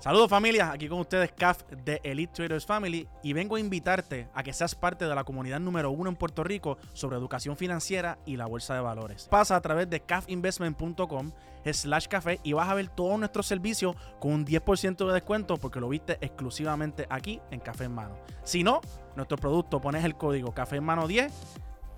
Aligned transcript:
Saludos 0.00 0.30
familia, 0.30 0.70
aquí 0.70 0.88
con 0.88 1.00
ustedes 1.00 1.32
CAF 1.32 1.64
de 1.84 2.00
Elite 2.04 2.32
Traders 2.32 2.64
Family 2.64 3.08
y 3.20 3.32
vengo 3.32 3.56
a 3.56 3.60
invitarte 3.60 4.28
a 4.32 4.44
que 4.44 4.52
seas 4.52 4.76
parte 4.76 5.08
de 5.08 5.14
la 5.14 5.24
comunidad 5.24 5.58
número 5.58 5.90
uno 5.90 6.08
en 6.08 6.14
Puerto 6.14 6.44
Rico 6.44 6.78
sobre 6.92 7.16
educación 7.16 7.56
financiera 7.56 8.16
y 8.24 8.36
la 8.36 8.46
bolsa 8.46 8.74
de 8.74 8.80
valores. 8.80 9.26
Pasa 9.28 9.56
a 9.56 9.60
través 9.60 9.90
de 9.90 9.98
cafinvestment.com 9.98 11.32
slash 11.72 12.06
café 12.06 12.38
y 12.44 12.52
vas 12.52 12.68
a 12.68 12.74
ver 12.74 12.88
todos 12.90 13.18
nuestros 13.18 13.48
servicios 13.48 13.96
con 14.20 14.34
un 14.34 14.46
10% 14.46 15.04
de 15.04 15.12
descuento 15.12 15.56
porque 15.56 15.80
lo 15.80 15.88
viste 15.88 16.16
exclusivamente 16.20 17.08
aquí 17.10 17.40
en 17.50 17.58
Café 17.58 17.84
en 17.84 17.94
Mano. 17.96 18.18
Si 18.44 18.62
no, 18.62 18.80
nuestro 19.16 19.36
producto 19.36 19.80
pones 19.80 20.04
el 20.04 20.14
código 20.14 20.54
Café 20.54 20.76
en 20.76 20.84
Mano 20.84 21.08
10 21.08 21.32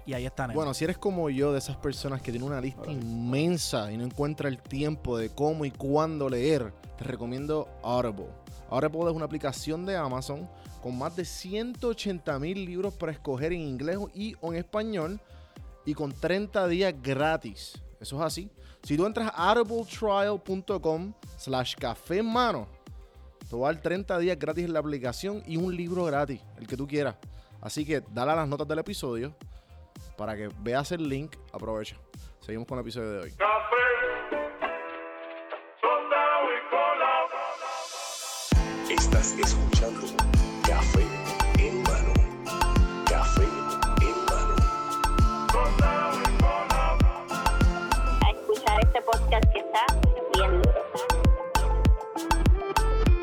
y 0.07 0.15
ahí 0.15 0.25
está. 0.25 0.47
Bueno, 0.49 0.73
si 0.73 0.85
eres 0.85 0.99
como 0.99 1.29
yo, 1.29 1.53
de 1.53 1.59
esas 1.59 1.77
personas 1.77 2.23
que 2.23 2.33
tienen 2.33 2.49
una 2.49 2.61
lista 2.61 2.91
inmensa 2.91 3.93
y 3.93 3.99
no 3.99 4.05
encuentra 4.05 4.49
el 4.49 4.59
tiempo 4.59 5.19
de 5.19 5.29
cómo 5.29 5.65
y 5.65 5.71
cuándo 5.71 6.29
leer, 6.29 6.73
te 7.01 7.07
recomiendo 7.07 7.67
Audible. 7.83 8.29
Audible 8.69 9.09
es 9.11 9.17
una 9.17 9.25
aplicación 9.25 9.87
de 9.87 9.97
Amazon 9.97 10.47
con 10.83 10.99
más 10.99 11.17
de 11.17 11.25
180 11.25 12.39
mil 12.39 12.67
libros 12.67 12.93
para 12.93 13.11
escoger 13.11 13.55
en 13.55 13.63
inglés 13.63 13.99
y 14.15 14.37
en 14.43 14.55
español 14.55 15.19
y 15.87 15.95
con 15.95 16.13
30 16.13 16.69
días 16.69 16.95
gratis. 17.03 17.83
Eso 18.01 18.17
es 18.17 18.23
así. 18.23 18.51
Si 18.83 18.99
tú 18.99 19.07
entras 19.07 19.33
a 19.35 19.51
audibletrial.com 19.51 21.15
slash 21.39 21.75
café 21.77 22.19
en 22.19 22.31
mano, 22.31 22.69
te 23.49 23.57
va 23.57 23.71
a 23.71 23.73
dar 23.73 23.81
30 23.81 24.19
días 24.19 24.39
gratis 24.39 24.67
en 24.67 24.75
la 24.75 24.81
aplicación 24.81 25.43
y 25.47 25.57
un 25.57 25.75
libro 25.75 26.05
gratis, 26.05 26.43
el 26.59 26.67
que 26.67 26.77
tú 26.77 26.87
quieras. 26.87 27.17
Así 27.63 27.87
que 27.87 28.03
dale 28.13 28.33
a 28.33 28.37
las 28.37 28.49
notas 28.49 28.69
del 28.69 28.79
episodio 28.79 29.35
para 30.19 30.37
que 30.37 30.51
veas 30.61 30.93
el 30.93 31.09
link. 31.09 31.35
Aprovecha. 31.51 31.97
Seguimos 32.41 32.69
con 32.69 32.77
el 32.77 32.83
episodio 32.83 33.11
de 33.11 33.19
hoy. 33.21 33.35
Estás 39.21 39.39
escuchando 39.39 40.01
Café 40.67 41.07
en 41.59 41.83
mano. 41.83 42.15
Café 43.05 43.43
en 44.01 44.17
mano. 44.25 44.57
a 48.23 48.31
escuchar 48.31 48.81
este 48.83 49.03
podcast 49.03 49.45
que 49.53 49.59
está 49.59 49.85
bien. 50.33 50.63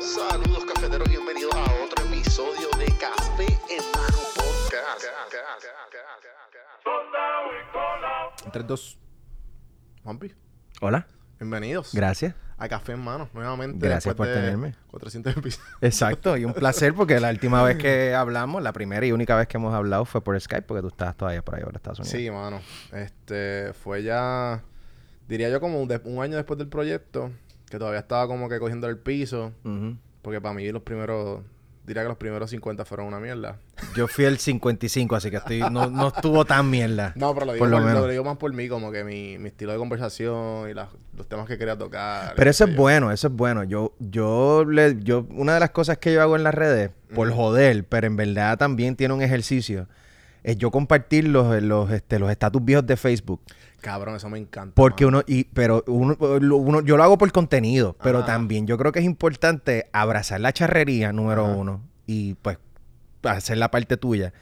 Saludos 0.00 0.64
cafeteros, 0.66 1.08
bienvenidos 1.08 1.52
a 1.56 1.64
otro 1.84 2.04
episodio 2.04 2.68
de 2.78 2.86
Café 2.96 3.58
en 3.68 3.82
mano 3.90 4.18
podcast. 4.36 5.04
3, 8.52 8.66
2. 8.68 8.98
Juanpi, 10.04 10.32
Hola, 10.80 11.08
bienvenidos 11.40 11.92
gracias. 11.92 12.36
A 12.60 12.68
Café 12.68 12.92
en 12.92 13.00
Mano 13.00 13.28
nuevamente. 13.34 13.86
Gracias 13.86 14.14
por 14.14 14.26
de 14.26 14.34
tenerme. 14.34 14.74
400 14.90 15.36
episodios. 15.36 15.68
Exacto, 15.80 16.36
y 16.36 16.44
un 16.44 16.52
placer 16.54 16.92
porque 16.94 17.20
la 17.20 17.30
última 17.30 17.62
vez 17.62 17.76
que 17.78 18.14
hablamos, 18.16 18.62
la 18.62 18.72
primera 18.72 19.06
y 19.06 19.12
única 19.12 19.36
vez 19.36 19.46
que 19.48 19.56
hemos 19.58 19.72
hablado 19.74 20.04
fue 20.04 20.20
por 20.22 20.38
Skype 20.40 20.62
porque 20.62 20.82
tú 20.82 20.88
estabas 20.88 21.16
todavía 21.16 21.42
por 21.42 21.54
ahí 21.54 21.62
por 21.62 21.74
Estados 21.76 22.00
Unidos. 22.00 22.18
Sí, 22.18 22.30
mano. 22.30 22.60
Este 22.92 23.72
fue 23.74 24.02
ya, 24.02 24.62
diría 25.28 25.48
yo, 25.50 25.60
como 25.60 25.80
un, 25.80 25.88
de- 25.88 26.00
un 26.04 26.22
año 26.22 26.36
después 26.36 26.58
del 26.58 26.68
proyecto, 26.68 27.30
que 27.70 27.78
todavía 27.78 28.00
estaba 28.00 28.26
como 28.26 28.48
que 28.48 28.58
cogiendo 28.58 28.88
el 28.88 28.98
piso, 28.98 29.52
Ujú. 29.64 29.96
porque 30.22 30.40
para 30.40 30.54
mí 30.54 30.68
los 30.72 30.82
primeros, 30.82 31.42
diría 31.88 32.02
que 32.04 32.08
los 32.08 32.16
primeros 32.18 32.50
50 32.50 32.84
fueron 32.84 33.06
una 33.08 33.18
mierda. 33.18 33.56
Yo 33.96 34.06
fui 34.06 34.24
el 34.26 34.38
55, 34.38 35.16
así 35.16 35.30
que 35.30 35.38
estoy 35.38 35.60
no, 35.60 35.90
no 35.90 36.08
estuvo 36.08 36.44
tan 36.44 36.70
mierda. 36.70 37.12
No, 37.16 37.34
pero 37.34 37.46
lo 37.46 37.52
digo, 37.54 37.62
Por 37.64 37.70
lo 37.70 37.78
por- 37.78 37.86
menos. 37.86 38.02
lo 38.02 38.08
digo 38.08 38.22
más 38.22 38.36
por 38.36 38.52
mí, 38.52 38.68
como 38.68 38.92
que 38.92 39.02
mi, 39.02 39.38
mi 39.38 39.48
estilo 39.48 39.72
de 39.72 39.78
conversación 39.78 40.70
y 40.70 40.74
las- 40.74 40.88
los 41.16 41.26
temas 41.28 41.48
que 41.48 41.58
quería 41.58 41.76
tocar. 41.76 42.34
Pero 42.36 42.48
eso 42.50 42.64
es 42.64 42.70
yo. 42.70 42.76
bueno, 42.76 43.10
eso 43.10 43.26
es 43.26 43.32
bueno. 43.32 43.64
Yo, 43.64 43.94
yo, 43.98 44.64
le, 44.64 44.96
yo, 45.02 45.26
una 45.30 45.54
de 45.54 45.60
las 45.60 45.70
cosas 45.70 45.98
que 45.98 46.12
yo 46.12 46.22
hago 46.22 46.36
en 46.36 46.44
las 46.44 46.54
redes, 46.54 46.90
por 47.14 47.32
joder, 47.32 47.84
pero 47.84 48.06
en 48.06 48.16
verdad 48.16 48.56
también 48.58 48.94
tiene 48.94 49.14
un 49.14 49.22
ejercicio, 49.22 49.88
es 50.44 50.56
yo 50.56 50.70
compartir 50.70 51.26
los, 51.26 51.60
los, 51.62 51.90
este, 51.90 52.18
los 52.18 52.30
estatus 52.30 52.64
viejos 52.64 52.86
de 52.86 52.96
Facebook. 52.96 53.40
Cabrón, 53.80 54.16
eso 54.16 54.28
me 54.28 54.38
encanta. 54.38 54.74
Porque 54.74 55.04
mano. 55.04 55.18
uno, 55.18 55.24
y, 55.26 55.44
pero 55.44 55.84
uno, 55.86 56.80
yo 56.82 56.96
lo 56.96 57.04
hago 57.04 57.16
por 57.16 57.30
contenido, 57.32 57.96
pero 58.02 58.18
Ajá. 58.18 58.26
también 58.26 58.66
yo 58.66 58.76
creo 58.76 58.92
que 58.92 58.98
es 58.98 59.04
importante 59.04 59.88
abrazar 59.92 60.40
la 60.40 60.52
charrería, 60.52 61.12
número 61.12 61.46
Ajá. 61.46 61.54
uno, 61.54 61.82
y 62.06 62.34
pues 62.34 62.58
hacer 63.22 63.58
la 63.58 63.70
parte 63.70 63.96
tuya. 63.96 64.32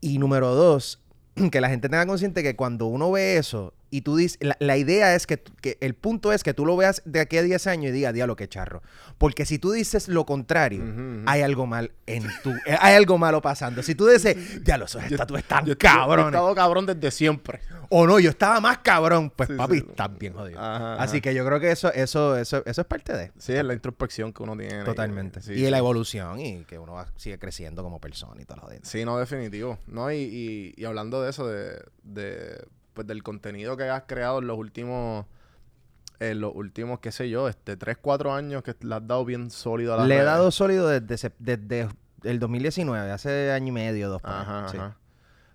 Y 0.00 0.18
número 0.18 0.54
dos, 0.54 1.02
que 1.50 1.60
la 1.60 1.68
gente 1.68 1.88
tenga 1.88 2.06
consciente 2.06 2.42
que 2.42 2.56
cuando 2.56 2.86
uno 2.86 3.10
ve 3.10 3.36
eso, 3.36 3.74
y 3.96 4.00
tú 4.02 4.16
dices, 4.16 4.38
la, 4.40 4.56
la 4.58 4.76
idea 4.76 5.14
es 5.14 5.26
que, 5.26 5.42
que 5.60 5.78
el 5.80 5.94
punto 5.94 6.32
es 6.32 6.42
que 6.42 6.52
tú 6.54 6.66
lo 6.66 6.76
veas 6.76 7.02
de 7.04 7.20
aquí 7.20 7.36
a 7.38 7.42
10 7.42 7.66
años 7.68 7.90
y 7.90 7.92
digas, 7.92 8.12
diablo, 8.14 8.34
qué 8.36 8.48
charro. 8.48 8.82
Porque 9.18 9.46
si 9.46 9.58
tú 9.58 9.70
dices 9.72 10.08
lo 10.08 10.26
contrario, 10.26 10.82
hay 11.26 11.42
algo 11.42 11.66
mal 11.66 11.92
en 12.06 12.24
tu, 12.42 12.50
eh, 12.50 12.76
hay 12.80 12.94
algo 12.96 13.18
malo 13.18 13.40
pasando. 13.40 13.82
Si 13.82 13.94
tú 13.94 14.06
dices, 14.06 14.64
diablo, 14.64 14.86
esos 14.86 15.02
estatuas 15.04 15.42
están 15.42 15.60
Yo- 15.64 15.66
yo- 15.66 15.68
Yo 15.68 15.72
he 15.74 15.76
cabrones. 15.78 16.26
estado 16.26 16.54
cabrón 16.54 16.86
desde 16.86 17.10
siempre. 17.10 17.60
O 17.90 18.06
no, 18.06 18.18
yo 18.18 18.30
estaba 18.30 18.60
más 18.60 18.78
cabrón. 18.78 19.30
Pues 19.30 19.48
Sí, 19.48 19.54
papi, 19.56 19.78
sí. 19.78 19.86
estás 19.88 20.18
bien 20.18 20.32
jodido. 20.32 20.58
Ajá, 20.58 20.94
Así 20.94 21.16
ajá. 21.18 21.22
que 21.22 21.34
yo 21.34 21.44
creo 21.46 21.60
que 21.60 21.70
eso, 21.70 21.92
eso, 21.92 22.36
eso, 22.36 22.62
eso 22.66 22.80
es 22.80 22.86
parte 22.86 23.16
de. 23.16 23.30
Sí, 23.38 23.52
es 23.52 23.64
la 23.64 23.74
introspección 23.74 24.32
que 24.32 24.42
uno 24.42 24.56
tiene. 24.56 24.82
Totalmente. 24.84 25.40
Sí, 25.40 25.52
y 25.52 25.70
la 25.70 25.78
evolución 25.78 26.40
y 26.40 26.64
que 26.64 26.78
uno 26.78 26.94
va- 26.94 27.06
sigue 27.16 27.38
creciendo 27.38 27.82
como 27.82 28.00
persona 28.00 28.42
y 28.42 28.44
todo 28.44 28.58
lo 28.62 28.68
demás. 28.68 28.88
Sí, 28.88 29.04
no, 29.04 29.16
definitivo. 29.18 29.78
No, 29.86 30.10
y, 30.10 30.16
y, 30.16 30.74
y 30.76 30.84
hablando 30.84 31.22
de 31.22 31.30
eso, 31.30 31.46
de, 31.46 31.80
de 32.02 32.64
pues 32.94 33.06
del 33.06 33.22
contenido 33.22 33.76
que 33.76 33.84
has 33.88 34.04
creado 34.06 34.38
en 34.38 34.46
los 34.46 34.56
últimos, 34.56 35.26
en 36.20 36.40
los 36.40 36.54
últimos, 36.54 37.00
qué 37.00 37.12
sé 37.12 37.28
yo, 37.28 37.48
este, 37.48 37.76
3, 37.76 37.98
4 38.00 38.32
años 38.32 38.62
que 38.62 38.74
le 38.80 38.94
has 38.94 39.06
dado 39.06 39.24
bien 39.24 39.50
sólido 39.50 39.94
a 39.94 39.96
las 39.98 40.06
Le 40.08 40.18
he 40.18 40.22
dado 40.22 40.50
sólido 40.50 40.88
desde, 40.88 41.16
sep- 41.28 41.34
desde 41.38 41.88
el 42.22 42.38
2019, 42.38 43.10
hace 43.10 43.50
año 43.52 43.68
y 43.68 43.72
medio, 43.72 44.08
dos. 44.08 44.22
Ajá, 44.24 44.68
Sí. 44.70 44.76
ajá. 44.78 44.96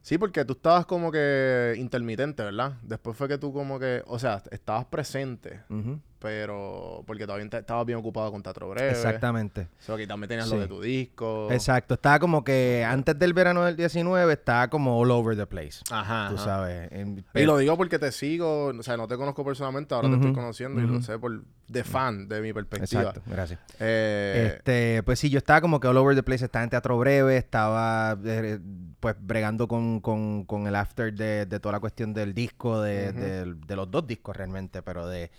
Sí, 0.02 0.18
porque 0.18 0.46
tú 0.46 0.54
estabas 0.54 0.86
como 0.86 1.12
que 1.12 1.76
intermitente, 1.78 2.42
¿verdad? 2.44 2.74
Después 2.84 3.16
fue 3.18 3.28
que 3.28 3.38
tú 3.38 3.52
como 3.54 3.78
que, 3.80 4.02
o 4.08 4.18
sea, 4.18 4.42
estabas 4.50 4.86
presente, 4.86 5.60
Ujú. 5.70 6.00
pero 6.20 7.04
porque 7.06 7.26
todavía 7.26 7.48
estabas 7.52 7.86
bien 7.86 8.00
ocupado 8.00 8.32
con 8.32 8.42
Teatro 8.42 8.70
Breve. 8.70 8.92
Exactamente. 8.92 9.68
So, 9.80 9.98
que 9.98 10.08
también 10.08 10.30
tenías 10.30 10.48
Sí. 10.48 10.56
lo 10.56 10.62
de 10.62 10.68
tu 10.68 10.82
disco. 10.82 11.52
Exacto. 11.52 11.96
Estaba 11.96 12.18
como 12.20 12.44
que 12.44 12.86
antes 12.88 13.20
del 13.20 13.34
verano 13.34 13.66
del 13.66 13.76
19, 13.76 14.34
estaba 14.34 14.70
como 14.70 14.98
all 14.98 15.12
over 15.12 15.36
the 15.36 15.46
place. 15.46 15.82
Ajá. 15.92 16.30
Tú 16.30 16.36
ajá. 16.36 16.46
sabes. 16.46 16.92
En- 16.94 17.26
Y 17.36 17.44
lo 17.44 17.58
digo 17.58 17.76
porque 17.78 18.00
te 18.00 18.12
sigo, 18.12 18.68
o 18.68 18.84
sea, 18.84 18.96
no 18.98 19.08
te 19.08 19.18
conozco 19.18 19.44
personalmente, 19.44 19.94
ahora 19.94 20.10
te 20.10 20.16
estoy 20.16 20.34
conociendo 20.34 20.82
y 20.82 20.88
lo 20.88 21.02
sé 21.02 21.20
por 21.20 21.42
de 21.70 21.84
fan 21.84 22.28
de 22.28 22.42
mi 22.42 22.52
perspectiva. 22.52 23.02
Exacto, 23.04 23.22
gracias. 23.28 23.60
Eh, 23.80 24.54
Este, 24.58 25.04
pues 25.04 25.20
sí, 25.20 25.30
yo 25.30 25.38
estaba 25.38 25.62
como 25.62 25.80
que 25.80 25.88
all 25.88 25.98
over 25.98 26.16
the 26.16 26.24
place, 26.24 26.44
estaba 26.46 26.64
en 26.64 26.70
teatro 26.70 26.98
breve, 26.98 27.38
estaba 27.38 28.18
eh, 28.26 28.60
pues 29.00 29.16
bregando 29.20 29.68
con, 29.68 30.00
con- 30.02 30.44
con 30.46 30.68
el 30.68 30.76
after 30.76 31.14
de, 31.14 31.46
de 31.46 31.60
toda 31.60 31.74
la 31.74 31.80
cuestión 31.80 32.14
del 32.14 32.34
disco, 32.34 32.82
de, 32.82 33.12
de 33.14 33.76
los 33.76 33.90
dos 33.90 34.06
discos 34.08 34.36
realmente, 34.36 34.82
pero 34.82 35.08
de, 35.08 35.32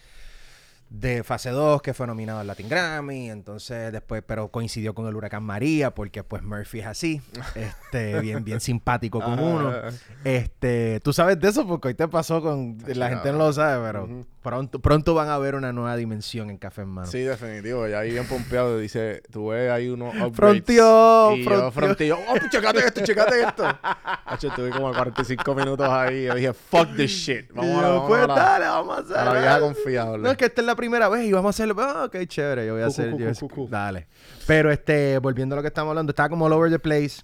de 0.88 1.22
fase 1.22 1.50
2 1.50 1.82
que 1.82 1.94
fue 1.94 2.06
nominado 2.08 2.40
al 2.40 2.46
Latin 2.48 2.68
Grammy, 2.68 3.30
entonces 3.30 3.92
después, 3.92 4.24
pero 4.26 4.48
coincidió 4.48 4.92
con 4.92 5.06
el 5.06 5.14
huracán 5.14 5.44
María, 5.44 5.94
porque 5.94 6.24
pues 6.24 6.42
Murphy 6.42 6.80
es 6.80 6.86
así, 6.86 7.22
este, 7.54 8.18
bien, 8.20 8.42
bien 8.44 8.60
simpático 8.60 9.20
con 9.20 9.34
Ajá. 9.34 9.42
uno. 9.42 9.72
Este, 10.24 10.98
tú 11.00 11.12
sabes 11.12 11.38
de 11.38 11.48
eso 11.48 11.66
porque 11.66 11.88
hoy 11.88 11.94
te 11.94 12.08
pasó 12.08 12.42
con, 12.42 12.78
la 12.94 13.08
gente 13.10 13.30
no 13.32 13.38
lo 13.38 13.52
sabe, 13.52 13.86
pero. 13.86 14.08
Pronto, 14.42 14.78
pronto 14.80 15.14
van 15.14 15.28
a 15.28 15.38
ver 15.38 15.54
una 15.54 15.72
nueva 15.72 15.96
dimensión 15.96 16.50
en 16.50 16.56
Café 16.58 16.82
en 16.82 16.88
Mano. 16.88 17.06
Sí, 17.06 17.18
definitivo. 17.20 17.86
Ya 17.86 17.98
ahí 18.00 18.10
bien 18.12 18.26
pompeado 18.26 18.78
dice, 18.78 19.22
tú 19.30 19.48
ves 19.48 19.70
ahí 19.70 19.88
unos 19.88 20.14
upgrades. 20.14 20.36
Fronteó, 20.36 21.36
y 21.36 21.44
fronteó. 21.44 21.64
yo 21.66 21.70
fronteó. 21.70 22.18
Oh, 22.28 22.30
pues 22.38 22.50
checate 22.50 22.78
esto, 22.80 23.00
checate 23.04 23.42
esto. 23.42 23.64
Hacho, 24.26 24.48
estuve 24.48 24.70
como 24.70 24.92
45 24.92 25.54
minutos 25.54 25.86
ahí. 25.88 26.24
Yo 26.24 26.34
dije, 26.34 26.52
fuck 26.52 26.94
this 26.96 27.10
shit. 27.10 27.50
Vamos 27.52 27.70
a 27.70 27.74
yo, 27.74 27.82
la, 27.82 27.88
vamos 27.88 28.08
pues 28.08 28.22
a 28.22 28.26
la, 28.26 28.34
dale, 28.34 28.64
vamos 28.66 28.96
a 28.96 29.00
hacer. 29.02 29.16
a 29.16 29.24
la 29.24 29.32
vieja 29.40 29.60
confiable. 29.60 30.22
No, 30.22 30.30
es 30.30 30.36
que 30.36 30.44
esta 30.46 30.60
es 30.60 30.66
la 30.66 30.76
primera 30.76 31.08
vez 31.08 31.24
y 31.26 31.32
vamos 31.32 31.48
a 31.48 31.50
hacerlo. 31.50 31.74
Ah, 31.78 32.04
ok, 32.06 32.16
chévere. 32.26 32.66
Yo 32.66 32.74
voy 32.74 32.82
a 32.82 32.86
Cu, 32.86 32.90
hacer. 32.92 33.10
cu, 33.10 33.18
yo- 33.18 33.48
cu. 33.48 33.68
Dale. 33.68 34.06
Pero 34.46 34.70
este, 34.70 35.18
volviendo 35.18 35.54
a 35.54 35.56
lo 35.56 35.62
que 35.62 35.68
estamos 35.68 35.90
hablando, 35.90 36.10
estaba 36.10 36.28
como 36.28 36.46
all 36.46 36.52
over 36.52 36.70
the 36.70 36.78
place. 36.78 37.22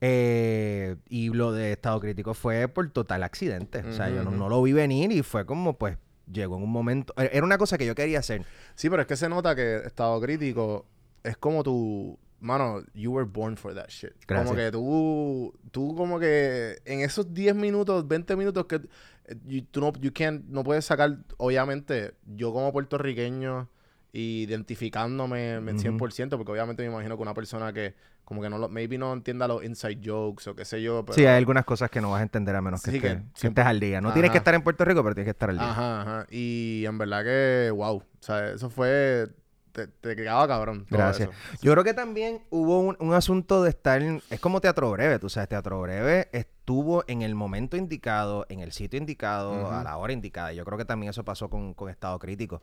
eh, 0.00 0.96
y 1.08 1.28
lo 1.30 1.52
de 1.52 1.72
estado 1.72 2.00
crítico 2.00 2.34
fue 2.34 2.68
por 2.68 2.88
total 2.90 3.22
accidente. 3.22 3.80
o 3.80 3.92
sea, 3.92 4.08
yo 4.08 4.22
no, 4.22 4.30
no 4.30 4.48
lo 4.48 4.62
vi 4.62 4.72
venir 4.72 5.10
y 5.12 5.22
fue 5.22 5.44
como, 5.44 5.76
pues, 5.76 5.96
llegó 6.32 6.56
en 6.56 6.62
un 6.64 6.70
momento. 6.70 7.12
e- 7.16 7.30
Era 7.32 7.44
una 7.44 7.58
cosa 7.58 7.76
que 7.78 7.86
yo 7.86 7.94
quería 7.94 8.18
hacer. 8.20 8.44
Sí, 8.74 8.88
pero 8.90 9.02
es 9.02 9.08
que 9.08 9.16
se 9.16 9.28
nota 9.28 9.54
que 9.56 9.78
estado 9.86 10.20
crítico 10.20 10.86
es 11.22 11.36
como 11.36 11.62
tu. 11.62 12.18
Mano, 12.40 12.82
you 12.94 13.10
were 13.12 13.28
born 13.28 13.56
for 13.56 13.74
that 13.74 13.88
shit. 13.88 14.12
Gracias. 14.26 14.46
Como 14.48 14.56
que 14.56 14.70
tú, 14.70 15.54
tú 15.72 15.94
como 15.96 16.20
que 16.20 16.78
en 16.84 17.00
esos 17.00 17.34
10 17.34 17.54
minutos, 17.56 18.06
20 18.06 18.36
minutos 18.36 18.66
que 18.66 18.76
eh, 18.76 19.34
you- 19.46 19.62
tú 19.70 19.80
no, 19.80 19.92
you 20.00 20.10
can't- 20.12 20.44
no 20.46 20.62
puedes 20.62 20.84
sacar, 20.84 21.18
obviamente, 21.36 22.14
yo 22.36 22.52
como 22.52 22.72
puertorriqueño, 22.72 23.68
identificándome 24.12 25.60
me- 25.60 25.72
Ujú. 25.72 25.80
100%, 25.80 26.36
porque 26.36 26.52
obviamente 26.52 26.82
me 26.82 26.92
imagino 26.92 27.16
que 27.16 27.22
una 27.22 27.34
persona 27.34 27.72
que 27.72 27.94
como 28.28 28.42
que 28.42 28.50
no 28.50 28.58
lo, 28.58 28.68
maybe 28.68 28.98
no 28.98 29.10
entienda 29.14 29.48
los 29.48 29.64
inside 29.64 30.00
jokes 30.04 30.50
o 30.50 30.54
qué 30.54 30.66
sé 30.66 30.82
yo, 30.82 31.02
pero... 31.02 31.14
sí, 31.14 31.24
hay 31.24 31.38
algunas 31.38 31.64
cosas 31.64 31.88
que 31.90 32.02
no 32.02 32.10
vas 32.10 32.20
a 32.20 32.24
entender 32.24 32.54
a 32.54 32.60
menos 32.60 32.82
que, 32.82 32.90
Sí, 32.90 32.96
estés, 32.98 33.14
que 33.14 33.22
siempre- 33.32 33.62
estés 33.62 33.66
al 33.70 33.80
día. 33.80 34.02
No 34.02 34.12
tienes 34.12 34.30
que 34.30 34.36
estar 34.36 34.54
en 34.54 34.60
Puerto 34.60 34.84
Rico, 34.84 35.02
pero 35.02 35.14
tienes 35.14 35.28
que 35.28 35.30
estar 35.30 35.48
al 35.48 35.56
día. 35.56 35.70
Ajá, 35.70 36.02
ajá. 36.02 36.26
Y 36.30 36.84
en 36.86 36.98
verdad 36.98 37.24
que, 37.24 37.70
wow. 37.74 37.96
O 37.96 38.04
sea, 38.20 38.50
eso 38.50 38.68
fue... 38.68 39.28
Te, 39.72 39.86
te 39.86 40.14
quedaba 40.16 40.46
cabrón. 40.48 40.86
todo 40.90 40.98
Gracias. 40.98 41.28
eso. 41.30 41.58
Yo 41.62 41.72
creo 41.72 41.84
que 41.84 41.94
también 41.94 42.42
hubo 42.50 42.80
un, 42.80 42.96
un 42.98 43.14
asunto 43.14 43.62
de 43.62 43.70
estar. 43.70 44.02
Es 44.28 44.40
como 44.40 44.60
Teatro 44.60 44.90
Breve, 44.90 45.18
tú 45.20 45.28
sabes. 45.30 45.48
Teatro 45.48 45.80
Breve 45.80 46.28
estuvo 46.32 47.04
en 47.06 47.22
el 47.22 47.34
momento 47.36 47.76
indicado, 47.76 48.44
en 48.48 48.58
el 48.60 48.72
sitio 48.72 48.98
indicado, 48.98 49.70
a 49.70 49.84
la 49.84 49.96
hora 49.96 50.12
indicada. 50.12 50.52
Yo 50.52 50.64
creo 50.64 50.76
que 50.78 50.84
también 50.84 51.10
eso 51.10 51.24
pasó 51.24 51.48
con, 51.48 51.74
con 51.74 51.88
Estado 51.90 52.18
Crítico. 52.18 52.60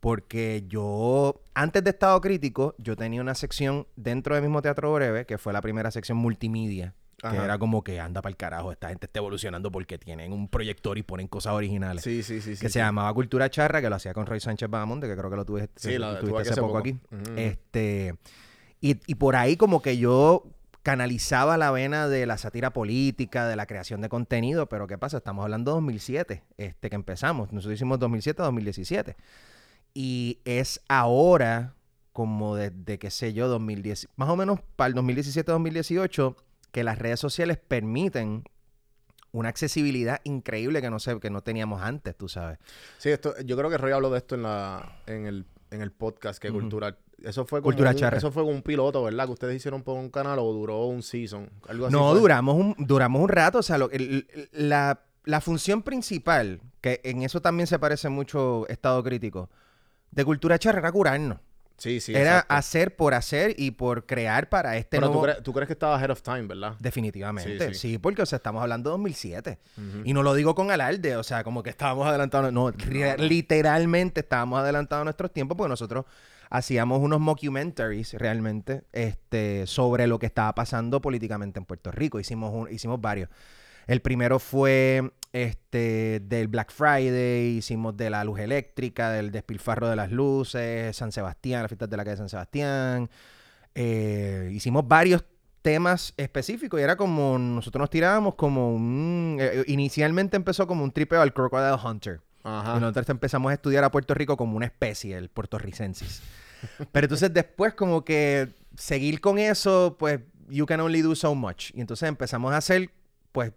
Porque 0.00 0.64
yo, 0.68 1.40
antes 1.54 1.82
de 1.82 1.90
Estado 1.90 2.20
Crítico, 2.20 2.74
yo 2.78 2.96
tenía 2.96 3.20
una 3.20 3.34
sección 3.34 3.86
dentro 3.96 4.34
del 4.34 4.42
mismo 4.44 4.62
Teatro 4.62 4.92
Breve, 4.92 5.26
que 5.26 5.38
fue 5.38 5.52
la 5.52 5.60
primera 5.60 5.90
sección 5.90 6.18
multimedia. 6.18 6.94
Que 7.20 7.34
era 7.36 7.58
como 7.58 7.82
que 7.82 7.98
anda 7.98 8.22
para 8.22 8.30
el 8.30 8.36
carajo, 8.36 8.70
esta 8.70 8.90
gente 8.90 9.06
está 9.06 9.18
evolucionando 9.18 9.72
porque 9.72 9.98
tienen 9.98 10.32
un 10.32 10.46
proyector 10.46 10.96
y 10.98 11.02
ponen 11.02 11.26
cosas 11.26 11.52
originales 11.52 12.04
Sí, 12.04 12.22
sí, 12.22 12.40
sí. 12.40 12.50
que 12.50 12.56
sí, 12.56 12.62
se 12.62 12.68
sí. 12.70 12.78
llamaba 12.78 13.12
Cultura 13.12 13.50
Charra, 13.50 13.80
que 13.80 13.90
lo 13.90 13.96
hacía 13.96 14.14
con 14.14 14.24
Roy 14.24 14.38
Sánchez 14.38 14.70
Bahamonde, 14.70 15.08
que 15.08 15.16
creo 15.16 15.28
que 15.28 15.34
lo 15.34 15.44
tuve, 15.44 15.68
Sí, 15.74 15.98
lo 15.98 16.16
tuviste 16.20 16.50
hace 16.52 16.60
poco, 16.60 16.74
poco. 16.74 16.78
aquí. 16.78 16.96
Este, 17.34 18.14
y, 18.80 19.00
y 19.10 19.16
por 19.16 19.34
ahí 19.34 19.56
como 19.56 19.82
que 19.82 19.98
yo 19.98 20.44
canalizaba 20.84 21.58
la 21.58 21.72
vena 21.72 22.06
de 22.06 22.24
la 22.24 22.38
sátira 22.38 22.72
política, 22.72 23.48
de 23.48 23.56
la 23.56 23.66
creación 23.66 24.00
de 24.00 24.08
contenido, 24.08 24.68
pero 24.68 24.86
¿qué 24.86 24.96
pasa? 24.96 25.16
Estamos 25.16 25.42
hablando 25.42 25.72
de 25.72 25.74
2007, 25.74 26.44
este, 26.56 26.88
que 26.88 26.94
empezamos. 26.94 27.52
Nosotros 27.52 27.74
hicimos 27.74 27.98
2007-2017. 27.98 29.16
Y 30.00 30.38
es 30.44 30.80
ahora, 30.88 31.74
como 32.12 32.54
desde, 32.54 33.00
qué 33.00 33.10
sé 33.10 33.32
yo, 33.32 33.48
2010, 33.48 34.06
más 34.14 34.28
o 34.28 34.36
menos 34.36 34.60
para 34.76 34.86
el 34.86 34.94
2017-2018, 34.94 36.36
que 36.70 36.84
las 36.84 36.98
redes 36.98 37.18
sociales 37.18 37.58
permiten 37.58 38.44
una 39.32 39.48
accesibilidad 39.48 40.20
increíble 40.22 40.80
que 40.80 40.88
no 40.88 41.00
sé, 41.00 41.18
que 41.18 41.30
no 41.30 41.40
teníamos 41.42 41.82
antes, 41.82 42.16
tú 42.16 42.28
sabes. 42.28 42.58
Sí, 42.98 43.10
esto, 43.10 43.34
yo 43.44 43.56
creo 43.56 43.70
que 43.70 43.76
Roy 43.76 43.90
habló 43.90 44.08
de 44.10 44.18
esto 44.18 44.36
en 44.36 44.44
la 44.44 45.00
en 45.06 45.26
el, 45.26 45.46
en 45.72 45.82
el 45.82 45.90
podcast 45.90 46.40
que 46.40 46.50
Ujú. 46.50 46.60
Cultura. 46.60 46.96
Eso 47.24 47.44
fue 47.44 47.58
como 47.60 47.70
Cultura 47.72 47.90
un, 47.90 47.96
Charra. 47.96 48.18
eso 48.18 48.30
fue 48.30 48.44
como 48.44 48.54
un 48.54 48.62
piloto, 48.62 49.02
¿verdad? 49.02 49.26
Que 49.26 49.32
ustedes 49.32 49.56
hicieron 49.56 49.82
por 49.82 49.98
un 49.98 50.10
canal 50.10 50.38
o 50.38 50.52
duró 50.52 50.86
un 50.86 51.02
season. 51.02 51.50
Algo 51.68 51.86
así. 51.86 51.92
No, 51.92 52.12
fue. 52.12 52.20
duramos 52.20 52.54
un, 52.54 52.76
duramos 52.78 53.20
un 53.20 53.28
rato. 53.28 53.58
O 53.58 53.62
sea, 53.64 53.76
lo- 53.78 53.90
el- 53.90 54.28
el- 54.32 54.48
la, 54.68 55.00
la 55.24 55.40
función 55.40 55.82
principal, 55.82 56.60
que 56.80 57.00
en 57.02 57.22
eso 57.22 57.42
también 57.42 57.66
se 57.66 57.80
parece 57.80 58.08
mucho 58.08 58.64
Estado 58.68 59.02
Crítico, 59.02 59.50
de 60.10 60.24
Cultura 60.24 60.58
Charra 60.58 60.78
era 60.80 60.92
curarnos. 60.92 61.38
Sí, 61.76 62.00
sí. 62.00 62.12
era 62.12 62.30
exacto. 62.38 62.54
hacer 62.54 62.96
por 62.96 63.14
hacer 63.14 63.54
y 63.56 63.70
por 63.70 64.04
crear 64.04 64.48
para 64.48 64.76
este 64.76 64.96
Pero 64.98 65.12
tú, 65.12 65.20
nuevo... 65.22 65.42
tú 65.44 65.52
crees 65.52 65.68
que 65.68 65.74
estaba 65.74 65.96
ahead 65.96 66.10
of 66.10 66.22
time, 66.22 66.42
¿verdad? 66.48 66.74
Definitivamente, 66.80 67.68
Sí, 67.68 67.74
sí, 67.74 67.90
sí. 67.92 67.98
porque 67.98 68.20
o 68.22 68.26
sea, 68.26 68.38
estamos 68.38 68.60
hablando 68.62 68.90
de 68.90 68.92
2007. 68.94 69.58
Ujú. 69.76 70.00
Y 70.04 70.12
no 70.12 70.24
lo 70.24 70.34
digo 70.34 70.56
con 70.56 70.72
alarde, 70.72 71.14
o 71.16 71.22
sea, 71.22 71.44
como 71.44 71.62
que 71.62 71.70
estábamos 71.70 72.08
adelantados. 72.08 72.52
No, 72.52 72.72
literalmente 73.18 74.20
estábamos 74.20 74.58
adelantados 74.58 75.02
a 75.02 75.04
nuestros 75.04 75.32
tiempos 75.32 75.56
porque 75.56 75.68
nosotros 75.68 76.04
hacíamos 76.50 77.00
unos 77.00 77.20
mockumentaries 77.20 78.14
realmente 78.14 78.82
este, 78.92 79.66
sobre 79.68 80.06
lo 80.06 80.18
que 80.18 80.26
estaba 80.26 80.54
pasando 80.54 81.00
políticamente 81.00 81.58
en 81.60 81.64
Puerto 81.64 81.92
Rico. 81.92 82.18
Hicimos, 82.18 82.52
un- 82.52 82.72
hicimos 82.72 83.00
varios. 83.00 83.28
El 83.86 84.00
primero 84.02 84.38
fue 84.38 85.12
este 85.32 86.20
del 86.20 86.48
Black 86.48 86.72
Friday, 86.72 87.56
hicimos 87.58 87.96
de 87.96 88.10
la 88.10 88.24
luz 88.24 88.40
eléctrica, 88.40 89.10
del 89.10 89.30
despilfarro 89.30 89.88
de 89.88 89.96
las 89.96 90.10
luces, 90.10 90.96
San 90.96 91.12
Sebastián, 91.12 91.62
las 91.62 91.68
fiestas 91.68 91.90
de 91.90 91.96
la 91.96 92.04
calle 92.04 92.16
San 92.16 92.28
Sebastián. 92.28 93.10
Eh, 93.74 94.50
hicimos 94.52 94.86
varios 94.88 95.24
temas 95.62 96.14
específicos 96.16 96.80
y 96.80 96.82
era 96.82 96.96
como 96.96 97.38
nosotros 97.38 97.80
nos 97.80 97.90
tirábamos 97.90 98.34
como 98.36 98.74
un 98.74 99.36
eh, 99.40 99.64
inicialmente 99.66 100.36
empezó 100.36 100.66
como 100.66 100.84
un 100.84 100.92
tripeo 100.92 101.20
al 101.20 101.32
Crocodile 101.34 101.76
Hunter 101.84 102.20
Ajá. 102.44 102.76
y 102.76 102.80
nosotros 102.80 103.08
empezamos 103.10 103.50
a 103.50 103.54
estudiar 103.54 103.84
a 103.84 103.90
Puerto 103.90 104.14
Rico 104.14 104.36
como 104.36 104.56
una 104.56 104.66
especie 104.66 105.16
el 105.16 105.28
puertorricensis 105.28 106.22
pero 106.92 107.04
entonces 107.04 107.34
después 107.34 107.74
como 107.74 108.04
que 108.04 108.54
seguir 108.76 109.20
con 109.20 109.38
eso 109.38 109.96
pues 109.98 110.20
you 110.48 110.64
can 110.64 110.80
only 110.80 111.02
do 111.02 111.14
so 111.14 111.34
much 111.34 111.70
y 111.74 111.80
entonces 111.80 112.08
empezamos 112.08 112.52
a 112.52 112.58
hacer 112.58 112.90
pues 113.32 113.52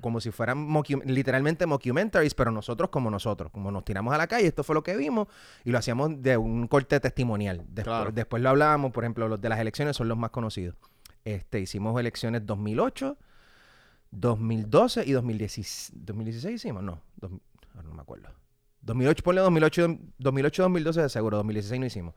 como 0.00 0.20
si 0.20 0.30
fueran 0.30 0.66
literalmente 1.04 1.66
mockumentaries 1.66 2.34
pero 2.34 2.50
nosotros 2.50 2.90
como 2.90 3.10
nosotros 3.10 3.50
como 3.50 3.70
nos 3.70 3.84
tiramos 3.84 4.14
a 4.14 4.18
la 4.18 4.26
calle 4.26 4.46
esto 4.46 4.62
fue 4.64 4.74
lo 4.74 4.82
que 4.82 4.96
vimos 4.96 5.26
y 5.64 5.70
lo 5.70 5.78
hacíamos 5.78 6.22
de 6.22 6.36
un 6.36 6.66
corte 6.68 7.00
testimonial 7.00 7.58
después, 7.68 7.84
Claro. 7.84 8.12
después 8.12 8.42
lo 8.42 8.48
hablábamos 8.50 8.92
por 8.92 9.04
ejemplo 9.04 9.28
los 9.28 9.40
de 9.40 9.48
las 9.48 9.58
elecciones 9.58 9.96
son 9.96 10.08
los 10.08 10.16
más 10.16 10.30
conocidos 10.30 10.76
este, 11.24 11.60
hicimos 11.60 11.98
elecciones 12.00 12.46
2008, 12.46 13.18
2012 14.10 15.04
y 15.06 15.12
2016. 15.12 15.92
¿2016 15.94 16.52
hicimos? 16.54 16.82
No, 16.82 17.00
dos- 17.16 17.32
ahora 17.74 17.88
no 17.88 17.94
me 17.94 18.02
acuerdo. 18.02 18.28
2008, 18.82 19.22
ponle 19.22 19.40
2008, 19.42 19.98
2008, 20.18 20.62
2012 20.62 21.02
de 21.02 21.08
seguro, 21.10 21.36
2016 21.36 21.78
no 21.80 21.86
hicimos. 21.86 22.14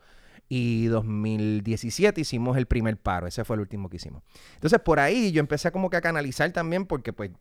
Y 0.50 0.86
2017 0.86 2.22
hicimos 2.22 2.58
el 2.58 2.68
primer 2.68 2.98
paro, 2.98 3.28
ese 3.28 3.44
fue 3.44 3.56
el 3.56 3.62
último 3.62 3.90
que 3.90 3.98
hicimos. 3.98 4.24
Entonces 4.56 4.80
por 4.80 5.00
ahí 5.00 5.32
yo 5.32 5.40
empecé 5.40 5.72
como 5.72 5.90
que 5.90 5.98
a 5.98 6.02
canalizar 6.02 6.52
también 6.52 6.86
porque 6.86 7.14
pues 7.14 7.32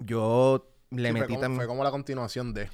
yo 0.00 0.70
le 0.90 1.08
Sí, 1.08 1.12
fue, 1.12 1.20
metí 1.20 1.32
como, 1.34 1.40
también... 1.40 1.60
fue 1.60 1.66
como 1.66 1.84
la 1.84 1.90
continuación 1.90 2.54
de. 2.54 2.68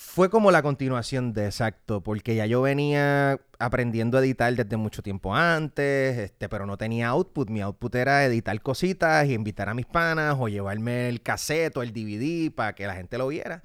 Fue 0.00 0.30
como 0.30 0.52
la 0.52 0.62
continuación 0.62 1.32
de 1.32 1.46
exacto, 1.46 2.04
porque 2.04 2.36
ya 2.36 2.46
yo 2.46 2.62
venía 2.62 3.40
aprendiendo 3.58 4.16
a 4.16 4.20
editar 4.20 4.54
desde 4.54 4.76
mucho 4.76 5.02
tiempo 5.02 5.34
antes, 5.34 6.16
este, 6.18 6.48
pero 6.48 6.66
no 6.66 6.78
tenía 6.78 7.08
output. 7.08 7.50
Mi 7.50 7.62
output 7.62 7.96
era 7.96 8.24
editar 8.24 8.60
cositas 8.62 9.26
y 9.26 9.34
invitar 9.34 9.68
a 9.68 9.74
mis 9.74 9.86
panas 9.86 10.36
o 10.38 10.48
llevarme 10.48 11.08
el 11.08 11.20
cassette 11.20 11.76
o 11.76 11.82
el 11.82 11.92
DVD 11.92 12.54
para 12.54 12.76
que 12.76 12.86
la 12.86 12.94
gente 12.94 13.18
lo 13.18 13.26
viera. 13.26 13.64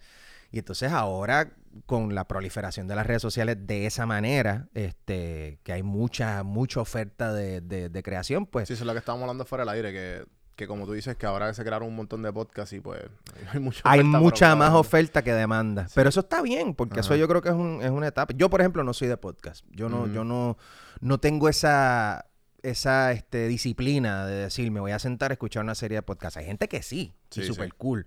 Y 0.51 0.57
entonces 0.57 0.91
ahora, 0.91 1.53
con 1.85 2.13
la 2.15 2.27
proliferación 2.27 2.87
de 2.87 2.95
las 2.95 3.07
redes 3.07 3.21
sociales 3.21 3.57
de 3.65 3.85
esa 3.85 4.05
manera, 4.05 4.67
este, 4.73 5.59
que 5.63 5.73
hay 5.73 5.83
mucha, 5.83 6.43
mucha 6.43 6.79
oferta 6.81 7.33
de, 7.33 7.61
de- 7.61 7.89
de 7.89 8.03
creación, 8.03 8.45
pues 8.45 8.67
Sí, 8.67 8.73
eso 8.75 8.83
es 8.83 8.87
lo 8.87 8.93
que 8.93 8.99
estábamos 8.99 9.23
hablando 9.23 9.45
fuera 9.45 9.63
del 9.63 9.69
aire, 9.69 9.91
que, 9.91 10.25
que 10.55 10.67
como 10.67 10.85
tú 10.85 10.93
dices, 10.93 11.15
que 11.17 11.25
ahora 11.25 11.51
se 11.53 11.63
crearon 11.63 11.87
un 11.87 11.95
montón 11.95 12.21
de 12.21 12.31
podcasts 12.31 12.73
y 12.73 12.79
pues 12.79 13.01
hay 13.51 13.59
mucha 13.59 13.81
hay 13.83 14.01
oferta, 14.01 14.19
mucha 14.19 14.55
más 14.55 14.73
oferta 14.73 15.23
que 15.23 15.33
demanda. 15.33 15.87
Pero 15.95 16.09
eso 16.09 16.19
está 16.19 16.41
bien, 16.43 16.75
porque 16.75 16.99
eso 16.99 17.15
yo 17.15 17.27
creo 17.27 17.41
que 17.41 17.49
es, 17.49 17.55
un- 17.55 17.79
es 17.81 17.89
una 17.89 18.07
etapa. 18.07 18.33
Yo, 18.37 18.49
por 18.51 18.61
ejemplo, 18.61 18.83
no 18.83 18.93
soy 18.93 19.07
de 19.07 19.17
podcast. 19.17 19.65
Yo 19.71 19.89
no, 19.89 20.05
yo 20.07 20.23
no, 20.23 20.57
no 21.01 21.17
tengo 21.19 21.49
esa, 21.49 22.25
esa 22.61 23.11
este, 23.13 23.47
disciplina 23.47 24.27
de 24.27 24.35
decir, 24.35 24.69
me 24.69 24.79
voy 24.79 24.91
a 24.91 24.99
sentar 24.99 25.31
a 25.31 25.33
escuchar 25.33 25.63
una 25.63 25.73
serie 25.75 25.97
de 25.97 26.01
podcasts. 26.03 26.37
Hay 26.37 26.45
gente 26.45 26.67
que 26.67 26.83
sí, 26.83 27.13
y 27.31 27.41
Sí, 27.41 27.43
súper 27.47 27.69
sí. 27.69 27.73
cool. 27.77 28.05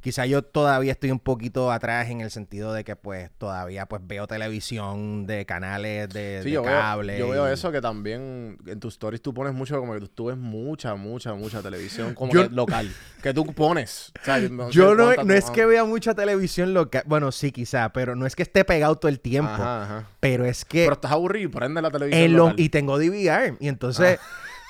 Quizá 0.00 0.24
yo 0.26 0.42
todavía 0.42 0.92
estoy 0.92 1.10
un 1.10 1.18
poquito 1.18 1.72
atrás 1.72 2.08
en 2.10 2.20
el 2.20 2.30
sentido 2.30 2.72
de 2.72 2.84
que 2.84 2.94
pues 2.94 3.28
todavía 3.38 3.86
pues 3.86 4.02
veo 4.06 4.26
televisión 4.28 5.26
de 5.26 5.44
canales 5.46 6.08
de, 6.10 6.40
Sí, 6.42 6.50
de 6.50 6.54
yo 6.54 6.62
cable. 6.62 7.14
veo, 7.14 7.26
yo 7.26 7.32
veo 7.32 7.48
y- 7.48 7.52
eso 7.52 7.72
que 7.72 7.80
también 7.80 8.56
en 8.66 8.78
tus 8.78 8.94
stories 8.94 9.20
tú 9.20 9.34
pones 9.34 9.52
mucho, 9.52 9.78
como 9.80 9.94
que 9.94 10.00
tú, 10.00 10.08
tú 10.08 10.24
ves 10.26 10.36
mucha, 10.36 10.94
mucha, 10.94 11.34
mucha 11.34 11.60
televisión 11.62 12.14
como 12.14 12.32
Yo- 12.32 12.48
que 12.48 12.54
local. 12.54 12.88
Que 13.22 13.34
tú 13.34 13.44
pones. 13.52 14.12
O 14.20 14.24
sea, 14.24 14.38
no 14.38 14.66
sé 14.68 14.72
Yo 14.72 14.94
no, 14.94 15.12
no 15.24 15.34
es 15.34 15.50
que 15.50 15.66
vea 15.66 15.84
mucha 15.84 16.14
televisión 16.14 16.72
local. 16.72 17.02
Bueno, 17.06 17.32
sí, 17.32 17.50
quizá, 17.50 17.92
pero 17.92 18.14
no 18.14 18.26
es 18.26 18.36
que 18.36 18.42
esté 18.44 18.64
pegado 18.64 18.96
todo 18.96 19.08
el 19.08 19.18
tiempo. 19.18 19.50
Ajá, 19.50 19.82
ajá. 19.82 20.08
Pero 20.20 20.44
es 20.44 20.64
que 20.64 20.82
Pero 20.84 20.92
estás 20.94 21.10
aburrido, 21.10 21.50
prende 21.50 21.82
la 21.82 21.90
televisión 21.90 22.22
en 22.22 22.32
lo- 22.32 22.38
local. 22.44 22.54
y 22.60 22.68
tengo 22.68 22.98
DVR. 22.98 23.56
Y 23.58 23.66
entonces, 23.68 24.20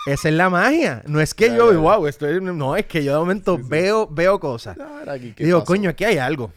esa 0.07 0.29
es 0.29 0.35
la 0.35 0.49
magia. 0.51 1.03
No 1.07 1.21
es 1.21 1.35
que 1.35 1.55
yo, 1.55 1.79
wow, 1.81 2.07
estoy. 2.07 2.41
No, 2.41 2.77
es 2.77 2.87
que 2.87 3.05
yo 3.05 3.13
de 3.13 3.19
momento 3.19 3.59
veo, 3.59 4.07
veo 4.07 4.39
cosas. 4.41 4.77
Ah, 4.81 5.01
era 5.03 5.13
aquí, 5.15 5.29
Y 5.29 5.33
¿qué 5.33 5.45
digo, 5.45 5.59
pasó? 5.61 5.67
coño, 5.67 5.91
aquí 5.91 6.05
hay 6.05 6.19
algo. 6.19 6.53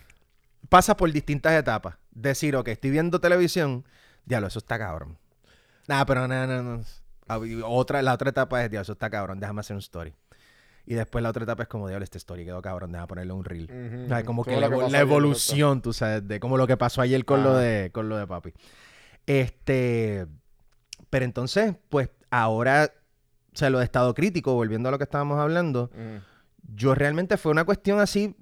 Pasa 0.70 0.96
por 0.96 1.12
distintas 1.12 1.54
etapas. 1.54 1.96
Decir, 2.12 2.56
ok, 2.56 2.68
estoy 2.70 2.92
viendo 2.92 3.20
televisión. 3.20 3.84
Diablo, 4.26 4.48
eso 4.48 4.60
está 4.60 4.78
cabrón. 4.78 5.18
Nah, 5.88 6.06
pero 6.06 6.28
no, 6.28 6.48
no, 6.48 6.62
no. 6.64 6.84
Ah, 7.28 7.40
Otra, 7.66 8.02
la 8.02 8.14
otra 8.14 8.30
etapa 8.30 8.64
es, 8.64 8.70
diablo, 8.70 8.84
eso 8.84 8.94
está 8.94 9.10
cabrón, 9.10 9.40
déjame 9.40 9.62
hacer 9.62 9.76
un 9.76 9.80
story. 9.80 10.14
Y 10.86 10.96
después 10.96 11.22
la 11.22 11.30
otra 11.30 11.44
etapa 11.44 11.64
es 11.64 11.70
como, 11.70 11.88
diablo, 11.88 12.04
este 12.04 12.18
story 12.18 12.46
quedó 12.46 12.62
cabrón, 12.62 12.92
déjame 12.92 13.08
ponerle 13.08 13.34
un 13.34 13.44
reel. 13.46 13.68
Como 14.26 14.44
que 14.44 14.60
la, 14.60 14.70
que 14.70 14.98
evolución, 14.98 15.82
tú 15.82 15.94
sabes, 15.94 16.28
de 16.28 16.40
como 16.40 16.58
lo 16.58 16.66
que 16.66 16.78
pasó 16.78 17.02
ayer 17.02 17.26
con, 17.26 17.44
lo 17.44 17.56
de, 17.56 17.92
con 17.92 18.10
lo 18.10 18.18
de 18.18 18.26
papi. 18.26 18.54
Este, 19.28 20.26
pero 21.10 21.26
entonces, 21.26 21.76
pues 21.90 22.10
ahora, 22.32 22.92
sea, 23.60 23.70
lo 23.70 23.80
de 23.80 23.86
estado 23.86 24.14
crítico, 24.14 24.54
volviendo 24.54 24.90
a 24.90 24.92
lo 24.92 24.98
que 24.98 25.04
estábamos 25.04 25.40
hablando, 25.40 25.92
yo 26.74 26.96
realmente 26.96 27.38
fue 27.38 27.52
una 27.52 27.66
cuestión 27.66 28.00
así 28.00 28.36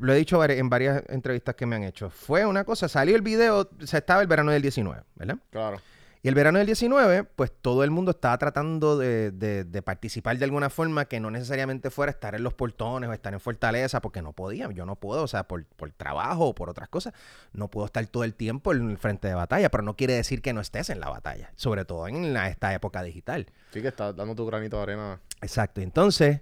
lo 0.00 0.12
he 0.12 0.16
dicho 0.16 0.44
en 0.44 0.68
varias 0.68 1.02
entrevistas 1.08 1.54
que 1.54 1.66
me 1.66 1.76
han 1.76 1.84
hecho. 1.84 2.10
Fue 2.10 2.44
una 2.46 2.64
cosa, 2.64 2.88
salió 2.88 3.16
el 3.16 3.22
video, 3.22 3.60
o 3.60 3.86
sea, 3.86 3.98
estaba 3.98 4.20
el 4.22 4.28
verano 4.28 4.52
del 4.52 4.62
19, 4.62 5.02
¿verdad? 5.14 5.38
Claro. 5.50 5.80
Y 6.22 6.28
el 6.28 6.34
verano 6.34 6.58
del 6.58 6.66
19, 6.66 7.24
pues 7.24 7.50
todo 7.62 7.82
el 7.82 7.90
mundo 7.90 8.10
estaba 8.10 8.36
tratando 8.36 8.98
de, 8.98 9.30
de- 9.30 9.64
de 9.64 9.82
participar 9.82 10.36
de 10.36 10.44
alguna 10.44 10.68
forma 10.68 11.06
que 11.06 11.18
no 11.18 11.30
necesariamente 11.30 11.88
fuera 11.90 12.10
estar 12.12 12.34
en 12.34 12.42
los 12.42 12.52
portones 12.52 13.08
o 13.08 13.12
estar 13.14 13.32
en 13.32 13.40
Fortaleza, 13.40 14.02
porque 14.02 14.20
no 14.20 14.34
podía, 14.34 14.70
yo 14.70 14.84
no 14.84 14.96
puedo, 14.96 15.22
o 15.22 15.26
sea, 15.28 15.44
por, 15.48 15.64
por 15.64 15.90
trabajo 15.92 16.48
o 16.48 16.54
por 16.54 16.68
otras 16.68 16.90
cosas, 16.90 17.14
no 17.54 17.68
puedo 17.68 17.86
estar 17.86 18.06
todo 18.06 18.24
el 18.24 18.34
tiempo 18.34 18.72
en 18.72 18.90
el 18.90 18.98
frente 18.98 19.28
de 19.28 19.34
batalla, 19.34 19.70
pero 19.70 19.82
no 19.82 19.96
quiere 19.96 20.12
decir 20.12 20.42
que 20.42 20.52
no 20.52 20.60
estés 20.60 20.90
en 20.90 21.00
la 21.00 21.08
batalla, 21.08 21.52
sobre 21.56 21.86
todo 21.86 22.06
en 22.06 22.34
la- 22.34 22.48
esta 22.48 22.74
época 22.74 23.02
digital. 23.02 23.46
Sí 23.72 23.80
que 23.80 23.88
estás 23.88 24.14
dando 24.14 24.34
tu 24.34 24.44
granito 24.44 24.76
de 24.76 24.82
arena. 24.82 25.20
Exacto. 25.40 25.80
Entonces, 25.80 26.40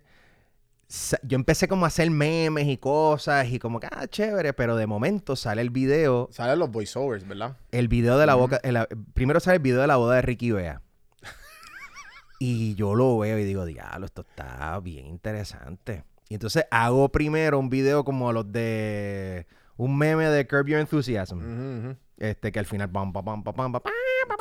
yo 1.23 1.37
empecé 1.37 1.68
como 1.68 1.85
a 1.85 1.88
hacer 1.88 2.11
memes 2.11 2.66
y 2.66 2.78
cosas 2.78 3.47
y 3.49 3.59
como 3.59 3.78
que, 3.78 3.88
ah, 3.90 4.07
chévere, 4.07 4.52
pero 4.54 4.75
de 4.76 4.87
momento 4.87 5.37
sale 5.37 5.61
el 5.61 5.71
video, 5.71 6.28
Salen 6.33 6.59
los 6.59 6.71
voiceovers, 6.71 7.26
¿verdad? 7.28 7.57
el 7.73 7.88
video 7.88 8.18
de 8.18 8.25
la 8.26 8.35
boca, 8.35 8.59
el- 8.62 8.87
primero 9.12 9.38
sale 9.40 9.57
el 9.57 9.62
video 9.62 9.80
de 9.83 9.87
la 9.87 9.97
boda 9.97 10.16
de 10.16 10.23
Ricky 10.23 10.50
Bea. 10.50 10.80
y 12.40 12.75
yo 12.75 12.95
lo 12.95 13.18
veo 13.18 13.38
y 13.38 13.45
digo, 13.45 13.64
diablo, 13.66 14.07
esto 14.07 14.23
está 14.28 14.78
bien 14.80 15.07
interesante. 15.07 16.04
Y 16.30 16.35
entonces 16.35 16.64
hago 16.71 17.11
primero 17.11 17.59
un 17.59 17.68
video 17.71 18.04
como 18.04 18.33
los 18.33 18.50
de 18.52 19.47
un 19.76 19.97
meme 19.97 20.26
de 20.28 20.47
Curb 20.47 20.68
Your 20.68 20.80
Enthusiasm. 20.80 21.38
Ujú. 21.38 21.97
Este 22.18 22.50
que 22.50 22.58
al 22.58 22.66
final 22.66 22.90
pam, 22.90 23.12
pam, 23.12 23.25
pam, 23.25 23.42
pam, 23.44 23.54
pam, 23.54 23.72
pam, 23.72 23.82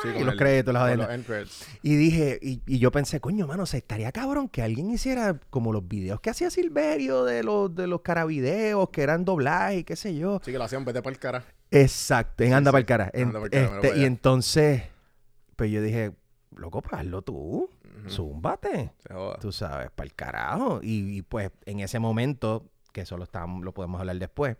Sí, 0.02 0.08
y 0.08 0.24
los 0.24 0.32
el- 0.34 0.38
créditos, 0.38 0.74
las 0.74 1.24
credits. 1.24 1.66
Y 1.82 1.94
dije, 1.96 2.38
y, 2.42 2.60
y 2.66 2.78
yo 2.80 2.90
pensé, 2.90 3.20
coño, 3.20 3.46
mano, 3.46 3.66
se 3.66 3.78
estaría 3.78 4.10
cabrón 4.12 4.48
que 4.48 4.62
alguien 4.62 4.90
hiciera 4.90 5.38
como 5.50 5.72
los 5.72 5.86
videos 5.86 6.20
que 6.20 6.30
hacía 6.30 6.50
Silverio 6.50 7.24
de 7.24 7.42
los, 7.44 7.72
de 7.74 7.86
los 7.86 8.00
caravideos, 8.02 8.90
que 8.90 9.02
eran 9.02 9.24
doblajes 9.24 9.80
y 9.80 9.84
qué 9.84 9.96
sé 9.96 10.14
yo. 10.16 10.40
Sí, 10.44 10.50
que 10.52 10.58
lo 10.58 10.64
hacían, 10.64 10.84
vete 10.84 11.00
para 11.02 11.12
el 11.14 11.18
cara. 11.20 11.44
Exacto, 11.70 12.42
en 12.42 12.50
Sí, 12.50 12.54
Anda 12.54 12.70
sí. 12.70 12.72
para 12.72 12.80
el 12.80 12.86
cara. 12.86 13.10
En- 13.14 13.32
cara, 13.32 13.46
este, 13.80 13.98
y 13.98 14.04
entonces, 14.04 14.82
pues 15.56 15.70
yo 15.70 15.80
dije, 15.80 16.12
loco, 16.56 16.82
pues 16.82 16.94
hazlo 17.00 17.22
tú, 17.22 17.70
zúmbate, 18.08 18.92
Se 19.06 19.14
joda. 19.14 19.38
tú 19.38 19.52
sabes, 19.52 19.90
para 19.92 20.06
el 20.06 20.14
carajo. 20.14 20.80
Y, 20.82 21.16
y, 21.18 21.22
pues 21.22 21.50
en 21.66 21.80
ese 21.80 21.98
momento, 22.00 22.66
que 22.92 23.02
eso 23.02 23.16
lo, 23.16 23.24
estábamos- 23.24 23.64
lo 23.64 23.72
podemos 23.72 24.00
hablar 24.00 24.16
después, 24.18 24.56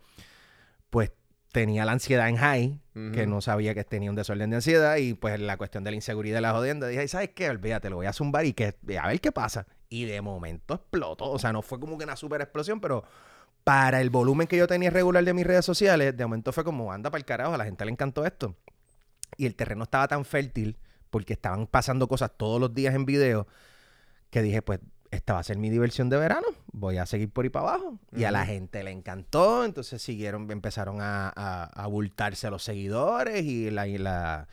pues 0.90 1.10
tenía 1.58 1.84
la 1.84 1.90
ansiedad 1.90 2.28
en 2.28 2.36
high, 2.36 2.80
que 3.12 3.26
no 3.26 3.40
sabía 3.40 3.74
que 3.74 3.82
tenía 3.82 4.10
un 4.10 4.14
desorden 4.14 4.48
de 4.50 4.56
ansiedad 4.56 4.96
y 4.96 5.14
pues 5.14 5.40
la 5.40 5.56
cuestión 5.56 5.82
de 5.82 5.90
la 5.90 5.96
inseguridad 5.96 6.38
y 6.38 6.42
la 6.42 6.52
jodienda. 6.52 6.86
Dije, 6.86 7.00
"Ay, 7.00 7.08
¿sabes 7.08 7.30
qué? 7.34 7.50
Olvídate, 7.50 7.90
lo 7.90 7.96
voy 7.96 8.06
a 8.06 8.12
zumbar 8.12 8.44
y 8.44 8.52
que, 8.52 8.76
a 9.00 9.08
ver 9.08 9.20
qué 9.20 9.32
pasa. 9.32 9.66
Y 9.88 10.04
de 10.04 10.20
momento 10.20 10.74
explotó. 10.74 11.28
O 11.28 11.38
sea, 11.40 11.52
no 11.52 11.62
fue 11.62 11.80
como 11.80 11.98
que 11.98 12.04
una 12.04 12.14
super 12.14 12.40
explosión, 12.42 12.80
pero 12.80 13.02
para 13.64 14.00
el 14.00 14.08
volumen 14.08 14.46
que 14.46 14.56
yo 14.56 14.68
tenía 14.68 14.90
regular 14.90 15.24
de 15.24 15.34
mis 15.34 15.44
redes 15.44 15.64
sociales, 15.64 16.16
de 16.16 16.24
momento 16.24 16.52
fue 16.52 16.62
como, 16.62 16.92
anda 16.92 17.10
para 17.10 17.18
el 17.18 17.24
carajo, 17.24 17.54
a 17.54 17.58
la 17.58 17.64
gente 17.64 17.84
le 17.84 17.90
encantó 17.90 18.24
esto. 18.24 18.54
Y 19.36 19.46
el 19.46 19.56
terreno 19.56 19.82
estaba 19.82 20.06
tan 20.06 20.24
fértil 20.24 20.76
porque 21.10 21.32
estaban 21.32 21.66
pasando 21.66 22.06
cosas 22.06 22.30
todos 22.36 22.60
los 22.60 22.72
días 22.72 22.94
en 22.94 23.04
video 23.04 23.48
que 24.30 24.42
dije, 24.42 24.62
pues 24.62 24.78
esta 25.10 25.34
va 25.34 25.40
a 25.40 25.42
ser 25.42 25.58
mi 25.58 25.70
diversión 25.70 26.08
de 26.10 26.16
verano, 26.16 26.46
voy 26.72 26.98
a 26.98 27.06
seguir 27.06 27.30
por 27.30 27.44
ahí 27.44 27.50
para 27.50 27.70
abajo. 27.70 27.98
Y 28.16 28.24
a 28.24 28.30
la 28.30 28.46
gente 28.46 28.82
le 28.84 28.90
encantó, 28.90 29.64
entonces 29.64 30.02
siguieron, 30.02 30.50
empezaron 30.50 31.00
a, 31.00 31.28
a, 31.28 31.64
a 31.64 31.84
abultarse 31.84 32.50
los 32.50 32.62
seguidores 32.62 33.44
y 33.44 33.70
la, 33.70 33.86
y 33.86 33.98
la 33.98 34.48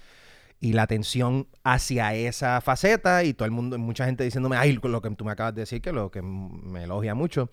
y 0.59 0.74
la 0.74 0.83
atención 0.83 1.47
hacia 1.63 2.15
esa 2.15 2.62
faceta 2.62 3.24
y 3.24 3.33
todo 3.33 3.45
el 3.45 3.51
mundo, 3.51 3.77
mucha 3.77 4.05
gente 4.05 4.24
diciéndome, 4.24 4.57
ay, 4.57 4.79
lo 4.81 5.01
que 5.01 5.09
tú 5.12 5.25
me 5.25 5.31
acabas 5.31 5.53
de 5.53 5.62
decir, 5.62 5.81
que 5.81 5.91
lo 5.91 6.09
que 6.09 6.21
me 6.21 6.83
elogia 6.83 7.13
mucho, 7.13 7.50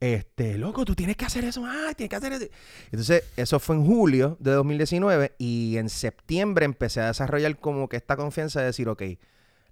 este, 0.00 0.56
loco, 0.56 0.84
tú 0.84 0.94
tienes 0.94 1.16
que 1.16 1.24
hacer 1.24 1.44
eso, 1.44 1.64
ah, 1.66 1.92
tienes 1.96 2.08
que 2.08 2.16
hacer 2.16 2.32
eso. 2.32 2.46
Entonces, 2.86 3.24
eso 3.36 3.58
fue 3.58 3.76
en 3.76 3.84
julio 3.84 4.36
de 4.40 4.52
2019 4.52 5.34
y 5.38 5.76
en 5.76 5.88
septiembre 5.88 6.64
empecé 6.64 7.00
a 7.00 7.08
desarrollar 7.08 7.58
como 7.58 7.88
que 7.88 7.96
esta 7.96 8.16
confianza 8.16 8.60
de 8.60 8.66
decir, 8.66 8.88
ok, 8.88 9.02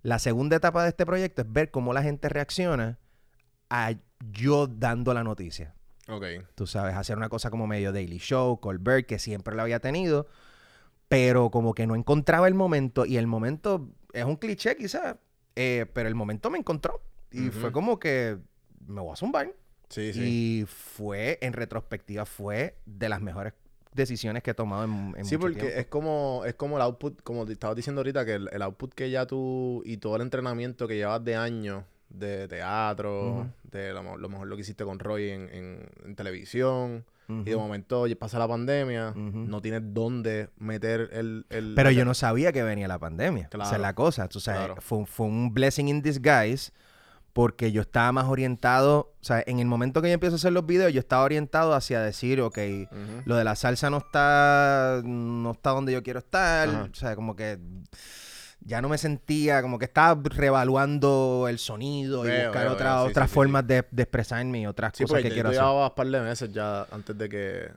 la 0.07 0.21
segunda 0.21 0.55
etapa 0.55 0.85
de 0.85 0.91
este 0.91 1.05
proyecto 1.05 1.43
es 1.43 1.53
ver 1.53 1.73
cómo 1.73 1.93
la 1.93 2.01
gente 2.01 2.29
reacciona 2.29 3.01
a 3.69 3.95
yo 4.31 4.69
dando 4.69 5.13
la 5.13 5.25
noticia. 5.25 5.75
Ok. 6.07 6.25
Tú 6.55 6.69
sabes, 6.69 6.95
hacer 6.95 7.17
una 7.17 7.29
cosa 7.29 7.51
como 7.51 7.67
medio 7.67 7.93
Daily 7.93 8.19
Show, 8.19 8.61
Colbert, 8.61 9.07
que 9.07 9.19
siempre 9.19 9.57
lo 9.57 9.63
había 9.63 9.81
tenido, 9.81 10.29
pero 11.09 11.51
como 11.51 11.75
que 11.75 11.89
no 11.89 11.97
encontraba 11.97 12.47
el 12.47 12.55
momento 12.55 13.05
y 13.05 13.17
el 13.17 13.27
momento 13.27 13.89
es 14.13 14.25
un 14.25 14.37
cliché 14.37 14.77
quizás, 14.77 15.17
eh, 15.57 15.87
pero 15.93 16.09
el 16.09 16.15
momento 16.15 16.51
me 16.51 16.59
encontró 16.59 17.03
y 17.33 17.49
fue 17.49 17.73
como 17.73 17.99
que 17.99 18.39
me 18.87 19.01
voy 19.01 19.13
a 19.13 19.17
zumbar. 19.17 19.53
Sí, 19.89 20.13
sí. 20.13 20.21
Y 20.23 20.67
fue, 20.67 21.41
en 21.43 21.53
retrospectiva, 21.53 22.27
fue 22.27 22.79
de 22.87 23.09
las 23.09 23.21
mejores 23.21 23.55
decisiones 23.97 24.43
que 24.43 24.53
he 24.53 24.55
tomado 24.55 24.85
en, 24.85 25.15
en 25.17 25.25
Sí, 25.25 25.37
mucho 25.37 25.41
porque 25.49 25.61
tiempo. 25.61 25.79
es 25.81 25.87
como, 25.87 26.43
es 26.47 26.55
como 26.55 26.77
el 26.77 26.83
output, 26.83 27.23
como 27.23 27.45
te 27.47 27.53
estabas 27.55 27.75
diciendo 27.77 28.01
ahorita, 28.01 28.25
que 28.25 28.35
el, 28.35 28.49
el 28.53 28.63
output 28.63 28.95
que 28.95 29.11
ya 29.11 29.27
tú 29.27 29.83
y 29.85 29.97
todo 29.97 30.17
el 30.17 30.23
entrenamiento 30.23 30.87
que 30.87 30.97
llevas 30.97 31.25
de 31.25 31.35
años 31.37 31.83
de 32.09 32.47
teatro, 32.47 33.33
Ujú. 33.41 33.47
de 33.65 33.93
lo, 33.93 34.17
lo 34.17 34.29
mejor 34.29 34.47
lo 34.47 34.55
que 34.55 34.63
hiciste 34.63 34.85
con 34.85 34.99
Roy 35.01 35.31
en, 35.31 35.49
en- 35.53 35.89
en 36.05 36.15
televisión, 36.15 37.05
y 37.29 37.43
de 37.51 37.57
momento 37.57 38.05
pasa 38.21 38.39
la 38.39 38.47
pandemia, 38.47 39.09
Ujú. 39.11 39.21
no 39.49 39.61
tienes 39.61 39.83
dónde 39.93 40.49
meter 40.59 41.11
el... 41.13 41.45
el 41.51 41.73
Pero 41.75 41.91
yo 41.91 42.05
no 42.05 42.15
sabía 42.15 42.53
que 42.53 42.63
venía 42.63 42.87
la 42.87 43.01
pandemia. 43.01 43.47
Esa 43.47 43.59
Claro. 43.59 43.75
es 43.75 43.81
la 43.83 43.95
cosa. 43.97 44.29
Tú 44.29 44.39
sabes, 44.39 44.61
Claro. 44.67 44.81
fue, 44.81 45.05
fue 45.07 45.27
un 45.27 45.53
blessing 45.53 45.89
in 45.89 46.03
disguise 46.03 46.71
porque 47.37 47.71
yo 47.71 47.83
estaba 47.83 48.13
más 48.13 48.25
orientado. 48.29 49.13
O 49.21 49.25
sea, 49.25 49.45
en 49.47 49.59
el 49.59 49.67
momento 49.67 50.01
que 50.01 50.09
yo 50.09 50.15
empiezo 50.15 50.37
a 50.37 50.39
hacer 50.39 50.55
los 50.55 50.65
videos, 50.65 50.91
yo 50.95 51.01
estaba 51.01 51.23
orientado 51.23 51.75
hacia 51.75 52.01
decir, 52.01 52.41
ok, 52.41 52.57
lo 53.27 53.37
de 53.37 53.45
la 53.45 53.55
salsa 53.57 53.91
no 53.91 53.99
está, 53.99 55.03
no 55.05 55.51
está 55.51 55.71
donde 55.71 55.93
yo 55.93 56.03
quiero 56.03 56.21
estar. 56.21 56.67
O 56.67 56.95
sea, 56.95 57.15
como 57.15 57.37
que 57.37 57.59
ya 58.61 58.81
no 58.81 58.89
me 58.89 58.97
sentía, 58.97 59.61
como 59.61 59.79
que 59.79 59.85
estaba 59.85 60.19
reevaluando 60.25 61.45
el 61.51 61.59
sonido 61.59 62.25
y 62.25 62.31
buscar 62.45 62.65
veo, 62.65 62.73
otra- 62.73 62.95
veo. 62.95 63.05
Sí, 63.05 63.11
otras 63.11 63.27
sí, 63.29 63.31
sí, 63.31 63.35
formas 63.35 63.67
De, 63.67 63.85
de 63.91 64.03
expresarme 64.03 64.61
y 64.63 64.67
otras 64.67 64.93
cosas 64.93 65.21
que 65.23 65.31
quiero 65.31 65.51
hacer. 65.51 65.61
llevabas 65.61 65.91
un 65.91 65.95
par 65.95 66.07
de 66.07 66.21
meses 66.23 66.51
ya 66.55 66.87
antes 66.91 67.19
de 67.19 67.29
que... 67.29 67.71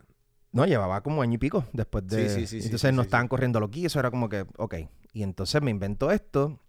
No, 0.54 0.66
llevaba 0.68 1.02
como 1.02 1.22
año 1.22 1.34
y 1.34 1.38
pico 1.38 1.66
después 1.74 2.08
de... 2.08 2.30
Sí, 2.30 2.48
sí, 2.48 2.62
sí, 2.62 2.68
entonces 2.68 2.94
no 2.94 3.02
estaban 3.02 3.28
corriendo 3.28 3.60
los 3.60 3.70
eso 3.76 4.00
era 4.00 4.10
como 4.10 4.30
que, 4.30 4.46
ok. 4.56 4.76
Y 5.12 5.24
entonces 5.24 5.62
me 5.62 5.70
invento 5.70 6.12
esto. 6.12 6.60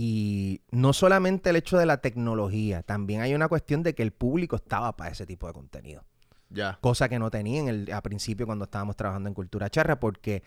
Y 0.00 0.60
no 0.70 0.92
solamente 0.92 1.50
el 1.50 1.56
hecho 1.56 1.76
de 1.76 1.84
la 1.84 1.96
tecnología, 1.96 2.84
también 2.84 3.20
hay 3.20 3.34
una 3.34 3.48
cuestión 3.48 3.82
de 3.82 3.96
que 3.96 4.04
el 4.04 4.12
público 4.12 4.54
estaba 4.54 4.96
para 4.96 5.10
ese 5.10 5.26
tipo 5.26 5.48
de 5.48 5.52
contenido. 5.52 6.04
Ya. 6.50 6.78
Cosa 6.80 7.08
que 7.08 7.18
no 7.18 7.32
tenía 7.32 7.62
en 7.62 7.68
el, 7.68 7.92
a 7.92 8.00
principio 8.00 8.46
cuando 8.46 8.66
estábamos 8.66 8.94
trabajando 8.94 9.28
en 9.28 9.34
Cultura 9.34 9.68
Charra, 9.70 9.98
porque 9.98 10.44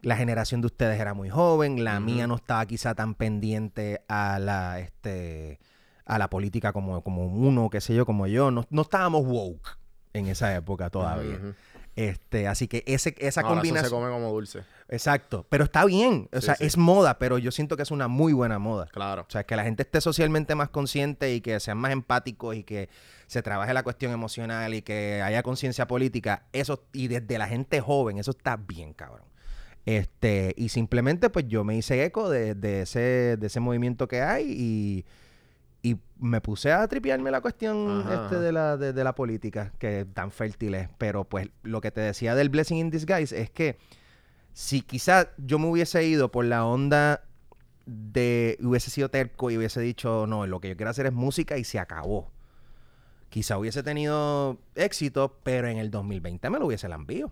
la 0.00 0.16
generación 0.16 0.62
de 0.62 0.68
ustedes 0.68 0.98
era 0.98 1.12
muy 1.12 1.28
joven, 1.28 1.84
la 1.84 2.00
mía 2.00 2.26
no 2.26 2.36
estaba 2.36 2.64
quizá 2.64 2.94
tan 2.94 3.14
pendiente 3.14 4.00
a 4.08 4.38
la, 4.38 4.80
este, 4.80 5.60
a 6.06 6.16
la 6.16 6.30
política 6.30 6.72
como, 6.72 7.02
como 7.02 7.26
uno, 7.26 7.68
qué 7.68 7.82
sé 7.82 7.94
yo, 7.94 8.06
como 8.06 8.26
yo. 8.26 8.50
No, 8.50 8.64
no 8.70 8.80
estábamos 8.80 9.26
woke 9.26 9.76
en 10.14 10.28
esa 10.28 10.56
época 10.56 10.88
todavía. 10.88 11.38
Este, 11.96 12.46
así 12.46 12.68
que 12.68 12.84
ese, 12.86 13.14
esa 13.18 13.40
Ahora 13.40 13.54
eso 13.54 13.60
combinación. 13.62 13.90
se 13.90 13.96
come 13.96 14.10
como 14.10 14.30
dulce. 14.30 14.60
Exacto. 14.88 15.46
Pero 15.48 15.64
está 15.64 15.84
bien. 15.86 16.28
O 16.32 16.40
Sí, 16.40 16.46
sea, 16.46 16.54
sí. 16.56 16.64
es 16.66 16.76
moda, 16.76 17.18
pero 17.18 17.38
yo 17.38 17.50
siento 17.50 17.76
que 17.76 17.82
es 17.82 17.90
una 17.90 18.06
muy 18.06 18.34
buena 18.34 18.58
moda. 18.58 18.86
Claro. 18.92 19.22
O 19.26 19.30
sea, 19.30 19.44
que 19.44 19.56
la 19.56 19.64
gente 19.64 19.82
esté 19.82 20.00
socialmente 20.02 20.54
más 20.54 20.68
consciente 20.68 21.34
y 21.34 21.40
que 21.40 21.58
sean 21.58 21.78
más 21.78 21.92
empáticos 21.92 22.54
y 22.54 22.64
que 22.64 22.90
se 23.26 23.42
trabaje 23.42 23.72
la 23.72 23.82
cuestión 23.82 24.12
emocional 24.12 24.74
y 24.74 24.82
que 24.82 25.22
haya 25.22 25.42
conciencia 25.42 25.86
política, 25.86 26.44
eso, 26.52 26.84
y 26.92 27.08
desde 27.08 27.38
la 27.38 27.48
gente 27.48 27.80
joven, 27.80 28.18
eso 28.18 28.30
está 28.30 28.56
bien, 28.56 28.92
cabrón. 28.92 29.24
Este, 29.86 30.52
y 30.56 30.68
simplemente, 30.68 31.30
pues 31.30 31.46
yo 31.48 31.64
me 31.64 31.76
hice 31.76 32.04
eco 32.04 32.28
de, 32.28 32.54
de 32.54 32.82
ese, 32.82 33.36
de 33.38 33.46
ese 33.46 33.60
movimiento 33.60 34.06
que 34.06 34.20
hay 34.20 34.44
y, 34.52 35.04
y 35.86 35.96
me 36.18 36.40
puse 36.40 36.72
a 36.72 36.88
tripearme 36.88 37.30
la 37.30 37.40
cuestión 37.40 38.00
Ajá, 38.00 38.24
este 38.24 38.40
de 38.40 38.50
la, 38.50 38.76
de, 38.76 38.92
de 38.92 39.04
la 39.04 39.14
política, 39.14 39.72
que 39.78 40.04
tan 40.04 40.32
fértil 40.32 40.74
es. 40.74 40.88
Pero 40.98 41.22
pues 41.22 41.48
lo 41.62 41.80
que 41.80 41.92
te 41.92 42.00
decía 42.00 42.34
del 42.34 42.48
Blessing 42.48 42.78
in 42.78 42.90
Disguise 42.90 43.40
es 43.40 43.50
que 43.50 43.78
si 44.52 44.80
quizás 44.80 45.28
yo 45.36 45.60
me 45.60 45.68
hubiese 45.68 46.04
ido 46.04 46.32
por 46.32 46.44
la 46.44 46.64
onda 46.64 47.22
de 47.84 48.58
hubiese 48.62 48.90
sido 48.90 49.10
terco 49.10 49.48
y 49.52 49.58
hubiese 49.58 49.80
dicho, 49.80 50.26
no, 50.26 50.44
lo 50.48 50.58
que 50.58 50.70
yo 50.70 50.76
quiero 50.76 50.90
hacer 50.90 51.06
es 51.06 51.12
música 51.12 51.56
y 51.56 51.62
se 51.62 51.78
acabó. 51.78 52.32
Quizá 53.28 53.56
hubiese 53.56 53.84
tenido 53.84 54.58
éxito, 54.74 55.38
pero 55.44 55.68
en 55.68 55.78
el 55.78 55.92
2020 55.92 56.50
me 56.50 56.58
lo 56.58 56.66
hubiese 56.66 56.88
lambido. 56.88 57.30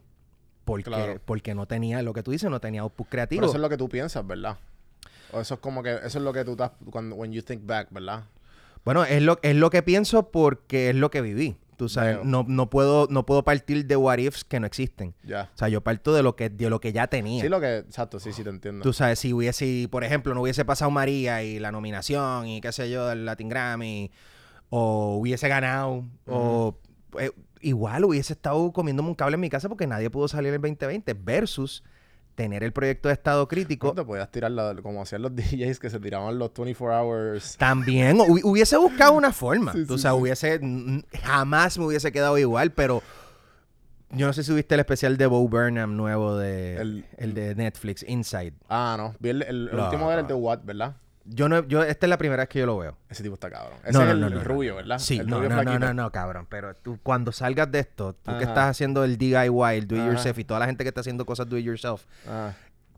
Porque, 0.64 0.84
Claro. 0.84 1.20
porque 1.25 1.56
no 1.56 1.66
tenía, 1.66 2.02
lo 2.02 2.12
que 2.12 2.23
tú 2.23 2.30
dices, 2.30 2.49
no 2.50 2.61
tenía 2.61 2.82
output 2.82 3.08
creativo. 3.08 3.40
Pero 3.40 3.49
eso 3.49 3.56
es 3.56 3.62
lo 3.62 3.68
que 3.68 3.76
tú 3.76 3.88
piensas, 3.88 4.25
¿verdad? 4.25 4.58
O 5.32 5.40
eso 5.40 5.54
es 5.54 5.61
como 5.61 5.82
que... 5.82 5.94
Eso 5.94 6.18
es 6.18 6.25
lo 6.25 6.32
que 6.32 6.44
tú 6.44 6.52
estás... 6.52 6.70
Cuando... 6.90 7.16
When 7.16 7.32
you 7.32 7.42
think 7.42 7.66
back, 7.66 7.88
¿verdad? 7.90 8.25
Bueno, 8.84 9.04
es 9.04 9.22
lo, 9.22 9.38
es 9.42 9.56
lo 9.56 9.70
que 9.70 9.82
pienso 9.82 10.30
porque 10.30 10.90
es 10.90 10.96
lo 10.96 11.10
que 11.10 11.20
viví. 11.20 11.56
Tú 11.76 11.88
sabes, 11.88 12.24
no, 12.24 12.44
no, 12.46 12.70
puedo, 12.70 13.08
no 13.10 13.26
puedo 13.26 13.42
partir 13.42 13.86
de 13.86 13.96
what 13.96 14.18
ifs 14.18 14.44
que 14.44 14.60
no 14.60 14.66
existen. 14.66 15.14
Ya. 15.24 15.50
O 15.54 15.58
sea, 15.58 15.68
yo 15.68 15.80
parto 15.80 16.14
de 16.14 16.22
lo 16.22 16.36
que, 16.36 16.48
de 16.48 16.70
lo 16.70 16.80
que 16.80 16.92
ya 16.92 17.08
tenía. 17.08 17.42
Sí, 17.42 17.48
lo 17.48 17.60
que... 17.60 17.78
Exacto, 17.78 18.20
sí, 18.20 18.32
sí, 18.32 18.44
te 18.44 18.50
entiendo. 18.50 18.82
Tú 18.82 18.92
sabes, 18.92 19.18
si 19.18 19.32
hubiese, 19.32 19.88
por 19.90 20.04
ejemplo, 20.04 20.34
no 20.34 20.42
hubiese 20.42 20.64
pasado 20.64 20.90
María 20.90 21.42
y 21.42 21.58
la 21.58 21.72
nominación 21.72 22.46
y 22.46 22.60
qué 22.60 22.70
sé 22.70 22.90
yo, 22.90 23.08
del 23.08 23.24
Latin 23.24 23.48
Grammy, 23.48 24.10
o 24.70 25.16
hubiese 25.16 25.48
ganado, 25.48 26.04
o 26.26 26.78
eh, 27.18 27.32
igual 27.60 28.04
hubiese 28.04 28.32
estado 28.34 28.72
comiéndome 28.72 29.08
un 29.08 29.14
cable 29.14 29.34
en 29.34 29.40
mi 29.40 29.50
casa 29.50 29.68
porque 29.68 29.86
nadie 29.86 30.10
pudo 30.10 30.28
salir 30.28 30.54
el 30.54 30.60
2020 30.60 31.14
versus 31.14 31.82
tener 32.34 32.64
el 32.64 32.72
proyecto 32.72 33.08
de 33.08 33.14
estado 33.14 33.46
crítico. 33.48 33.88
¿Cómo 33.88 34.00
te 34.02 34.06
podías 34.06 34.30
tirar 34.30 34.50
la- 34.50 34.74
como 34.82 35.02
hacían 35.02 35.22
los 35.22 35.34
DJs 35.36 35.78
que 35.78 35.90
se 35.90 36.00
tiraban 36.00 36.38
los 36.38 36.52
24 36.52 36.98
hours? 37.00 37.56
También 37.56 38.18
hu- 38.18 38.40
hubiese 38.44 38.76
buscado 38.76 39.12
una 39.12 39.32
forma. 39.32 39.72
Sí, 39.72 39.84
Tú 39.86 39.96
sí, 39.96 40.02
sabes, 40.02 40.16
sí. 40.16 40.22
hubiese 40.22 41.04
jamás 41.22 41.78
me 41.78 41.86
hubiese 41.86 42.10
quedado 42.12 42.36
igual, 42.38 42.72
pero 42.72 43.02
yo 44.10 44.26
no 44.26 44.32
sé 44.32 44.44
si 44.44 44.52
viste 44.52 44.74
el 44.74 44.80
especial 44.80 45.16
de 45.16 45.26
Bo 45.26 45.46
Burnham 45.48 45.96
nuevo 45.96 46.36
de 46.36 46.76
el, 46.76 47.04
El- 47.16 47.34
de 47.34 47.54
Netflix 47.54 48.04
Inside. 48.06 48.54
Ah, 48.68 48.94
no. 48.98 49.14
Vi 49.18 49.30
el, 49.30 49.42
el- 49.42 49.68
el 49.70 49.76
No, 49.76 49.84
último 49.84 50.10
era 50.10 50.20
el 50.20 50.26
de 50.26 50.34
no. 50.34 50.38
Watt, 50.40 50.64
¿verdad? 50.64 50.94
Yo 51.26 51.48
no 51.48 51.66
yo 51.66 51.82
esta 51.82 52.06
es 52.06 52.10
la 52.10 52.18
primera 52.18 52.42
vez 52.42 52.48
que 52.48 52.58
yo 52.58 52.66
lo 52.66 52.76
veo. 52.78 52.98
Ese 53.08 53.22
tipo 53.22 53.34
está 53.34 53.50
cabrón. 53.50 53.78
Ese 53.82 53.92
No, 53.92 54.02
es 54.02 54.16
no, 54.16 54.26
el, 54.26 54.44
rubio, 54.44 54.76
¿verdad? 54.76 54.98
Sí, 54.98 55.18
el 55.18 55.26
no, 55.26 55.38
rubio 55.38 55.48
no, 55.50 55.62
no, 55.62 55.78
no, 55.78 55.94
no, 55.94 56.12
cabrón. 56.12 56.46
Pero 56.50 56.74
tú, 56.74 56.98
cuando 57.02 57.32
salgas 57.32 57.70
de 57.72 57.78
esto, 57.80 58.14
tú 58.14 58.36
que 58.36 58.44
estás 58.44 58.68
haciendo 58.70 59.04
el 59.04 59.16
DIY, 59.16 59.36
el 59.76 59.86
do 59.88 59.96
it 59.96 60.02
Ajá. 60.02 60.10
yourself 60.12 60.38
y 60.38 60.44
toda 60.44 60.60
la 60.60 60.66
gente 60.66 60.84
que 60.84 60.88
está 60.88 61.00
haciendo 61.00 61.24
cosas 61.24 61.48
do 61.48 61.56
it 61.56 61.64
yourself, 61.64 62.04
Ah, 62.28 62.52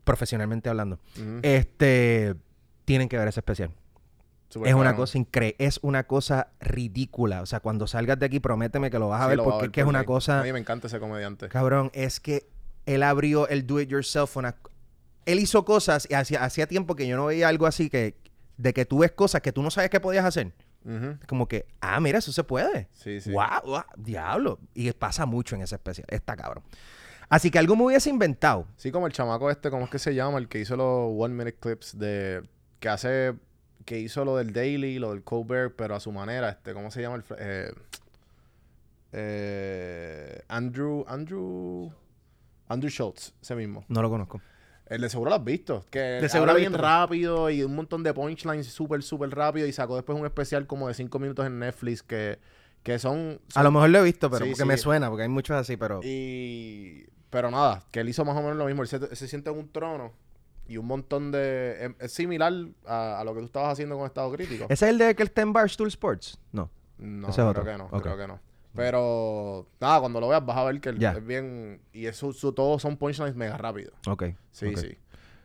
profesionalmente 0.05 0.69
hablando, 0.69 0.99
este, 1.43 2.35
tienen 2.85 3.09
que 3.09 3.17
ver 3.19 3.29
ese 3.29 3.41
especial. 3.41 3.71
Es 4.65 4.75
una 4.75 4.95
cosa 4.97 5.19
increíble, 5.19 5.57
es 5.59 5.79
una 5.83 6.05
cosa 6.05 6.49
ridícula. 6.61 7.43
O 7.43 7.47
sea, 7.47 7.61
cuando 7.61 7.87
salgas 7.87 8.19
de 8.19 8.27
aquí, 8.27 8.41
prométeme 8.41 8.91
que 8.91 8.99
lo 8.99 9.09
vas 9.09 9.21
a 9.21 9.25
Sí, 9.25 9.31
ver 9.31 9.41
a 9.41 9.45
porque 9.45 9.57
ver 9.59 9.67
es 9.67 9.73
que 9.73 9.81
es 9.81 9.87
una 9.87 10.05
cosa... 10.05 10.41
A 10.41 10.43
mí 10.45 10.53
me 10.53 10.59
encanta 10.61 10.87
ese 10.87 10.99
comediante. 10.99 11.49
Cabrón, 11.49 11.91
es 11.95 12.21
que 12.21 12.49
él 12.87 13.03
abrió 13.03 13.49
el 13.49 13.67
do 13.67 13.81
it 13.81 13.89
yourself. 13.89 14.37
Una... 14.37 14.55
Él 15.27 15.41
hizo 15.41 15.65
cosas 15.65 16.07
y 16.09 16.15
hacía, 16.15 16.43
hacía 16.43 16.67
tiempo 16.67 16.95
que 16.95 17.07
yo 17.07 17.17
no 17.17 17.27
veía 17.27 17.49
algo 17.49 17.67
así 17.67 17.91
que 17.91 18.17
de 18.57 18.73
que 18.73 18.87
tú 18.87 19.01
ves 19.01 19.13
cosas 19.13 19.43
que 19.43 19.53
tú 19.53 19.63
no 19.63 19.71
sabes 19.71 19.91
que 19.91 20.01
podías 20.01 20.25
hacer. 20.25 20.53
Como 21.27 21.49
que, 21.49 21.67
ah, 21.81 21.99
mira, 21.99 22.19
eso 22.19 22.33
se 22.33 22.45
puede. 22.45 22.89
Sí, 22.93 23.21
sí. 23.21 23.33
Wow, 23.33 23.63
wow, 23.65 23.83
diablo. 23.97 24.61
Y 24.73 24.93
pasa 24.93 25.27
mucho 25.27 25.57
en 25.57 25.63
ese 25.63 25.75
especial. 25.75 26.07
Está 26.09 26.37
cabrón. 26.37 26.63
Así 27.29 27.51
que 27.51 27.59
algo 27.59 27.75
me 27.75 27.87
hubiese 27.87 28.09
inventado. 28.09 28.69
Sí, 28.77 28.93
como 28.93 29.09
el 29.09 29.13
chamaco 29.13 29.51
este, 29.51 29.69
¿cómo 29.69 29.87
es 29.87 29.91
que 29.91 29.99
se 29.99 30.15
llama? 30.15 30.39
El 30.39 30.47
que 30.47 30.61
hizo 30.61 30.77
los 30.77 31.13
One 31.13 31.35
Minute 31.35 31.59
Clips 31.59 31.99
de... 31.99 32.49
Que 32.79 32.89
hace... 32.89 33.35
Que 33.85 33.99
hizo 33.99 34.25
lo 34.25 34.37
del 34.37 34.53
Daily, 34.53 35.01
lo 35.01 35.11
del 35.11 35.25
Colbert, 35.25 35.75
pero 35.77 35.97
a 35.97 36.01
su 36.01 36.13
manera. 36.13 36.51
Este, 36.51 36.73
¿Cómo 36.73 36.93
se 36.93 37.03
llama? 37.03 37.17
El, 37.17 37.25
eh, 37.37 37.73
eh, 39.11 40.43
Andrew... 40.47 41.05
Andrew... 41.09 41.93
Andrew 42.69 42.91
Schultz, 42.91 43.35
ese 43.43 43.57
mismo. 43.57 43.85
No 43.89 44.03
lo 44.03 44.11
conozco. 44.11 44.41
El 44.87 45.01
de 45.01 45.09
seguro 45.11 45.31
lo 45.31 45.37
has 45.37 45.45
visto. 45.45 45.85
Que 45.91 45.99
De 45.99 46.29
seguro 46.29 46.53
habla 46.53 46.61
bien 46.61 46.73
visto. 46.73 46.83
rápido 46.87 47.51
y 47.51 47.63
un 47.63 47.75
montón 47.75 48.03
de 48.03 48.15
punchlines 48.15 48.67
súper, 48.69 49.03
súper 49.03 49.31
rápido. 49.31 49.67
Y 49.67 49.73
sacó 49.73 49.97
después 49.97 50.19
un 50.19 50.25
especial 50.27 50.67
como 50.67 50.89
de 50.89 50.95
cinco 50.95 51.19
minutos 51.19 51.45
en 51.47 51.59
Netflix 51.59 52.03
que, 52.03 52.39
que 52.83 52.99
son... 52.99 53.41
A 53.55 53.63
lo 53.63 53.71
mejor 53.73 53.91
lo 53.91 53.99
he 53.99 54.03
visto, 54.05 54.31
pero 54.31 54.45
Sí, 54.45 54.51
porque 54.53 54.63
sí. 54.63 54.69
me 54.69 54.77
suena, 54.79 55.09
porque 55.09 55.25
hay 55.25 55.29
muchos 55.29 55.57
así, 55.57 55.77
pero. 55.77 56.01
Y... 56.05 57.05
Pero 57.31 57.51
nada, 57.51 57.83
que 57.91 58.01
él 58.01 58.09
hizo 58.09 58.25
más 58.25 58.37
o 58.37 58.41
menos 58.43 58.57
lo 58.57 58.65
mismo. 58.67 58.83
Él 58.83 58.89
se, 58.89 59.15
se 59.17 59.27
siente 59.29 59.51
en 59.51 59.59
un 59.59 59.69
trono 59.73 60.13
y 60.69 60.77
un 60.77 60.87
montón 60.87 61.33
de... 61.33 61.85
em- 61.85 61.95
Es, 61.99 62.13
similar 62.13 62.53
a, 62.87 63.19
a 63.21 63.25
lo 63.25 63.35
que 63.35 63.41
tú 63.41 63.47
estabas 63.47 63.73
haciendo 63.73 63.97
con 63.97 64.07
Estado 64.07 64.31
Crítico. 64.33 64.67
¿Ese 64.69 64.87
es 64.87 64.91
el 64.93 64.99
de 64.99 65.15
que 65.17 65.23
él 65.25 65.29
está 65.29 65.43
en 65.43 65.53
Barstool 65.53 65.89
Sports? 65.89 66.39
No. 66.53 66.71
No, 66.99 67.29
ese 67.29 67.33
es 67.33 67.35
creo 67.37 67.49
otro. 67.51 67.65
que 67.65 67.77
no, 67.77 67.89
creo 68.01 68.17
que 68.17 68.27
no. 68.27 68.41
Pero 68.77 69.67
nada, 69.81 70.01
cuando 70.01 70.21
lo 70.21 70.29
veas 70.29 70.45
vas 70.45 70.57
a 70.57 70.65
ver 70.65 70.81
que 70.81 70.91
es 70.91 71.27
bien... 71.27 71.81
Y 71.93 72.07
eso, 72.07 72.33
su, 72.33 72.53
todos 72.53 72.83
son 72.83 72.97
punchlines 72.97 73.35
mega 73.35 73.57
rápido. 73.57 73.93
Ok. 74.07 74.25
Sí, 74.53 74.75
sí. 74.77 74.97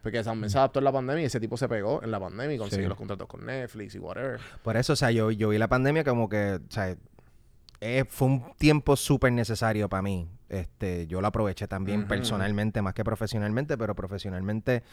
Porque 0.03 0.23
también 0.23 0.49
se 0.49 0.57
adaptó 0.57 0.79
en 0.79 0.85
la 0.85 0.91
pandemia 0.91 1.21
y 1.23 1.25
ese 1.25 1.39
tipo 1.39 1.57
se 1.57 1.69
pegó 1.69 2.01
en 2.03 2.09
la 2.11 2.19
pandemia 2.19 2.55
y 2.55 2.57
consiguió 2.57 2.85
Sí. 2.85 2.89
los 2.89 2.97
contratos 2.97 3.27
con 3.27 3.45
Netflix 3.45 3.93
y 3.95 3.99
whatever. 3.99 4.39
Por 4.63 4.75
eso, 4.75 4.93
o 4.93 4.95
sea, 4.95 5.11
yo, 5.11 5.29
yo 5.31 5.49
vi 5.49 5.57
la 5.59 5.67
pandemia 5.67 6.03
como 6.03 6.27
que, 6.27 6.59
o 6.67 6.71
sea, 6.71 6.95
eh, 7.81 8.05
fue 8.09 8.27
un 8.27 8.53
tiempo 8.57 8.95
súper 8.95 9.31
necesario 9.31 9.89
para 9.89 10.01
mí. 10.01 10.27
Este, 10.49 11.05
yo 11.07 11.21
lo 11.21 11.27
aproveché 11.27 11.67
también 11.67 12.07
personalmente, 12.07 12.81
más 12.81 12.93
que 12.95 13.03
profesionalmente, 13.03 13.77
pero 13.77 13.95
profesionalmente 13.95 14.83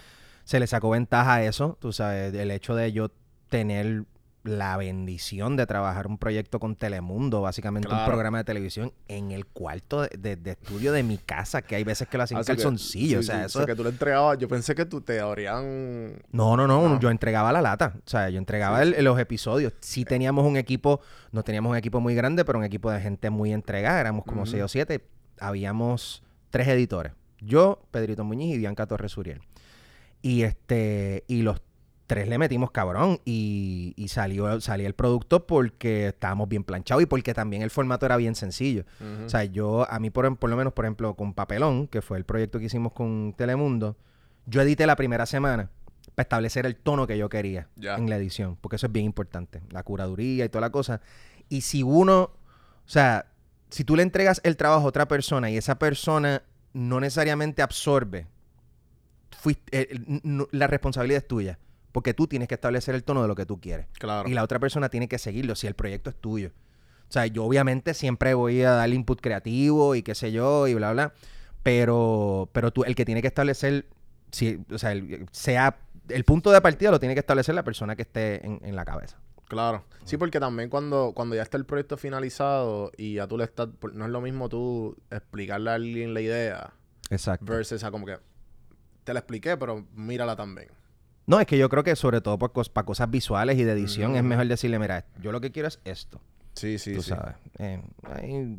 se 0.45 0.61
le 0.61 0.67
sacó 0.67 0.91
ventaja 0.91 1.35
a 1.37 1.43
eso, 1.43 1.77
tú 1.81 1.93
sabes, 1.93 2.33
el 2.35 2.51
hecho 2.51 2.75
de 2.75 2.93
yo 2.93 3.11
tener 3.49 4.05
la 4.49 4.77
bendición 4.77 5.57
de 5.57 5.67
trabajar 5.67 6.07
un 6.07 6.19
proyecto 6.19 6.59
con 6.59 6.75
Telemundo, 6.77 7.41
básicamente 7.43 7.89
un 7.89 8.05
programa 8.05 8.39
de 8.39 8.45
televisión 8.45 8.93
en 9.09 9.31
el 9.31 9.47
cuarto 9.47 10.03
de, 10.03 10.09
de- 10.19 10.37
de 10.37 10.51
estudio 10.53 10.93
de 10.93 11.03
mi 11.03 11.19
casa, 11.19 11.63
que 11.63 11.77
hay 11.77 11.85
veces 11.85 12.09
que 12.09 12.17
lo 12.17 12.25
hacen 12.25 12.39
que- 12.39 12.45
calzoncillo, 12.45 13.21
o 13.21 13.23
sea, 13.23 13.41
sí, 13.41 13.45
eso... 13.59 13.67
que 13.67 13.75
tú 13.75 13.85
le 13.85 13.91
entregabas, 13.91 14.39
yo 14.39 14.49
pensé 14.49 14.75
que 14.75 14.85
tú 14.85 15.01
te 15.01 15.21
habrían... 15.21 16.15
No, 16.33 16.57
no, 16.57 16.67
no, 16.67 16.89
No. 16.89 17.01
yo 17.01 17.11
entregaba 17.11 17.53
la 17.53 17.61
lata. 17.63 17.95
O 17.97 18.09
sea, 18.09 18.29
yo 18.31 18.39
entregaba 18.39 18.83
el- 18.83 19.05
los 19.05 19.19
episodios. 19.19 19.73
Sí 19.81 20.05
teníamos 20.05 20.45
un 20.47 20.57
equipo, 20.57 21.01
no 21.33 21.43
teníamos 21.43 21.71
un 21.71 21.77
equipo 21.77 22.01
muy 22.01 22.15
grande, 22.15 22.45
pero 22.45 22.59
un 22.59 22.65
equipo 22.65 22.91
de 22.91 23.01
gente 23.01 23.31
muy 23.31 23.53
entregada. 23.53 24.01
Éramos 24.01 24.25
como 24.25 24.43
Ujú. 24.43 24.51
seis 24.51 24.63
o 24.63 24.69
siete. 24.69 25.05
Habíamos 25.41 26.23
tres 26.51 26.69
editores. 26.69 27.13
Yo, 27.41 27.81
Pedrito 27.91 28.25
Muñiz 28.25 28.55
y 28.55 28.59
Bianca 28.59 28.87
Torres 28.87 29.13
Suriel. 29.13 29.41
Y 30.23 30.43
este, 30.43 31.25
y 31.29 31.43
los 31.43 31.61
tres 32.09 32.27
le 32.27 32.39
metimos 32.39 32.73
cabrón. 32.73 33.21
Y, 33.25 33.93
y 33.97 34.09
salió, 34.09 34.61
salió 34.61 34.89
el 34.89 34.95
producto 34.95 35.47
porque 35.47 36.09
estábamos 36.09 36.49
bien 36.49 36.65
planchados 36.65 37.05
y 37.05 37.07
porque 37.07 37.35
también 37.35 37.63
el 37.63 37.71
formato 37.71 38.05
era 38.07 38.17
bien 38.17 38.35
sencillo. 38.35 38.85
O 39.27 39.29
sea, 39.29 39.45
yo, 39.45 39.89
a 39.89 40.01
mí 40.01 40.11
por, 40.11 40.37
por 40.37 40.51
lo 40.51 40.57
menos, 40.57 40.73
por 40.73 40.85
ejemplo, 40.87 41.15
con 41.15 41.35
Papelón, 41.35 41.87
que 41.87 42.03
fue 42.03 42.19
el 42.19 42.25
proyecto 42.25 42.59
que 42.59 42.65
hicimos 42.65 42.93
con 42.93 43.33
Telemundo, 43.37 43.97
yo 44.47 44.61
edité 44.63 44.87
la 44.87 44.97
primera 44.97 45.27
semana 45.27 45.71
para 46.17 46.25
establecer 46.25 46.67
el 46.67 46.75
tono 46.75 47.07
que 47.07 47.17
yo 47.19 47.29
quería 47.29 47.69
en 47.99 48.11
la 48.11 48.17
edición, 48.17 48.57
porque 48.61 48.77
eso 48.77 48.87
es 48.87 48.93
bien 48.93 49.05
importante, 49.07 49.61
la 49.71 49.85
curaduría 49.85 50.45
y 50.45 50.49
toda 50.49 50.63
la 50.63 50.71
cosa. 50.71 51.01
Y 51.49 51.61
si 51.61 51.83
uno, 51.85 52.23
o 52.23 52.89
sea, 52.89 53.27
si 53.71 53.85
tú 53.85 53.95
le 53.95 54.03
entregas 54.03 54.41
el 54.43 54.57
trabajo 54.57 54.87
a 54.87 54.89
otra 54.89 55.07
persona 55.07 55.51
y 55.51 55.57
esa 55.59 55.79
persona 55.79 56.43
no 56.73 56.99
necesariamente 57.01 57.61
absorbe, 57.63 58.27
fuiste- 59.43 59.69
eh, 59.73 59.89
n- 60.25 60.47
la 60.51 60.67
responsabilidad 60.67 61.23
es 61.23 61.29
tuya, 61.29 61.59
porque 61.93 62.15
tú 62.15 62.27
tienes 62.27 62.49
que 62.49 62.55
establecer 62.55 62.95
el 62.95 63.05
tono 63.05 63.23
de 63.23 63.29
lo 63.29 63.35
que 63.35 63.47
tú 63.47 63.61
quieres. 63.61 63.87
claro. 63.99 64.29
Y 64.29 64.35
la 64.35 64.43
otra 64.43 64.59
persona 64.59 64.89
tiene 64.89 65.09
que 65.09 65.19
seguirlo 65.19 65.55
si 65.55 65.67
el 65.67 65.75
proyecto 65.75 66.11
es 66.11 66.17
tuyo. 66.17 66.53
O 67.09 67.13
sea, 67.13 67.27
yo 67.27 67.45
obviamente 67.45 67.95
siempre 67.95 68.35
voy 68.35 68.63
a 68.63 68.73
dar 68.73 68.89
input 68.91 69.21
creativo 69.21 69.95
y 69.95 70.03
qué 70.03 70.15
sé 70.15 70.31
yo 70.31 70.69
y 70.69 70.75
bla, 70.75 70.93
bla. 70.93 71.13
Pero, 71.63 72.51
pero 72.53 72.71
tú, 72.71 72.85
el 72.85 72.95
que 72.95 73.05
tiene 73.05 73.23
que 73.23 73.29
establecer, 73.29 73.87
si, 74.31 74.61
o 74.71 74.79
sea, 74.79 74.93
el, 74.93 75.27
sea, 75.33 75.79
el 76.09 76.25
punto 76.25 76.51
de 76.51 76.61
partida 76.61 76.91
lo 76.91 77.01
tiene 77.01 77.15
que 77.15 77.21
establecer 77.21 77.55
la 77.55 77.65
persona 77.65 77.97
que 77.97 78.03
esté 78.03 78.45
en, 78.47 78.61
en 78.63 78.77
la 78.77 78.85
cabeza. 78.85 79.19
Claro. 79.49 79.85
Sí, 80.05 80.19
porque 80.19 80.39
también 80.39 80.69
cuando, 80.69 81.13
cuando 81.15 81.35
ya 81.35 81.43
está 81.43 81.57
el 81.57 81.65
proyecto 81.65 81.97
finalizado 81.97 82.93
y 82.97 83.15
ya 83.15 83.27
tú 83.27 83.39
le 83.39 83.45
estás... 83.45 83.69
No 83.95 84.05
es 84.05 84.11
lo 84.11 84.21
mismo 84.21 84.49
tú 84.51 84.97
explicarle 85.11 85.71
a 85.71 85.75
alguien 85.75 86.13
la 86.13 86.21
idea 86.21 86.75
Exacto. 87.11 87.47
versus 87.47 87.83
a 87.83 87.91
como 87.91 88.05
que... 88.05 88.19
Te 89.05 89.15
la 89.15 89.21
expliqué, 89.21 89.57
pero 89.57 89.87
mírala 89.95 90.37
también. 90.37 90.69
No, 91.29 91.39
es 91.39 91.47
que 91.47 91.57
yo 91.59 91.69
creo 91.69 91.85
que 91.85 91.95
sobre 91.95 92.21
todo 92.21 92.39
por 92.39 92.53
cos- 92.53 92.71
para 92.73 92.85
cosas 92.87 93.09
visuales 93.11 93.57
y 93.59 93.63
de 93.65 93.73
edición 93.73 94.17
es 94.17 94.25
mejor 94.25 94.47
decirle, 94.49 94.79
mira, 94.79 95.05
yo 95.23 95.31
lo 95.31 95.41
que 95.41 95.53
quiero 95.53 95.69
es 95.69 95.79
esto. 95.85 96.21
Sí, 96.55 96.77
sí, 96.79 96.95
tú 96.95 97.03
sí. 97.03 97.11
sabes. 97.11 97.37
Eh, 97.59 97.81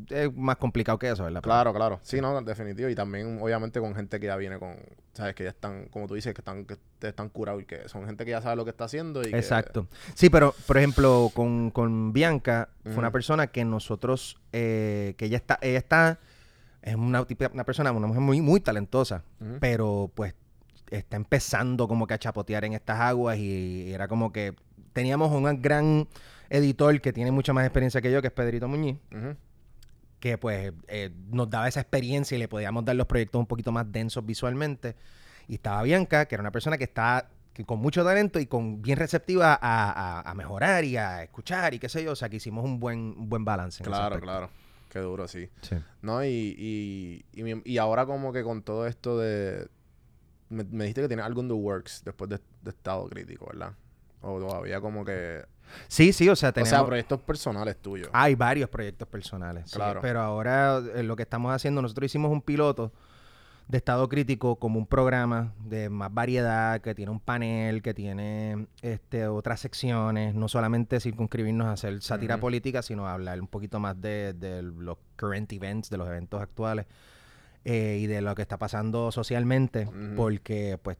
es 0.09 0.33
más 0.33 0.55
complicado 0.55 0.97
que 0.97 1.09
eso, 1.09 1.23
¿verdad? 1.25 1.41
Claro, 1.41 1.73
claro. 1.73 1.99
Sí, 2.01 2.21
no, 2.21 2.41
definitivo. 2.43 2.87
Y 2.87 2.95
también, 2.95 3.39
obviamente, 3.41 3.81
con 3.81 3.93
gente 3.93 4.19
que 4.21 4.27
ya 4.27 4.37
viene 4.37 4.57
con... 4.57 4.75
¿Sabes? 5.13 5.35
Que 5.35 5.43
ya 5.43 5.49
están, 5.49 5.87
como 5.87 6.07
tú 6.07 6.13
dices, 6.13 6.33
que 6.33 6.39
están, 6.39 6.63
que 6.63 6.77
te 6.99 7.09
están 7.09 7.27
curados 7.27 7.63
y 7.63 7.65
que 7.65 7.89
son 7.89 8.05
gente 8.05 8.23
que 8.23 8.31
ya 8.31 8.41
sabe 8.41 8.55
lo 8.55 8.63
que 8.63 8.69
está 8.71 8.85
haciendo 8.85 9.21
y 9.21 9.31
que- 9.31 9.37
Exacto. 9.37 9.87
Sí, 10.13 10.29
pero 10.29 10.53
por 10.65 10.77
ejemplo, 10.77 11.29
con, 11.33 11.71
con 11.71 12.13
Bianca 12.13 12.69
fue 12.83 12.97
una 12.99 13.11
persona 13.11 13.47
que 13.47 13.65
nosotros, 13.65 14.39
eh, 14.53 15.15
que 15.17 15.25
ella 15.25 15.37
está, 15.37 15.59
ella 15.61 15.79
está, 15.79 16.19
es 16.81 16.95
una, 16.95 17.25
una 17.51 17.63
persona, 17.65 17.91
una 17.91 18.07
mujer 18.07 18.21
muy, 18.21 18.39
muy 18.39 18.61
talentosa, 18.61 19.23
pero 19.59 20.09
pues 20.15 20.35
está 20.91 21.17
empezando 21.17 21.87
como 21.87 22.07
que 22.07 22.13
a 22.13 22.17
chapotear 22.19 22.65
en 22.65 22.73
estas 22.73 22.99
aguas 22.99 23.37
y, 23.37 23.91
era 23.93 24.07
como 24.07 24.31
que 24.31 24.53
teníamos 24.93 25.31
un 25.31 25.61
gran 25.61 26.07
editor 26.49 26.99
que 27.01 27.13
tiene 27.13 27.31
mucha 27.31 27.53
más 27.53 27.65
experiencia 27.65 28.01
que 28.01 28.11
yo, 28.11 28.21
que 28.21 28.27
es 28.27 28.33
Pedrito 28.33 28.67
Muñiz, 28.67 28.97
que 30.19 30.37
pues 30.37 30.73
eh, 30.87 31.11
nos 31.29 31.49
daba 31.49 31.67
esa 31.67 31.79
experiencia 31.79 32.35
y 32.35 32.39
le 32.39 32.47
podíamos 32.47 32.83
dar 32.83 32.95
los 32.95 33.07
proyectos 33.07 33.39
un 33.39 33.45
poquito 33.45 33.71
más 33.71 33.89
densos 33.91 34.25
visualmente. 34.25 34.95
Y 35.47 35.55
estaba 35.55 35.81
Bianca, 35.83 36.25
que 36.25 36.35
era 36.35 36.41
una 36.41 36.51
persona 36.51 36.77
que 36.77 36.83
está 36.83 37.29
que 37.53 37.65
con 37.65 37.79
mucho 37.79 38.03
talento 38.03 38.39
y 38.39 38.45
con 38.45 38.81
bien 38.81 38.97
receptiva 38.97 39.53
a, 39.53 39.91
a- 40.21 40.21
a 40.29 40.33
mejorar 40.35 40.83
y 40.85 40.95
a 40.97 41.23
escuchar 41.23 41.73
y 41.73 41.79
qué 41.79 41.89
sé 41.89 42.03
yo. 42.03 42.11
O 42.11 42.15
sea, 42.15 42.29
que 42.29 42.35
hicimos 42.37 42.63
un 42.63 42.79
buen, 42.79 42.99
un 43.17 43.29
buen 43.29 43.43
balance. 43.45 43.83
Claro, 43.83 44.19
claro. 44.19 44.49
Qué 44.89 44.99
duro, 44.99 45.27
sí. 45.27 45.49
Sí. 45.61 45.75
¿No? 46.01 46.23
Y, 46.23 47.23
y, 47.33 47.61
y 47.65 47.77
ahora 47.77 48.05
como 48.05 48.31
que 48.33 48.43
con 48.43 48.61
todo 48.63 48.87
esto 48.87 49.17
de... 49.19 49.67
Me, 50.49 50.63
me 50.63 50.83
dijiste 50.85 51.01
que 51.01 51.07
tienes 51.07 51.25
algo 51.25 51.41
en 51.41 51.47
the 51.47 51.53
works 51.53 52.01
después 52.03 52.29
de, 52.29 52.39
de 52.61 52.69
estado 52.71 53.07
crítico, 53.07 53.47
¿verdad? 53.47 53.73
O 54.21 54.39
todavía 54.39 54.81
como 54.81 55.05
que... 55.05 55.45
sí, 55.87 56.11
sí, 56.11 56.27
o 56.27 56.35
sea, 56.35 56.49
O 56.49 56.53
tenemos... 56.53 56.69
sea, 56.69 56.85
proyectos 56.85 57.21
personales 57.21 57.77
tuyos. 57.77 58.09
Hay 58.11 58.35
varios 58.35 58.69
proyectos 58.69 59.07
personales. 59.07 59.69
sí, 59.69 59.75
Claro. 59.75 60.01
pero 60.01 60.19
ahora 60.21 60.81
eh, 60.95 61.03
lo 61.03 61.15
que 61.15 61.23
estamos 61.23 61.53
haciendo, 61.53 61.81
nosotros 61.81 62.05
hicimos 62.07 62.31
un 62.31 62.41
piloto 62.41 62.91
de 63.69 63.77
estado 63.77 64.09
crítico 64.09 64.55
como 64.55 64.79
un 64.79 64.87
programa 64.87 65.53
de 65.63 65.89
más 65.89 66.11
variedad, 66.11 66.81
que 66.81 66.95
tiene 66.95 67.11
un 67.11 67.19
panel, 67.19 67.83
que 67.83 67.93
tiene 67.93 68.65
este, 68.81 69.27
otras 69.27 69.59
secciones, 69.59 70.33
no 70.33 70.47
solamente 70.47 70.99
circunscribirnos 70.99 71.67
a 71.67 71.73
hacer 71.73 72.01
sátira 72.01 72.39
política, 72.39 72.81
sino 72.81 73.07
hablar 73.07 73.39
un 73.39 73.47
poquito 73.47 73.79
más 73.79 74.01
de, 74.01 74.33
de 74.33 74.63
los 74.63 74.97
current 75.15 75.53
events, 75.53 75.91
de 75.91 75.97
los 75.97 76.07
eventos 76.07 76.41
actuales 76.41 76.87
eh, 77.65 77.97
y 78.01 78.07
de 78.07 78.21
lo 78.21 78.35
que 78.35 78.41
está 78.41 78.57
pasando 78.57 79.11
socialmente, 79.11 79.87
porque 80.15 80.79
pues 80.81 80.97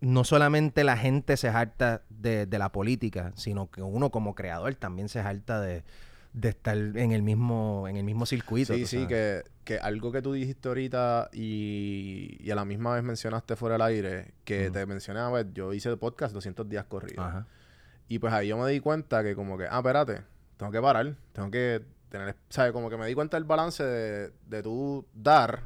no 0.00 0.24
solamente 0.24 0.82
la 0.84 0.96
gente 0.96 1.36
se 1.36 1.48
harta 1.48 2.02
de, 2.08 2.46
de 2.46 2.58
la 2.58 2.72
política, 2.72 3.32
sino 3.36 3.70
que 3.70 3.82
uno 3.82 4.10
como 4.10 4.34
creador 4.34 4.74
también 4.74 5.08
se 5.08 5.20
harta 5.20 5.60
de, 5.60 5.84
de 6.32 6.48
estar 6.48 6.76
en 6.76 7.12
el 7.12 7.22
mismo, 7.22 7.86
en 7.88 7.96
el 7.96 8.04
mismo 8.04 8.26
circuito. 8.26 8.74
Sí, 8.74 8.86
sí, 8.86 9.06
que, 9.06 9.42
que 9.64 9.78
algo 9.78 10.10
que 10.10 10.22
tú 10.22 10.32
dijiste 10.32 10.68
ahorita 10.68 11.28
y, 11.32 12.36
y 12.40 12.50
a 12.50 12.54
la 12.54 12.64
misma 12.64 12.94
vez 12.94 13.02
mencionaste 13.02 13.56
fuera 13.56 13.74
del 13.74 13.82
aire, 13.82 14.32
que 14.44 14.64
Ujú. 14.64 14.72
te 14.72 14.86
mencioné, 14.86 15.20
a 15.20 15.28
ver, 15.28 15.52
yo 15.52 15.72
hice 15.72 15.94
podcast 15.96 16.32
200 16.32 16.68
días 16.68 16.84
corridos. 16.86 17.26
Ajá. 17.26 17.46
Y 18.08 18.18
pues 18.18 18.32
ahí 18.32 18.48
yo 18.48 18.58
me 18.58 18.68
di 18.70 18.80
cuenta 18.80 19.22
que 19.22 19.36
como 19.36 19.56
que, 19.56 19.66
ah, 19.70 19.78
espérate, 19.78 20.22
tengo 20.56 20.72
que 20.72 20.80
parar, 20.80 21.14
tengo 21.32 21.50
que 21.50 21.82
tener, 22.08 22.34
¿sabes? 22.48 22.72
Como 22.72 22.90
que 22.90 22.96
me 22.96 23.06
di 23.06 23.14
cuenta 23.14 23.36
del 23.36 23.44
balance 23.44 23.84
de, 23.84 24.32
de 24.48 24.62
tú 24.62 25.06
dar 25.14 25.62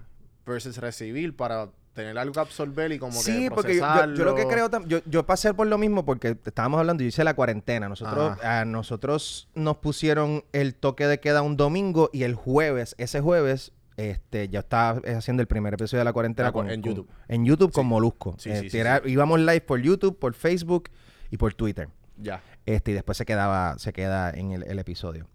versus 0.46 0.76
recibir 0.78 1.34
para 1.36 1.68
tener 1.94 2.18
algo 2.18 2.32
que 2.34 2.40
absorber 2.40 2.90
y 2.92 2.98
como 2.98 3.12
sí, 3.12 3.44
que 3.44 3.50
porque 3.52 3.76
yo, 3.76 3.80
yo- 3.82 4.14
yo 4.14 4.24
lo 4.24 4.34
que 4.34 4.42
procesarlo. 4.42 4.70
creo, 4.70 4.86
yo, 4.88 4.98
yo 5.08 5.24
pasé 5.26 5.54
por 5.54 5.66
lo 5.68 5.78
mismo 5.78 6.04
porque 6.04 6.36
estábamos 6.44 6.80
hablando, 6.80 7.02
yo 7.04 7.08
hice 7.08 7.22
la 7.22 7.34
cuarentena, 7.34 7.88
nosotros, 7.88 8.36
a 8.42 8.64
nosotros 8.64 9.48
nos 9.54 9.76
pusieron 9.76 10.44
el 10.52 10.74
toque 10.74 11.06
de 11.06 11.20
queda 11.20 11.42
un 11.42 11.56
domingo 11.56 12.10
y 12.12 12.24
el 12.24 12.34
jueves, 12.34 12.96
ese 12.98 13.20
jueves, 13.20 13.72
este, 13.96 14.48
ya 14.48 14.58
estaba 14.58 15.00
haciendo 15.16 15.40
el 15.40 15.46
primer 15.46 15.74
episodio 15.74 16.00
de 16.00 16.04
la 16.04 16.12
cuarentena 16.12 16.48
Ah, 16.48 16.52
con- 16.52 16.66
con- 16.66 16.72
en 16.74 16.82
con- 16.82 16.90
YouTube. 16.94 17.08
en 17.28 17.44
YouTube 17.44 17.72
con. 17.72 17.86
Molusco. 17.86 18.34
Sí, 18.38 18.50
Este, 18.50 18.70
sí, 18.70 18.78
era-. 18.78 19.00
Íbamos 19.04 19.38
live 19.38 19.60
por 19.60 19.80
YouTube, 19.80 20.18
por 20.18 20.34
Facebook 20.34 20.90
y 21.30 21.36
por 21.36 21.54
Twitter. 21.54 21.88
Ya. 22.16 22.42
Este, 22.66 22.90
y 22.90 22.94
después 22.94 23.16
se 23.18 23.24
quedaba, 23.24 23.78
se 23.78 23.92
queda 23.92 24.30
en 24.30 24.50
el, 24.50 24.64
el 24.64 24.78
episodio. 24.80 25.28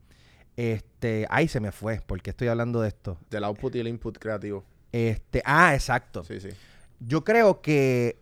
Este, 0.57 1.25
ay, 1.29 1.47
se 1.47 1.61
me 1.61 1.71
fue, 1.71 2.01
porque 2.05 2.31
estoy 2.31 2.49
hablando 2.49 2.81
de 2.81 2.89
esto. 2.89 3.17
Del 3.29 3.45
output 3.45 3.73
y 3.75 3.79
el 3.79 3.87
input 3.87 4.17
creativo. 4.17 4.65
Este, 4.91 5.41
ah, 5.45 5.73
exacto. 5.73 6.23
Sí, 6.23 6.39
sí. 6.39 6.49
Yo 6.99 7.23
creo 7.23 7.61
que 7.61 8.19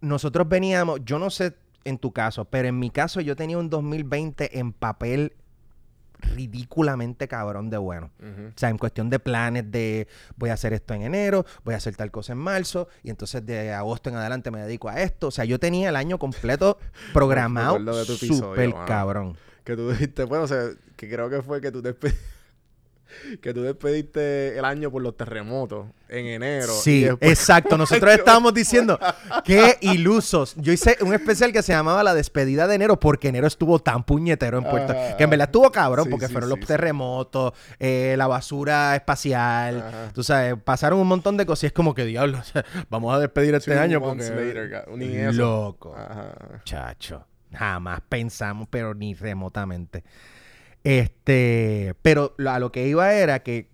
nosotros 0.00 0.48
veníamos, 0.48 1.00
yo 1.04 1.18
no 1.18 1.30
sé 1.30 1.54
en 1.84 1.98
tu 1.98 2.12
caso, 2.12 2.44
pero 2.44 2.68
en 2.68 2.78
mi 2.78 2.90
caso 2.90 3.20
yo 3.20 3.34
tenía 3.36 3.56
un 3.58 3.70
2020 3.70 4.58
en 4.58 4.72
papel 4.72 5.32
ridículamente 6.20 7.28
cabrón 7.28 7.70
de 7.70 7.78
bueno. 7.78 8.10
O 8.20 8.52
sea, 8.56 8.68
en 8.70 8.78
cuestión 8.78 9.08
de 9.08 9.18
planes 9.20 9.70
de 9.70 10.08
voy 10.36 10.50
a 10.50 10.54
hacer 10.54 10.72
esto 10.72 10.94
en 10.94 11.02
enero, 11.02 11.46
voy 11.64 11.74
a 11.74 11.76
hacer 11.76 11.94
tal 11.96 12.10
cosa 12.10 12.32
en 12.32 12.38
marzo, 12.38 12.88
y 13.02 13.10
entonces 13.10 13.44
de 13.46 13.72
agosto 13.72 14.10
en 14.10 14.16
adelante 14.16 14.50
me 14.50 14.60
dedico 14.60 14.88
a 14.88 15.00
esto. 15.00 15.28
O 15.28 15.30
sea, 15.30 15.44
yo 15.44 15.58
tenía 15.60 15.88
el 15.88 15.96
año 15.96 16.18
completo 16.18 16.78
programado 17.12 17.76
súper 18.36 18.70
cabrón. 18.86 19.36
Que 19.64 19.76
tú 19.76 19.90
dijiste, 19.90 20.24
bueno, 20.24 20.44
o 20.44 20.48
sea, 20.48 20.70
que 20.96 21.08
creo 21.08 21.30
que 21.30 21.42
fue 21.42 21.60
que 21.60 21.70
tú 21.70 21.82
despe- 21.82 22.14
que 23.40 23.54
tú 23.54 23.62
despediste 23.62 24.58
el 24.58 24.64
año 24.64 24.90
por 24.90 25.02
los 25.02 25.16
terremotos 25.16 25.86
en 26.08 26.26
enero. 26.26 26.72
Sí, 26.72 27.04
después- 27.04 27.30
exacto. 27.30 27.76
Nosotros 27.78 28.12
estábamos 28.14 28.54
diciendo, 28.54 28.98
qué 29.44 29.76
ilusos. 29.80 30.54
Yo 30.56 30.72
hice 30.72 30.96
un 31.00 31.14
especial 31.14 31.52
que 31.52 31.62
se 31.62 31.72
llamaba 31.72 32.02
La 32.02 32.14
despedida 32.14 32.66
de 32.66 32.74
enero 32.74 32.98
porque 32.98 33.28
enero 33.28 33.46
estuvo 33.46 33.78
tan 33.78 34.04
puñetero 34.04 34.58
en 34.58 34.64
Puerto 34.64 34.92
Ajá. 34.92 35.16
Que 35.16 35.24
en 35.24 35.30
verdad 35.30 35.48
estuvo 35.48 35.70
cabrón 35.70 36.06
Sí, 36.06 36.10
porque 36.10 36.26
sí, 36.26 36.32
fueron 36.32 36.50
sí, 36.50 36.56
los 36.56 36.66
terremotos, 36.66 37.52
eh, 37.78 38.14
la 38.16 38.26
basura 38.26 38.96
espacial. 38.96 39.78
Ajá. 39.86 40.12
Tú 40.12 40.22
sabes, 40.22 40.54
pasaron 40.62 40.98
un 40.98 41.08
montón 41.08 41.36
de 41.36 41.46
cosas 41.46 41.64
y 41.64 41.66
es 41.66 41.72
como 41.72 41.94
que, 41.94 42.04
diablo, 42.04 42.40
vamos 42.90 43.14
a 43.14 43.18
despedir 43.18 43.54
este 43.54 43.72
Two 43.72 43.80
año 43.80 44.00
porque... 44.00 44.24
later, 44.30 44.88
ni 44.96 45.14
eso. 45.16 45.32
Loco. 45.32 45.94
Ajá. 45.96 46.62
Chacho. 46.64 47.24
Jamás 47.52 48.02
pensamos, 48.08 48.68
pero 48.70 48.94
ni 48.94 49.14
remotamente. 49.14 50.04
Este, 50.84 51.94
pero 52.02 52.34
a 52.46 52.58
lo 52.58 52.72
que 52.72 52.86
iba 52.86 53.12
era 53.12 53.42
que 53.42 53.68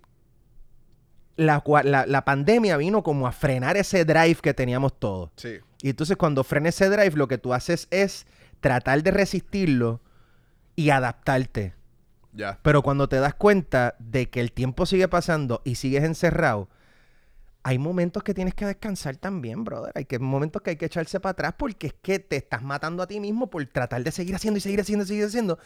la, 1.37 1.63
la, 1.85 2.07
la 2.07 2.25
pandemia 2.25 2.77
vino 2.77 3.03
como 3.03 3.27
a 3.27 3.33
frenar 3.33 3.77
ese 3.77 4.05
drive 4.05 4.37
que 4.37 4.55
teníamos 4.55 4.99
todos. 4.99 5.31
Sí. 5.37 5.59
Y 5.83 5.91
entonces 5.91 6.17
cuando 6.17 6.45
frena 6.45 6.71
ese 6.71 6.89
drive, 6.89 7.13
lo 7.17 7.29
que 7.29 7.39
tú 7.39 7.53
haces 7.53 7.89
es 7.91 8.27
tratar 8.61 9.03
de 9.03 9.11
resistirlo 9.11 10.01
y 10.77 10.91
adaptarte. 10.91 11.75
Pero 12.63 12.83
cuando 12.83 13.09
te 13.09 13.17
das 13.21 13.35
cuenta 13.35 13.95
de 13.99 14.29
que 14.29 14.41
el 14.41 14.51
tiempo 14.51 14.87
sigue 14.87 15.07
pasando 15.07 15.63
y 15.65 15.77
sigues 15.77 16.03
encerrado, 16.03 16.69
hay 17.63 17.79
momentos 17.79 18.23
que 18.23 18.35
tienes 18.35 18.55
que 18.55 18.67
descansar 18.67 19.17
también, 19.17 19.65
brother. 19.65 19.93
Hay 19.95 20.05
que, 20.05 20.19
momentos 20.19 20.61
que 20.63 20.71
hay 20.71 20.77
que 20.77 20.87
echarse 20.87 21.21
para 21.21 21.33
atrás 21.33 21.55
porque 21.57 21.89
es 21.89 21.95
que 22.03 22.19
te 22.19 22.37
estás 22.37 22.63
matando 22.63 23.03
a 23.03 23.07
ti 23.07 23.21
mismo 23.21 23.51
por 23.51 23.65
tratar 23.67 24.03
de 24.03 24.11
seguir 24.11 24.35
haciendo 24.35 24.59
y 24.59 24.61
seguir 24.61 24.81
haciendo 24.81 25.05
y 25.05 25.09
seguir 25.09 25.25
haciendo. 25.25 25.59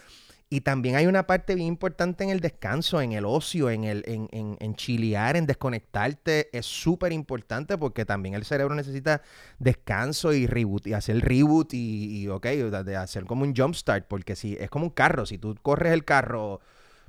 Y 0.50 0.62
también 0.62 0.96
hay 0.96 1.06
una 1.06 1.26
parte 1.26 1.54
bien 1.54 1.68
importante 1.68 2.24
en 2.24 2.30
el 2.30 2.40
descanso, 2.40 3.02
en 3.02 3.12
el 3.12 3.26
ocio, 3.26 3.68
en 3.68 3.84
el 3.84 4.02
en, 4.06 4.28
en, 4.32 4.56
en 4.60 4.74
chilear, 4.76 5.36
en 5.36 5.44
desconectarte. 5.44 6.48
Es 6.56 6.64
súper 6.64 7.12
importante 7.12 7.76
porque 7.76 8.06
también 8.06 8.34
el 8.34 8.46
cerebro 8.46 8.74
necesita 8.74 9.20
descanso 9.58 10.32
y 10.32 10.46
reboot, 10.46 10.86
y 10.86 10.94
hacer 10.94 11.20
reboot 11.20 11.74
y, 11.74 12.22
y 12.22 12.28
ok, 12.28 12.46
de 12.46 12.96
hacer 12.96 13.26
como 13.26 13.42
un 13.42 13.54
jumpstart. 13.54 14.06
Porque 14.08 14.36
si 14.36 14.56
es 14.58 14.70
como 14.70 14.86
un 14.86 14.90
carro, 14.90 15.26
si 15.26 15.36
tú 15.36 15.54
corres 15.60 15.92
el 15.92 16.06
carro 16.06 16.60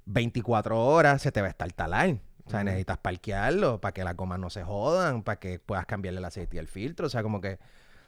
24 0.05 0.77
horas, 0.77 1.21
se 1.21 1.31
te 1.31 1.39
va 1.39 1.47
a 1.47 1.51
estar 1.51 1.71
talar. 1.71 2.17
O 2.45 2.49
sea, 2.49 2.63
necesitas 2.63 2.97
parquearlo 2.97 3.79
para 3.79 3.93
que 3.93 4.03
las 4.03 4.17
gomas 4.17 4.39
no 4.39 4.49
se 4.49 4.63
jodan, 4.63 5.23
para 5.23 5.39
que 5.39 5.59
puedas 5.59 5.85
cambiarle 5.85 6.19
el 6.19 6.25
aceite 6.25 6.57
y 6.57 6.59
el 6.59 6.67
filtro. 6.67 7.07
O 7.07 7.09
sea, 7.09 7.23
como 7.23 7.39
que 7.39 7.59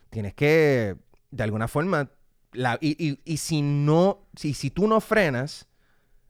tienes 0.09 0.33
que, 0.33 0.97
de 1.29 1.43
alguna 1.43 1.67
forma, 1.69 2.09
la, 2.53 2.77
y, 2.81 2.91
y- 3.03 3.19
y 3.25 3.37
si 3.37 3.61
no, 3.61 4.27
si, 4.35 4.53
si 4.53 4.69
tú 4.69 4.87
no 4.87 4.99
frenas, 5.01 5.67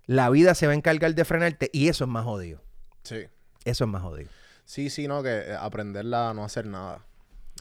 la 0.06 0.30
vida 0.30 0.56
se 0.56 0.66
va 0.68 0.74
a 0.74 0.76
encargar 0.76 1.14
de 1.16 1.26
frenarte 1.26 1.70
y 1.74 1.88
eso 1.88 2.04
es 2.04 2.10
más 2.10 2.26
jodido. 2.26 2.62
Sí. 3.04 3.26
Eso 3.66 3.84
es 3.86 3.90
más 3.90 4.02
jodido. 4.02 4.30
Sí, 4.66 4.90
sí, 4.90 5.08
no, 5.08 5.22
que 5.24 5.30
eh, 5.30 5.56
aprenderla 5.60 6.30
a 6.30 6.34
no 6.34 6.44
hacer 6.44 6.66
nada. 6.66 7.06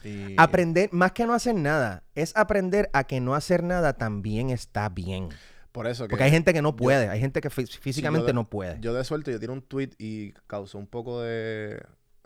Y... 0.03 0.35
Aprender, 0.37 0.89
más 0.91 1.11
que 1.11 1.25
no 1.25 1.33
hacer 1.33 1.55
nada, 1.55 2.03
es 2.15 2.35
aprender 2.35 2.89
a 2.93 3.03
que 3.03 3.19
no 3.19 3.35
hacer 3.35 3.63
nada 3.63 3.93
también 3.93 4.49
está 4.49 4.89
bien. 4.89 5.29
Por 5.71 5.87
eso 5.87 6.05
que... 6.05 6.09
Porque 6.09 6.23
hay 6.23 6.31
gente 6.31 6.53
que 6.53 6.61
no 6.61 6.75
puede, 6.75 7.07
hay 7.09 7.19
gente 7.19 7.39
que 7.41 7.49
fí- 7.49 7.65
Sí, 7.67 7.73
yo 7.75 7.81
físicamente 7.81 8.27
de- 8.27 8.33
no 8.33 8.49
puede. 8.49 8.77
Yo 8.81 8.93
de 8.93 9.03
suerte, 9.03 9.31
yo 9.31 9.39
tiré 9.39 9.51
un 9.51 9.61
tweet 9.61 9.91
y 9.99 10.31
causó 10.47 10.77
un 10.77 10.87
poco 10.87 11.21
de... 11.21 11.81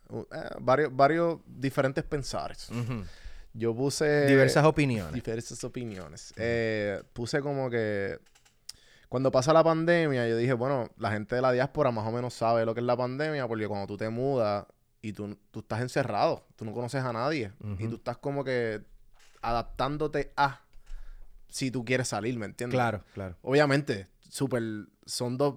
uh, 0.09 0.21
eh, 0.21 0.49
varios, 0.61 0.95
varios 0.95 1.39
diferentes 1.45 2.03
pensares. 2.03 2.69
Ujú. 2.69 3.03
Yo 3.57 3.73
puse... 3.73 4.27
Diversas 4.27 4.65
opiniones. 4.65 5.13
Diversas 5.13 5.63
opiniones. 5.63 6.33
Eh, 6.35 7.01
puse 7.13 7.41
como 7.41 7.69
que... 7.69 8.19
Cuando 9.07 9.31
pasa 9.31 9.53
la 9.53 9.63
pandemia, 9.63 10.27
yo 10.27 10.35
dije, 10.35 10.53
bueno, 10.53 10.89
la 10.97 11.11
gente 11.11 11.35
de 11.35 11.41
la 11.41 11.53
diáspora 11.53 11.89
más 11.91 12.05
o 12.05 12.11
menos 12.11 12.33
sabe 12.33 12.65
lo 12.65 12.73
que 12.73 12.81
es 12.81 12.85
la 12.85 12.97
pandemia, 12.97 13.47
porque 13.47 13.67
cuando 13.67 13.87
tú 13.87 13.95
te 13.95 14.09
mudas 14.09 14.65
y 15.01 15.13
tú, 15.13 15.37
tú 15.51 15.59
estás 15.59 15.79
encerrado, 15.81 16.45
tú 16.57 16.65
no 16.65 16.73
conoces 16.73 17.01
a 17.03 17.13
nadie, 17.13 17.53
y 17.79 17.87
tú 17.87 17.95
estás 17.95 18.17
como 18.17 18.43
que 18.43 18.81
adaptándote 19.41 20.33
a 20.35 20.61
si 21.47 21.71
tú 21.71 21.85
quieres 21.85 22.09
salir, 22.09 22.37
¿me 22.37 22.47
entiendes? 22.47 22.75
Claro, 22.75 23.03
claro. 23.13 23.37
Obviamente, 23.41 24.07
súper, 24.35 24.63
son 25.05 25.37
dos 25.37 25.55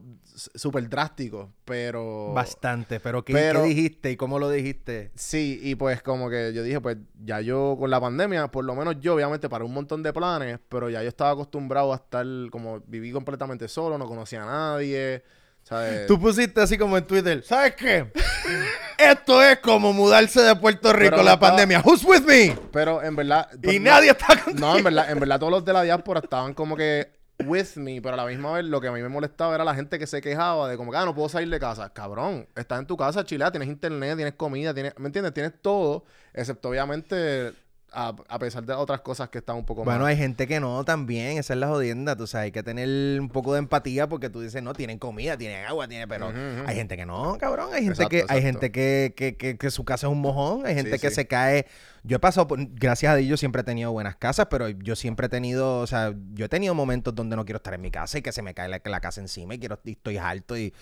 súper 0.54 0.88
drásticos, 0.88 1.48
pero... 1.64 2.32
Bastante, 2.32 3.00
pero 3.00 3.24
¿qué, 3.24 3.32
Pero- 3.32 3.62
qué 3.62 3.68
dijiste 3.70 4.12
y 4.12 4.16
cómo 4.16 4.38
lo 4.38 4.48
dijiste? 4.50 5.10
Sí, 5.16 5.58
y 5.64 5.74
pues 5.74 6.00
como 6.00 6.30
que 6.30 6.52
yo 6.54 6.62
dije, 6.62 6.80
pues 6.80 6.96
ya 7.24 7.40
yo 7.40 7.76
con 7.76 7.90
la 7.90 8.00
pandemia, 8.00 8.46
por 8.52 8.64
lo 8.64 8.76
menos 8.76 8.94
yo 9.00 9.14
obviamente 9.16 9.48
para 9.48 9.64
un 9.64 9.74
montón 9.74 10.04
de 10.04 10.12
planes, 10.12 10.60
pero 10.68 10.88
ya 10.90 11.02
yo 11.02 11.08
estaba 11.08 11.32
acostumbrado 11.32 11.92
a 11.92 11.96
estar 11.96 12.24
como 12.52 12.78
viví 12.86 13.10
completamente 13.10 13.66
solo, 13.66 13.98
no 13.98 14.06
conocía 14.06 14.44
a 14.44 14.46
nadie, 14.46 15.24
¿sabes? 15.64 16.06
Tú 16.06 16.20
pusiste 16.20 16.60
así 16.60 16.78
como 16.78 16.96
en 16.96 17.04
Twitter, 17.04 17.42
¿sabes 17.42 17.74
qué? 17.74 18.12
Esto 18.96 19.42
es 19.42 19.58
como 19.58 19.92
mudarse 19.92 20.40
de 20.40 20.54
Puerto 20.54 20.92
Rico 20.92 21.10
Pero 21.16 21.24
la 21.24 21.32
estaba- 21.32 21.48
pandemia. 21.56 21.82
Who's 21.84 22.04
with 22.04 22.22
me? 22.22 22.56
Pero 22.72 23.02
en 23.02 23.16
verdad... 23.16 23.48
Y 23.54 23.58
pues, 23.58 23.80
no- 23.80 23.90
nadie 23.90 24.10
está 24.10 24.40
contigo. 24.40 24.66
No, 24.66 24.76
en 24.78 24.84
verdad, 24.84 25.10
en 25.10 25.18
verdad 25.18 25.40
todos 25.40 25.50
los 25.52 25.64
de 25.64 25.72
la 25.72 25.82
diáspora 25.82 26.20
estaban 26.22 26.54
como 26.54 26.76
que 26.76 27.17
with 27.44 27.76
me, 27.76 28.00
pero 28.02 28.14
a 28.14 28.16
la 28.16 28.26
misma 28.26 28.52
vez 28.52 28.64
lo 28.64 28.80
que 28.80 28.88
a 28.88 28.92
mí 28.92 29.00
me 29.00 29.08
molestaba 29.08 29.54
era 29.54 29.64
la 29.64 29.74
gente 29.74 29.98
que 29.98 30.06
se 30.06 30.20
quejaba 30.20 30.68
de 30.68 30.76
como 30.76 30.90
que, 30.90 30.98
ah, 30.98 31.04
no 31.04 31.14
puedo 31.14 31.28
salir 31.28 31.48
de 31.50 31.60
casa. 31.60 31.92
Cabrón, 31.92 32.48
estás 32.56 32.80
en 32.80 32.86
tu 32.86 32.96
casa, 32.96 33.24
chilea, 33.24 33.50
tienes 33.50 33.68
internet, 33.68 34.16
tienes 34.16 34.34
comida, 34.34 34.74
tienes, 34.74 34.94
¿me 34.98 35.06
entiendes? 35.06 35.32
Tienes 35.34 35.52
todo, 35.62 36.04
excepto 36.34 36.68
obviamente 36.68 37.52
a, 37.90 38.14
a 38.28 38.38
pesar 38.38 38.64
de 38.64 38.74
otras 38.74 39.00
cosas 39.00 39.30
que 39.30 39.38
están 39.38 39.56
un 39.56 39.64
poco 39.64 39.82
Bueno, 39.82 40.04
hay 40.04 40.16
gente 40.16 40.46
que 40.46 40.60
no 40.60 40.84
también, 40.84 41.38
esa 41.38 41.54
es 41.54 41.58
la 41.60 41.68
jodienda, 41.68 42.16
tú 42.16 42.26
sabes, 42.26 42.46
hay 42.46 42.52
que 42.52 42.62
tener 42.62 43.18
un 43.18 43.30
poco 43.30 43.54
de 43.54 43.60
empatía 43.60 44.06
porque 44.08 44.28
tú 44.28 44.42
dices, 44.42 44.62
no, 44.62 44.74
tienen 44.74 44.98
comida, 44.98 45.38
tienen 45.38 45.64
agua, 45.64 45.88
tienen, 45.88 46.06
pero 46.08 46.30
hay 46.66 46.76
gente 46.76 46.96
que 46.98 47.06
no, 47.06 47.38
cabrón, 47.38 47.70
hay 47.72 47.84
gente 47.84 48.02
Exacto, 48.02 48.10
que 48.10 48.24
hay 48.28 48.42
gente 48.42 48.70
que, 48.72 49.14
que, 49.16 49.36
que, 49.36 49.56
que 49.56 49.70
su 49.70 49.84
casa 49.86 50.06
es 50.06 50.12
un 50.12 50.20
mojón, 50.20 50.66
hay 50.66 50.74
gente 50.74 50.96
Sí, 50.96 51.00
que 51.00 51.08
sí. 51.08 51.14
se 51.14 51.26
cae 51.26 51.66
Yo 52.04 52.16
he 52.16 52.20
pasado, 52.20 52.46
por- 52.48 52.58
gracias 52.74 53.12
a 53.12 53.16
Dios, 53.16 53.28
yo 53.28 53.36
siempre 53.36 53.62
he 53.62 53.64
tenido 53.64 53.92
buenas 53.92 54.16
casas, 54.16 54.46
pero 54.50 54.68
yo 54.68 54.96
siempre 54.96 55.26
he 55.26 55.28
tenido, 55.28 55.78
o 55.80 55.86
sea, 55.86 56.14
yo 56.34 56.46
he 56.46 56.48
tenido 56.48 56.74
momentos 56.74 57.14
donde 57.14 57.36
no 57.36 57.44
quiero 57.44 57.56
estar 57.58 57.74
en 57.74 57.80
mi 57.80 57.90
casa 57.90 58.18
y 58.18 58.22
que 58.22 58.32
se 58.32 58.42
me 58.42 58.54
cae 58.54 58.68
la, 58.68 58.80
la 58.84 59.00
casa 59.00 59.20
encima 59.20 59.54
y 59.54 59.58
quiero 59.58 59.78
y 59.84 59.92
estoy 59.92 60.16
alto 60.16 60.56
y, 60.56 60.72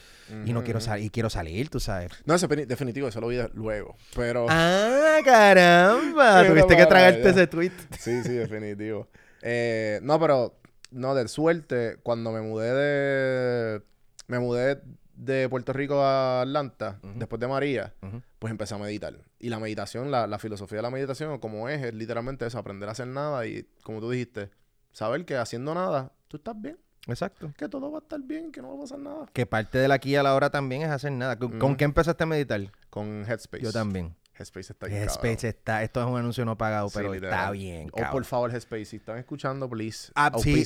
y 0.44 0.52
no 0.52 0.62
quiero 0.62 0.81
salir 0.81 1.07
y 1.07 1.11
quiero 1.11 1.31
salir, 1.31 1.68
tú 1.70 1.81
sabes. 1.81 2.11
No, 2.24 2.35
ese 2.35 2.48
peni- 2.48 2.66
definitivo, 2.66 3.09
eso 3.09 3.20
lo 3.20 3.29
vi 3.29 3.38
luego. 3.55 3.96
Pero. 4.14 4.46
Ah, 4.48 5.18
caramba, 5.24 6.42
Sí, 6.42 6.48
tuviste 6.50 6.72
no, 6.74 6.79
que 6.81 6.87
tragarte 6.87 7.29
ese 7.31 7.46
tweet. 7.46 7.72
Sí, 7.98 8.22
sí, 8.22 8.33
definitivo. 8.33 9.09
Eh, 9.42 10.00
no, 10.02 10.18
pero. 10.20 10.59
No, 10.92 11.14
de 11.14 11.26
suerte, 11.29 11.96
cuando 12.02 12.31
me 12.33 12.40
mudé 12.40 12.72
de. 12.72 13.83
Me 14.29 14.38
mudé 14.38 14.81
de 15.16 15.48
Puerto 15.48 15.72
Rico 15.72 16.02
a 16.02 16.42
Atlanta, 16.42 17.00
después 17.16 17.40
de 17.40 17.48
María, 17.48 17.94
pues 18.38 18.50
empecé 18.50 18.74
a 18.74 18.79
meditar. 18.79 19.14
Y 19.38 19.48
la 19.48 19.59
meditación, 19.59 20.11
la, 20.11 20.26
la 20.26 20.38
filosofía 20.38 20.76
de 20.76 20.83
la 20.83 20.90
meditación, 20.90 21.38
como 21.38 21.68
es, 21.68 21.83
es 21.83 21.94
literalmente 21.94 22.46
eso, 22.46 22.59
aprender 22.59 22.88
a 22.88 22.92
hacer 22.92 23.07
nada 23.09 23.46
y, 23.46 23.66
como 23.83 24.00
tú 24.00 24.11
dijiste, 24.11 24.50
saber 24.92 25.24
que 25.24 25.37
haciendo 25.37 25.74
nada, 25.74 26.12
tú 26.29 26.37
estás 26.37 26.61
bien, 26.61 26.79
Exacto. 27.07 27.52
que 27.57 27.68
todo 27.68 27.90
va 27.90 27.98
a 27.98 28.02
estar 28.02 28.20
bien, 28.20 28.52
que 28.52 28.61
no 28.61 28.68
va 28.70 28.76
a 28.76 28.81
pasar 28.81 28.98
nada. 28.98 29.26
Que 29.33 29.46
parte 29.46 29.79
de 29.79 29.88
la 29.88 29.94
aquí 29.94 30.16
a 30.16 30.22
la 30.22 30.35
hora 30.35 30.50
también 30.50 30.83
es 30.83 30.90
hacer 30.90 31.12
nada. 31.12 31.38
¿Con, 31.38 31.76
qué 31.76 31.85
empezaste 31.85 32.24
a 32.24 32.26
meditar? 32.26 32.61
Con 32.90 33.24
Headspace. 33.26 33.62
Yo 33.64 33.72
también. 33.72 34.14
Headspace 34.38 34.72
está 34.74 34.87
bien 34.87 35.00
Headspace 35.00 35.48
está, 35.48 35.83
esto 35.83 35.98
es 35.98 36.07
un 36.07 36.18
anuncio 36.18 36.44
no 36.44 36.59
pagado, 36.59 36.90
Sí, 36.90 36.98
pero 36.98 37.14
literal. 37.14 37.33
está 37.38 37.50
bien. 37.52 37.88
O 37.90 38.11
por 38.12 38.24
favor, 38.26 38.50
Headspace, 38.50 38.85
si 38.85 38.96
están 38.96 39.16
escuchando, 39.16 39.66
please, 39.68 40.12
Ah, 40.14 40.31
sí. 40.37 40.62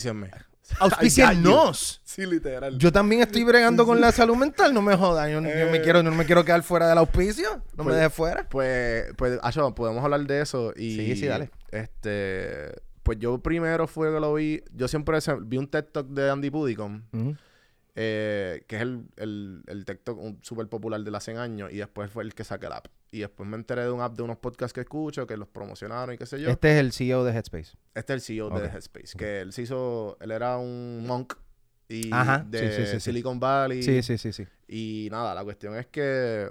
Auspíciennos. 0.80 2.00
Sí, 2.04 2.26
literal. 2.26 2.78
Yo 2.78 2.92
también 2.92 3.22
estoy 3.22 3.44
bregando 3.44 3.84
con 3.86 4.00
la 4.00 4.12
salud 4.12 4.36
mental, 4.36 4.72
no 4.74 4.82
me 4.82 4.96
jodas. 4.96 5.26
Yo, 5.30 5.34
yo 5.36 5.40
me 5.42 5.76
Eh. 5.76 5.82
quiero, 5.82 6.02
no 6.02 6.10
me 6.12 6.24
quiero 6.24 6.44
quedar 6.44 6.62
fuera 6.62 6.88
del 6.88 6.98
auspicio. 6.98 7.48
No 7.76 7.84
me 7.84 7.90
Pues- 7.90 7.96
dejes 7.96 8.12
fuera. 8.14 8.48
Pues, 8.48 9.04
pues, 9.16 9.38
Acho, 9.42 9.74
podemos 9.74 10.02
hablar 10.04 10.20
de 10.26 10.40
eso 10.40 10.72
y... 10.76 10.96
Sí, 10.96 11.16
sí, 11.16 11.26
dale. 11.26 11.50
Este... 11.70 12.72
Pues 13.02 13.18
yo 13.18 13.38
primero 13.38 13.86
fue 13.86 14.12
que 14.12 14.20
lo 14.20 14.34
vi... 14.34 14.62
Yo 14.72 14.86
siempre 14.86 15.18
vi 15.42 15.56
un 15.56 15.66
TED 15.66 15.84
Talk 15.84 16.06
de 16.08 16.30
Andy 16.30 16.50
Puddicombe, 16.50 17.02
Ujú. 17.12 17.36
Eh, 17.94 18.64
que 18.66 18.76
es 18.76 18.82
el, 18.82 19.04
el, 19.16 19.62
el 19.66 19.84
un- 20.16 20.38
súper 20.42 20.68
popular 20.68 21.00
de 21.00 21.16
hace 21.16 21.36
años, 21.36 21.72
y 21.72 21.76
después 21.78 22.10
fue 22.10 22.24
el 22.24 22.34
que 22.34 22.44
saqué 22.44 22.66
el 22.66 22.72
app. 22.72 22.86
Y 23.12 23.20
después 23.20 23.48
me 23.48 23.56
enteré 23.56 23.82
de 23.82 23.90
un 23.90 24.00
app 24.00 24.14
de 24.16 24.22
unos 24.22 24.38
podcasts 24.38 24.72
que 24.72 24.80
escucho, 24.82 25.26
que 25.26 25.36
los 25.36 25.48
promocionaron 25.48 26.14
y 26.14 26.18
qué 26.18 26.26
sé 26.26 26.40
yo. 26.40 26.50
Este, 26.50 26.68
Este 26.68 26.74
es 26.78 26.80
el 26.84 26.92
CEO 26.92 27.24
de 27.24 27.32
Headspace. 27.32 27.76
es 27.94 28.10
el 28.10 28.20
CEO 28.20 28.50
de. 28.50 28.66
Headspace, 28.66 29.16
que 29.16 29.40
él 29.40 29.52
se 29.52 29.62
hizo... 29.62 30.16
Él 30.20 30.30
era 30.30 30.56
un 30.58 31.04
monk 31.06 31.34
y 31.88 32.12
Ajá, 32.12 32.46
de 32.48 32.58
sí, 32.58 32.66
sí, 32.66 32.86
sí, 32.86 32.92
sí. 32.92 33.00
Silicon 33.00 33.40
Valley. 33.40 33.82
Sí, 33.82 34.02
sí, 34.02 34.18
sí, 34.18 34.32
sí. 34.32 34.46
Y 34.68 35.08
nada, 35.10 35.34
la 35.34 35.42
cuestión 35.42 35.74
es 35.76 35.86
que 35.86 36.50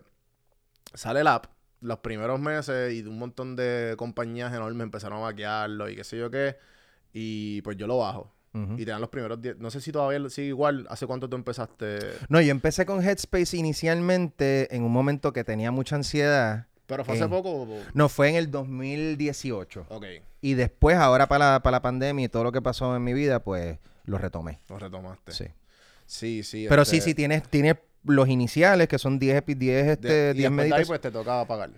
sale 0.94 1.22
el 1.22 1.28
app 1.28 1.46
los 1.82 2.00
primeros 2.00 2.40
meses 2.40 2.94
y 2.94 3.02
un 3.04 3.18
montón 3.18 3.56
de 3.56 3.96
compañías 3.98 4.54
enormes 4.54 4.84
empezaron 4.84 5.20
a 5.20 5.22
maquearlo 5.22 5.90
y 5.90 5.96
qué 5.96 6.04
sé 6.04 6.18
yo 6.18 6.30
qué. 6.30 6.58
Y 7.14 7.62
pues 7.62 7.78
yo 7.78 7.88
lo 7.88 8.00
bajo. 8.00 8.34
Y 8.54 8.84
te 8.86 8.92
dan 8.92 9.00
los 9.02 9.10
primeros 9.10 9.42
10. 9.42 9.58
No 9.60 9.70
sé 9.72 9.80
si 9.80 9.92
todavía 9.92 10.28
sigue 10.30 10.48
igual. 10.48 10.88
¿Hace 10.90 11.06
cuánto 11.06 11.30
tú 11.30 11.36
empezaste? 11.36 12.00
No, 12.30 12.42
yo 12.42 12.52
empecé 12.52 12.86
con 12.86 13.02
Headspace 13.04 13.56
inicialmente 13.58 14.74
en 14.76 14.84
un 14.84 14.92
momento 14.92 15.32
que 15.34 15.44
tenía 15.44 15.72
mucha 15.72 15.96
ansiedad. 15.96 16.66
Pero 16.88 17.06
fue 17.06 17.16
hace 17.16 17.28
poco. 17.28 17.52
o- 17.52 17.80
No, 17.94 18.10
fue 18.10 18.30
en 18.30 18.36
el 18.36 18.50
2018. 18.50 19.86
Ok, 19.90 20.06
Y 20.42 20.54
después, 20.56 20.98
ahora 20.98 21.28
para 21.28 21.52
la, 21.54 21.60
para 21.62 21.78
la 21.78 21.82
pandemia 21.82 22.26
y 22.26 22.30
todo 22.30 22.44
lo 22.44 22.52
que 22.52 22.62
pasó 22.62 22.96
en 22.96 23.04
mi 23.04 23.14
vida, 23.14 23.44
pues 23.44 23.78
lo 24.06 24.18
retomé. 24.18 24.60
lo 24.70 24.80
retomaste. 24.80 25.32
Sí. 25.32 25.46
Sí, 26.06 26.44
sí. 26.44 26.66
Pero 26.68 26.82
este, 26.82 26.96
sí, 26.96 27.02
sí, 27.02 27.14
tienes, 27.14 27.44
tienes 27.48 27.76
los 28.04 28.28
iniciales, 28.30 28.88
que 28.88 28.98
son 28.98 29.20
10, 29.20 29.44
epi- 29.46 29.56
10, 29.56 29.86
de- 29.86 29.92
este, 29.94 30.08
y 30.08 30.10
10 30.10 30.36
después 30.36 30.40
de 30.42 30.46
ahí, 30.46 30.50
meditaciones. 30.52 30.88
pues 30.88 31.02
te 31.02 31.12
tocaba 31.12 31.46
pagar. 31.46 31.70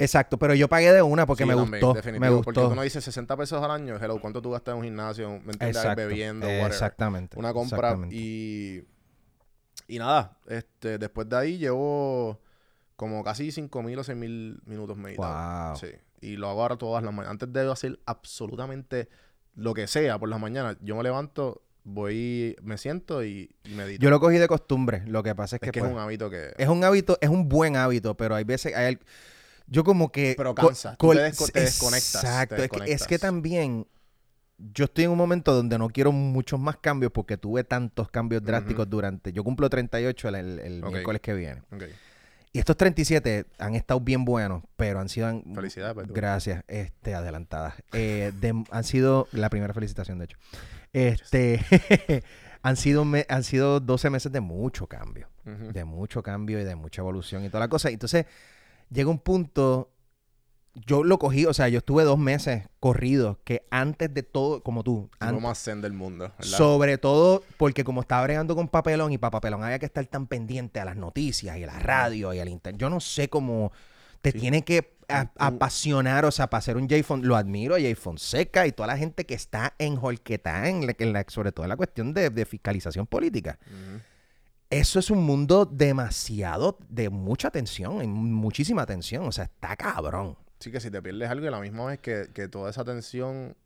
Exacto, 0.00 0.38
pero 0.38 0.54
yo 0.54 0.68
pagué 0.68 0.92
de 0.92 1.02
una 1.02 1.26
porque 1.26 1.44
Sí, 1.44 1.48
me 1.48 1.54
también, 1.54 1.80
gustó. 1.80 1.94
definitivo, 1.94 2.36
Me 2.36 2.42
Porque 2.42 2.60
gustó. 2.60 2.72
uno 2.72 2.82
dice 2.82 3.00
60 3.00 3.36
pesos 3.36 3.62
al 3.62 3.70
año. 3.70 3.96
Hello, 4.00 4.20
¿cuánto 4.20 4.40
tú 4.42 4.50
gastas 4.50 4.72
en 4.72 4.78
un 4.78 4.84
gimnasio? 4.84 5.28
¿Me 5.30 5.52
entiendes? 5.52 5.76
Exacto. 5.76 5.96
Bebiendo, 6.06 6.46
whatever. 6.46 6.66
Exactamente. 6.66 7.38
una 7.38 7.52
compra 7.52 7.78
exactamente. 7.78 8.16
y 8.16 8.84
y 9.88 9.98
nada, 9.98 10.38
este 10.46 10.98
después 10.98 11.28
de 11.28 11.36
ahí 11.36 11.58
llevo 11.58 12.40
como 12.96 13.24
casi 13.24 13.48
5.000 13.48 13.98
o 13.98 14.04
6.000 14.04 14.60
minutos 14.66 14.96
meditados. 14.96 15.80
Wow. 15.80 15.90
Sí, 15.90 15.96
y 16.20 16.36
lo 16.36 16.48
hago 16.48 16.62
ahora 16.62 16.76
todas 16.76 17.02
las 17.02 17.12
mañanas. 17.12 17.32
Antes 17.32 17.52
de 17.52 17.70
hacer 17.70 17.98
absolutamente 18.06 19.08
lo 19.54 19.74
que 19.74 19.86
sea 19.86 20.18
por 20.18 20.28
las 20.28 20.38
mañanas, 20.38 20.76
yo 20.80 20.94
me 20.96 21.02
levanto, 21.02 21.62
voy, 21.82 22.56
me 22.62 22.78
siento 22.78 23.24
y, 23.24 23.50
y 23.64 23.70
medito. 23.74 24.00
Yo 24.02 24.10
lo 24.10 24.20
cogí 24.20 24.38
de 24.38 24.46
costumbre. 24.46 25.02
Lo 25.06 25.22
que 25.22 25.34
pasa 25.34 25.56
es, 25.56 25.62
es 25.62 25.66
que, 25.66 25.72
que 25.72 25.80
pues, 25.80 25.90
es 25.90 25.96
un 25.96 26.00
hábito 26.02 26.30
que 26.30 26.52
es 26.56 26.68
un 26.68 26.84
hábito, 26.84 27.18
es 27.20 27.28
un 27.30 27.48
buen 27.48 27.74
hábito, 27.76 28.16
pero 28.16 28.34
hay 28.36 28.44
veces, 28.44 28.74
hay 28.76 28.98
yo 29.70 29.82
como 29.84 30.12
que... 30.12 30.34
Pero 30.36 30.54
cansa, 30.54 30.96
tú 30.96 31.10
te 31.12 31.18
desco- 31.30 31.50
te 31.50 31.60
desconectas, 31.60 32.20
te 32.20 32.26
Exacto, 32.28 32.56
es 32.56 32.68
que, 32.70 32.92
es 32.92 33.06
que 33.06 33.18
también 33.18 33.86
yo 34.58 34.84
estoy 34.84 35.04
en 35.04 35.10
un 35.12 35.16
momento 35.16 35.54
donde 35.54 35.78
no 35.78 35.88
quiero 35.88 36.12
muchos 36.12 36.60
más 36.60 36.76
cambios 36.76 37.12
porque 37.12 37.38
tuve 37.38 37.64
tantos 37.64 38.10
cambios 38.10 38.42
drásticos 38.44 38.90
durante... 38.90 39.32
Yo 39.32 39.42
cumplo 39.42 39.70
38 39.70 40.28
el, 40.28 40.34
el- 40.34 40.58
el 40.58 40.84
Ok. 40.84 40.90
miércoles 40.92 41.22
que 41.22 41.32
viene. 41.32 41.62
Ok. 41.72 41.84
Y 42.52 42.58
estos 42.58 42.76
37 42.76 43.46
han 43.58 43.74
estado 43.76 44.00
bien 44.00 44.24
buenos, 44.24 44.64
pero 44.76 44.98
han 45.00 45.08
sido... 45.08 45.28
han- 45.28 45.44
Felicidades, 45.54 46.06
tú. 46.06 46.12
Gracias, 46.12 46.64
este, 46.68 47.14
adelantada. 47.14 47.76
Eh, 47.92 48.32
de- 48.40 48.64
han 48.70 48.84
sido 48.84 49.28
la 49.32 49.48
primera 49.48 49.72
felicitación, 49.72 50.18
de 50.18 50.24
hecho. 50.26 50.36
Este, 50.92 51.60
han 52.62 52.76
sido 52.76 53.04
me- 53.04 53.24
han 53.28 53.44
sido 53.44 53.78
12 53.80 54.10
meses 54.10 54.32
de 54.32 54.40
mucho 54.40 54.88
cambio, 54.88 55.28
de 55.44 55.84
mucho 55.84 56.22
cambio 56.22 56.60
y 56.60 56.64
de 56.64 56.74
mucha 56.74 57.00
evolución 57.02 57.44
y 57.44 57.48
toda 57.48 57.60
la 57.60 57.68
cosa. 57.68 57.88
Entonces, 57.88 58.26
llega 58.90 59.10
un 59.10 59.18
punto, 59.18 59.90
yo 60.86 61.02
lo 61.02 61.18
cogí, 61.18 61.46
o 61.46 61.52
sea, 61.54 61.68
yo 61.68 61.78
estuve 61.78 62.04
dos 62.04 62.18
meses 62.18 62.68
corridos 62.78 63.38
que 63.44 63.66
antes 63.70 64.12
de 64.14 64.22
todo, 64.22 64.62
como 64.62 64.82
tú, 64.84 65.10
Lo 65.20 65.26
antes- 65.26 65.42
más 65.42 65.58
zen 65.62 65.80
del 65.82 65.92
mundo, 65.92 66.32
¿verdad? 66.38 66.56
sobre 66.58 66.96
todo 66.98 67.42
porque 67.56 67.82
como 67.84 68.00
estaba 68.02 68.22
bregando 68.22 68.54
con 68.54 68.68
papelón 68.68 69.12
y 69.12 69.18
para 69.18 69.32
papelón 69.32 69.64
había 69.64 69.78
que 69.78 69.86
estar 69.86 70.06
tan 70.06 70.26
pendiente 70.26 70.78
a 70.80 70.84
las 70.84 70.96
noticias 70.96 71.56
y 71.58 71.64
a 71.64 71.66
la 71.66 71.78
radio 71.78 72.32
y 72.32 72.38
al 72.38 72.48
internet. 72.48 72.80
Yo 72.80 72.88
no 72.88 73.00
sé 73.00 73.28
cómo 73.28 73.72
te 74.22 74.32
Sí. 74.32 74.38
tiene 74.38 74.62
que 74.64 74.96
a- 75.08 75.22
Un- 75.22 75.28
un- 75.28 75.32
apasionar, 75.56 76.24
o 76.24 76.30
sea, 76.30 76.48
para 76.48 76.60
ser 76.60 76.76
un 76.76 76.88
Jay 76.88 77.02
Fon- 77.02 77.22
lo 77.22 77.34
admiro 77.34 77.74
a 77.74 77.78
Jay 77.80 77.96
Fonseca 77.96 78.64
y 78.68 78.70
toda 78.72 78.86
la 78.86 78.96
gente 78.96 79.26
que 79.26 79.34
está 79.34 79.74
en 79.78 79.98
Holquetá, 80.00 80.68
en 80.68 80.86
la, 80.86 80.94
en 80.96 81.12
la- 81.12 81.24
sobre 81.26 81.50
todo 81.50 81.64
en 81.64 81.70
la 81.70 81.76
cuestión 81.76 82.14
de, 82.14 82.30
de 82.30 82.46
fiscalización 82.46 83.08
política. 83.08 83.58
Eso 84.70 85.00
es 85.00 85.10
un 85.10 85.24
mundo 85.24 85.66
demasiado, 85.66 86.78
de 86.88 87.10
mucha 87.10 87.50
tensión, 87.50 88.02
y 88.02 88.06
muchísima 88.06 88.86
tensión, 88.86 89.26
o 89.26 89.32
sea, 89.32 89.44
está 89.44 89.76
cabrón. 89.76 90.36
Sí, 90.60 90.70
que 90.70 90.78
si 90.78 90.90
te 90.90 91.02
pierdes 91.02 91.28
algo 91.28 91.46
y 91.46 91.50
la 91.50 91.58
misma 91.58 91.86
vez 91.86 91.98
que, 91.98 92.28
que 92.32 92.46
toda 92.46 92.70
esa 92.70 92.84
tensión 92.84 93.56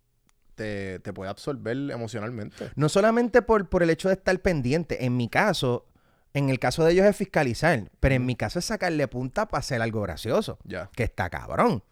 te, 0.55 1.01
te 1.01 1.13
puede 1.13 1.31
absorber 1.31 1.77
emocionalmente. 1.91 2.71
No 2.77 2.89
solamente 2.89 3.43
por, 3.43 3.69
por 3.69 3.83
el 3.83 3.91
hecho 3.91 4.09
de 4.09 4.15
estar 4.15 4.39
pendiente. 4.41 5.05
En 5.05 5.17
mi 5.17 5.29
caso, 5.29 5.87
en 6.33 6.51
el 6.51 6.59
caso 6.59 6.85
de 6.85 6.93
ellos 6.93 7.07
es 7.07 7.17
fiscalizar, 7.17 7.91
pero 8.01 8.15
en 8.15 8.25
mi 8.25 8.35
caso 8.35 8.59
es 8.59 8.65
sacarle 8.65 9.07
punta 9.09 9.47
para 9.47 9.61
hacer 9.61 9.83
algo 9.83 10.01
gracioso. 10.03 10.59
Ya. 10.65 10.91
Que 10.95 11.05
está 11.05 11.31
cabrón. 11.31 11.83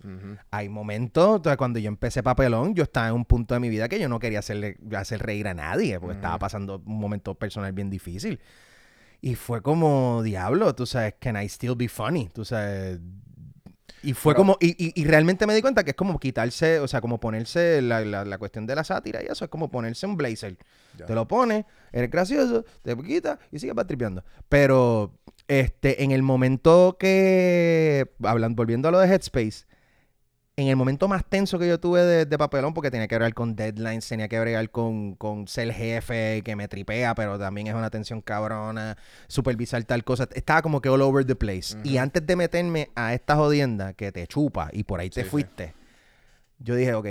Hay 0.51 0.68
momentos, 0.68 1.42
cuando 1.59 1.79
yo 1.79 1.88
empecé 1.88 2.22
papelón, 2.22 2.75
yo 2.75 2.85
estaba 2.85 3.09
en 3.09 3.14
un 3.14 3.25
punto 3.25 3.55
de 3.55 3.61
mi 3.61 3.68
vida 3.68 3.88
que 3.88 4.01
yo 4.01 4.09
no 4.09 4.18
quería 4.18 4.38
hacerle, 4.38 4.79
hacer 4.96 5.22
reír 5.22 5.48
a 5.48 5.55
nadie, 5.55 6.01
porque 6.01 6.16
estaba 6.16 6.38
pasando 6.38 6.83
un 6.85 6.98
momento 6.98 7.35
personal 7.35 7.72
bien 7.72 7.90
difícil. 7.90 8.40
Y 9.24 9.37
fue 9.37 9.62
como, 9.62 10.20
diablo, 10.24 10.74
tú 10.74 10.85
sabes, 10.85 11.14
can 11.20 11.40
I 11.40 11.46
still 11.46 11.76
be 11.76 11.88
funny? 11.88 12.28
Tú 12.35 12.44
sabes. 12.44 12.98
Y 14.02 14.14
fue 14.14 14.32
Pero- 14.35 14.38
como, 14.42 14.56
y, 14.61 14.70
y- 14.85 15.00
y 15.00 15.04
realmente 15.04 15.46
me 15.46 15.54
di 15.54 15.62
cuenta 15.62 15.85
que 15.85 15.90
es 15.90 15.96
como 15.96 16.18
quitarse, 16.18 16.80
o 16.80 16.88
sea, 16.88 17.00
como 17.00 17.20
ponerse 17.20 17.80
la, 17.82 18.00
la- 18.04 18.24
la 18.24 18.38
cuestión 18.38 18.66
de 18.66 18.74
la 18.74 18.82
sátira 18.82 19.22
y 19.22 19.26
eso, 19.30 19.44
es 19.44 19.50
como 19.50 19.70
ponerse 19.70 20.06
un 20.06 20.16
blazer. 20.16 20.58
Ya. 20.98 21.06
Te 21.06 21.14
lo 21.14 21.28
pones, 21.28 21.64
eres 21.92 22.11
gracioso, 22.11 22.64
te 22.82 22.96
quitas 22.96 23.38
y 23.52 23.61
sigues 23.61 23.76
tripeando. 23.87 24.24
Pero, 24.48 25.14
este, 25.46 26.02
en 26.02 26.11
el 26.11 26.22
momento 26.24 26.96
que, 26.98 28.11
hablando, 28.24 28.56
volviendo 28.56 28.88
a 28.88 28.90
lo 28.90 28.98
de 28.98 29.06
Headspace, 29.06 29.66
en 30.56 30.68
el 30.68 30.76
momento 30.76 31.08
más 31.08 31.24
tenso 31.24 31.58
que 31.58 31.66
yo 31.66 31.80
tuve 31.80 32.02
de, 32.02 32.26
de 32.26 32.38
papelón, 32.38 32.74
porque 32.74 32.90
tenía 32.90 33.08
que 33.08 33.14
bregar 33.14 33.32
con 33.32 33.56
deadlines, 33.56 34.06
tenía 34.06 34.28
que 34.28 34.38
bregar 34.38 34.70
con, 34.70 35.14
con 35.14 35.48
ser 35.48 35.72
jefe, 35.72 36.42
que 36.44 36.56
me 36.56 36.68
tripea, 36.68 37.14
pero 37.14 37.38
también 37.38 37.68
es 37.68 37.74
una 37.74 37.88
tensión 37.88 38.20
cabrona, 38.20 38.98
supervisar 39.28 39.82
tal 39.84 40.04
cosa. 40.04 40.28
Estaba 40.34 40.60
como 40.60 40.82
que 40.82 40.90
all 40.90 41.00
over 41.00 41.24
the 41.24 41.34
place. 41.34 41.76
Y 41.84 41.96
antes 41.96 42.26
de 42.26 42.36
meterme 42.36 42.90
a 42.94 43.14
esta 43.14 43.36
jodienda 43.36 43.94
que 43.94 44.12
te 44.12 44.26
chupa 44.26 44.68
y 44.72 44.84
por 44.84 45.00
ahí 45.00 45.08
te 45.08 45.24
sí. 45.24 45.30
fuiste, 45.30 45.74
yo 46.58 46.74
dije, 46.74 46.92
ok, 46.94 47.06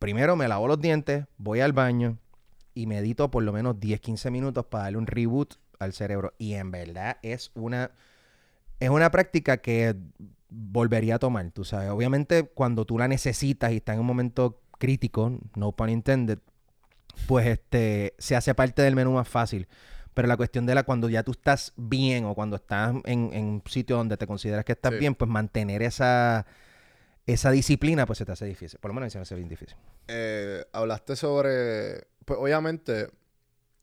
primero 0.00 0.34
me 0.34 0.48
lavo 0.48 0.66
los 0.66 0.80
dientes, 0.80 1.24
voy 1.38 1.60
al 1.60 1.72
baño 1.72 2.18
y 2.74 2.86
medito 2.86 3.30
por 3.30 3.44
lo 3.44 3.52
menos 3.52 3.78
10, 3.78 4.00
15 4.00 4.30
minutos 4.32 4.66
para 4.66 4.84
darle 4.84 4.98
un 4.98 5.06
reboot 5.06 5.54
al 5.78 5.92
cerebro. 5.92 6.34
Y 6.36 6.54
en 6.54 6.72
verdad 6.72 7.18
es 7.22 7.52
una, 7.54 7.92
es 8.80 8.90
una 8.90 9.12
práctica 9.12 9.58
que 9.58 9.94
volvería 10.48 11.16
a 11.16 11.18
tomar, 11.18 11.50
tú 11.50 11.64
sabes. 11.64 11.90
Obviamente 11.90 12.44
cuando 12.44 12.84
tú 12.84 12.98
la 12.98 13.08
necesitas 13.08 13.72
y 13.72 13.76
está 13.76 13.94
en 13.94 14.00
un 14.00 14.06
momento 14.06 14.60
crítico, 14.78 15.38
no 15.54 15.72
pun 15.72 15.90
intended, 15.90 16.38
pues 17.26 17.46
este 17.46 18.14
se 18.18 18.36
hace 18.36 18.54
parte 18.54 18.82
del 18.82 18.94
menú 18.94 19.12
más 19.12 19.28
fácil. 19.28 19.68
Pero 20.14 20.28
la 20.28 20.36
cuestión 20.38 20.64
de 20.64 20.74
la 20.74 20.82
cuando 20.84 21.08
ya 21.10 21.22
tú 21.22 21.32
estás 21.32 21.74
bien 21.76 22.24
o 22.24 22.34
cuando 22.34 22.56
estás 22.56 22.94
en, 23.04 23.30
en 23.34 23.44
un 23.44 23.62
sitio 23.66 23.96
donde 23.96 24.16
te 24.16 24.26
consideras 24.26 24.64
que 24.64 24.72
estás 24.72 24.92
Sí. 24.92 24.98
bien, 24.98 25.14
pues 25.14 25.30
mantener 25.30 25.82
esa 25.82 26.46
esa 27.26 27.50
disciplina 27.50 28.06
pues 28.06 28.18
se 28.18 28.24
te 28.24 28.32
hace 28.32 28.46
difícil. 28.46 28.78
Por 28.78 28.90
lo 28.90 28.94
menos 28.94 29.12
se 29.12 29.18
me 29.18 29.22
hace 29.22 29.34
bien 29.34 29.48
difícil. 29.48 29.76
Eh, 30.08 30.64
hablaste 30.72 31.16
sobre. 31.16 32.06
Pues 32.24 32.38
obviamente, 32.40 33.08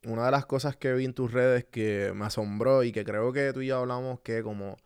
una 0.05 0.25
de 0.25 0.31
las 0.31 0.45
cosas 0.45 0.75
que 0.75 0.93
vi 0.93 1.05
en 1.05 1.13
tus 1.13 1.31
redes 1.31 1.65
que 1.65 2.13
me 2.15 2.25
asombró 2.25 2.83
y 2.83 2.91
que 2.91 3.03
creo 3.03 3.31
que 3.33 3.53
tú 3.53 3.61
y 3.61 3.67
yo 3.67 3.77
hablamos 3.79 4.21
que 4.21 4.41
como 4.43 4.77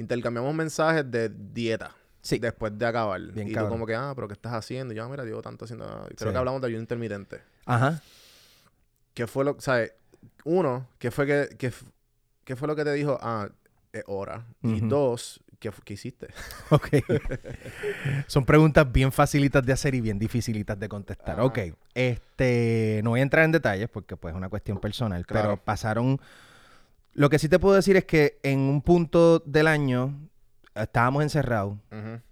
intercambiamos 0.00 0.54
mensajes 0.54 1.08
de 1.10 1.28
dieta. 1.28 1.94
Sí. 2.20 2.38
Después 2.38 2.76
de 2.76 2.84
acabar. 2.86 3.20
Bien 3.20 3.46
y 3.48 3.50
tú 3.50 3.54
cabrón. 3.54 3.72
como 3.72 3.86
que, 3.86 3.94
ah, 3.94 4.12
pero 4.14 4.26
¿qué 4.28 4.34
estás 4.34 4.52
haciendo? 4.52 4.92
Y 4.92 4.96
yo, 4.96 5.04
ah, 5.04 5.08
mira, 5.08 5.24
llevo 5.24 5.40
tanto 5.42 5.64
haciendo. 5.64 5.86
Creo 6.16 6.28
Sí. 6.28 6.32
que 6.32 6.36
hablamos 6.38 6.60
de 6.60 6.66
ayuno 6.66 6.80
intermitente. 6.82 7.40
Ajá. 7.64 8.02
¿Qué 9.14 9.26
fue 9.26 9.44
lo, 9.44 9.56
sabes? 9.60 9.92
Uno, 10.44 10.88
¿qué 10.98 11.10
fue 11.10 11.26
que, 11.26 11.56
que 11.56 11.72
qué 12.44 12.56
fue 12.56 12.68
lo 12.68 12.74
que 12.76 12.84
te 12.84 12.92
dijo? 12.92 13.18
Ah, 13.20 13.48
es 13.92 14.02
hora. 14.06 14.46
Y 14.62 14.80
dos, 14.80 15.40
¿qué, 15.58 15.70
qué 15.84 15.94
hiciste? 15.94 16.28
Ok. 16.70 16.88
Son 18.26 18.44
preguntas 18.44 18.90
bien 18.90 19.10
facilitas 19.12 19.64
de 19.64 19.72
hacer 19.72 19.94
y 19.94 20.00
bien 20.00 20.18
dificilitas 20.18 20.78
de 20.78 20.88
contestar. 20.88 21.40
Ok. 21.40 21.58
Este, 21.94 23.00
no 23.04 23.10
voy 23.10 23.20
a 23.20 23.22
entrar 23.22 23.44
en 23.44 23.52
detalles 23.52 23.88
porque 23.88 24.16
pues 24.16 24.32
es 24.32 24.36
una 24.36 24.48
cuestión 24.48 24.78
personal, 24.78 25.24
Claro. 25.26 25.48
pero 25.50 25.64
pasaron... 25.64 26.20
Lo 27.14 27.30
que 27.30 27.38
sí 27.38 27.48
te 27.48 27.58
puedo 27.58 27.74
decir 27.74 27.96
es 27.96 28.04
que 28.04 28.38
en 28.42 28.60
un 28.60 28.82
punto 28.82 29.40
del 29.40 29.66
año 29.66 30.28
estábamos 30.74 31.22
encerrados, 31.22 31.76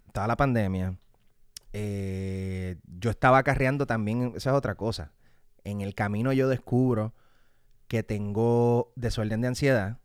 estaba 0.06 0.26
la 0.28 0.36
pandemia. 0.36 0.96
eh, 1.72 2.76
yo 2.98 3.10
estaba 3.10 3.38
acarreando 3.38 3.86
también, 3.86 4.32
esa 4.36 4.50
es 4.50 4.56
otra 4.56 4.74
cosa. 4.76 5.12
En 5.64 5.80
el 5.80 5.94
camino 5.94 6.32
yo 6.32 6.48
descubro 6.48 7.12
que 7.88 8.02
tengo 8.02 8.92
desorden 8.96 9.40
de 9.40 9.48
ansiedad 9.48 9.98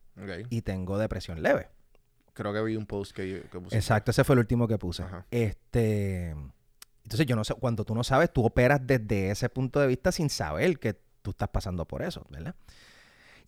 y 0.50 0.62
tengo 0.64 0.98
depresión 0.98 1.42
leve. 1.42 1.70
Creo 2.34 2.54
que 2.54 2.62
vi 2.64 2.76
un 2.76 2.86
post 2.86 3.14
que, 3.16 3.44
que 3.52 3.58
pusiste. 3.60 3.78
Exacto, 3.78 4.12
ese 4.12 4.24
fue 4.24 4.34
el 4.36 4.40
último 4.40 4.68
que 4.68 4.78
puse. 4.78 5.04
Ajá. 5.04 5.26
Este, 5.32 6.30
entonces 7.04 7.26
yo 7.26 7.36
no 7.36 7.44
sé, 7.44 7.54
cuando 7.56 7.86
tú 7.86 7.94
no 7.96 8.04
sabes, 8.04 8.32
tú 8.34 8.44
operas 8.46 8.80
desde 8.84 9.32
ese 9.32 9.50
punto 9.50 9.80
de 9.80 9.88
vista 9.88 10.12
sin 10.12 10.30
saber 10.30 10.80
que 10.80 11.00
tú 11.22 11.32
estás 11.32 11.50
pasando 11.50 11.86
por 11.86 12.02
eso, 12.02 12.26
¿verdad? 12.30 12.56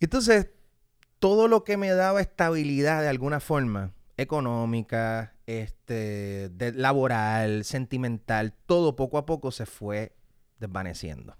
Entonces, 0.00 0.48
todo 1.24 1.48
lo 1.48 1.64
que 1.64 1.78
me 1.78 1.88
daba 1.88 2.20
estabilidad 2.20 3.00
de 3.00 3.08
alguna 3.08 3.40
forma, 3.40 3.92
económica, 4.18 5.32
este, 5.46 6.50
de- 6.50 6.72
laboral, 6.74 7.64
sentimental, 7.64 8.52
todo 8.66 8.94
poco 8.94 9.16
a 9.16 9.24
poco 9.24 9.50
se 9.50 9.64
fue 9.64 10.14
desvaneciendo. 10.60 11.34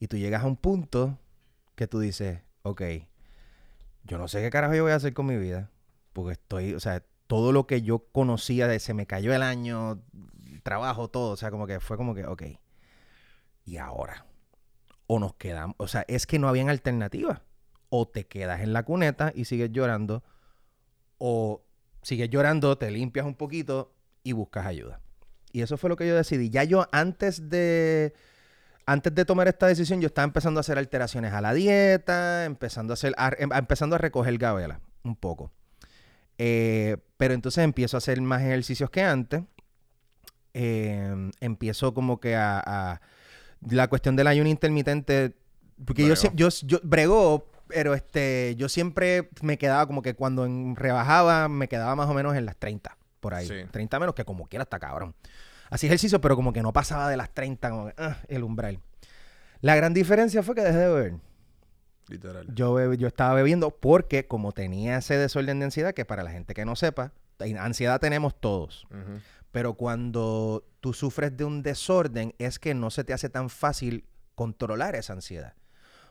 Y 0.00 0.08
tú 0.08 0.18
llegas 0.18 0.42
a 0.42 0.46
un 0.46 0.56
punto 0.58 1.18
que 1.76 1.86
tú 1.86 1.98
dices, 1.98 2.40
ok, 2.60 2.82
yo 4.04 4.18
no 4.18 4.28
sé 4.28 4.42
qué 4.42 4.50
carajo 4.50 4.74
yo 4.74 4.82
voy 4.82 4.92
a 4.92 4.96
hacer 4.96 5.14
con 5.14 5.24
mi 5.24 5.38
vida. 5.38 5.70
Porque 6.12 6.32
estoy, 6.32 6.74
o 6.74 6.80
sea, 6.80 7.02
todo 7.26 7.52
lo 7.52 7.66
que 7.66 7.80
yo 7.80 8.00
conocía, 8.12 8.68
de, 8.68 8.80
se 8.80 8.92
me 8.92 9.06
cayó 9.06 9.32
el 9.32 9.42
año, 9.42 10.02
trabajo, 10.62 11.08
todo. 11.08 11.30
O 11.30 11.36
sea, 11.38 11.50
como 11.50 11.66
que 11.66 11.80
fue 11.80 11.96
como 11.96 12.14
que, 12.14 12.26
ok, 12.26 12.42
¿y 13.64 13.78
ahora? 13.78 14.26
O 15.06 15.18
nos 15.18 15.36
quedamos, 15.36 15.74
o 15.78 15.88
sea, 15.88 16.04
es 16.06 16.26
que 16.26 16.38
no 16.38 16.50
habían 16.50 16.68
alternativas. 16.68 17.40
O 17.90 18.08
te 18.08 18.26
quedas 18.26 18.60
en 18.62 18.72
la 18.72 18.84
cuneta 18.84 19.32
y 19.34 19.44
sigues 19.44 19.70
llorando, 19.72 20.24
o 21.18 21.62
sigues 22.02 22.30
llorando, 22.30 22.78
te 22.78 22.90
limpias 22.90 23.26
un 23.26 23.34
poquito 23.34 23.92
y 24.22 24.32
buscas 24.32 24.64
ayuda. 24.66 25.00
Y 25.52 25.60
eso 25.62 25.76
fue 25.76 25.90
lo 25.90 25.96
que 25.96 26.06
yo 26.08 26.14
decidí. 26.16 26.48
Ya 26.50 26.64
yo 26.64 26.86
antes 26.92 27.50
de 27.50 28.14
antes 28.86 29.14
de 29.14 29.24
tomar 29.24 29.46
esta 29.46 29.66
decisión, 29.66 30.00
yo 30.00 30.06
estaba 30.06 30.24
empezando 30.24 30.58
a 30.58 30.62
hacer 30.62 30.78
alteraciones 30.78 31.32
a 31.32 31.40
la 31.40 31.52
dieta, 31.52 32.44
empezando 32.44 32.92
a 32.92 32.94
hacer, 32.94 33.14
a- 33.18 33.32
em- 33.38 33.52
empezando 33.52 33.94
a 33.94 33.98
recoger 33.98 34.36
gabela 34.38 34.80
un 35.04 35.14
poco. 35.14 35.52
Eh, 36.38 36.96
pero 37.16 37.34
entonces 37.34 37.62
empiezo 37.62 37.96
a 37.96 37.98
hacer 37.98 38.20
más 38.22 38.40
ejercicios 38.42 38.90
que 38.90 39.02
antes. 39.02 39.42
Eh, 40.54 41.30
empiezo 41.40 41.94
como 41.94 42.18
que 42.20 42.34
a, 42.34 42.60
a- 42.64 43.00
la 43.68 43.88
cuestión 43.88 44.16
del 44.16 44.26
ayuno 44.26 44.48
intermitente, 44.48 45.36
porque 45.84 46.02
yo, 46.06 46.14
Bregó. 46.14 46.32
yo, 46.34 46.48
yo 46.66 46.80
bregó, 46.82 47.49
pero 47.70 47.94
este, 47.94 48.54
yo 48.56 48.68
siempre 48.68 49.30
me 49.42 49.56
quedaba 49.58 49.86
como 49.86 50.02
que 50.02 50.14
cuando 50.14 50.44
en- 50.44 50.76
rebajaba, 50.76 51.48
me 51.48 51.66
quedaba 51.68 51.96
más 51.96 52.08
o 52.08 52.14
menos 52.14 52.36
en 52.36 52.44
las 52.46 52.56
30, 52.56 52.96
por 53.20 53.34
ahí. 53.34 53.46
Sí. 53.48 53.54
30 53.70 53.98
menos 53.98 54.14
que 54.14 54.24
como 54.24 54.46
quiera 54.46 54.62
está 54.64 54.78
cabrón. 54.78 55.14
Hacía 55.70 55.88
ejercicio, 55.88 56.20
pero 56.20 56.36
como 56.36 56.52
que 56.52 56.62
no 56.62 56.72
pasaba 56.72 57.08
de 57.08 57.16
las 57.16 57.30
30, 57.32 57.70
como 57.70 57.86
que, 57.86 57.94
ah, 57.96 58.18
el 58.28 58.42
umbral. 58.44 58.80
La 59.60 59.74
gran 59.76 59.94
diferencia 59.94 60.42
fue 60.42 60.54
que 60.54 60.62
dejé 60.62 60.78
de 60.78 60.88
beber. 60.92 61.14
Literal. 62.08 62.46
Yo, 62.54 62.74
bebe- 62.74 62.96
yo 62.96 63.06
estaba 63.06 63.34
bebiendo 63.34 63.70
porque 63.70 64.26
como 64.26 64.52
tenía 64.52 64.96
ese 64.98 65.16
desorden 65.16 65.60
de 65.60 65.66
ansiedad, 65.66 65.94
que 65.94 66.04
para 66.04 66.22
la 66.24 66.30
gente 66.32 66.54
que 66.54 66.64
no 66.64 66.74
sepa, 66.76 67.12
ansiedad 67.58 68.00
tenemos 68.00 68.38
todos. 68.40 68.86
Pero 69.52 69.74
cuando 69.74 70.64
tú 70.80 70.92
sufres 70.92 71.36
de 71.36 71.44
un 71.44 71.62
desorden 71.62 72.34
es 72.38 72.58
que 72.58 72.74
no 72.74 72.90
se 72.90 73.04
te 73.04 73.12
hace 73.12 73.28
tan 73.28 73.48
fácil 73.50 74.04
controlar 74.34 74.94
esa 74.96 75.12
ansiedad. 75.12 75.54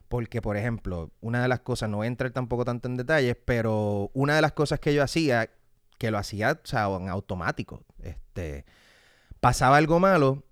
Porque, 0.10 0.42
por 0.42 0.58
ejemplo, 0.58 1.12
una 1.22 1.42
de 1.42 1.48
las 1.48 1.60
cosas, 1.62 1.90
no 1.90 1.98
voy 1.98 2.06
a 2.06 2.08
entrar 2.08 2.32
tampoco 2.32 2.66
tanto 2.66 2.88
en 2.88 2.98
detalles, 2.98 3.38
pero 3.46 4.10
una 4.14 4.36
de 4.36 4.42
las 4.42 4.54
cosas 4.54 4.80
que 4.80 4.94
yo 4.94 5.04
hacía, 5.04 5.50
que 6.00 6.12
lo 6.12 6.18
hacía 6.18 6.60
o 6.64 6.68
sea, 6.68 6.88
en 6.88 7.10
automático, 7.10 7.84
este, 8.02 8.66
pasaba 9.40 9.78
algo 9.78 10.00
malo, 10.00 10.44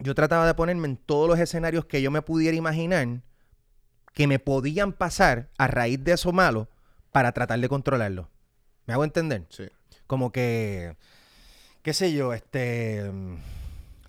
yo 0.00 0.14
trataba 0.14 0.46
de 0.46 0.54
ponerme 0.54 0.86
en 0.86 0.98
todos 0.98 1.28
los 1.28 1.38
escenarios 1.38 1.86
que 1.86 2.02
yo 2.02 2.10
me 2.10 2.20
pudiera 2.20 2.56
imaginar 2.56 3.22
que 4.12 4.26
me 4.26 4.38
podían 4.38 4.92
pasar 4.92 5.48
a 5.58 5.66
raíz 5.66 6.02
de 6.04 6.12
eso 6.12 6.32
malo 6.32 6.68
para 7.10 7.32
tratar 7.32 7.58
de 7.60 7.68
controlarlo. 7.68 8.30
¿Me 8.86 8.94
hago 8.94 9.04
entender? 9.04 9.46
Sí. 9.48 9.64
como 10.06 10.30
que, 10.30 10.96
qué 11.82 11.94
sé 11.94 12.12
yo, 12.12 12.34
este, 12.34 13.10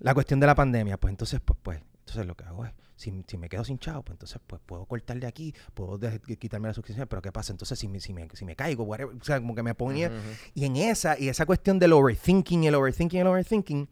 la 0.00 0.12
cuestión 0.12 0.38
de 0.38 0.46
la 0.46 0.54
pandemia, 0.54 0.98
pues 0.98 1.12
entonces, 1.12 1.40
pues, 1.42 1.58
pues, 1.62 1.80
entonces 2.00 2.26
lo 2.26 2.36
que 2.36 2.44
hago 2.44 2.66
es, 2.66 2.72
si, 2.96 3.22
si 3.26 3.36
me 3.38 3.48
quedo 3.48 3.64
sin 3.64 3.78
chavo, 3.78 4.02
pues 4.02 4.14
entonces, 4.14 4.40
pues 4.46 4.60
puedo 4.66 4.84
cortar 4.86 5.20
de 5.20 5.26
aquí, 5.26 5.54
puedo 5.74 5.98
de- 5.98 6.18
quitarme 6.38 6.68
la 6.68 6.74
suscripción, 6.74 7.06
pero 7.08 7.22
¿qué 7.22 7.30
pasa? 7.30 7.52
Entonces, 7.52 7.78
si 7.78 7.86
me, 7.88 8.00
si 8.00 8.12
me, 8.12 8.26
si 8.32 8.44
me 8.44 8.56
caigo, 8.56 8.84
whatever, 8.84 9.14
o 9.14 9.22
sea, 9.24 9.38
como 9.38 9.54
que 9.54 9.62
me 9.62 9.74
ponía, 9.74 10.10
y 10.54 10.64
en 10.64 10.76
esa, 10.76 11.18
y 11.18 11.28
esa 11.28 11.44
cuestión 11.46 11.78
del 11.78 11.92
overthinking, 11.92 12.64
el 12.64 12.74
overthinking, 12.74 13.20
el 13.20 13.26
overthinking, 13.26 13.88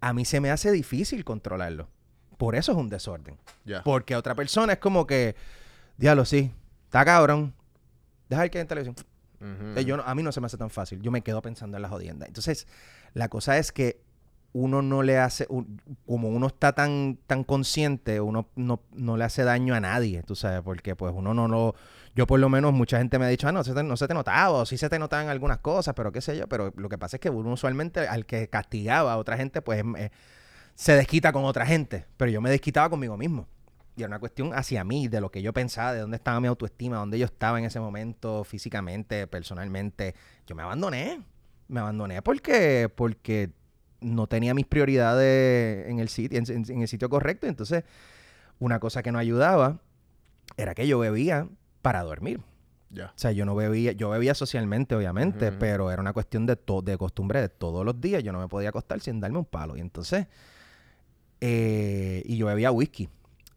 a 0.00 0.12
mí 0.12 0.24
se 0.24 0.40
me 0.40 0.50
hace 0.50 0.70
difícil 0.70 1.24
controlarlo. 1.24 1.88
Por 2.36 2.54
eso 2.54 2.70
es 2.70 2.78
un 2.78 2.88
desorden. 2.88 3.36
Ya. 3.64 3.82
Porque 3.82 4.14
a 4.14 4.18
otra 4.18 4.36
persona 4.36 4.74
es 4.74 4.78
como 4.78 5.06
que, 5.08 5.34
diablo, 5.96 6.24
sí, 6.24 6.52
está 6.84 7.04
cabrón, 7.04 7.52
deja 8.28 8.44
el 8.44 8.50
que 8.50 8.60
en 8.60 8.68
televisión. 8.68 8.94
Eh, 9.76 9.84
yo 9.84 10.00
a 10.04 10.14
mí 10.14 10.22
no 10.22 10.30
se 10.32 10.40
me 10.40 10.46
hace 10.46 10.56
tan 10.56 10.70
fácil. 10.70 11.00
Yo 11.02 11.10
me 11.10 11.22
quedo 11.22 11.42
pensando 11.42 11.76
en 11.76 11.82
la 11.82 11.88
jodienda. 11.88 12.26
Entonces, 12.26 12.66
la 13.14 13.28
cosa 13.28 13.58
es 13.58 13.72
que 13.72 14.00
uno 14.52 14.82
no 14.82 15.02
le 15.02 15.18
hace, 15.18 15.46
un- 15.50 15.80
como 16.06 16.28
uno 16.28 16.46
está 16.48 16.72
tan, 16.72 17.18
tan 17.26 17.44
consciente, 17.44 18.20
uno 18.20 18.48
no, 18.56 18.80
no 18.92 19.16
le 19.16 19.24
hace 19.24 19.44
daño 19.44 19.74
a 19.74 19.80
nadie, 19.80 20.22
tú 20.22 20.34
sabes, 20.34 20.62
porque 20.62 20.96
pues 20.96 21.12
uno 21.14 21.34
no 21.34 21.48
lo... 21.48 21.74
Yo 22.16 22.26
por 22.26 22.40
lo 22.40 22.48
menos 22.48 22.72
mucha 22.72 22.98
gente 22.98 23.18
me 23.18 23.26
ha 23.26 23.28
dicho, 23.28 23.46
ah, 23.48 23.52
no, 23.52 23.62
se 23.62 23.74
te- 23.74 23.82
no 23.84 23.96
se 23.96 24.08
te 24.08 24.14
notaba, 24.14 24.50
o 24.50 24.66
sí 24.66 24.76
se 24.78 24.88
te 24.88 24.98
notaban 24.98 25.28
algunas 25.28 25.58
cosas, 25.58 25.94
pero 25.94 26.10
qué 26.12 26.20
sé 26.20 26.36
yo, 26.36 26.48
pero 26.48 26.72
lo 26.76 26.88
que 26.88 26.98
pasa 26.98 27.16
es 27.16 27.20
que 27.20 27.30
uno 27.30 27.52
usualmente 27.52 28.00
al 28.08 28.26
que 28.26 28.48
castigaba 28.48 29.12
a 29.12 29.18
otra 29.18 29.36
gente, 29.36 29.62
pues 29.62 29.84
se 30.74 30.92
desquita 30.94 31.32
con 31.32 31.44
otra 31.44 31.66
gente, 31.66 32.06
pero 32.16 32.30
yo 32.30 32.40
me 32.40 32.50
desquitaba 32.50 32.88
conmigo 32.90 33.16
mismo. 33.16 33.48
Y 33.96 34.02
era 34.02 34.08
una 34.08 34.20
cuestión 34.20 34.52
hacia 34.54 34.84
mí, 34.84 35.08
de 35.08 35.20
lo 35.20 35.30
que 35.30 35.42
yo 35.42 35.52
pensaba, 35.52 35.92
de 35.92 36.00
dónde 36.00 36.16
estaba 36.16 36.38
mi 36.40 36.46
autoestima, 36.46 36.98
dónde 36.98 37.18
yo 37.18 37.24
estaba 37.26 37.58
en 37.58 37.64
ese 37.64 37.80
momento, 37.80 38.44
físicamente, 38.44 39.26
personalmente. 39.26 40.14
Yo 40.46 40.54
me 40.54 40.62
abandoné. 40.62 41.20
Me 41.66 41.80
abandoné 41.80 42.22
porque, 42.22 42.88
porque 42.94 43.50
no 44.00 44.26
tenía 44.26 44.54
mis 44.54 44.66
prioridades 44.66 45.88
en 45.88 45.98
el 45.98 46.08
sitio, 46.08 46.38
en, 46.38 46.44
en- 46.70 46.82
el 46.82 46.88
sitio 46.88 47.08
correcto. 47.08 47.46
Y 47.46 47.50
entonces, 47.50 47.84
una 48.58 48.78
cosa 48.80 49.02
que 49.02 49.12
no 49.12 49.18
ayudaba 49.18 49.78
era 50.56 50.74
que 50.74 50.86
yo 50.86 50.98
bebía 50.98 51.48
para 51.82 52.02
dormir. 52.02 52.40
Ya. 52.90 53.06
O 53.06 53.12
sea, 53.16 53.32
yo 53.32 53.44
no 53.44 53.54
bebía, 53.54 53.92
yo 53.92 54.08
bebía 54.10 54.34
socialmente, 54.34 54.94
obviamente, 54.94 55.52
pero 55.58 55.90
era 55.90 56.00
una 56.00 56.12
cuestión 56.14 56.46
de, 56.46 56.56
to- 56.56 56.80
de 56.82 56.96
costumbre 56.96 57.40
de 57.40 57.48
todos 57.50 57.84
los 57.84 58.00
días. 58.00 58.22
Yo 58.22 58.32
no 58.32 58.40
me 58.40 58.48
podía 58.48 58.70
acostar 58.70 59.00
sin 59.00 59.20
darme 59.20 59.38
un 59.38 59.44
palo. 59.44 59.76
Y 59.76 59.80
entonces, 59.80 60.26
eh, 61.40 62.22
y 62.24 62.36
yo 62.36 62.46
bebía 62.46 62.70
whisky. 62.70 63.08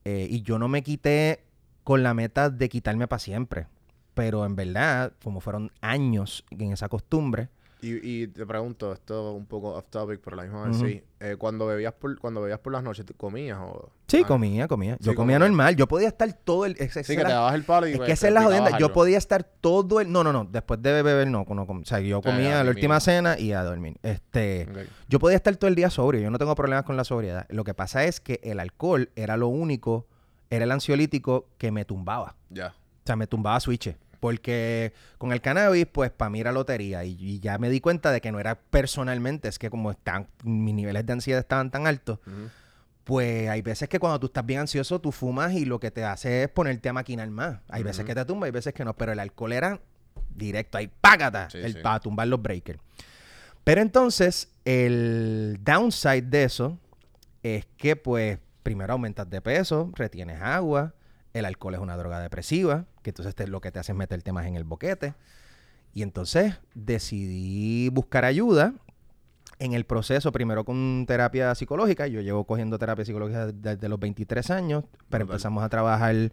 Eh, 0.06 0.28
y 0.30 0.42
yo 0.42 0.60
no 0.60 0.68
me 0.68 0.84
quité 0.84 1.44
con 1.84 2.04
la 2.04 2.14
meta 2.14 2.50
de 2.50 2.70
quitarme 2.70 3.08
para 3.08 3.20
siempre. 3.20 3.68
Pero 4.14 4.46
en 4.46 4.56
verdad, 4.56 5.14
como 5.24 5.40
fueron 5.40 5.72
años 5.82 6.44
en 6.52 6.74
esa 6.74 6.90
costumbre, 6.90 7.50
Y, 7.84 8.22
y 8.24 8.28
te 8.28 8.46
pregunto, 8.46 8.94
esto 8.94 9.34
un 9.34 9.48
poco 9.48 9.70
off 9.74 9.88
topic, 9.90 10.22
pero 10.24 10.36
la 10.38 10.44
misma 10.44 10.68
vez 10.68 10.78
sí. 10.78 11.04
Eh, 11.20 11.36
cuando 11.38 11.66
bebías 11.66 11.94
por 11.94 12.18
cuando 12.20 12.40
bebías 12.42 12.60
por 12.60 12.72
las 12.74 12.84
noches, 12.84 13.06
¿tú 13.06 13.16
comías 13.16 13.58
o...? 13.60 13.90
sí, 14.08 14.22
Ah, 14.24 14.28
comía, 14.28 14.68
comía. 14.68 14.98
Yo 15.00 15.12
Sí, 15.12 15.16
comía 15.16 15.40
normal. 15.40 15.76
Yo 15.76 15.88
podía 15.88 16.08
estar 16.10 16.32
todo 16.34 16.66
el... 16.68 16.76
ese- 16.78 17.04
Sí, 17.04 17.16
que 17.16 17.22
era- 17.22 17.30
te 17.30 17.34
dabas 17.36 17.56
el 17.56 17.64
palo 17.64 17.88
y... 17.88 17.92
Es 17.94 17.98
pues, 17.98 18.06
que 18.08 18.14
esa 18.14 18.28
es 18.28 18.34
la 18.34 18.44
jodienda. 18.44 18.78
Yo 18.78 18.94
podía 18.94 19.18
estar 19.18 19.44
todo 19.44 20.00
el... 20.00 20.12
No, 20.12 20.24
no, 20.24 20.32
no. 20.32 20.46
Después 20.46 20.80
de 20.82 21.02
beber, 21.02 21.28
no. 21.28 21.44
no, 21.50 21.64
o 21.64 21.86
sea, 21.86 22.00
yo 22.02 22.22
comía 22.22 22.64
la 22.64 22.70
última 22.70 23.00
cena 23.00 23.40
y 23.40 23.52
a 23.54 23.64
dormir. 23.64 23.98
Este... 24.04 24.68
Yo 25.10 25.18
podía 25.20 25.38
estar 25.38 25.56
todo 25.56 25.68
el 25.68 25.76
día 25.76 25.90
sobrio, 25.90 26.22
yo 26.22 26.30
no 26.30 26.38
tengo 26.38 26.54
problemas 26.54 26.86
con 26.86 26.96
la 26.98 27.04
sobriedad. 27.04 27.48
Lo 27.50 27.64
que 27.64 27.74
pasa 27.74 28.04
es 28.06 28.20
que 28.20 28.40
el 28.44 28.60
alcohol 28.60 29.10
era 29.16 29.38
lo 29.38 29.48
único, 29.48 30.06
era 30.52 30.66
el 30.66 30.72
ansiolítico 30.72 31.48
que 31.58 31.72
me 31.72 31.84
tumbaba. 31.86 32.36
Ya. 32.50 32.68
O 33.04 33.06
sea, 33.08 33.16
me 33.16 33.26
tumbaba 33.26 33.60
switches. 33.60 33.96
Porque 34.22 34.94
con 35.18 35.34
el 35.34 35.42
cannabis, 35.42 35.88
pues 35.92 36.12
para 36.12 36.30
mí 36.30 36.40
era 36.40 36.52
lotería. 36.54 37.04
Y, 37.04 37.18
y 37.20 37.40
ya 37.42 37.58
me 37.58 37.70
di 37.70 37.82
cuenta 37.82 38.12
de 38.12 38.22
que 38.22 38.32
no 38.32 38.40
era 38.40 38.56
personalmente, 38.56 39.50
es 39.50 39.58
que 39.60 39.70
como 39.70 39.92
están, 39.92 40.28
mis 40.44 40.74
niveles 40.76 41.06
de 41.06 41.12
ansiedad 41.14 41.40
estaban 41.42 41.72
tan 41.72 41.88
altos, 41.88 42.20
pues 43.04 43.50
hay 43.50 43.62
veces 43.64 43.90
que 43.90 44.00
cuando 44.00 44.20
tú 44.20 44.28
estás 44.28 44.46
bien 44.46 44.60
ansioso, 44.62 45.02
tú 45.02 45.12
fumas 45.12 45.54
y 45.54 45.66
lo 45.66 45.80
que 45.80 45.90
te 45.90 46.06
hace 46.06 46.44
es 46.44 46.50
ponerte 46.50 46.88
a 46.88 46.94
maquinar 46.94 47.28
más. 47.32 47.60
Hay 47.68 47.82
veces 47.84 48.06
que 48.06 48.14
te 48.16 48.24
tumba, 48.24 48.46
hay 48.46 48.52
veces 48.52 48.74
que 48.76 48.86
no. 48.86 48.96
Pero 48.96 49.12
el 49.12 49.20
alcohol 49.20 49.54
era 49.54 49.82
directo 50.36 50.78
ahí, 50.78 50.88
págata, 51.02 51.50
Sí, 51.50 51.58
el, 51.58 51.74
sí. 51.74 51.80
para 51.82 52.00
tumbar 52.00 52.28
los 52.28 52.42
breakers. 52.42 52.80
Pero 53.64 53.82
entonces, 53.82 54.50
el 54.66 55.58
downside 55.62 56.24
de 56.24 56.44
eso 56.44 56.78
es 57.42 57.66
que, 57.78 57.96
pues, 57.96 58.38
primero 58.62 58.94
aumentas 58.94 59.28
de 59.30 59.42
peso, 59.42 59.92
retienes 59.96 60.40
agua, 60.42 60.94
el 61.34 61.46
alcohol 61.46 61.74
es 61.74 61.80
una 61.80 61.98
droga 61.98 62.20
depresiva, 62.20 62.86
que 63.02 63.10
entonces 63.12 63.36
te- 63.36 63.48
lo 63.48 63.62
que 63.62 63.72
te 63.72 63.80
hace 63.80 63.92
es 63.92 63.98
meterte 63.98 64.32
más 64.32 64.46
en 64.46 64.56
el 64.56 64.64
boquete. 64.64 65.14
Y 65.94 66.04
entonces 66.04 66.56
decidí 66.74 67.90
buscar 67.90 68.24
ayuda 68.26 68.74
en 69.60 69.74
el 69.74 69.86
proceso, 69.86 70.32
primero 70.32 70.64
con 70.64 71.06
terapia 71.08 71.54
psicológica. 71.56 72.08
Yo 72.08 72.22
llevo 72.22 72.46
cogiendo 72.46 72.80
terapia 72.80 73.06
psicológica 73.06 73.48
desde 73.48 73.90
los 73.90 74.00
23 74.00 74.50
años, 74.52 74.84
pero 75.10 75.26
Brutal. 75.26 75.36
empezamos 75.36 75.64
a 75.64 75.70
trabajar 75.70 76.32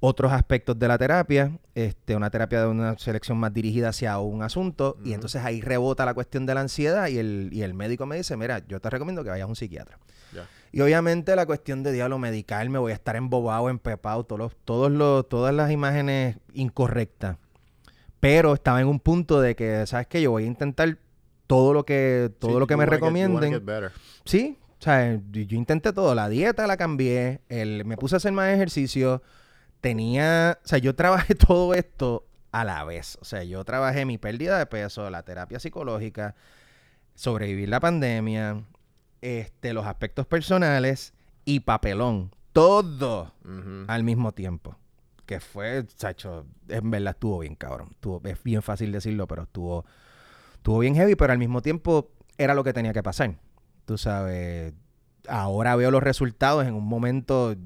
otros 0.00 0.32
aspectos 0.32 0.78
de 0.78 0.86
la 0.88 0.98
terapia, 0.98 1.58
este, 1.74 2.14
una 2.14 2.28
terapia 2.30 2.60
de 2.62 2.66
una 2.68 2.96
selección 2.98 3.38
más 3.38 3.52
dirigida 3.54 3.88
hacia 3.88 4.18
un 4.18 4.42
asunto, 4.42 4.96
y 5.04 5.12
entonces 5.14 5.42
ahí 5.44 5.60
rebota 5.62 6.04
la 6.04 6.12
cuestión 6.14 6.44
de 6.46 6.54
la 6.54 6.60
ansiedad 6.60 7.08
y 7.08 7.18
el, 7.18 7.48
y 7.52 7.62
el 7.62 7.72
médico 7.74 8.04
me 8.04 8.16
dice, 8.16 8.36
mira, 8.36 8.62
yo 8.66 8.80
te 8.80 8.90
recomiendo 8.90 9.24
que 9.24 9.30
vayas 9.30 9.44
a 9.44 9.48
un 9.48 9.56
psiquiatra. 9.56 9.98
Y 10.74 10.80
obviamente 10.80 11.36
la 11.36 11.46
cuestión 11.46 11.84
de 11.84 11.92
diablo 11.92 12.18
medical, 12.18 12.68
me 12.68 12.80
voy 12.80 12.90
a 12.90 12.96
estar 12.96 13.14
embobado, 13.14 13.70
empepado, 13.70 14.24
todos 14.24 14.40
los, 14.40 14.56
todos 14.64 14.90
los, 14.90 15.28
todas 15.28 15.54
las 15.54 15.70
imágenes 15.70 16.38
incorrectas. 16.52 17.36
Pero 18.18 18.54
estaba 18.54 18.80
en 18.80 18.88
un 18.88 18.98
punto 18.98 19.40
de 19.40 19.54
que, 19.54 19.86
¿sabes 19.86 20.08
qué? 20.08 20.20
Yo 20.20 20.32
voy 20.32 20.42
a 20.42 20.46
intentar 20.46 20.98
todo 21.46 21.74
lo 21.74 21.86
que, 21.86 22.28
todo 22.40 22.54
Sí, 22.54 22.58
lo 22.58 22.66
que 22.66 22.76
me 22.76 22.86
recomienden. 22.86 23.52
get. 23.52 23.92
Sí, 24.24 24.58
o 24.80 24.82
sea, 24.82 25.14
yo 25.30 25.42
yo 25.42 25.56
intenté 25.56 25.92
todo. 25.92 26.12
La 26.12 26.28
dieta 26.28 26.66
la 26.66 26.76
cambié, 26.76 27.40
el, 27.48 27.84
me 27.84 27.96
puse 27.96 28.16
a 28.16 28.18
hacer 28.18 28.32
más 28.32 28.52
ejercicio. 28.52 29.22
Tenía, 29.80 30.58
o 30.64 30.66
sea, 30.66 30.78
yo 30.78 30.96
trabajé 30.96 31.34
todo 31.36 31.74
esto 31.74 32.26
a 32.50 32.64
la 32.64 32.82
vez. 32.82 33.16
O 33.20 33.24
sea, 33.24 33.44
yo 33.44 33.64
trabajé 33.64 34.06
mi 34.06 34.18
pérdida 34.18 34.58
de 34.58 34.66
peso, 34.66 35.08
la 35.08 35.22
terapia 35.22 35.60
psicológica, 35.60 36.34
sobrevivir 37.14 37.68
la 37.68 37.78
pandemia, 37.78 38.64
este, 39.24 39.72
los 39.72 39.86
aspectos 39.86 40.26
personales 40.26 41.14
y 41.46 41.60
papelón. 41.60 42.30
Todo 42.52 43.32
al 43.88 44.04
mismo 44.04 44.32
tiempo. 44.32 44.76
Que 45.24 45.40
fue, 45.40 45.86
chacho, 45.96 46.44
en 46.68 46.90
verdad 46.90 47.14
estuvo 47.14 47.38
bien 47.38 47.54
cabrón. 47.54 47.88
Estuvo, 47.92 48.20
es 48.24 48.42
bien 48.42 48.60
fácil 48.60 48.92
decirlo, 48.92 49.26
pero 49.26 49.44
estuvo, 49.44 49.86
estuvo 50.56 50.78
bien 50.78 50.94
heavy, 50.94 51.16
pero 51.16 51.32
al 51.32 51.38
mismo 51.38 51.62
tiempo 51.62 52.10
era 52.36 52.52
lo 52.54 52.62
que 52.62 52.74
tenía 52.74 52.92
que 52.92 53.02
pasar. 53.02 53.36
Tú 53.86 53.96
sabes, 53.96 54.74
ahora 55.26 55.74
veo 55.74 55.90
los 55.90 56.02
resultados 56.02 56.66
en 56.66 56.74
un 56.74 56.86
momento, 56.86 57.56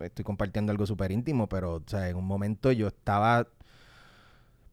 estoy 0.00 0.24
compartiendo 0.24 0.72
algo 0.72 0.86
súper 0.86 1.12
íntimo, 1.12 1.48
pero 1.48 1.76
o 1.76 1.84
sea, 1.86 2.08
en 2.08 2.16
un 2.16 2.26
momento 2.26 2.72
yo 2.72 2.88
estaba 2.88 3.46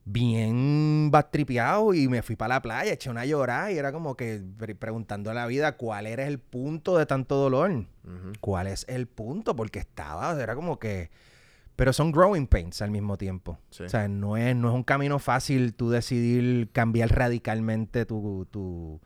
bien 0.06 1.10
bastripeado 1.12 1.94
y 1.94 2.08
me 2.08 2.22
fui 2.22 2.36
para 2.36 2.56
la 2.56 2.62
playa, 2.62 2.92
eché 2.94 3.10
una 3.10 3.26
llorada 3.26 3.72
y 3.72 3.78
era 3.78 3.92
como 3.92 4.16
que 4.16 4.42
pre- 4.58 4.76
preguntando 4.76 5.32
a 5.32 5.34
la 5.34 5.46
vida 5.48 5.78
cuál 5.78 6.08
era 6.08 6.28
el 6.28 6.40
punto 6.40 6.98
de 6.98 7.06
tanto 7.06 7.36
dolor 7.36 7.72
Ujú. 7.72 8.34
cuál 8.42 8.68
es 8.68 8.86
el 8.90 9.08
punto, 9.08 9.56
porque 9.56 9.80
estaba, 9.80 10.40
era 10.42 10.56
como 10.56 10.80
que... 10.80 11.10
Pero 11.76 11.92
son 11.92 12.12
growing 12.12 12.46
pains 12.46 12.84
al 12.84 12.92
mismo 12.92 13.18
tiempo. 13.18 13.58
Sí. 13.72 13.84
O 13.84 13.90
sea, 13.90 14.08
no 14.08 14.38
es, 14.38 14.56
no 14.56 14.70
es 14.70 14.76
un 14.76 14.84
camino 14.84 15.18
fácil 15.18 15.74
tú 15.74 15.90
decidir 15.90 16.70
cambiar 16.72 17.10
radicalmente 17.10 18.06
tu, 18.06 18.48
tu, 18.52 19.02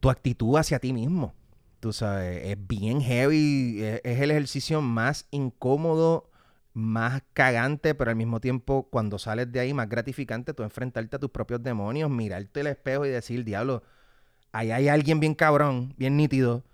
tu 0.00 0.08
actitud 0.08 0.56
hacia 0.56 0.78
ti 0.78 0.94
mismo. 0.94 1.34
Tú 1.80 1.92
sabes, 1.92 2.40
es 2.46 2.56
bien 2.66 3.02
heavy, 3.02 3.82
es, 3.82 4.00
es 4.02 4.20
el 4.20 4.30
ejercicio 4.30 4.80
más 4.80 5.26
incómodo, 5.30 6.30
más 6.74 7.22
cagante, 7.32 7.94
pero 7.94 8.10
al 8.10 8.16
mismo 8.16 8.40
tiempo, 8.40 8.88
cuando 8.90 9.18
sales 9.18 9.50
de 9.50 9.60
ahí, 9.60 9.72
más 9.72 9.88
gratificante, 9.88 10.52
tú 10.52 10.64
enfrentarte 10.64 11.16
a 11.16 11.18
tus 11.20 11.30
propios 11.30 11.62
demonios, 11.62 12.10
mirarte 12.10 12.60
el 12.60 12.66
espejo 12.66 13.06
y 13.06 13.10
decir, 13.10 13.44
diablo, 13.44 13.82
ahí 14.52 14.72
hay 14.72 14.88
alguien 14.88 15.20
bien 15.20 15.34
cabrón, 15.34 15.94
bien 15.96 16.16
nítido, 16.16 16.64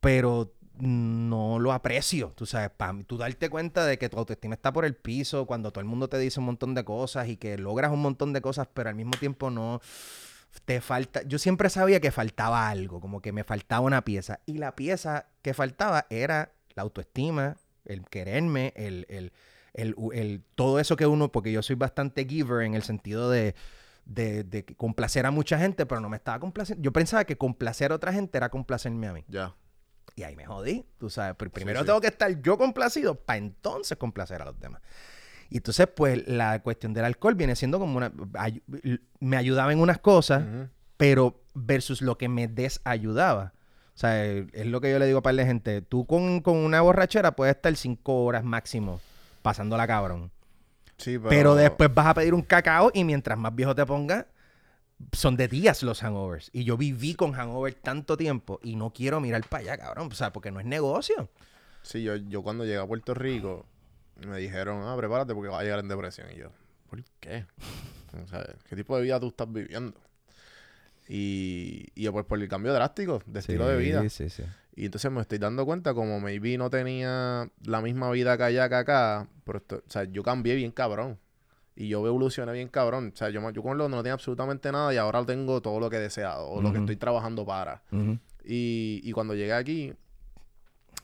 pero 0.00 0.54
no 0.78 1.58
lo 1.58 1.72
aprecio. 1.72 2.32
Tú 2.36 2.46
sabes, 2.46 2.70
tú 3.06 3.18
darte 3.18 3.50
cuenta 3.50 3.84
de 3.84 3.98
que 3.98 4.08
tu 4.08 4.16
autoestima 4.16 4.54
está 4.54 4.72
por 4.72 4.84
el 4.84 4.94
piso 4.94 5.44
cuando 5.44 5.72
todo 5.72 5.80
el 5.80 5.88
mundo 5.88 6.08
te 6.08 6.18
dice 6.18 6.40
un 6.40 6.46
montón 6.46 6.74
de 6.74 6.84
cosas 6.84 7.28
y 7.28 7.36
que 7.36 7.58
logras 7.58 7.92
un 7.92 8.00
montón 8.00 8.32
de 8.32 8.40
cosas, 8.40 8.68
pero 8.72 8.88
al 8.88 8.94
mismo 8.94 9.12
tiempo 9.18 9.50
no 9.50 9.80
te 10.64 10.80
falta. 10.80 11.22
Yo 11.22 11.38
siempre 11.38 11.68
sabía 11.68 12.00
que 12.00 12.10
faltaba 12.10 12.68
algo, 12.68 13.00
como 13.00 13.20
que 13.20 13.32
me 13.32 13.44
faltaba 13.44 13.82
una 13.86 14.04
pieza. 14.04 14.40
Y 14.46 14.58
la 14.58 14.74
pieza 14.74 15.26
que 15.42 15.54
faltaba 15.54 16.06
era 16.10 16.52
la 16.74 16.82
autoestima, 16.82 17.56
el 17.92 18.04
quererme, 18.08 18.72
el, 18.76 19.06
el, 19.08 19.32
el, 19.74 19.94
el- 20.12 20.42
todo 20.54 20.78
eso 20.80 20.96
que 20.96 21.06
uno, 21.06 21.30
porque 21.32 21.52
yo 21.52 21.62
soy 21.62 21.76
bastante 21.76 22.24
giver 22.26 22.62
en 22.64 22.74
el 22.74 22.82
sentido 22.82 23.30
de, 23.30 23.54
de, 24.04 24.44
de 24.44 24.64
complacer 24.64 25.26
a 25.26 25.30
mucha 25.30 25.58
gente, 25.58 25.86
pero 25.86 26.00
no 26.00 26.08
me 26.08 26.16
estaba 26.16 26.38
complaciendo. 26.40 26.82
Yo 26.82 26.92
pensaba 26.92 27.24
que 27.24 27.36
complacer 27.36 27.92
a 27.92 27.96
otra 27.96 28.12
gente 28.12 28.36
era 28.38 28.48
complacerme 28.48 29.06
a 29.08 29.12
mí. 29.12 29.24
Ya. 29.28 29.54
Y 30.16 30.24
ahí 30.24 30.34
me 30.34 30.44
jodí, 30.44 30.84
tú 30.98 31.08
sabes. 31.08 31.36
Primero 31.52 31.80
sí. 31.80 31.86
tengo 31.86 32.00
que 32.00 32.08
estar 32.08 32.42
yo 32.42 32.58
complacido 32.58 33.14
para 33.14 33.36
entonces 33.38 33.96
complacer 33.96 34.42
a 34.42 34.46
los 34.46 34.58
demás. 34.58 34.82
Y 35.48 35.58
entonces, 35.58 35.86
pues, 35.88 36.26
la 36.28 36.62
cuestión 36.62 36.92
del 36.94 37.04
alcohol 37.04 37.34
viene 37.34 37.54
siendo 37.56 37.78
como 37.78 37.96
una... 37.96 38.12
ay- 38.34 38.62
me 39.20 39.36
ayudaba 39.36 39.72
en 39.72 39.80
unas 39.80 39.98
cosas, 39.98 40.42
Ujú. 40.44 40.68
pero 40.96 41.42
versus 41.54 42.02
lo 42.02 42.18
que 42.18 42.28
me 42.28 42.48
desayudaba. 42.48 43.52
O 44.00 44.06
sea, 44.08 44.24
es 44.24 44.64
lo 44.64 44.80
que 44.80 44.90
yo 44.90 44.98
le 44.98 45.04
digo 45.04 45.20
para 45.20 45.34
la 45.34 45.44
gente. 45.44 45.82
Tú 45.82 46.06
con, 46.06 46.40
con 46.40 46.56
una 46.56 46.80
borrachera 46.80 47.36
puedes 47.36 47.54
estar 47.54 47.76
cinco 47.76 48.24
horas 48.24 48.42
máximo 48.42 48.98
pasándola 49.42 49.86
cabrón. 49.86 50.30
Sí, 50.96 51.18
pero... 51.18 51.28
Pero, 51.28 51.54
después 51.54 51.92
vas 51.92 52.06
a 52.06 52.14
pedir 52.14 52.32
un 52.32 52.40
cacao 52.40 52.90
y 52.94 53.04
mientras 53.04 53.38
más 53.38 53.54
viejo 53.54 53.74
te 53.74 53.84
pongas, 53.84 54.24
son 55.12 55.36
de 55.36 55.48
días 55.48 55.82
los 55.82 56.02
hangovers. 56.02 56.48
Y 56.54 56.64
yo 56.64 56.78
viví 56.78 57.12
con 57.12 57.32
hangover 57.32 57.74
tanto 57.74 58.16
tiempo 58.16 58.58
y 58.62 58.74
no 58.74 58.90
quiero 58.90 59.20
mirar 59.20 59.46
para 59.46 59.64
allá, 59.64 59.76
cabrón. 59.76 60.08
O 60.10 60.14
sea, 60.14 60.32
porque 60.32 60.50
no 60.50 60.60
es 60.60 60.64
negocio. 60.64 61.28
Sí, 61.82 62.02
yo, 62.02 62.16
yo 62.16 62.42
cuando 62.42 62.64
llegué 62.64 62.78
a 62.78 62.86
Puerto 62.86 63.12
Rico 63.12 63.66
me 64.26 64.38
dijeron, 64.38 64.82
ah, 64.82 64.96
prepárate 64.96 65.34
porque 65.34 65.50
vas 65.50 65.60
a 65.60 65.64
llegar 65.64 65.80
en 65.80 65.88
depresión. 65.88 66.26
Y 66.34 66.38
yo, 66.38 66.48
¿por 66.88 67.04
qué? 67.20 67.44
O 68.24 68.26
sea, 68.26 68.46
¿qué 68.66 68.76
tipo 68.76 68.96
de 68.96 69.02
vida 69.02 69.20
tú 69.20 69.28
estás 69.28 69.52
viviendo? 69.52 69.92
Y, 71.12 71.88
y 71.96 72.08
pues 72.10 72.24
por 72.24 72.40
el 72.40 72.48
cambio 72.48 72.72
drástico 72.72 73.20
de 73.26 73.40
estilo 73.40 73.66
de 73.66 73.76
vida. 73.76 74.08
Sí, 74.08 74.30
sí. 74.30 74.44
Y 74.76 74.84
entonces 74.86 75.10
me 75.10 75.20
estoy 75.20 75.38
dando 75.38 75.66
cuenta 75.66 75.92
como 75.92 76.20
maybe 76.20 76.56
no 76.56 76.70
tenía 76.70 77.50
la 77.64 77.80
misma 77.80 78.10
vida 78.12 78.36
que 78.36 78.44
allá 78.44 78.68
que 78.68 78.74
acá. 78.76 79.28
Pero 79.44 79.58
esto- 79.58 79.82
o 79.84 79.90
sea, 79.90 80.04
yo 80.04 80.22
cambié 80.22 80.54
bien 80.54 80.70
cabrón. 80.70 81.18
Y 81.74 81.88
yo 81.88 82.06
evolucioné 82.06 82.52
bien 82.52 82.68
cabrón. 82.68 83.10
O 83.12 83.16
sea, 83.16 83.30
yo, 83.30 83.50
yo 83.50 83.62
con 83.62 83.76
lo 83.76 83.88
no 83.88 83.96
tenía 84.02 84.12
absolutamente 84.12 84.70
nada 84.70 84.94
y 84.94 84.98
ahora 84.98 85.24
tengo 85.26 85.60
todo 85.60 85.80
lo 85.80 85.90
que 85.90 85.96
he 85.96 86.00
deseado. 86.00 86.48
O 86.48 86.62
lo 86.62 86.68
que 86.72 86.78
estoy 86.78 86.96
trabajando 86.96 87.44
para. 87.44 87.82
Y, 88.44 89.00
y 89.02 89.10
cuando 89.12 89.34
llegué 89.34 89.52
aquí, 89.54 89.92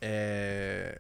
eh, 0.01 0.99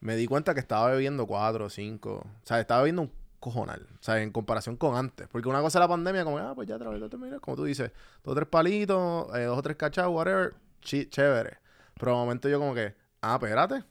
me 0.00 0.16
di 0.16 0.26
cuenta 0.26 0.54
que 0.54 0.60
estaba 0.60 0.90
bebiendo 0.90 1.26
cuatro 1.26 1.66
o 1.66 1.70
cinco. 1.70 2.26
O 2.42 2.46
sea, 2.46 2.60
estaba 2.60 2.82
bebiendo 2.82 3.02
un 3.02 3.12
cojonal. 3.42 3.86
O 4.00 4.02
sea, 4.02 4.22
en 4.22 4.30
comparación 4.30 4.76
con 4.76 4.96
antes. 4.96 5.28
Porque 5.28 5.48
una 5.48 5.60
cosa 5.60 5.78
es 5.78 5.80
la 5.80 5.88
pandemia, 5.88 6.24
como, 6.24 6.38
ah, 6.38 6.52
pues 6.54 6.66
ya 6.68 6.78
te 6.78 6.84
te 7.08 7.16
miras, 7.18 7.40
como 7.40 7.56
tú 7.56 7.64
dices, 7.64 7.90
dos 8.24 8.32
o 8.32 8.34
tres 8.34 8.48
palitos, 8.48 9.26
eh, 9.36 9.44
dos 9.44 9.58
o 9.58 9.62
tres 9.62 9.76
cachas, 9.76 10.06
whatever, 10.08 10.54
chi- 10.80 11.06
chévere. 11.10 11.58
Pero 11.98 12.12
de 12.12 12.16
momento 12.18 12.48
yo 12.48 12.58
como 12.58 12.72
que, 12.74 12.94
ah, 13.20 13.34
espérate, 13.40 13.84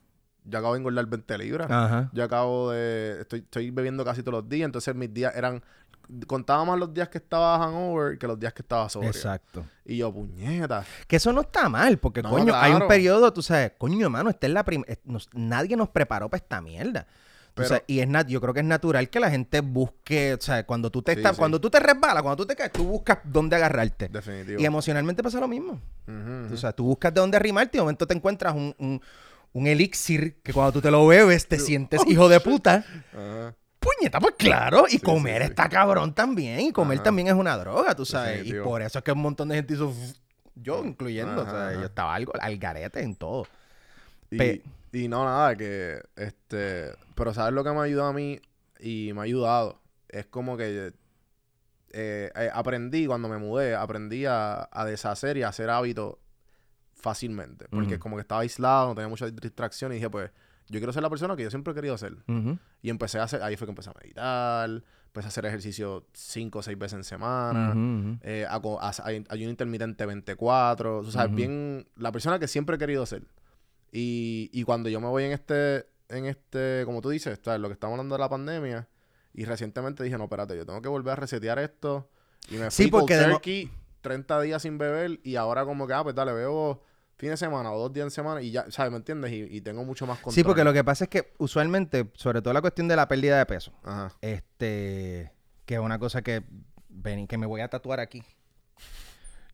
yo 0.46 0.58
acabo 0.58 0.74
de 0.74 0.80
engordar 0.80 1.06
20 1.06 1.38
libras. 1.38 1.70
Ajá. 1.70 2.10
Yo 2.14 2.24
acabo 2.24 2.72
de. 2.72 3.22
Estoy, 3.22 3.40
estoy 3.40 3.70
bebiendo 3.70 4.04
casi 4.04 4.24
todos 4.24 4.42
los 4.42 4.50
días. 4.50 4.66
Entonces 4.66 4.96
mis 4.96 5.14
días 5.14 5.36
eran. 5.36 5.62
Contaba 6.28 6.66
más 6.66 6.78
los 6.80 6.94
días 6.94 7.08
que 7.10 7.20
estaba 7.20 7.58
hangover 7.60 8.18
que 8.18 8.28
los 8.28 8.38
días 8.38 8.52
que 8.54 8.64
estaba 8.64 8.90
sobrio. 8.90 9.12
Exacto. 9.12 9.64
Y 9.86 9.98
yo, 9.98 10.12
puñeta. 10.12 10.84
Que 11.08 11.18
eso 11.18 11.32
no 11.32 11.42
está 11.42 11.70
mal, 11.70 12.00
porque 12.00 12.22
No, 12.22 12.32
coño, 12.32 12.54
hay 12.56 12.74
un 12.74 12.88
periodo, 12.88 13.32
tú 13.32 13.42
sabes, 13.42 13.74
coño, 13.78 14.04
hermano, 14.08 14.30
esta 14.30 14.48
es 14.48 14.52
la 14.54 14.66
prim- 14.66 14.84
es- 14.88 15.00
nos- 15.06 15.30
nadie 15.34 15.78
nos 15.78 15.88
preparó 15.90 16.28
para 16.30 16.42
esta 16.44 16.60
mierda. 16.60 17.08
Pero- 17.54 17.84
y 17.88 18.00
es 18.00 18.08
nat- 18.08 18.28
yo 18.28 18.40
creo 18.40 18.54
que 18.54 18.62
es 18.62 18.66
natural 18.66 19.10
que 19.10 19.20
la 19.20 19.30
gente 19.30 19.60
busque, 19.62 20.34
o 20.36 20.42
sea, 20.42 20.66
cuando 20.66 20.90
tú 20.90 21.02
te 21.02 21.14
Sí, 21.14 21.20
estás, 21.20 21.36
sí. 21.36 21.40
cuando 21.40 21.60
tú 21.60 21.70
te 21.70 21.80
resbalas, 21.80 22.24
cuando 22.24 22.38
tú 22.38 22.46
te 22.48 22.56
caes, 22.56 22.72
tú 22.72 22.86
buscas 22.86 23.20
dónde 23.26 23.56
agarrarte. 23.58 24.08
Definitivo. 24.08 24.62
Y 24.62 24.66
emocionalmente 24.66 25.22
pasa 25.22 25.40
lo 25.40 25.48
mismo. 25.48 25.80
O 26.52 26.58
sea, 26.58 26.72
tú 26.72 26.86
buscas 26.86 27.14
de 27.14 27.20
dónde 27.22 27.38
arrimarte 27.38 27.76
y 27.76 27.80
de 27.80 27.82
momento 27.84 28.08
te 28.08 28.14
encuentras 28.14 28.54
un, 28.56 28.74
un, 28.80 29.02
un 29.54 29.68
elixir 29.68 30.42
que 30.42 30.54
cuando 30.54 30.72
tú 30.72 30.82
te 30.82 30.90
lo 30.92 31.06
bebes 31.08 31.48
te 31.48 31.60
sientes 31.60 32.02
hijo 32.08 32.30
de 32.30 32.40
puta. 32.40 32.86
Puñeta, 33.80 34.20
pues 34.20 34.36
claro. 34.38 34.86
Y 34.88 34.92
Sí, 34.92 35.00
comer 35.00 35.42
está 35.42 35.68
cabrón 35.68 36.14
también. 36.14 36.60
Y 36.62 36.72
comer 36.72 37.00
también 37.00 37.28
es 37.30 37.34
una 37.34 37.58
droga, 37.58 37.96
tú 37.96 38.06
sabes. 38.06 38.46
Y 38.46 38.54
por 38.54 38.82
eso 38.82 39.00
es 39.00 39.04
que 39.04 39.12
un 39.12 39.20
montón 39.22 39.50
de 39.50 39.56
gente 39.56 39.74
hizo... 39.74 39.94
Yo 40.56 40.84
incluyendo. 40.86 41.42
o 41.42 41.46
sea, 41.46 41.74
yo 41.74 41.86
estaba 41.86 42.14
algo 42.14 42.34
al 42.40 42.58
garete 42.58 43.02
en 43.02 43.16
todo. 43.16 43.48
Y, 44.30 44.38
Pe- 44.38 44.62
y 44.92 45.08
no, 45.08 45.24
nada, 45.26 45.56
que 45.56 46.02
este. 46.16 46.92
Pero 47.16 47.34
¿sabes 47.34 47.54
lo 47.54 47.64
que 47.64 47.72
me 47.72 47.80
ayudó 47.82 48.06
a 48.06 48.14
mí? 48.14 48.40
Y 48.80 49.12
me 49.14 49.22
ha 49.22 49.24
ayudado. 49.24 49.80
es 50.10 50.26
como 50.26 50.58
que 50.58 50.94
eh, 51.94 52.32
eh, 52.36 52.50
aprendí, 52.54 53.06
cuando 53.06 53.28
me 53.30 53.38
mudé, 53.38 53.76
aprendí 53.76 54.26
a, 54.26 54.68
a 54.72 54.86
deshacer 54.86 55.38
y 55.38 55.44
a 55.44 55.50
hacer 55.50 55.70
hábitos 55.70 56.16
fácilmente. 56.94 57.66
Porque 57.70 58.00
como 58.00 58.16
que 58.16 58.22
estaba 58.22 58.42
aislado, 58.42 58.90
no 58.90 58.96
tenía 58.96 59.08
muchas 59.10 59.36
distracciones 59.36 59.96
y 59.96 60.00
dije, 60.00 60.10
pues, 60.10 60.32
yo 60.70 60.80
quiero 60.80 60.94
ser 60.94 61.04
la 61.04 61.10
persona 61.10 61.36
que 61.36 61.44
yo 61.44 61.50
siempre 61.50 61.72
he 61.72 61.76
querido 61.76 61.98
ser. 61.98 62.16
Y 62.82 62.90
empecé 62.90 63.20
a 63.20 63.24
hacer, 63.24 63.42
ahí 63.44 63.56
fue 63.58 63.68
que 63.68 63.72
empecé 63.72 63.90
a 63.90 63.94
meditar, 64.02 64.70
empecé 65.06 65.26
a 65.26 65.30
hacer 65.30 65.46
ejercicio 65.46 66.06
cinco 66.14 66.60
o 66.60 66.64
seis 66.64 66.78
veces 66.78 66.98
en 66.98 67.04
semana, 67.04 67.72
Ujú, 67.72 68.10
ujú. 68.10 68.18
eh, 68.22 68.48
ayuno 69.30 69.50
intermitente 69.50 70.06
24, 70.06 71.02
tú 71.04 71.12
sabes, 71.12 71.28
Ujú. 71.28 71.36
bien, 71.36 71.88
la 71.98 72.12
persona 72.12 72.40
que 72.40 72.48
siempre 72.48 72.76
he 72.76 72.80
querido 72.80 73.06
ser. 73.06 73.24
Y, 73.92 74.50
y 74.54 74.64
cuando 74.64 74.90
yo 74.90 75.02
me 75.02 75.08
voy 75.08 75.26
en 75.26 75.32
este, 75.32 75.86
en 76.10 76.26
este, 76.26 76.84
como 76.86 77.02
tú 77.02 77.10
dices, 77.10 77.40
¿sabes? 77.44 77.60
lo 77.60 77.68
que 77.68 77.74
estamos 77.74 77.94
hablando 77.94 78.16
de 78.16 78.20
la 78.20 78.30
pandemia, 78.30 78.88
y 79.34 79.46
recientemente 79.46 80.04
dije, 80.04 80.18
no, 80.18 80.26
espérate, 80.26 80.56
yo 80.56 80.66
tengo 80.66 80.82
que 80.82 80.90
volver 80.90 81.14
a 81.14 81.16
resetear 81.16 81.60
esto. 81.60 82.10
Y 82.50 82.56
me 82.56 82.70
Sí, 82.72 82.84
fui 82.84 82.92
cold 82.92 83.02
porque 83.02 83.16
de 83.18 83.26
turkey, 83.32 83.72
30 84.02 84.42
días 84.42 84.62
sin 84.62 84.78
beber, 84.78 85.20
y 85.24 85.36
ahora 85.36 85.66
como 85.66 85.88
que, 85.88 85.94
ah, 85.94 86.04
pues 86.04 86.16
dale, 86.16 86.34
veo 86.34 86.82
fin 87.18 87.30
de 87.30 87.38
semana 87.38 87.72
o 87.72 87.80
dos 87.80 87.94
días 87.94 88.06
en 88.06 88.12
semana, 88.12 88.42
y 88.42 88.52
ya, 88.52 88.70
¿sabes? 88.72 88.92
¿Me 88.92 88.98
entiendes? 88.98 89.32
Y, 89.32 89.42
y 89.44 89.62
tengo 89.62 89.84
mucho 89.86 90.08
más 90.08 90.18
control. 90.18 90.34
Sí, 90.34 90.44
porque 90.44 90.64
lo 90.64 90.74
que 90.74 90.84
pasa 90.84 91.04
es 91.06 91.10
que 91.10 91.34
usualmente, 91.38 92.10
sobre 92.16 92.42
todo 92.42 92.54
la 92.54 92.62
cuestión 92.62 92.88
de 92.88 92.96
la 92.96 93.08
pérdida 93.08 93.38
de 93.38 93.46
peso, 93.46 93.72
Ajá. 93.84 94.12
este, 94.22 95.32
que 95.66 95.76
es 95.76 95.80
una 95.80 96.00
cosa 96.00 96.22
que, 96.24 96.44
ven, 96.90 97.28
que 97.28 97.38
me 97.38 97.46
voy 97.46 97.62
a 97.62 97.68
tatuar 97.70 98.00
aquí. 98.00 98.24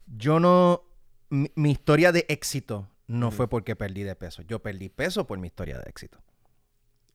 Yo 0.05 0.39
no, 0.39 0.83
mi, 1.29 1.51
mi 1.55 1.71
historia 1.71 2.11
de 2.11 2.25
éxito 2.29 2.87
no 3.07 3.31
fue 3.31 3.47
porque 3.47 3.75
perdí 3.75 4.03
de 4.03 4.15
peso. 4.15 4.41
Yo 4.43 4.59
perdí 4.59 4.89
peso 4.89 5.25
por 5.25 5.39
mi 5.39 5.47
historia 5.47 5.79
de 5.79 5.89
éxito. 5.89 6.19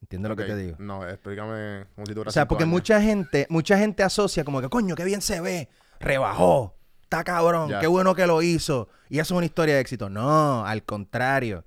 ¿Entiendes 0.01 0.31
lo 0.31 0.37
que 0.37 0.45
te 0.45 0.57
digo? 0.57 0.77
No, 0.81 1.07
explícame 1.09 1.87
como 1.95 2.07
si 2.07 2.13
O 2.13 2.31
sea, 2.31 2.49
porque 2.49 2.65
años. 2.65 2.73
mucha 2.73 3.01
gente, 3.01 3.47
mucha 3.51 3.79
gente 3.79 4.03
asocia 4.03 4.43
como 4.43 4.61
que, 4.61 4.69
coño, 4.69 4.97
qué 4.97 5.05
bien 5.05 5.23
se 5.23 5.41
ve, 5.41 5.69
rebajó, 6.01 6.75
está 7.03 7.23
cabrón, 7.23 7.73
qué 7.81 7.87
bueno 7.87 8.15
que 8.15 8.27
lo 8.27 8.43
hizo. 8.43 8.89
Y 9.09 9.21
eso 9.21 9.35
es 9.35 9.39
una 9.39 9.47
historia 9.47 9.75
de 9.75 9.81
éxito. 9.81 10.09
No, 10.11 10.67
al 10.67 10.83
contrario. 10.83 11.65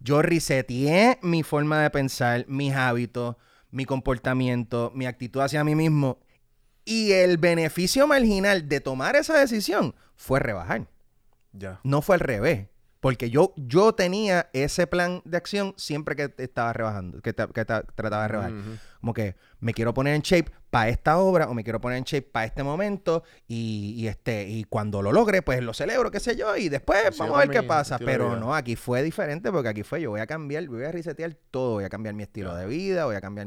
Yo 0.00 0.22
reseteé 0.22 1.18
mi 1.22 1.42
forma 1.42 1.82
de 1.82 1.90
pensar, 1.90 2.46
mis 2.48 2.74
hábitos, 2.74 3.36
mi 3.70 3.84
comportamiento, 3.84 4.90
mi 4.94 5.06
actitud 5.06 5.40
hacia 5.40 5.62
mí 5.62 5.74
mismo. 5.74 6.18
Y 6.84 7.12
el 7.12 7.36
beneficio 7.36 8.06
marginal 8.06 8.68
de 8.68 8.80
tomar 8.80 9.14
esa 9.14 9.38
decisión 9.38 9.94
fue 10.16 10.40
rebajar. 10.40 10.88
Ya. 11.52 11.80
No 11.84 12.00
fue 12.02 12.16
al 12.16 12.20
revés. 12.20 12.68
Porque 13.00 13.30
yo, 13.30 13.52
yo 13.56 13.92
tenía 13.92 14.48
ese 14.52 14.88
plan 14.88 15.22
de 15.24 15.36
acción 15.36 15.72
siempre 15.76 16.16
que 16.16 16.34
estaba 16.38 16.72
rebajando, 16.72 17.20
que, 17.22 17.32
que 17.32 17.64
ta- 17.64 17.82
trataba 17.82 18.22
de 18.22 18.28
rebajar. 18.28 18.52
Como 19.00 19.14
que 19.14 19.36
me 19.60 19.72
quiero 19.72 19.94
poner 19.94 20.14
en 20.16 20.22
shape 20.22 20.50
para 20.70 20.88
esta 20.88 21.18
obra 21.18 21.48
o 21.48 21.54
me 21.54 21.62
quiero 21.62 21.80
poner 21.80 21.98
en 21.98 22.04
shape 22.04 22.28
para 22.32 22.46
este 22.46 22.64
momento 22.64 23.22
y, 23.46 23.94
y 23.96 24.08
este 24.08 24.48
y 24.48 24.64
cuando 24.64 25.00
lo 25.00 25.12
logre 25.12 25.42
pues 25.42 25.62
lo 25.62 25.72
celebro, 25.72 26.10
qué 26.10 26.18
sé 26.18 26.34
yo, 26.34 26.56
y 26.56 26.68
después 26.68 26.98
Sí, 27.12 27.18
vamos 27.20 27.36
a 27.36 27.38
ver 27.40 27.50
qué 27.50 27.62
pasa. 27.68 27.98
Pero 28.04 28.30
no, 28.40 28.54
aquí 28.54 28.74
fue 28.74 29.02
diferente 29.04 29.52
porque 29.52 29.68
aquí 29.68 29.84
fue 29.84 30.00
yo 30.00 30.10
voy 30.10 30.20
a 30.20 30.26
cambiar, 30.26 30.66
voy 30.66 30.84
a 30.84 30.90
resetear 30.90 31.34
todo, 31.52 31.74
voy 31.74 31.84
a 31.84 31.88
cambiar 31.88 32.14
mi 32.16 32.24
estilo 32.24 32.54
de 32.56 32.66
vida, 32.66 33.04
voy 33.04 33.14
a 33.14 33.20
cambiar 33.20 33.46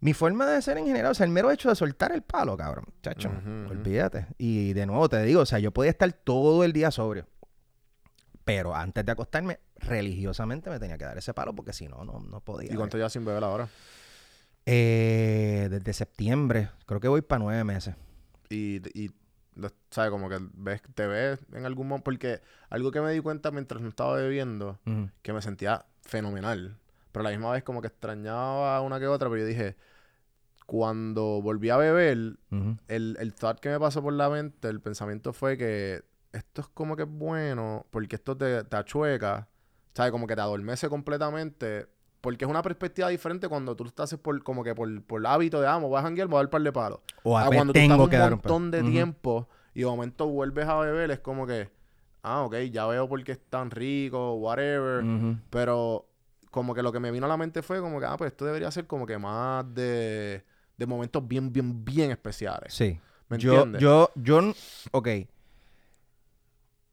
mi- 0.00 0.12
forma 0.14 0.46
de 0.46 0.60
ser 0.62 0.78
en 0.78 0.86
general, 0.86 1.12
o 1.12 1.14
sea, 1.14 1.24
el 1.26 1.30
mero 1.32 1.50
hecho 1.52 1.68
de 1.68 1.76
soltar 1.76 2.10
el 2.12 2.22
palo, 2.22 2.56
cabrón, 2.56 2.86
chacho, 3.02 3.30
olvídate. 3.70 4.26
Y 4.36 4.72
de 4.72 4.84
nuevo 4.86 5.08
te 5.08 5.22
digo, 5.22 5.42
o 5.42 5.46
sea, 5.46 5.60
yo 5.60 5.70
podía 5.72 5.90
estar 5.92 6.12
todo 6.12 6.64
el 6.64 6.72
día 6.72 6.90
sobrio. 6.90 7.26
Pero 8.48 8.74
antes 8.74 9.04
de 9.04 9.12
acostarme, 9.12 9.60
religiosamente 9.76 10.70
me 10.70 10.78
tenía 10.78 10.96
que 10.96 11.04
dar 11.04 11.18
ese 11.18 11.34
palo 11.34 11.54
porque 11.54 11.74
si 11.74 11.86
no, 11.86 12.02
no, 12.02 12.18
no 12.18 12.40
podía. 12.40 12.72
¿Y 12.72 12.76
cuánto 12.76 12.96
ya 12.96 13.10
sin 13.10 13.22
beber 13.22 13.44
ahora? 13.44 13.68
Eh, 14.64 15.68
desde 15.70 15.92
septiembre. 15.92 16.70
Creo 16.86 16.98
que 16.98 17.08
voy 17.08 17.20
para 17.20 17.40
nueve 17.40 17.62
meses. 17.64 17.94
Y, 18.48 18.76
y 18.98 19.10
¿sabes? 19.90 20.10
Como 20.10 20.30
que 20.30 20.38
ves, 20.54 20.80
te 20.94 21.06
ves 21.06 21.40
en 21.52 21.66
algún 21.66 21.88
momento. 21.88 22.04
Porque 22.04 22.40
algo 22.70 22.90
que 22.90 23.02
me 23.02 23.12
di 23.12 23.20
cuenta 23.20 23.50
mientras 23.50 23.82
no 23.82 23.90
estaba 23.90 24.14
bebiendo, 24.14 24.78
que 25.20 25.34
me 25.34 25.42
sentía 25.42 25.84
fenomenal. 26.00 26.78
Pero 27.12 27.20
a 27.20 27.24
la 27.24 27.36
misma 27.36 27.52
vez 27.52 27.62
como 27.64 27.82
que 27.82 27.88
extrañaba 27.88 28.80
una 28.80 28.98
que 28.98 29.08
otra. 29.08 29.28
Pero 29.28 29.42
yo 29.42 29.46
dije, 29.46 29.76
cuando 30.64 31.42
volví 31.42 31.68
a 31.68 31.76
beber, 31.76 32.38
el, 32.88 33.16
el 33.20 33.34
thought 33.34 33.60
que 33.60 33.68
me 33.68 33.78
pasó 33.78 34.02
por 34.02 34.14
la 34.14 34.30
mente, 34.30 34.68
el 34.68 34.80
pensamiento 34.80 35.34
fue 35.34 35.58
que 35.58 36.07
esto 36.32 36.60
es 36.62 36.68
como 36.68 36.96
que 36.96 37.02
es 37.04 37.08
bueno, 37.10 37.86
porque 37.90 38.16
esto 38.16 38.36
te, 38.36 38.64
te 38.64 38.76
achueca, 38.76 39.48
¿sabes? 39.94 40.12
Como 40.12 40.26
que 40.26 40.34
te 40.34 40.40
adormece 40.40 40.88
completamente, 40.88 41.86
porque 42.20 42.44
es 42.44 42.50
una 42.50 42.62
perspectiva 42.62 43.08
diferente 43.08 43.48
cuando 43.48 43.74
tú 43.76 43.84
estás 43.86 44.14
por, 44.16 44.42
como 44.42 44.62
que 44.64 44.74
por, 44.74 45.02
por 45.02 45.26
hábito 45.26 45.60
de, 45.60 45.66
ah, 45.66 45.78
me 45.78 45.86
voy 45.86 45.98
a 45.98 46.02
janguear, 46.02 46.28
voy 46.28 46.38
a 46.38 46.42
dar 46.42 46.50
par 46.50 46.62
de 46.62 46.72
palos. 46.72 47.00
O 47.22 47.36
A 47.36 47.42
a 47.42 47.46
cuando 47.48 47.72
tú 47.72 47.78
tengo 47.78 48.04
estás 48.04 48.10
que 48.10 48.16
un 48.16 48.30
montón 48.30 48.70
de 48.70 48.80
Ujú. 48.82 48.90
tiempo 48.90 49.48
y 49.74 49.80
de 49.80 49.86
momento 49.86 50.26
vuelves 50.28 50.66
a 50.66 50.76
beber, 50.78 51.10
es 51.10 51.20
como 51.20 51.46
que, 51.46 51.70
ah, 52.22 52.42
ok, 52.42 52.56
ya 52.70 52.86
veo 52.86 53.08
por 53.08 53.22
qué 53.24 53.32
es 53.32 53.40
tan 53.48 53.70
rico, 53.70 54.34
whatever. 54.34 55.04
Ujú. 55.04 55.38
Pero 55.50 56.06
como 56.50 56.74
que 56.74 56.82
lo 56.82 56.92
que 56.92 57.00
me 57.00 57.10
vino 57.10 57.26
a 57.26 57.28
la 57.28 57.36
mente 57.36 57.62
fue 57.62 57.80
como 57.80 58.00
que, 58.00 58.06
ah, 58.06 58.16
pues 58.16 58.32
esto 58.32 58.44
debería 58.44 58.70
ser 58.70 58.86
como 58.86 59.06
que 59.06 59.18
más 59.18 59.64
de, 59.74 60.44
de 60.76 60.86
momentos 60.86 61.26
bien, 61.26 61.52
bien, 61.52 61.84
bien 61.84 62.10
especiales. 62.10 62.74
Sí. 62.74 62.98
¿Me 63.28 63.38
yo, 63.38 63.52
entiendes? 63.52 63.82
yo, 63.82 64.10
yo, 64.16 64.38
n- 64.40 64.54
ok. 64.92 65.08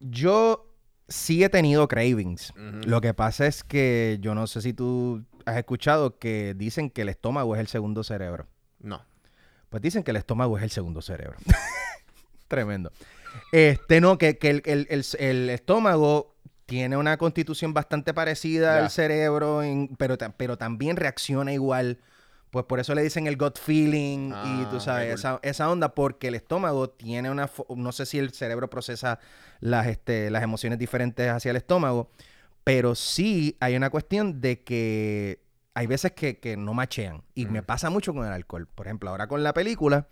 Yo 0.10 0.72
sí 1.08 1.44
he 1.44 1.50
tenido 1.50 1.88
cravings. 1.88 2.54
Lo 2.86 3.02
que 3.02 3.14
pasa 3.14 3.48
es 3.48 3.64
que 3.64 4.18
yo 4.22 4.36
no 4.36 4.48
sé 4.48 4.62
si 4.62 4.74
tú 4.74 5.24
has 5.46 5.58
escuchado 5.58 6.18
que 6.18 6.54
dicen 6.56 6.90
que 6.90 7.04
el 7.04 7.10
estómago 7.10 7.56
es 7.56 7.62
el 7.62 7.68
segundo 7.68 8.04
cerebro. 8.04 8.48
No. 8.80 9.02
Pues 9.70 9.82
dicen 9.82 10.04
que 10.04 10.12
el 10.12 10.18
estómago 10.18 10.58
es 10.58 10.64
el 10.64 10.70
segundo 10.72 11.02
cerebro. 11.02 11.38
Tremendo. 12.48 12.92
Este, 13.52 14.00
no, 14.02 14.18
que, 14.18 14.38
que 14.38 14.50
el, 14.50 14.62
el- 14.66 14.88
el- 14.90 15.06
el 15.20 15.50
estómago 15.50 16.36
tiene 16.66 16.98
una 16.98 17.18
constitución 17.18 17.74
bastante 17.74 18.14
parecida 18.14 18.80
al 18.84 18.90
cerebro, 18.90 19.62
en- 19.64 19.90
pero, 19.98 20.18
pero 20.38 20.58
también 20.58 20.96
reacciona 20.98 21.54
igual. 21.54 22.00
Pues 22.52 22.66
por 22.66 22.80
eso 22.80 22.96
le 22.96 23.04
dicen 23.04 23.28
el 23.28 23.36
gut 23.38 23.58
feeling 23.60 24.30
y 24.44 24.64
Ah, 24.64 24.68
tú 24.70 24.76
ok, 24.78 24.82
sabes, 24.82 25.08
cool. 25.08 25.20
esa, 25.20 25.40
esa 25.44 25.70
onda, 25.70 25.94
porque 25.94 26.30
el 26.30 26.36
estómago 26.36 26.90
tiene 26.90 27.30
una... 27.30 27.50
No 27.76 27.92
sé 27.92 28.06
si 28.06 28.18
el 28.18 28.32
cerebro 28.32 28.70
procesa 28.70 29.20
las, 29.60 29.88
este, 29.88 30.30
las 30.30 30.42
emociones 30.44 30.80
diferentes 30.80 31.30
hacia 31.30 31.52
el 31.52 31.58
estómago, 31.58 32.10
pero 32.64 32.96
sí 32.96 33.58
hay 33.60 33.76
una 33.76 33.90
cuestión 33.90 34.40
de 34.40 34.64
que 34.64 35.42
hay 35.74 35.88
veces 35.88 36.14
que, 36.14 36.40
que 36.40 36.56
no 36.56 36.74
machean. 36.74 37.24
Y 37.34 37.46
me 37.48 37.60
Ujú. 37.60 37.66
pasa 37.66 37.90
mucho 37.90 38.14
con 38.14 38.26
el 38.26 38.32
alcohol. 38.32 38.68
Por 38.74 38.88
ejemplo, 38.88 39.10
ahora 39.10 39.28
con 39.28 39.44
la 39.44 39.54
película, 39.54 40.08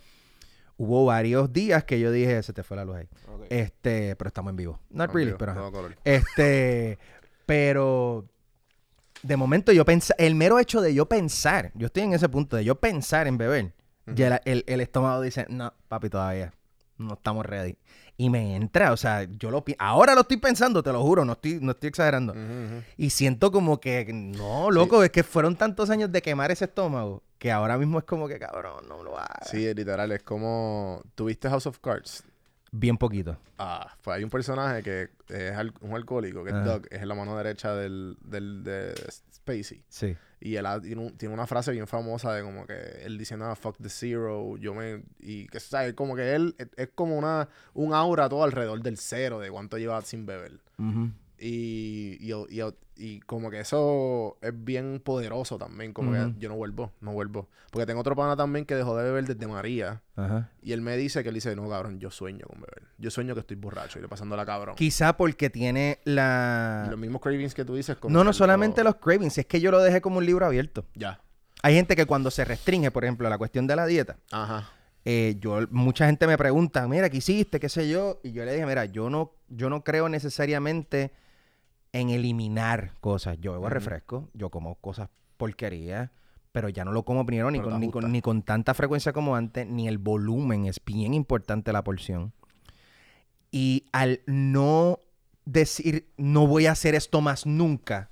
hubo 0.76 1.06
varios 1.06 1.54
días 1.54 1.86
que 1.86 2.00
yo 2.02 2.12
dije, 2.12 2.44
se 2.44 2.52
te 2.52 2.64
fue 2.64 2.76
la 2.76 2.84
luz 2.84 2.98
ahí. 2.98 3.08
Este, 3.50 4.18
pero 4.18 4.28
estamos 4.28 4.50
en 4.50 4.58
vivo. 4.58 4.80
Not 4.90 5.14
really, 5.14 5.34
pero 5.38 5.54
ajá. 5.54 5.62
Este, 6.04 7.00
pero 7.46 8.26
de 9.24 9.38
momento 9.38 9.72
yo 9.72 9.86
pensé, 9.86 10.14
el 10.18 10.36
mero 10.36 10.60
hecho 10.60 10.82
de 10.82 10.94
yo 10.94 11.08
pensar, 11.08 11.72
yo 11.76 11.88
estoy 11.88 12.04
en 12.04 12.14
ese 12.14 12.30
punto 12.30 12.56
de 12.58 12.64
yo 12.66 12.76
pensar 12.76 13.28
en 13.28 13.38
beber, 13.38 13.74
ya 14.06 14.30
la- 14.30 14.42
el, 14.46 14.64
el 14.68 14.82
estómago 14.82 15.22
dice, 15.22 15.46
no, 15.50 15.74
papi, 15.88 16.10
todavía 16.10 16.54
no 16.98 17.14
estamos 17.16 17.46
ready. 17.46 17.78
Y 18.16 18.30
me 18.30 18.56
entra, 18.56 18.92
o 18.92 18.98
sea, 18.98 19.24
yo 19.24 19.50
lo 19.50 19.64
ahora 19.80 20.14
lo 20.14 20.22
estoy 20.22 20.38
pensando, 20.38 20.84
te 20.84 20.92
lo 20.92 21.02
juro, 21.02 21.26
no 21.26 21.34
estoy, 21.34 21.58
no 21.62 21.72
estoy 21.72 21.88
exagerando. 21.90 22.36
Y 22.96 23.10
siento 23.10 23.52
como 23.52 23.80
que, 23.80 24.06
no, 24.14 24.70
loco, 24.70 25.04
es 25.04 25.10
que 25.10 25.24
fueron 25.24 25.56
tantos 25.56 25.90
años 25.90 26.12
de 26.12 26.22
quemar 26.22 26.52
ese 26.52 26.66
estómago 26.66 27.24
que 27.40 27.52
ahora 27.52 27.78
mismo 27.78 27.98
es 27.98 28.04
como 28.06 28.28
que, 28.28 28.38
cabrón, 28.38 28.88
no 28.88 29.04
lo 29.04 29.18
hagas. 29.18 29.50
Sí, 29.50 29.74
literal, 29.74 30.12
es 30.12 30.22
como... 30.22 31.02
¿Tuviste 31.16 31.50
House 31.50 31.66
of 31.66 31.80
Cards? 31.80 32.24
Bien 32.76 32.98
poquito. 32.98 33.38
Ah, 33.60 33.96
pues 34.02 34.18
hay 34.18 34.24
un 34.24 34.32
personaje 34.32 34.82
que 34.82 35.10
es 35.30 35.56
al- 35.56 35.74
un 35.82 35.94
alcohólico, 35.94 36.44
que 36.44 36.50
es. 36.50 36.56
Doug, 36.66 36.88
es 36.90 37.06
la 37.06 37.14
mano 37.14 37.38
derecha 37.38 37.76
del, 37.76 38.18
del 38.26 38.64
de 38.64 38.96
Spacey. 39.36 39.84
Sí. 39.88 40.18
Y 40.42 40.56
él 40.56 40.66
ha- 40.66 40.82
tiene, 40.82 41.00
un- 41.00 41.16
tiene 41.16 41.36
una 41.36 41.46
frase 41.46 41.72
bien 41.72 41.86
famosa 41.86 42.34
de 42.34 42.42
como 42.42 42.66
que 42.66 42.74
él 43.06 43.18
diciendo, 43.20 43.46
ah, 43.46 43.56
fuck 43.56 43.78
the 43.80 43.90
zero, 43.90 44.58
yo 44.58 44.74
me... 44.74 45.04
Y 45.20 45.46
que, 45.48 45.60
¿sabes? 45.60 45.94
Como 45.94 46.16
que 46.16 46.34
él 46.34 46.56
es, 46.58 46.68
es 46.76 46.90
como 46.96 47.16
una, 47.16 47.48
un 47.76 47.94
aura 47.94 48.28
todo 48.28 48.44
alrededor 48.44 48.82
del 48.82 48.98
cero 48.98 49.40
de 49.40 49.52
cuánto 49.52 49.78
lleva 49.78 50.02
sin 50.02 50.26
beber. 50.26 50.54
Ujú. 50.80 51.12
Y, 51.46 52.18
y, 52.22 52.32
y, 52.50 52.62
y 52.96 53.20
como 53.22 53.50
que 53.50 53.60
eso 53.60 54.38
es 54.42 54.54
bien 54.56 55.02
poderoso 55.04 55.58
también. 55.58 55.92
Como 55.92 56.14
que 56.14 56.34
yo 56.40 56.48
no 56.48 56.56
vuelvo, 56.56 56.94
no 57.02 57.12
vuelvo. 57.12 57.50
Porque 57.70 57.86
tengo 57.86 58.00
otro 58.00 58.16
pana 58.16 58.38
también 58.38 58.66
que 58.66 58.76
dejó 58.76 58.96
de 58.96 59.04
beber 59.04 59.26
desde 59.26 59.46
María. 59.46 60.02
Ajá. 60.16 60.50
Y 60.62 60.72
él 60.72 60.80
me 60.82 60.96
dice 60.96 61.22
que 61.22 61.30
él 61.30 61.36
dice, 61.36 61.54
no, 61.56 61.68
cabrón, 61.68 62.00
yo 62.00 62.12
sueño 62.12 62.46
con 62.48 62.62
beber. 62.62 62.84
Yo 62.98 63.12
sueño 63.12 63.34
que 63.34 63.42
estoy 63.42 63.58
borracho 63.58 64.00
y 64.00 64.02
le 64.04 64.08
pasando 64.08 64.38
la 64.38 64.46
cabrón. 64.46 64.76
Quizá 64.76 65.18
porque 65.18 65.50
tiene 65.50 66.00
la... 66.06 66.88
Los 66.90 67.00
mismos 67.00 67.22
cravings 67.22 67.54
que 67.54 67.66
tú 67.66 67.76
dices. 67.76 67.98
como 67.98 68.14
No, 68.14 68.20
no 68.20 68.30
lo- 68.30 68.34
solamente 68.34 68.84
los 68.84 68.96
cravings, 68.96 69.38
es 69.40 69.46
que 69.48 69.60
yo 69.60 69.70
lo 69.72 69.82
dejé 69.82 70.00
como 70.00 70.20
un 70.20 70.26
libro 70.26 70.46
abierto. 70.46 70.86
Ya. 70.96 71.20
Hay 71.62 71.74
gente 71.76 71.96
que 71.96 72.06
cuando 72.06 72.32
se 72.32 72.46
restringe, 72.46 72.90
por 72.92 73.04
ejemplo, 73.04 73.28
la 73.30 73.38
cuestión 73.38 73.68
de 73.68 73.76
la 73.76 73.86
dieta, 73.86 74.18
Ajá. 74.32 74.70
eh, 75.06 75.36
yo, 75.40 75.60
mucha 75.72 76.06
gente 76.06 76.28
me 76.28 76.38
pregunta, 76.38 76.88
mira, 76.88 77.10
¿qué 77.10 77.18
hiciste? 77.18 77.60
¿Qué 77.60 77.70
sé 77.70 77.90
yo? 77.90 78.20
Y 78.24 78.34
yo 78.34 78.46
le 78.46 78.54
dije, 78.54 78.66
mira, 78.66 78.86
yo 78.86 79.10
no, 79.10 79.32
yo 79.50 79.70
no 79.70 79.84
creo 79.84 80.10
necesariamente 80.10 81.12
en 81.94 82.10
eliminar 82.10 82.92
cosas. 83.00 83.38
Yo 83.40 83.54
bebo 83.54 83.70
refresco, 83.70 84.30
yo 84.34 84.50
como 84.50 84.76
cosas 84.76 85.10
porquerías, 85.38 86.10
pero 86.52 86.68
ya 86.68 86.84
no 86.84 86.92
lo 86.92 87.04
como 87.04 87.26
primero 87.26 87.50
ni 87.50 87.62
con, 87.62 87.80
ni, 87.80 87.90
con, 87.90 88.12
ni 88.12 88.22
con 88.22 88.44
tanta 88.44 88.74
frecuencia 88.74 89.14
como 89.14 89.36
antes, 89.36 89.66
ni 89.68 89.88
el 89.88 90.00
volumen. 90.00 90.66
Es 90.66 90.82
bien 90.84 91.14
importante 91.14 91.72
la 91.72 91.84
porción. 91.84 92.34
Y 93.52 93.86
al 93.92 94.22
no 94.26 95.00
decir, 95.46 96.12
no 96.18 96.48
voy 96.48 96.66
a 96.66 96.72
hacer 96.72 96.96
esto 96.96 97.22
más 97.22 97.46
nunca, 97.46 98.10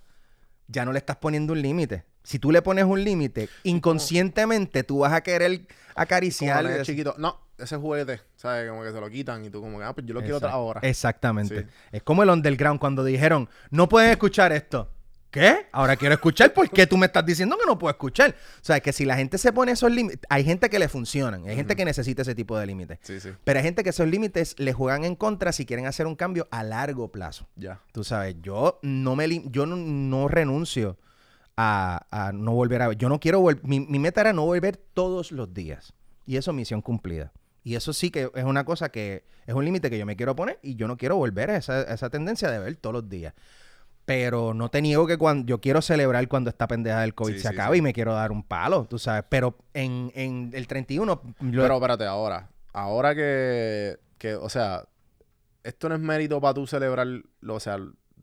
ya 0.68 0.86
no 0.86 0.94
le 0.94 1.00
estás 1.00 1.18
poniendo 1.18 1.54
un 1.54 1.62
límite. 1.62 2.06
Si 2.24 2.40
tú 2.40 2.52
le 2.52 2.62
pones 2.62 2.86
un 2.86 3.04
límite, 3.04 3.50
inconscientemente 3.64 4.84
tú 4.84 5.00
vas 5.00 5.14
a 5.14 5.22
querer 5.22 5.62
acariciar. 5.96 6.84
chiquito. 6.84 7.16
No, 7.18 7.40
ese 7.58 7.78
juguete, 7.78 8.22
¿sabes? 8.36 8.70
Como 8.70 8.84
que 8.84 8.92
se 8.92 9.00
lo 9.00 9.10
quitan 9.10 9.46
y 9.46 9.50
tú 9.50 9.62
como 9.62 9.78
que, 9.78 9.86
ah, 9.86 9.94
pues 9.94 10.06
yo 10.06 10.14
lo 10.14 10.22
quiero 10.22 10.38
otra 10.38 10.52
ahora. 10.52 10.82
Exactamente. 10.84 11.62
Sí. 11.62 11.68
Es 11.92 12.04
como 12.04 12.24
el 12.24 12.30
underground 12.30 12.80
cuando 12.80 13.04
dijeron, 13.04 13.50
no 13.70 13.88
pueden 13.90 14.12
escuchar 14.12 14.52
esto. 14.52 14.90
¿Qué? 15.32 15.68
Ahora 15.72 15.96
quiero 15.96 16.14
escuchar. 16.14 16.54
¿Por 16.54 16.70
qué 16.70 16.86
tú 16.86 16.98
me 16.98 17.06
estás 17.06 17.26
diciendo 17.26 17.58
que 17.58 17.66
no 17.66 17.80
puedo 17.80 17.90
escuchar? 17.90 18.32
O 18.32 18.66
sea, 18.66 18.82
que 18.82 18.92
si 18.92 19.06
la 19.06 19.16
gente 19.16 19.38
se 19.38 19.54
pone 19.54 19.72
esos 19.72 19.90
límites, 19.90 20.20
hay 20.30 20.44
gente 20.44 20.70
que 20.70 20.78
le 20.78 20.90
funcionan, 20.90 21.48
hay 21.48 21.56
gente 21.56 21.78
que 21.78 21.86
necesita 21.86 22.24
ese 22.24 22.36
tipo 22.36 22.58
de 22.60 22.66
límites. 22.66 23.00
Sí, 23.02 23.18
sí, 23.22 23.30
Pero 23.46 23.60
hay 23.60 23.64
gente 23.64 23.82
que 23.82 23.92
esos 23.92 24.08
límites 24.08 24.56
le 24.58 24.74
juegan 24.74 25.06
en 25.06 25.16
contra 25.16 25.54
si 25.54 25.66
quieren 25.66 25.86
hacer 25.86 26.06
un 26.06 26.18
cambio 26.18 26.50
a 26.52 26.64
largo 26.64 27.14
plazo. 27.14 27.48
ya. 27.56 27.80
Tú 27.94 28.04
sabes, 28.04 28.36
yo 28.42 28.80
no 28.82 29.16
me 29.16 29.42
yo 29.50 29.66
no, 29.66 29.78
no 29.78 30.28
renuncio 30.28 30.98
a, 31.58 32.06
a 32.12 32.32
no 32.32 32.54
volver 32.54 32.82
a 32.82 32.88
ver. 32.90 32.98
Yo 32.98 33.10
no 33.10 33.20
quiero 33.20 33.40
volver. 33.40 33.64
Mi, 33.66 33.80
mi 33.80 34.00
meta 34.00 34.22
era 34.22 34.34
no 34.34 34.46
volver 34.46 34.78
todos 34.78 35.32
los 35.32 35.54
días. 35.54 35.94
Y 36.26 36.38
eso, 36.38 36.54
misión 36.54 36.82
cumplida. 36.82 37.32
Y 37.64 37.76
eso 37.76 37.94
sí 37.94 38.10
que 38.10 38.32
es 38.34 38.44
una 38.44 38.64
cosa 38.66 38.90
que 38.90 39.24
es 39.46 39.54
un 39.54 39.64
límite 39.66 39.90
que 39.90 39.98
yo 40.00 40.06
me 40.06 40.16
quiero 40.16 40.36
poner 40.36 40.60
y 40.64 40.76
yo 40.76 40.88
no 40.88 40.98
quiero 40.98 41.16
volver 41.18 41.52
a 41.52 41.58
esa, 41.58 41.74
a 41.82 41.94
esa 41.94 42.10
tendencia 42.10 42.50
de 42.50 42.58
ver 42.60 42.76
todos 42.78 42.94
los 42.94 43.10
días. 43.10 43.34
Pero 44.06 44.54
no 44.56 44.70
te 44.70 44.82
niego 44.82 45.06
que 45.06 45.18
cuando 45.18 45.46
yo 45.46 45.62
quiero 45.62 45.82
celebrar 45.82 46.28
cuando 46.28 46.50
esta 46.50 46.68
pendeja 46.68 47.02
del 47.02 47.14
COVID 47.14 47.34
Sí, 47.34 47.40
se 47.40 47.50
sí, 47.50 47.56
sí. 47.56 47.78
y 47.78 47.82
me 47.82 47.94
quiero 47.94 48.14
dar 48.16 48.32
un 48.32 48.44
palo, 48.44 48.86
tú 48.90 48.98
sabes. 48.98 49.24
Pero 49.30 49.58
en, 49.74 50.12
en 50.16 50.50
el 50.54 50.66
31, 50.68 51.22
lo- 51.40 51.62
Pero 51.62 51.76
espérate, 51.76 52.06
ahora. 52.06 52.50
Ahora 52.74 53.14
que, 53.14 54.00
que, 54.18 54.34
o 54.36 54.50
sea, 54.50 54.86
esto 55.64 55.88
no 55.88 55.96
es 55.96 56.02
mérito 56.02 56.42
para 56.42 56.56
tú 56.56 56.66
celebrarlo. 56.66 57.22
O 57.48 57.60
sea, 57.60 57.78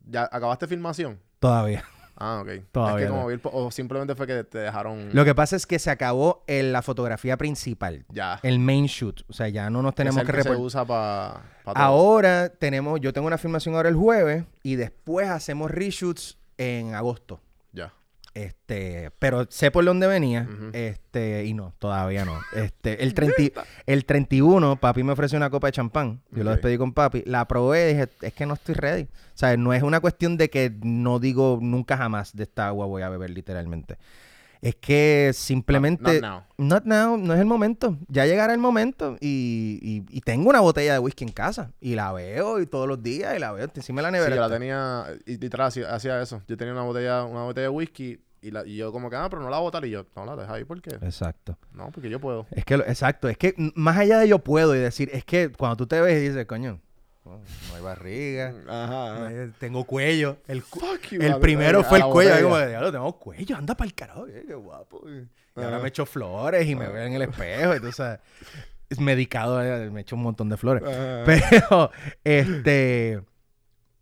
¿ya 0.05 0.23
acabaste 0.31 0.67
filmación? 0.67 1.19
todavía. 1.39 1.85
Ah, 2.19 2.41
ok. 2.43 2.63
Todavía 2.71 2.97
es 2.97 3.03
que 3.05 3.09
como 3.09 3.21
no. 3.21 3.27
vi 3.27 3.33
el 3.33 3.39
po- 3.39 3.51
o 3.53 3.71
simplemente 3.71 4.13
fue 4.13 4.27
que 4.27 4.43
te 4.43 4.57
dejaron. 4.59 5.09
Lo 5.13 5.23
que 5.25 5.33
pasa 5.33 5.55
es 5.55 5.65
que 5.65 5.79
se 5.79 5.89
acabó 5.89 6.43
en 6.47 6.71
la 6.73 6.81
fotografía 6.81 7.37
principal. 7.37 8.05
ya. 8.09 8.39
El 8.43 8.59
main 8.59 8.85
shoot. 8.87 9.21
O 9.29 9.33
sea, 9.33 9.47
ya 9.49 9.69
no 9.69 9.81
nos 9.81 9.93
Que 9.93 10.01
es 10.03 10.07
tenemos 10.09 10.21
el 10.21 10.27
que 10.27 10.33
que 10.33 10.43
se 10.43 10.55
usa 10.55 10.85
para 10.85 11.41
Ahora 11.65 12.49
tenemos, 12.49 12.99
yo 12.99 13.13
tengo 13.13 13.27
una 13.27 13.37
filmación 13.37 13.75
ahora 13.75 13.89
el 13.89 13.95
jueves 13.95 14.43
y 14.63 14.75
después 14.75 15.29
hacemos 15.29 15.71
reshoots 15.71 16.37
en 16.57 16.93
agosto. 16.93 17.39
Este, 18.35 19.11
pero 19.17 19.47
sé 19.49 19.71
por 19.71 19.83
dónde 19.83 20.05
venía, 20.05 20.47
este, 20.73 21.45
y 21.45 21.53
no, 21.53 21.73
todavía 21.79 22.25
no. 22.25 22.39
Este, 22.53 23.03
el, 23.03 23.13
30 23.13 23.63
el 23.85 24.05
31, 24.05 24.79
papi 24.79 25.03
me 25.03 25.13
ofreció 25.13 25.37
una 25.37 25.49
copa 25.49 25.67
de 25.67 25.73
champán. 25.73 26.21
Yo 26.31 26.43
lo 26.43 26.51
despedí 26.51 26.77
con 26.77 26.93
papi. 26.93 27.23
La 27.25 27.47
probé 27.47 27.89
y 27.89 27.93
dije, 27.93 28.09
es 28.21 28.33
que 28.33 28.45
no 28.45 28.53
estoy 28.53 28.75
ready. 28.75 29.03
O 29.03 29.37
sea, 29.37 29.57
no 29.57 29.73
es 29.73 29.83
una 29.83 29.99
cuestión 29.99 30.37
de 30.37 30.49
que 30.49 30.71
no 30.81 31.19
digo 31.19 31.59
nunca 31.61 31.97
jamás 31.97 32.35
de 32.35 32.43
esta 32.43 32.67
agua 32.67 32.85
voy 32.85 33.01
a 33.01 33.09
beber 33.09 33.31
literalmente. 33.31 33.97
Es 34.61 34.75
que 34.75 35.31
simplemente... 35.33 36.19
Not 36.19 36.21
now. 36.21 36.43
Not 36.57 36.83
now, 36.85 37.17
no 37.17 37.33
es 37.33 37.39
el 37.39 37.45
momento. 37.45 37.97
Ya 38.09 38.25
llegará 38.25 38.51
el 38.53 38.59
momento. 38.59 39.15
Y, 39.21 39.79
y- 39.81 40.05
y 40.17 40.21
tengo 40.21 40.49
una 40.49 40.59
botella 40.59 40.93
de 40.93 40.99
whisky 40.99 41.23
en 41.23 41.31
casa. 41.31 41.71
Y 41.79 41.95
la 41.95 42.11
veo 42.11 42.59
y 42.59 42.65
todos 42.65 42.87
los 42.87 43.01
días 43.01 43.35
y 43.35 43.39
la 43.39 43.51
veo 43.53 43.69
encima 43.73 44.01
de 44.01 44.03
la 44.03 44.09
Sí, 44.09 44.13
nevera. 44.13 44.35
yo 44.35 44.41
la 44.41 44.49
tenía. 44.49 45.05
Y 45.25 45.37
literal 45.37 45.67
hacía, 45.67 45.93
hacía 45.95 46.21
eso. 46.21 46.41
Yo 46.47 46.57
tenía 46.57 46.73
una 46.73 46.83
botella, 46.83 47.23
una 47.23 47.43
botella 47.43 47.63
de 47.63 47.69
whisky. 47.69 48.19
Y, 48.41 48.51
la, 48.51 48.65
y 48.65 48.77
yo 48.77 48.91
como 48.93 49.09
que, 49.09 49.15
ah, 49.17 49.27
pero 49.29 49.41
no 49.41 49.49
la 49.49 49.57
voy 49.57 49.63
a 49.63 49.67
botar. 49.67 49.85
Y 49.85 49.91
yo, 49.91 50.05
no 50.15 50.25
la 50.25 50.35
deja 50.35 50.53
ahí. 50.53 50.63
¿Por 50.65 50.81
qué? 50.81 50.95
Exacto. 51.05 51.57
No, 51.73 51.89
porque 51.91 52.09
yo 52.09 52.19
puedo. 52.19 52.45
Es 52.51 52.65
que, 52.65 52.77
lo- 52.77 52.85
exacto. 52.85 53.29
Es 53.29 53.37
que 53.37 53.53
más 53.75 53.97
allá 53.97 54.19
de 54.19 54.27
yo 54.27 54.39
puedo 54.39 54.75
y 54.75 54.79
decir, 54.79 55.09
es 55.13 55.23
que 55.23 55.51
cuando 55.51 55.77
tú 55.77 55.87
te 55.87 55.99
ves 56.01 56.17
y 56.21 56.27
dices, 56.29 56.45
coño, 56.45 56.81
no 57.37 57.75
hay 57.75 57.81
barriga. 57.81 58.53
Ajá. 58.67 59.31
eh, 59.31 59.51
Tengo 59.59 59.83
cuello. 59.85 60.37
El, 60.47 60.63
cu- 60.63 60.79
Fuck 60.79 61.01
you, 61.11 61.21
el 61.21 61.39
primero 61.39 61.83
fue 61.83 61.99
el 61.99 62.05
cuello. 62.05 62.29
botella. 62.31 62.43
como 62.43 62.57
diablo, 62.67 62.91
tengo 62.91 63.19
cuello. 63.19 63.55
Anda 63.57 63.75
para 63.75 63.87
el 63.87 63.93
carajo. 63.95 64.25
qué 64.25 64.53
guapo. 64.55 65.01
Y 65.07 65.61
ahora 65.61 65.79
me 65.79 65.89
echo 65.89 66.05
flores 66.05 66.65
y 66.67 66.75
me 66.75 66.87
veo 66.87 67.03
en 67.05 67.13
el 67.13 67.21
espejo. 67.23 67.73
Entonces, 67.73 68.19
es 68.89 68.99
medicado. 68.99 69.61
eh, 69.63 69.89
Me 69.89 70.01
echo 70.01 70.15
un 70.15 70.23
montón 70.23 70.49
de 70.49 70.57
flores. 70.57 70.83
Pero, 71.25 71.91
este, 72.23 73.21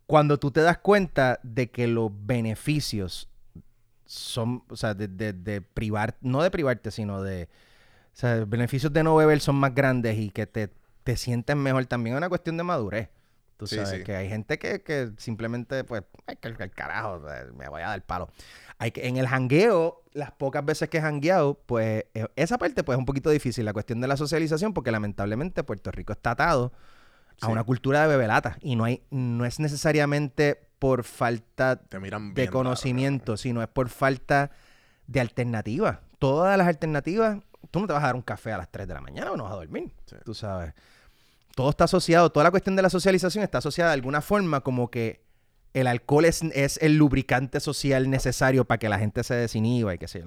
cuando 0.06 0.38
tú 0.38 0.50
te 0.50 0.60
das 0.60 0.78
cuenta 0.78 1.40
de 1.42 1.70
que 1.70 1.86
los 1.86 2.10
beneficios 2.12 3.28
son, 4.06 4.62
o 4.68 4.76
sea, 4.76 4.94
de, 4.94 5.08
de, 5.08 5.32
de 5.32 5.60
privar, 5.60 6.16
no 6.20 6.42
de 6.42 6.50
privarte, 6.50 6.90
sino 6.90 7.22
de, 7.22 7.44
o 7.44 8.16
sea, 8.16 8.36
los 8.36 8.48
beneficios 8.48 8.92
de 8.92 9.02
no 9.02 9.14
beber 9.16 9.40
son 9.40 9.56
más 9.56 9.74
grandes 9.74 10.16
y 10.16 10.30
que 10.30 10.46
te, 10.46 10.70
te 11.04 11.16
sientes 11.16 11.54
mejor, 11.56 11.84
también 11.86 12.14
es 12.14 12.18
una 12.18 12.28
cuestión 12.30 12.56
de 12.56 12.62
madurez. 12.62 13.08
Tú 13.58 13.66
sabes 13.66 13.88
sí. 13.90 14.04
que 14.04 14.14
hay 14.16 14.28
gente 14.28 14.58
que, 14.58 14.82
que 14.82 15.10
simplemente, 15.18 15.84
pues, 15.84 16.04
que 16.40 16.48
el 16.48 16.56
carajo, 16.70 17.20
me 17.56 17.68
voy 17.68 17.82
a 17.82 17.88
dar 17.88 18.02
palo. 18.06 18.30
Hay 18.78 18.92
que, 18.92 19.06
en 19.08 19.16
el 19.16 19.26
jangueo, 19.26 20.04
las 20.12 20.30
pocas 20.30 20.64
veces 20.64 20.88
que 20.88 20.98
he 20.98 21.00
jangueado, 21.00 21.54
pues, 21.66 22.04
eh, 22.14 22.26
esa 22.36 22.56
parte, 22.56 22.84
pues, 22.84 22.96
es 22.96 22.98
un 23.00 23.04
poquito 23.04 23.28
difícil, 23.30 23.64
la 23.64 23.72
cuestión 23.72 24.00
de 24.00 24.06
la 24.06 24.16
socialización, 24.16 24.72
porque 24.72 24.92
lamentablemente 24.92 25.64
Puerto 25.64 25.90
Rico 25.90 26.12
está 26.12 26.30
atado 26.30 26.72
a 27.42 27.46
Sí. 27.46 27.52
una 27.52 27.64
cultura 27.64 28.02
de 28.02 28.08
bebelata 28.08 28.58
y 28.60 28.74
no 28.76 28.84
hay, 28.84 29.02
no 29.10 29.44
es 29.44 29.58
necesariamente 29.60 30.60
por 30.78 31.02
falta 31.04 31.76
de 32.34 32.48
conocimiento, 32.48 33.36
sino 33.36 33.60
es 33.62 33.68
por 33.68 33.88
falta 33.88 34.50
de 35.08 35.20
alternativas. 35.20 35.98
Todas 36.20 36.56
las 36.56 36.68
alternativas, 36.68 37.38
tú 37.72 37.80
no 37.80 37.86
te 37.88 37.92
vas 37.92 38.02
a 38.02 38.06
dar 38.06 38.14
un 38.16 38.22
café 38.22 38.52
a 38.52 38.58
las 38.58 38.70
3 38.70 38.86
de 38.86 38.94
la 38.94 39.00
mañana 39.00 39.32
o 39.32 39.36
no 39.36 39.44
vas 39.44 39.52
a 39.52 39.56
dormir, 39.56 39.92
tú 40.24 40.34
sabes. 40.34 40.74
Todo 41.58 41.70
está 41.70 41.82
asociado, 41.82 42.30
toda 42.30 42.44
la 42.44 42.50
cuestión 42.52 42.76
de 42.76 42.82
la 42.82 42.88
socialización 42.88 43.42
está 43.42 43.58
asociada 43.58 43.90
de 43.90 43.94
alguna 43.94 44.20
forma 44.20 44.60
como 44.60 44.92
que 44.92 45.24
el 45.74 45.88
alcohol 45.88 46.24
es, 46.24 46.40
es 46.54 46.78
el 46.80 46.96
lubricante 46.96 47.58
social 47.58 48.08
necesario 48.08 48.64
para 48.64 48.78
que 48.78 48.88
la 48.88 48.96
gente 48.96 49.24
se 49.24 49.34
desinhiba 49.34 49.92
y 49.92 49.98
qué 49.98 50.06
sé 50.06 50.22
yo. 50.24 50.26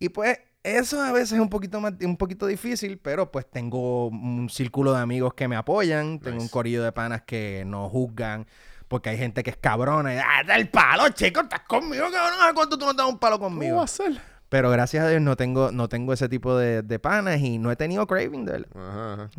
Y 0.00 0.08
pues 0.08 0.40
eso 0.64 1.00
a 1.00 1.12
veces 1.12 1.34
es 1.34 1.38
un 1.38 1.48
poquito 1.48 1.80
más, 1.80 1.92
un 2.02 2.16
poquito 2.16 2.48
difícil, 2.48 2.98
pero 2.98 3.30
pues 3.30 3.48
tengo 3.48 4.08
un 4.08 4.48
círculo 4.50 4.92
de 4.92 4.98
amigos 4.98 5.32
que 5.34 5.46
me 5.46 5.54
apoyan, 5.54 6.18
tengo 6.18 6.42
un 6.42 6.48
corillo 6.48 6.82
de 6.82 6.90
panas 6.90 7.22
que 7.22 7.62
no 7.64 7.88
juzgan, 7.88 8.48
porque 8.88 9.10
hay 9.10 9.18
gente 9.18 9.44
que 9.44 9.50
es 9.50 9.56
cabrona 9.58 10.12
y 10.12 10.18
ah, 10.18 10.42
da 10.44 10.56
el 10.56 10.68
palo, 10.70 11.08
chico, 11.10 11.42
estás 11.42 11.60
conmigo, 11.68 12.06
cabrón, 12.10 12.40
¿a 12.42 12.52
cuánto 12.52 12.76
tú 12.76 12.84
no 12.84 12.96
te 12.96 13.02
das 13.02 13.12
un 13.12 13.20
palo 13.20 13.38
¿Cómo 13.38 13.54
conmigo? 13.54 13.76
va 13.76 13.84
a 13.84 13.86
ser? 13.86 14.20
Pero 14.48 14.70
gracias 14.70 15.04
a 15.04 15.08
Dios 15.08 15.22
no 15.22 15.36
tengo, 15.36 15.70
no 15.70 15.88
tengo 15.88 16.12
ese 16.12 16.28
tipo 16.28 16.58
de, 16.58 16.82
de 16.82 16.98
panas 16.98 17.38
y 17.38 17.58
no 17.58 17.70
he 17.70 17.76
tenido 17.76 18.08
craving 18.08 18.44
de. 18.44 18.66
Ajá, 18.74 19.14
ajá. 19.14 19.30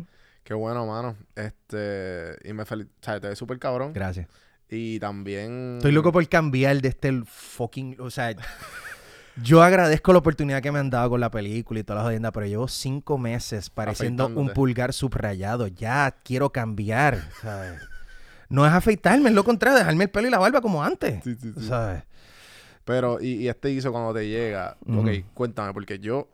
Qué 0.44 0.54
bueno, 0.54 0.86
mano. 0.86 1.16
Este. 1.34 2.36
Y 2.44 2.52
me 2.52 2.64
felicito. 2.64 2.94
Sea, 3.00 3.18
te 3.18 3.28
ves 3.28 3.38
súper 3.38 3.58
cabrón. 3.58 3.92
Gracias. 3.92 4.28
Y 4.68 5.00
también. 5.00 5.76
Estoy 5.78 5.92
loco 5.92 6.12
por 6.12 6.26
cambiar 6.28 6.80
de 6.80 6.88
este 6.88 7.22
fucking. 7.24 7.96
O 7.98 8.10
sea, 8.10 8.34
yo 9.42 9.62
agradezco 9.62 10.12
la 10.12 10.18
oportunidad 10.18 10.62
que 10.62 10.70
me 10.70 10.78
han 10.78 10.90
dado 10.90 11.10
con 11.10 11.20
la 11.20 11.30
película 11.30 11.80
y 11.80 11.82
todas 11.82 12.00
las 12.00 12.06
jodiendas, 12.06 12.32
pero 12.32 12.46
llevo 12.46 12.68
cinco 12.68 13.18
meses 13.18 13.70
pareciendo 13.70 14.28
un 14.28 14.50
pulgar 14.50 14.92
subrayado. 14.92 15.66
Ya 15.66 16.14
quiero 16.22 16.50
cambiar, 16.50 17.30
¿sabes? 17.40 17.80
No 18.48 18.66
es 18.66 18.72
afeitarme, 18.72 19.30
es 19.30 19.34
lo 19.34 19.44
contrario, 19.44 19.78
dejarme 19.78 20.04
el 20.04 20.10
pelo 20.10 20.28
y 20.28 20.30
la 20.30 20.38
barba 20.38 20.60
como 20.60 20.84
antes. 20.84 21.24
Sí, 21.24 21.34
sí, 21.40 21.52
sí. 21.56 21.66
¿Sabes? 21.66 22.04
Pero, 22.84 23.18
y, 23.20 23.36
y 23.36 23.48
este 23.48 23.70
hizo 23.70 23.90
cuando 23.90 24.12
te 24.12 24.28
llega. 24.28 24.76
Ok, 24.86 25.08
cuéntame, 25.32 25.72
porque 25.72 25.98
yo. 25.98 26.28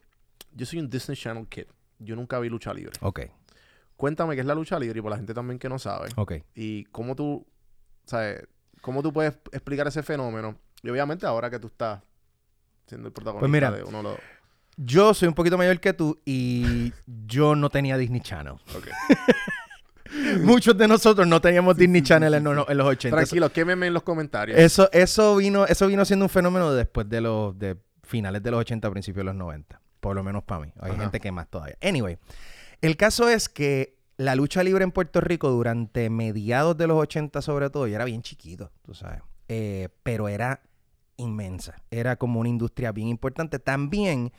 Yo 0.53 0.67
soy 0.67 0.81
un 0.81 0.91
Disney 0.91 1.17
Channel 1.17 1.47
kid. 1.47 1.67
Yo 2.01 2.17
nunca 2.17 2.39
vi 2.41 2.49
lucha 2.49 2.75
libre. 2.75 2.93
Ok, 3.03 3.21
Cuéntame 4.01 4.35
qué 4.35 4.41
es 4.41 4.47
la 4.47 4.55
lucha 4.55 4.79
libre 4.79 4.99
y 4.99 5.03
por 5.03 5.11
la 5.11 5.19
gente 5.19 5.35
también 5.35 5.59
que 5.59 5.69
no 5.69 5.79
sabe. 5.79 6.09
ok. 6.17 6.33
Y 6.55 6.85
cómo 6.87 7.15
tú. 7.15 7.47
¿Sabes? 8.07 8.49
¿Cómo 8.81 9.03
tú 9.03 9.13
puedes 9.13 9.35
explicar 9.53 9.87
ese 9.87 10.03
fenómeno? 10.03 10.57
Y 10.83 10.89
obviamente 10.89 11.27
ahora 11.27 11.51
que 11.51 11.59
tú 11.59 11.67
estás 11.67 12.01
siendo 12.87 13.09
el 13.09 13.13
protagonista 13.13 13.41
Pues 13.43 13.53
mira, 13.53 13.71
de 13.71 13.85
uno 13.85 13.99
de 13.99 14.05
los. 14.05 14.17
Yo 14.79 15.13
soy 15.13 15.29
un 15.29 15.35
poquito 15.35 15.59
mayor 15.59 15.79
que 15.81 15.93
tú 15.93 16.19
y 16.25 16.95
yo 17.27 17.55
no 17.55 17.69
tenía 17.69 17.99
Disney 17.99 18.23
Channel. 18.23 18.55
Ok. 18.75 18.89
Muchos 20.45 20.79
de 20.79 20.89
nosotros 20.89 21.27
no 21.27 21.39
teníamos 21.43 21.77
Disney 21.77 22.01
Channel 22.01 22.33
en, 22.33 22.47
en 22.47 22.79
los 22.79 22.87
80. 22.87 23.15
Tranquilo, 23.15 23.53
quémeme 23.53 23.89
en 23.89 23.93
los 23.93 24.03
comentarios. 24.03 24.59
Eso, 24.59 24.89
eso 24.93 25.37
vino, 25.37 25.67
eso 25.67 25.87
vino 25.87 26.07
siendo 26.07 26.25
un 26.25 26.31
fenómeno 26.31 26.73
después 26.73 27.07
de 27.07 27.21
los 27.21 27.59
de 27.59 27.77
finales 28.03 28.43
de 28.43 28.51
los 28.51 28.61
80, 28.61 28.91
principios 28.91 29.21
de 29.21 29.25
los 29.25 29.35
90. 29.35 29.79
Por 30.01 30.17
lo 30.17 30.25
menos 30.25 30.43
para 30.43 30.63
mí. 30.63 30.73
Hay 30.81 30.93
Ajá. 30.93 31.03
gente 31.03 31.21
que 31.21 31.31
más 31.31 31.49
todavía. 31.49 31.77
Anyway, 31.83 32.17
el 32.81 32.97
caso 32.97 33.29
es 33.29 33.49
que 33.49 33.99
la 34.17 34.35
lucha 34.35 34.63
libre 34.63 34.85
en 34.85 34.93
Puerto 34.93 35.21
Rico 35.21 35.51
durante 35.51 36.11
mediados 36.11 36.77
de 36.77 36.87
los 36.87 36.99
80 36.99 37.41
sobre 37.43 37.71
todo, 37.71 37.87
yo 37.87 37.95
era 37.95 38.05
bien 38.05 38.23
chiquito, 38.23 38.71
tú 38.83 38.95
sabes. 38.95 39.23
Eh, 39.49 39.89
pero 40.03 40.29
era 40.29 40.63
inmensa. 41.17 41.77
Era 41.91 42.17
como 42.17 42.41
una 42.41 42.49
industria 42.49 42.93
bien 42.93 43.09
importante. 43.09 43.59
También 43.59 44.33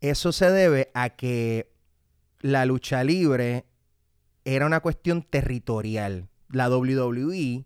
eso 0.00 0.32
se 0.32 0.50
debe 0.50 0.90
a 0.94 1.10
que 1.10 1.72
la 2.40 2.66
lucha 2.66 3.02
libre 3.02 3.64
era 4.44 4.66
una 4.66 4.80
cuestión 4.80 5.22
territorial. 5.22 6.28
La 6.50 6.68
WWE 6.68 7.64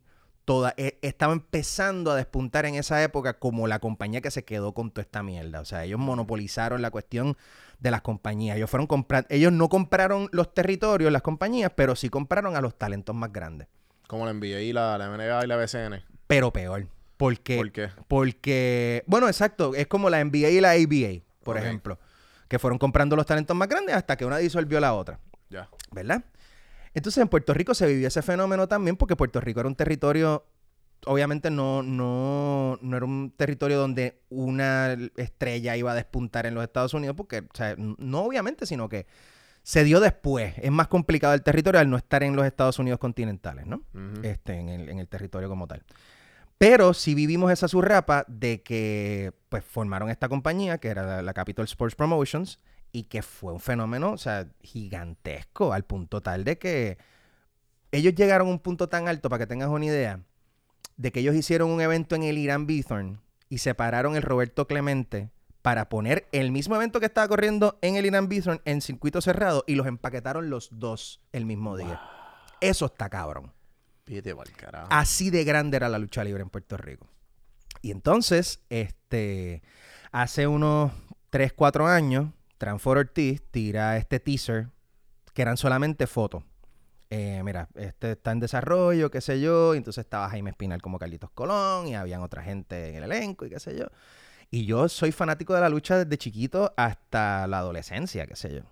toda, 0.48 0.72
eh, 0.78 0.98
estaba 1.02 1.34
empezando 1.34 2.10
a 2.10 2.16
despuntar 2.16 2.64
en 2.64 2.76
esa 2.76 3.02
época 3.02 3.38
como 3.38 3.66
la 3.66 3.80
compañía 3.80 4.22
que 4.22 4.30
se 4.30 4.46
quedó 4.46 4.72
con 4.72 4.90
toda 4.90 5.02
esta 5.02 5.22
mierda. 5.22 5.60
O 5.60 5.66
sea, 5.66 5.84
ellos 5.84 6.00
monopolizaron 6.00 6.80
la 6.80 6.90
cuestión 6.90 7.36
de 7.80 7.90
las 7.90 8.00
compañías. 8.00 8.56
Ellos 8.56 8.70
fueron 8.70 8.86
comprar, 8.86 9.26
ellos 9.28 9.52
no 9.52 9.68
compraron 9.68 10.30
los 10.32 10.54
territorios, 10.54 11.12
las 11.12 11.20
compañías, 11.20 11.70
pero 11.76 11.94
sí 11.96 12.08
compraron 12.08 12.56
a 12.56 12.62
los 12.62 12.78
talentos 12.78 13.14
más 13.14 13.30
grandes. 13.30 13.68
Como 14.06 14.24
la 14.24 14.32
NBA 14.32 14.60
y 14.60 14.72
la, 14.72 14.96
la 14.96 15.44
y 15.44 15.46
la 15.46 15.56
BCN. 15.56 16.02
Pero 16.26 16.50
peor. 16.50 16.86
Porque, 17.18 17.58
¿Por 17.58 17.70
qué? 17.70 17.90
Porque, 18.08 19.04
bueno, 19.06 19.28
exacto, 19.28 19.74
es 19.74 19.86
como 19.86 20.08
la 20.08 20.24
NBA 20.24 20.48
y 20.48 20.60
la 20.62 20.70
ABA, 20.70 21.24
por 21.44 21.58
ejemplo, 21.58 21.98
que 22.48 22.58
fueron 22.58 22.78
comprando 22.78 23.16
los 23.16 23.26
talentos 23.26 23.54
más 23.54 23.68
grandes 23.68 23.94
hasta 23.94 24.16
que 24.16 24.24
una 24.24 24.38
disolvió 24.38 24.80
la 24.80 24.94
otra. 24.94 25.20
Ya. 25.50 25.68
¿verdad? 25.90 26.24
Entonces 26.98 27.22
en 27.22 27.28
Puerto 27.28 27.54
Rico 27.54 27.74
se 27.74 27.86
vivió 27.86 28.08
ese 28.08 28.22
fenómeno 28.22 28.66
también 28.66 28.96
porque 28.96 29.14
Puerto 29.14 29.40
Rico 29.40 29.60
era 29.60 29.68
un 29.68 29.76
territorio, 29.76 30.44
obviamente 31.06 31.48
no, 31.48 31.84
no, 31.84 32.76
no 32.82 32.96
era 32.96 33.06
un 33.06 33.32
territorio 33.36 33.78
donde 33.78 34.20
una 34.30 34.96
estrella 35.16 35.76
iba 35.76 35.92
a 35.92 35.94
despuntar 35.94 36.46
en 36.46 36.54
los 36.54 36.64
Estados 36.64 36.94
Unidos, 36.94 37.16
porque, 37.16 37.38
o 37.38 37.54
sea, 37.56 37.76
no 37.76 38.22
obviamente, 38.22 38.66
sino 38.66 38.88
que 38.88 39.06
se 39.62 39.84
dio 39.84 40.00
después. 40.00 40.54
Es 40.58 40.72
más 40.72 40.88
complicado 40.88 41.34
el 41.34 41.42
territorio 41.42 41.80
al 41.80 41.88
no 41.88 41.96
estar 41.96 42.24
en 42.24 42.34
los 42.34 42.44
Estados 42.44 42.80
Unidos 42.80 42.98
continentales, 42.98 43.64
¿no? 43.66 43.82
Este, 44.24 44.54
en, 44.54 44.68
el, 44.68 44.88
en 44.88 44.98
el 44.98 45.06
territorio 45.06 45.48
como 45.48 45.68
tal. 45.68 45.84
Pero 46.58 46.94
sí 46.94 47.14
vivimos 47.14 47.52
esa 47.52 47.68
surrapa 47.68 48.24
de 48.26 48.62
que 48.62 49.32
pues 49.48 49.64
formaron 49.64 50.10
esta 50.10 50.28
compañía 50.28 50.78
que 50.78 50.88
era 50.88 51.06
la, 51.06 51.22
la 51.22 51.32
Capital 51.32 51.64
Sports 51.64 51.94
Promotions 51.94 52.58
y 52.92 53.04
que 53.04 53.22
fue 53.22 53.52
un 53.52 53.60
fenómeno, 53.60 54.12
o 54.12 54.18
sea, 54.18 54.48
gigantesco 54.62 55.72
al 55.72 55.84
punto 55.84 56.20
tal 56.20 56.44
de 56.44 56.58
que 56.58 56.98
ellos 57.92 58.14
llegaron 58.14 58.48
a 58.48 58.50
un 58.50 58.58
punto 58.58 58.88
tan 58.88 59.08
alto, 59.08 59.28
para 59.28 59.40
que 59.40 59.46
tengas 59.46 59.68
una 59.68 59.86
idea, 59.86 60.20
de 60.96 61.12
que 61.12 61.20
ellos 61.20 61.34
hicieron 61.34 61.70
un 61.70 61.80
evento 61.80 62.16
en 62.16 62.24
el 62.24 62.38
Irán 62.38 62.66
Bithorn 62.66 63.20
y 63.48 63.58
separaron 63.58 64.16
el 64.16 64.22
Roberto 64.22 64.66
Clemente 64.66 65.30
para 65.62 65.88
poner 65.88 66.28
el 66.32 66.50
mismo 66.50 66.76
evento 66.76 67.00
que 67.00 67.06
estaba 67.06 67.28
corriendo 67.28 67.78
en 67.82 67.96
el 67.96 68.06
Irán 68.06 68.28
Bithorn 68.28 68.60
en 68.64 68.80
circuito 68.80 69.20
cerrado 69.20 69.64
y 69.66 69.74
los 69.74 69.86
empaquetaron 69.86 70.50
los 70.50 70.68
dos 70.72 71.20
el 71.32 71.46
mismo 71.46 71.76
día. 71.76 72.00
Eso 72.60 72.86
está 72.86 73.08
cabrón. 73.08 73.52
Pídete 74.04 74.34
pa'l 74.34 74.50
carajo. 74.52 74.88
Así 74.90 75.30
de 75.30 75.44
grande 75.44 75.76
era 75.76 75.88
la 75.88 75.98
lucha 75.98 76.24
libre 76.24 76.42
en 76.42 76.50
Puerto 76.50 76.76
Rico. 76.76 77.06
Y 77.82 77.90
entonces, 77.90 78.60
este, 78.70 79.62
hace 80.10 80.46
unos 80.46 80.92
3, 81.30 81.52
4 81.52 81.86
años, 81.86 82.30
Transfor 82.58 82.98
Ortiz 82.98 83.42
tira 83.50 83.96
este 83.96 84.20
teaser 84.20 84.68
que 85.32 85.42
eran 85.42 85.56
solamente 85.56 86.06
fotos. 86.06 86.42
Eh, 87.10 87.40
mira, 87.44 87.68
este 87.74 88.12
está 88.12 88.32
en 88.32 88.40
desarrollo, 88.40 89.10
qué 89.10 89.20
sé 89.20 89.40
yo. 89.40 89.74
Y 89.74 89.78
entonces 89.78 90.04
estaba 90.04 90.28
Jaime 90.28 90.50
Espinal 90.50 90.82
como 90.82 90.98
Carlitos 90.98 91.30
Colón 91.30 91.88
y 91.88 91.94
habían 91.94 92.22
otra 92.22 92.42
gente 92.42 92.90
en 92.90 92.96
el 92.96 93.04
elenco 93.04 93.46
y 93.46 93.50
qué 93.50 93.60
sé 93.60 93.78
yo. 93.78 93.86
Y 94.50 94.66
yo 94.66 94.88
soy 94.88 95.12
fanático 95.12 95.54
de 95.54 95.60
la 95.60 95.68
lucha 95.68 95.96
desde 96.04 96.18
chiquito 96.18 96.72
hasta 96.76 97.46
la 97.46 97.58
adolescencia, 97.58 98.26
qué 98.26 98.34
sé 98.34 98.54
yo. 98.54 98.62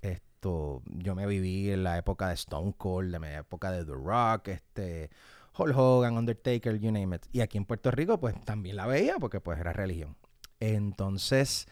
Esto, 0.00 0.82
yo 0.86 1.14
me 1.14 1.26
viví 1.26 1.70
en 1.70 1.84
la 1.84 1.98
época 1.98 2.28
de 2.28 2.34
Stone 2.34 2.74
Cold, 2.76 3.10
la 3.10 3.38
época 3.38 3.70
de 3.72 3.84
The 3.84 3.92
Rock, 3.92 4.48
este, 4.48 5.10
Hulk 5.56 5.76
Hogan, 5.76 6.16
Undertaker, 6.16 6.78
you 6.78 6.90
name 6.92 7.16
it. 7.16 7.26
Y 7.32 7.40
aquí 7.40 7.58
en 7.58 7.64
Puerto 7.64 7.90
Rico, 7.90 8.18
pues 8.18 8.34
también 8.44 8.76
la 8.76 8.86
veía 8.86 9.16
porque 9.18 9.40
pues 9.40 9.58
era 9.58 9.72
religión. 9.72 10.16
Entonces, 10.60 11.66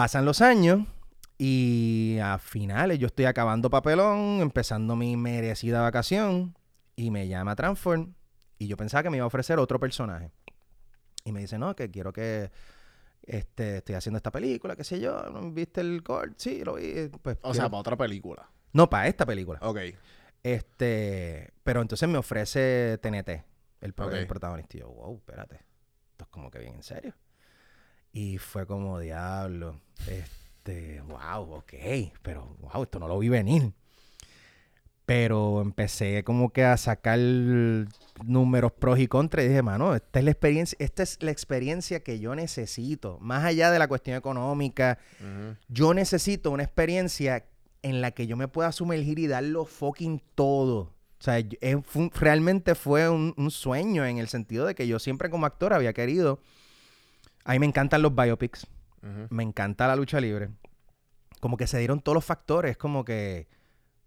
pasan 0.00 0.24
los 0.24 0.40
años 0.40 0.86
y 1.36 2.16
a 2.22 2.38
finales 2.38 2.98
yo 2.98 3.06
estoy 3.08 3.26
acabando 3.26 3.68
papelón, 3.68 4.40
empezando 4.40 4.96
mi 4.96 5.14
merecida 5.18 5.82
vacación 5.82 6.56
y 6.96 7.10
me 7.10 7.28
llama 7.28 7.54
Transform 7.54 8.14
y 8.56 8.66
yo 8.66 8.78
pensaba 8.78 9.02
que 9.02 9.10
me 9.10 9.18
iba 9.18 9.24
a 9.24 9.26
ofrecer 9.26 9.58
otro 9.58 9.78
personaje. 9.78 10.30
Y 11.22 11.32
me 11.32 11.40
dice, 11.40 11.58
no, 11.58 11.76
que 11.76 11.90
quiero 11.90 12.14
que 12.14 12.50
este, 13.24 13.76
estoy 13.76 13.94
haciendo 13.94 14.16
esta 14.16 14.30
película, 14.30 14.74
qué 14.74 14.84
sé 14.84 15.00
yo, 15.00 15.22
¿viste 15.52 15.82
el 15.82 16.02
cord? 16.02 16.32
Sí, 16.38 16.64
lo 16.64 16.76
vi. 16.76 17.10
Pues, 17.20 17.36
O 17.42 17.52
sea, 17.52 17.68
para 17.68 17.80
otra 17.80 17.96
película. 17.98 18.48
no, 18.72 18.88
para 18.88 19.06
esta 19.06 19.26
película. 19.26 19.58
Ok. 19.60 19.80
Este, 20.42 21.52
pero 21.62 21.82
entonces 21.82 22.08
me 22.08 22.16
ofrece 22.16 22.96
TNT, 23.02 23.44
el, 23.82 23.92
pro- 23.92 24.06
Ok. 24.06 24.14
el 24.14 24.26
protagonista. 24.26 24.78
Y 24.78 24.80
yo, 24.80 24.88
wow, 24.88 25.16
espérate. 25.16 25.56
Esto 26.12 26.24
es 26.24 26.28
como 26.30 26.50
que 26.50 26.58
bien 26.58 26.76
en 26.76 26.82
serio. 26.82 27.12
Y 28.12 28.38
fue 28.38 28.66
como 28.66 28.98
diablo. 28.98 29.80
Este, 30.08 31.00
wow, 31.02 31.52
ok. 31.54 31.72
Pero, 32.22 32.56
wow, 32.60 32.82
esto 32.82 32.98
no 32.98 33.06
lo 33.08 33.18
vi 33.18 33.28
venir. 33.28 33.72
Pero 35.06 35.60
empecé 35.60 36.22
como 36.22 36.52
que 36.52 36.62
a 36.64 36.76
sacar 36.76 37.18
números 38.24 38.72
pros 38.78 38.98
y 39.00 39.08
contras 39.08 39.44
y 39.44 39.48
dije, 39.48 39.62
mano, 39.62 39.94
esta 39.96 40.20
es 40.20 40.24
la 40.24 40.30
experiencia, 40.30 40.76
esta 40.78 41.02
es 41.02 41.18
la 41.20 41.32
experiencia 41.32 42.00
que 42.04 42.20
yo 42.20 42.34
necesito. 42.36 43.18
Más 43.20 43.44
allá 43.44 43.72
de 43.72 43.80
la 43.80 43.88
cuestión 43.88 44.16
económica, 44.16 44.98
yo 45.68 45.94
necesito 45.94 46.52
una 46.52 46.62
experiencia 46.62 47.44
en 47.82 48.00
la 48.02 48.12
que 48.12 48.28
yo 48.28 48.36
me 48.36 48.46
pueda 48.46 48.70
sumergir 48.70 49.18
y 49.18 49.26
darlo 49.26 49.64
fucking 49.64 50.22
todo. 50.36 50.80
O 51.18 51.22
sea, 51.22 51.40
yo- 51.40 51.58
es- 51.60 51.76
fue 51.84 52.02
un- 52.02 52.10
realmente 52.14 52.74
fue 52.76 53.08
un, 53.08 53.34
un 53.36 53.50
sueño 53.50 54.04
en 54.06 54.18
el 54.18 54.28
sentido 54.28 54.64
de 54.64 54.74
que 54.76 54.86
yo 54.86 54.98
siempre 55.00 55.28
como 55.28 55.44
actor 55.46 55.72
había 55.72 55.92
querido. 55.92 56.40
A 57.50 57.52
mí 57.54 57.58
me 57.58 57.66
encantan 57.66 58.00
los 58.00 58.14
biopics, 58.14 58.64
me 59.28 59.42
encanta 59.42 59.88
la 59.88 59.96
lucha 59.96 60.20
libre. 60.20 60.50
Como 61.40 61.56
que 61.56 61.66
se 61.66 61.78
dieron 61.78 62.00
todos 62.00 62.14
los 62.14 62.24
factores, 62.24 62.76
como 62.76 63.04
que, 63.04 63.48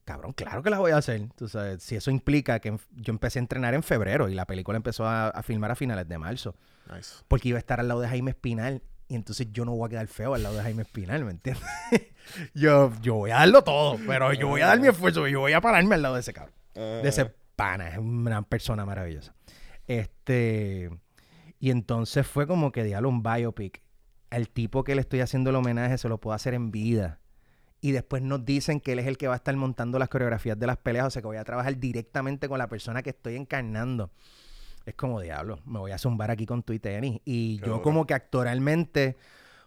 cabrón, 0.05 0.31
claro 0.31 0.63
que 0.63 0.69
la 0.69 0.79
voy 0.79 0.91
a 0.93 0.97
hacer. 0.97 1.27
Tú 1.35 1.49
sabes, 1.49 1.83
si 1.83 1.97
eso 1.97 2.09
implica 2.09 2.59
que 2.59 2.77
yo 2.91 3.11
empecé 3.11 3.39
a 3.39 3.41
entrenar 3.41 3.73
en 3.73 3.83
febrero 3.83 4.29
y 4.29 4.33
la 4.33 4.45
película 4.45 4.77
empezó 4.77 5.05
a, 5.05 5.27
a 5.27 5.43
filmar 5.43 5.71
a 5.71 5.75
finales 5.75 6.07
de 6.07 6.17
marzo 6.17 6.55
Nice. 6.89 7.15
porque 7.27 7.49
iba 7.49 7.57
a 7.57 7.59
estar 7.59 7.81
al 7.81 7.89
lado 7.89 7.99
de 7.99 8.07
Jaime 8.07 8.31
Espinal 8.31 8.81
y 9.09 9.15
entonces 9.15 9.47
yo 9.51 9.65
no 9.65 9.73
voy 9.75 9.87
a 9.87 9.89
quedar 9.89 10.07
feo 10.07 10.35
al 10.35 10.43
lado 10.43 10.55
de 10.55 10.61
Jaime 10.63 10.83
Espinal, 10.83 11.25
¿me 11.25 11.31
entiendes? 11.31 11.65
yo, 12.53 12.93
yo 13.01 13.15
voy 13.15 13.31
a 13.31 13.39
darlo 13.39 13.61
todo, 13.65 13.97
pero 14.07 14.31
yo 14.31 14.47
voy 14.47 14.61
a 14.61 14.67
dar 14.67 14.79
mi 14.79 14.87
esfuerzo, 14.87 15.27
yo 15.27 15.41
voy 15.41 15.51
a 15.51 15.59
pararme 15.59 15.95
al 15.95 16.01
lado 16.01 16.15
de 16.15 16.21
ese 16.21 16.31
cabrón, 16.31 16.55
de 16.75 17.09
ese 17.09 17.25
pana, 17.57 17.89
es 17.89 17.97
una 17.97 18.41
persona 18.43 18.85
maravillosa. 18.85 19.33
Este, 19.85 20.89
y 21.63 21.71
entonces 21.71 22.27
fue 22.27 22.45
como 22.45 22.73
que 22.73 22.83
diablo 22.83 23.07
un 23.07 23.23
biopic. 23.23 23.81
El 24.29 24.49
tipo 24.49 24.83
que 24.83 24.95
le 24.95 24.99
estoy 24.99 25.21
haciendo 25.21 25.49
el 25.49 25.55
homenaje 25.55 25.97
se 25.97 26.09
lo 26.09 26.17
puedo 26.17 26.35
hacer 26.35 26.53
en 26.53 26.71
vida. 26.71 27.21
Y 27.79 27.93
después 27.93 28.21
nos 28.21 28.43
dicen 28.43 28.81
que 28.81 28.91
él 28.91 28.99
es 28.99 29.07
el 29.07 29.17
que 29.17 29.29
va 29.29 29.35
a 29.35 29.37
estar 29.37 29.55
montando 29.55 29.97
las 29.97 30.09
coreografías 30.09 30.59
de 30.59 30.67
las 30.67 30.75
peleas, 30.75 31.07
o 31.07 31.09
sea 31.09 31.21
que 31.21 31.27
voy 31.29 31.37
a 31.37 31.45
trabajar 31.45 31.77
directamente 31.77 32.49
con 32.49 32.57
la 32.57 32.67
persona 32.67 33.01
que 33.01 33.11
estoy 33.11 33.37
encarnando. 33.37 34.11
Es 34.85 34.95
como 34.95 35.21
diablo, 35.21 35.61
me 35.63 35.79
voy 35.79 35.91
a 35.93 35.97
zumbar 35.97 36.31
aquí 36.31 36.45
con 36.45 36.63
tu 36.63 36.73
y 36.73 36.79
tenis. 36.79 37.21
Y 37.23 37.59
Qué 37.59 37.67
yo 37.67 37.71
duro. 37.75 37.81
como 37.81 38.05
que 38.05 38.13
actoralmente, 38.13 39.15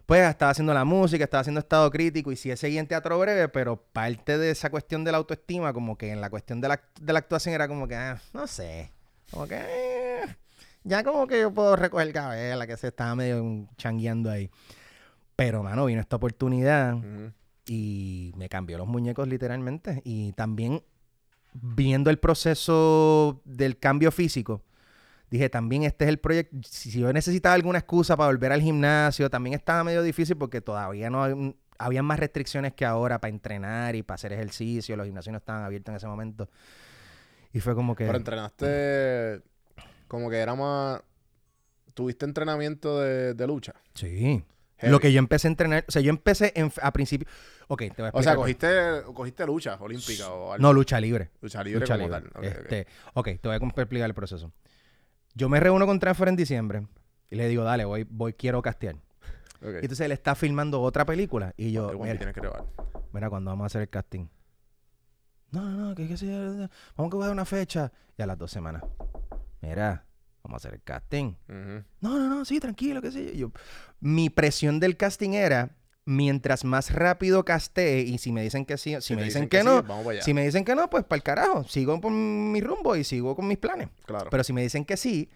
pues 0.05 0.21
estaba 0.21 0.51
haciendo 0.51 0.75
la 0.75 0.85
música, 0.85 1.23
estaba 1.23 1.41
haciendo 1.41 1.61
estado 1.61 1.89
crítico 1.89 2.31
y 2.31 2.35
sí 2.35 2.55
seguí 2.57 2.77
en 2.77 2.85
teatro 2.85 3.17
breve, 3.17 3.49
pero 3.49 3.75
parte 3.75 4.37
de 4.37 4.51
esa 4.51 4.69
cuestión 4.69 5.03
de 5.03 5.13
la 5.13 5.17
autoestima, 5.17 5.73
como 5.73 5.97
que 5.97 6.11
en 6.11 6.21
la 6.21 6.29
cuestión 6.29 6.61
de 6.61 6.67
la, 6.67 6.79
de 7.01 7.11
la 7.11 7.17
actuación 7.17 7.55
era 7.55 7.67
como 7.67 7.87
que, 7.87 7.95
ah, 7.95 8.21
no 8.33 8.45
sé, 8.45 8.91
como 9.31 9.47
que 9.47 9.55
eh, 9.55 10.37
ya 10.87 11.03
como 11.03 11.27
que 11.27 11.41
yo 11.41 11.53
puedo 11.53 11.75
recoger 11.75 12.11
cabeza, 12.13 12.65
que 12.67 12.77
se 12.77 12.87
estaba 12.87 13.15
medio 13.15 13.67
changueando 13.77 14.29
ahí. 14.31 14.49
Pero, 15.35 15.61
mano, 15.63 15.85
vino 15.85 16.01
esta 16.01 16.15
oportunidad 16.15 16.95
Ujú. 16.95 17.31
y 17.67 18.33
me 18.37 18.49
cambió 18.49 18.77
los 18.77 18.87
muñecos 18.87 19.27
literalmente. 19.27 20.01
Y 20.03 20.31
también 20.33 20.81
viendo 21.53 22.09
el 22.09 22.17
proceso 22.19 23.41
del 23.45 23.77
cambio 23.77 24.11
físico, 24.11 24.63
dije, 25.29 25.49
también 25.49 25.83
este 25.83 26.05
es 26.05 26.09
el 26.09 26.19
proyecto. 26.19 26.57
Si 26.67 26.89
si 26.91 26.99
yo 26.99 27.11
necesitaba 27.13 27.53
alguna 27.55 27.79
excusa 27.79 28.15
para 28.17 28.27
volver 28.29 28.51
al 28.51 28.61
gimnasio, 28.61 29.29
también 29.29 29.53
estaba 29.55 29.83
medio 29.83 30.01
difícil 30.01 30.37
porque 30.37 30.61
todavía 30.61 31.09
no 31.09 31.23
hay- 31.23 31.55
habían 31.79 32.05
más 32.05 32.19
restricciones 32.19 32.73
que 32.73 32.85
ahora 32.85 33.19
para 33.21 33.29
entrenar 33.29 33.95
y 33.95 34.01
para 34.01 34.15
hacer 34.15 34.33
ejercicio. 34.33 34.95
Los 34.97 35.05
gimnasios 35.05 35.31
no 35.31 35.37
estaban 35.37 35.63
abiertos 35.63 35.91
en 35.91 35.97
ese 35.97 36.07
momento. 36.07 36.49
Y 37.53 37.59
fue 37.59 37.75
como 37.75 37.95
que... 37.95 38.05
Pero 38.05 38.17
entrenaste 38.17 39.41
como 40.07 40.29
que 40.29 40.37
era 40.37 40.55
más... 40.55 41.01
¿Tuviste 41.93 42.25
entrenamiento 42.25 42.99
de, 43.01 43.33
de 43.33 43.47
lucha? 43.47 43.73
Sí. 43.95 44.43
Heavy. 44.77 44.91
Lo 44.91 44.99
que 44.99 45.11
yo 45.11 45.17
empecé 45.17 45.47
a 45.47 45.49
entrenar, 45.51 45.85
o 45.87 45.91
sea, 45.91 46.01
yo 46.03 46.11
empecé 46.11 46.53
en- 46.55 46.71
a 46.81 46.93
principio... 46.93 47.27
Ok, 47.69 47.79
te 47.79 48.01
voy 48.01 48.05
a 48.05 48.09
O 48.13 48.21
sea, 48.23 48.33
explicar. 48.33 48.35
cogiste, 48.35 49.13
cogiste 49.13 49.45
lucha 49.47 49.75
olímpica 49.79 50.29
o 50.29 50.53
algo. 50.53 50.61
No, 50.61 50.71
lucha 50.73 50.99
libre. 51.01 51.31
lucha 51.41 51.63
libre 51.63 51.79
Lucha 51.81 51.95
como 51.97 52.07
libre. 52.07 52.29
tal. 52.29 52.39
Ok, 52.39 52.45
ok. 52.57 52.61
este, 52.61 52.87
ok, 53.15 53.25
te 53.41 53.47
voy 53.47 53.53
a 53.53 53.57
explicar 53.57 54.05
el 54.09 54.13
proceso. 54.13 54.51
Yo 55.33 55.49
me 55.49 55.59
reúno 55.59 55.85
con 55.87 55.99
Transfer 55.99 56.27
en 56.29 56.35
diciembre 56.35 56.85
y 57.29 57.35
le 57.35 57.47
digo, 57.49 57.63
dale, 57.63 57.83
voy, 57.85 58.05
voy, 58.09 58.33
quiero 58.33 58.61
castear. 58.61 58.95
Ok. 59.61 59.63
Y 59.63 59.85
entonces 59.85 60.01
él 60.01 60.11
está 60.11 60.35
filmando 60.35 60.81
otra 60.81 61.03
película 61.05 61.53
y 61.57 61.71
yo, 61.71 61.91
mira, 61.99 62.15
tienes 62.15 62.35
que 62.35 62.41
mira, 63.11 63.29
cuando 63.29 63.49
vamos 63.51 63.63
a 63.63 63.67
hacer 63.67 63.81
el 63.81 63.89
casting. 63.89 64.27
No, 65.51 65.61
no, 65.63 65.89
no, 65.89 65.95
que, 65.95 66.07
que 66.07 66.15
sí, 66.17 66.27
vamos 66.95 67.13
a 67.15 67.17
dar 67.17 67.31
una 67.31 67.45
fecha. 67.45 67.91
Y 68.17 68.21
a 68.21 68.27
las 68.27 68.37
dos 68.37 68.51
semanas, 68.51 68.83
mira, 69.61 70.05
vamos 70.43 70.55
a 70.55 70.67
hacer 70.67 70.75
el 70.75 70.83
casting. 70.83 71.33
No, 71.47 72.17
no, 72.19 72.27
no, 72.27 72.45
sí, 72.45 72.59
tranquilo, 72.59 73.01
qué 73.01 73.11
sé 73.11 73.25
yo. 73.27 73.33
Yo- 73.33 73.51
Mi 73.99 74.29
presión 74.29 74.79
del 74.79 74.95
casting 74.97 75.31
era, 75.31 75.75
mientras 76.05 76.63
más 76.63 76.91
rápido 76.93 77.43
castee 77.43 78.01
y 78.01 78.17
si 78.17 78.31
me 78.31 78.41
dicen 78.41 78.65
que 78.65 78.77
sí, 78.77 78.95
si, 78.95 79.01
Si 79.01 79.15
me 79.15 79.23
dicen, 79.23 79.49
que, 79.49 79.63
no, 79.63 79.83
vamos 79.83 80.05
para 80.05 80.11
allá. 80.11 80.21
si 80.21 80.33
me 80.33 80.43
dicen 80.45 80.63
que 80.63 80.73
no, 80.75 80.89
pues 80.89 81.03
para 81.03 81.17
el 81.17 81.23
carajo, 81.23 81.63
sigo 81.65 81.99
con 81.99 82.51
mi 82.51 82.61
rumbo 82.61 82.95
y 82.95 83.03
sigo 83.03 83.35
con 83.35 83.47
mis 83.47 83.57
planes. 83.57 83.89
Claro. 84.05 84.29
Pero 84.29 84.43
si 84.43 84.53
me 84.53 84.61
dicen 84.61 84.85
que 84.85 84.95
sí, 84.97 85.29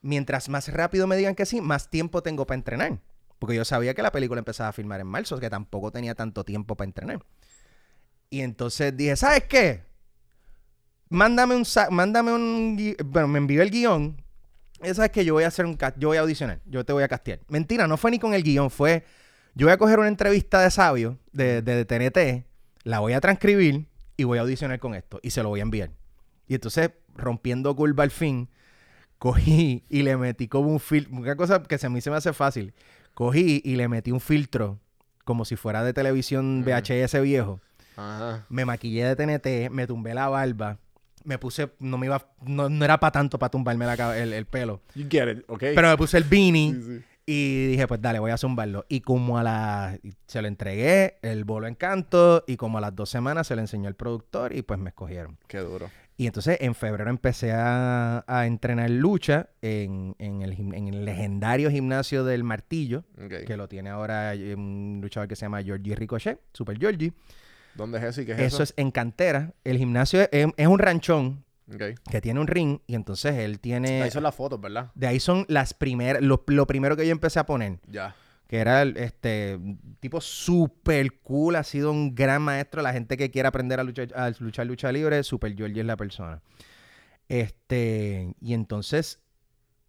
mientras 0.00 0.48
más 0.48 0.68
rápido 0.72 1.06
me 1.06 1.16
digan 1.16 1.34
que 1.34 1.44
sí, 1.46 1.60
más 1.60 1.90
tiempo 1.90 2.22
tengo 2.22 2.46
para 2.46 2.56
entrenar. 2.56 3.00
Porque 3.38 3.56
yo 3.56 3.64
sabía 3.66 3.92
que 3.94 4.00
la 4.02 4.12
película 4.12 4.38
empezaba 4.38 4.70
a 4.70 4.72
filmar 4.72 5.00
en 5.00 5.06
marzo, 5.08 5.38
que 5.38 5.50
tampoco 5.50 5.90
tenía 5.92 6.14
tanto 6.14 6.44
tiempo 6.44 6.76
para 6.76 6.86
entrenar. 6.88 7.20
Y 8.30 8.40
entonces 8.40 8.96
dije, 8.96 9.16
¿sabes 9.16 9.44
qué? 9.44 9.82
Mándame 11.14 11.54
un... 11.54 11.64
Mándame 11.90 12.32
un... 12.32 12.96
Bueno, 13.06 13.28
me 13.28 13.38
envió 13.38 13.62
el 13.62 13.70
guion. 13.70 14.20
Y 14.82 14.92
sabes 14.92 15.10
que 15.10 15.24
yo 15.24 15.34
voy 15.34 15.44
a 15.44 15.48
hacer 15.48 15.64
un... 15.64 15.78
Yo 15.96 16.08
voy 16.08 16.16
a 16.16 16.20
audicionar. 16.20 16.60
Yo 16.66 16.84
te 16.84 16.92
voy 16.92 17.02
a 17.02 17.08
castear. 17.08 17.40
Mentira, 17.48 17.86
no 17.86 17.96
fue 17.96 18.10
ni 18.10 18.18
con 18.18 18.34
el 18.34 18.42
guion. 18.42 18.70
Fue... 18.70 19.04
Yo 19.54 19.66
voy 19.66 19.72
a 19.72 19.78
coger 19.78 19.98
una 20.00 20.08
entrevista 20.08 20.60
de 20.60 20.70
sabio 20.70 21.18
de, 21.32 21.62
de 21.62 21.84
TNT. 21.84 22.44
La 22.82 22.98
voy 22.98 23.12
a 23.12 23.20
transcribir 23.20 23.86
y 24.16 24.24
voy 24.24 24.38
a 24.38 24.40
audicionar 24.42 24.78
con 24.80 24.94
esto. 24.94 25.20
Y 25.22 25.30
se 25.30 25.42
lo 25.42 25.48
voy 25.48 25.60
a 25.60 25.62
enviar. 25.62 25.90
Y 26.48 26.54
entonces, 26.54 26.90
rompiendo 27.14 27.74
curva 27.76 28.02
al 28.02 28.10
fin, 28.10 28.48
cogí 29.18 29.84
y 29.88 30.02
le 30.02 30.16
metí 30.16 30.48
como 30.48 30.68
un 30.70 30.80
filtro. 30.80 31.16
Una 31.16 31.36
cosa 31.36 31.62
que 31.62 31.78
se 31.78 31.86
a 31.86 31.90
mí 31.90 32.00
se 32.00 32.10
me 32.10 32.16
hace 32.16 32.32
fácil. 32.32 32.74
Cogí 33.14 33.62
y 33.64 33.76
le 33.76 33.86
metí 33.88 34.10
un 34.10 34.20
filtro 34.20 34.80
como 35.24 35.44
si 35.44 35.56
fuera 35.56 35.84
de 35.84 35.92
televisión 35.92 36.60
Mm. 36.60 36.64
VHS 36.64 37.22
viejo. 37.22 37.60
Ajá. 37.96 38.44
Me 38.48 38.64
maquillé 38.64 39.04
de 39.04 39.16
TNT, 39.16 39.70
me 39.72 39.86
tumbé 39.86 40.14
la 40.14 40.28
barba. 40.28 40.78
Me 41.24 41.38
puse, 41.38 41.70
no 41.80 41.98
me 41.98 42.06
iba, 42.06 42.26
no, 42.46 42.68
no 42.68 42.84
era 42.84 43.00
para 43.00 43.12
tanto 43.12 43.38
para 43.38 43.50
tumbarme 43.50 43.86
la 43.86 44.18
el, 44.18 44.32
el 44.32 44.46
pelo. 44.46 44.80
You 44.94 45.06
get 45.10 45.28
it, 45.38 45.44
¿ok? 45.48 45.60
Pero 45.74 45.88
me 45.88 45.96
puse 45.96 46.16
el 46.18 46.24
beanie 46.24 46.74
Sí, 46.74 46.82
sí. 46.82 47.04
y 47.26 47.66
dije, 47.68 47.86
pues 47.88 48.00
dale, 48.02 48.18
voy 48.18 48.30
a 48.30 48.36
zumbarlo. 48.36 48.84
Y 48.88 49.00
como 49.00 49.38
a 49.38 49.42
la, 49.42 49.98
se 50.26 50.42
lo 50.42 50.48
entregué, 50.48 51.16
el 51.22 51.44
bolo 51.44 51.66
encanto, 51.66 52.44
y 52.46 52.56
como 52.56 52.78
a 52.78 52.80
las 52.82 52.94
dos 52.94 53.08
semanas 53.08 53.46
se 53.46 53.54
lo 53.56 53.62
enseñó 53.62 53.88
el 53.88 53.94
productor 53.94 54.54
y 54.54 54.62
pues 54.62 54.78
me 54.78 54.90
escogieron. 54.90 55.38
Qué 55.48 55.58
duro. 55.58 55.90
Y 56.16 56.26
entonces 56.26 56.58
en 56.60 56.76
febrero 56.76 57.10
empecé 57.10 57.50
a, 57.52 58.22
a 58.28 58.46
entrenar 58.46 58.88
lucha 58.90 59.48
en, 59.62 60.14
en 60.20 60.42
el, 60.42 60.52
en 60.52 60.86
el 60.88 61.04
legendario 61.04 61.70
gimnasio 61.72 62.22
del 62.24 62.44
Martillo, 62.44 63.02
que 63.46 63.56
lo 63.56 63.66
tiene 63.66 63.90
ahora 63.90 64.34
eh, 64.34 64.54
un 64.54 65.00
luchador 65.02 65.26
que 65.28 65.34
se 65.34 65.46
llama 65.46 65.60
Georgie 65.62 65.96
Ricochet, 65.96 66.38
Super 66.52 66.78
Georgie. 66.78 67.12
¿Dónde 67.74 67.98
es 67.98 68.04
eso 68.04 68.20
y 68.22 68.26
qué 68.26 68.32
es 68.32 68.38
Eso 68.38 68.46
eso? 68.56 68.62
es 68.62 68.74
en 68.76 68.90
cantera. 68.90 69.52
El 69.64 69.78
gimnasio 69.78 70.22
es, 70.30 70.46
es 70.56 70.66
un 70.66 70.78
ranchón 70.78 71.44
Ok. 71.72 71.82
que 72.10 72.20
tiene 72.20 72.40
un 72.40 72.46
ring 72.46 72.78
y 72.86 72.94
entonces 72.94 73.34
él 73.36 73.58
tiene... 73.60 74.02
Ahí 74.02 74.10
son 74.10 74.22
las 74.22 74.34
fotos, 74.34 74.60
¿verdad? 74.60 74.90
De 74.94 75.06
ahí 75.06 75.18
son 75.20 75.44
las 75.48 75.74
primeras, 75.74 76.22
lo, 76.22 76.42
lo 76.46 76.66
primero 76.66 76.96
que 76.96 77.06
yo 77.06 77.12
empecé 77.12 77.38
a 77.40 77.46
poner, 77.46 77.78
Ya. 77.88 78.14
que 78.46 78.58
era 78.58 78.82
el, 78.82 78.96
este 78.98 79.58
tipo 80.00 80.20
super 80.20 81.10
cool, 81.22 81.56
ha 81.56 81.64
sido 81.64 81.90
un 81.90 82.14
gran 82.14 82.42
maestro. 82.42 82.82
La 82.82 82.92
gente 82.92 83.16
que 83.16 83.30
quiera 83.30 83.48
aprender 83.48 83.80
a 83.80 83.84
luchar, 83.84 84.08
a 84.14 84.30
luchar 84.38 84.66
lucha 84.66 84.92
libre, 84.92 85.22
Super 85.24 85.54
Georgie 85.56 85.80
es 85.80 85.86
la 85.86 85.96
persona. 85.96 86.42
Este, 87.28 88.34
y 88.40 88.52
entonces 88.54 89.20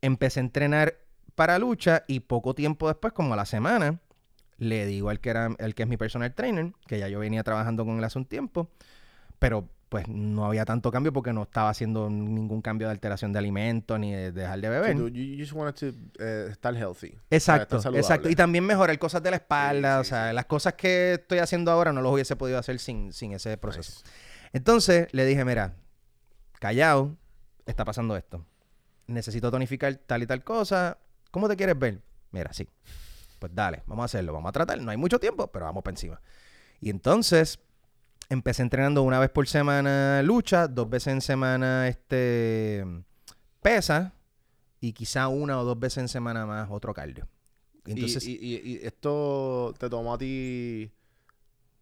empecé 0.01 0.39
a 0.39 0.43
entrenar 0.43 0.95
para 1.35 1.59
lucha 1.59 2.03
y 2.07 2.21
poco 2.21 2.55
tiempo 2.55 2.87
después, 2.87 3.11
como 3.13 3.33
a 3.33 3.37
la 3.37 3.45
semana, 3.45 3.99
le 4.57 4.85
digo 4.85 5.09
al 5.09 5.19
que 5.19 5.29
era 5.29 5.49
el 5.59 5.75
que 5.75 5.83
es 5.83 5.89
mi 5.89 5.97
personal 5.97 6.33
trainer, 6.33 6.73
que 6.87 6.99
ya 6.99 7.07
yo 7.07 7.19
venía 7.19 7.43
trabajando 7.43 7.85
con 7.85 7.97
él 7.97 8.03
hace 8.03 8.17
un 8.17 8.25
tiempo, 8.25 8.69
pero 9.39 9.69
pues 9.89 10.07
no 10.07 10.45
había 10.45 10.65
tanto 10.65 10.91
cambio 10.91 11.13
porque 11.13 11.31
no 11.31 11.43
estaba 11.43 11.69
haciendo 11.69 12.09
ningún 12.09 12.61
cambio 12.61 12.87
de 12.87 12.91
alteración 12.91 13.31
de 13.31 13.39
alimentos 13.39 13.99
ni 13.99 14.13
de 14.13 14.31
dejar 14.31 14.59
de 14.59 14.69
beber. 14.69 14.97
You, 15.11 15.37
just 15.37 15.53
wanted 15.53 15.75
to 15.75 16.23
estar 16.49 16.75
healthy. 16.75 17.17
Exacto, 17.29 17.77
estar 17.77 17.95
exacto. 17.95 18.29
Y 18.29 18.35
también 18.35 18.65
mejorar 18.65 18.97
cosas 18.97 19.21
de 19.21 19.29
la 19.29 19.37
espalda. 19.37 19.95
Sí, 19.95 20.01
o 20.01 20.03
sí, 20.03 20.09
sea, 20.09 20.33
las 20.33 20.45
cosas 20.45 20.73
que 20.73 21.13
estoy 21.13 21.39
haciendo 21.39 21.71
ahora 21.71 21.93
no 21.93 22.01
los 22.01 22.13
hubiese 22.13 22.35
podido 22.35 22.57
hacer 22.57 22.79
sin, 22.79 23.13
sin 23.13 23.33
ese 23.33 23.57
proceso. 23.57 24.01
Nice. 24.03 24.15
Entonces 24.53 25.07
le 25.11 25.25
dije, 25.25 25.45
mira, 25.45 25.75
callado, 26.59 27.15
está 27.65 27.85
pasando 27.85 28.17
esto. 28.17 28.45
Necesito 29.07 29.51
tonificar 29.51 29.95
tal 29.95 30.23
y 30.23 30.27
tal 30.27 30.43
cosa. 30.43 30.97
¿Cómo 31.31 31.47
te 31.47 31.55
quieres 31.55 31.77
ver? 31.77 32.01
Mira, 32.31 32.51
sí. 32.53 32.67
Pues 33.39 33.51
dale, 33.55 33.83
vamos 33.87 34.03
a 34.03 34.05
hacerlo, 34.05 34.33
vamos 34.33 34.49
a 34.49 34.53
tratar. 34.53 34.81
No 34.81 34.91
hay 34.91 34.97
mucho 34.97 35.19
tiempo, 35.19 35.47
pero 35.47 35.65
vamos 35.65 35.83
para 35.83 35.93
encima. 35.93 36.21
Y 36.81 36.89
entonces 36.89 37.59
empecé 38.29 38.61
entrenando 38.63 39.03
una 39.03 39.19
vez 39.19 39.29
por 39.29 39.47
semana 39.47 40.21
lucha, 40.23 40.67
dos 40.67 40.89
veces 40.89 41.13
en 41.13 41.21
semana 41.21 41.87
este 41.87 42.85
pesa 43.61 44.13
y 44.79 44.93
quizá 44.93 45.27
una 45.27 45.59
o 45.59 45.63
dos 45.65 45.79
veces 45.79 45.97
en 45.99 46.07
semana 46.07 46.45
más 46.45 46.69
otro 46.71 46.93
cardio. 46.93 47.27
Y 47.85 47.91
Entonces, 47.91 48.25
y, 48.27 48.31
y- 48.33 48.55
y- 48.55 48.71
y 48.73 48.85
esto 48.85 49.73
te 49.77 49.89
tomó 49.89 50.13
a 50.15 50.17
ti 50.17 50.91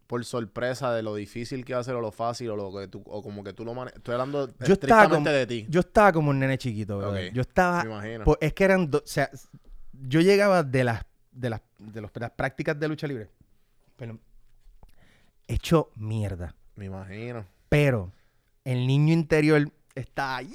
por 0.06 0.22
sorpresa 0.24 0.92
de 0.92 1.02
lo 1.02 1.14
difícil 1.14 1.64
que 1.64 1.72
va 1.72 1.80
a 1.80 1.84
ser 1.84 1.94
o 1.94 2.00
lo 2.02 2.12
fácil 2.12 2.50
o 2.50 2.56
lo 2.56 2.78
que 2.78 2.88
tú, 2.88 3.02
o 3.06 3.22
como 3.22 3.42
que 3.42 3.54
tú 3.54 3.64
lo 3.64 3.72
manejas. 3.72 3.96
Estoy 3.96 4.12
hablando 4.12 4.48
Yo 4.48 4.74
estaba 4.74 5.02
estrictamente 5.04 5.16
como- 5.16 5.30
de 5.30 5.46
ti. 5.46 5.66
yo 5.70 5.80
estaba 5.80 6.12
como 6.12 6.30
un 6.30 6.38
nene 6.38 6.58
chiquito, 6.58 7.00
Yo 7.32 7.40
estaba 7.40 7.82
me 7.84 7.90
imagino. 7.90 8.24
Pues 8.24 8.36
es 8.42 8.52
que 8.52 8.64
eran 8.64 8.90
o 8.94 9.00
sea, 9.06 9.30
yo 9.92 10.20
llegaba 10.20 10.62
de 10.62 10.84
las 10.84 11.04
de 11.34 11.50
las 11.50 11.60
de 11.78 12.00
los- 12.00 12.10
las 12.14 12.30
prácticas 12.30 12.78
de 12.78 12.88
lucha 12.88 13.06
libre. 13.06 13.30
Pero 13.96 14.18
hecho 15.46 15.90
mierda, 15.96 16.54
Me 16.76 16.86
imagino. 16.86 17.46
pero 17.68 18.12
el 18.64 18.86
niño 18.86 19.12
interior 19.12 19.70
está 19.94 20.40
"Yeah, 20.40 20.54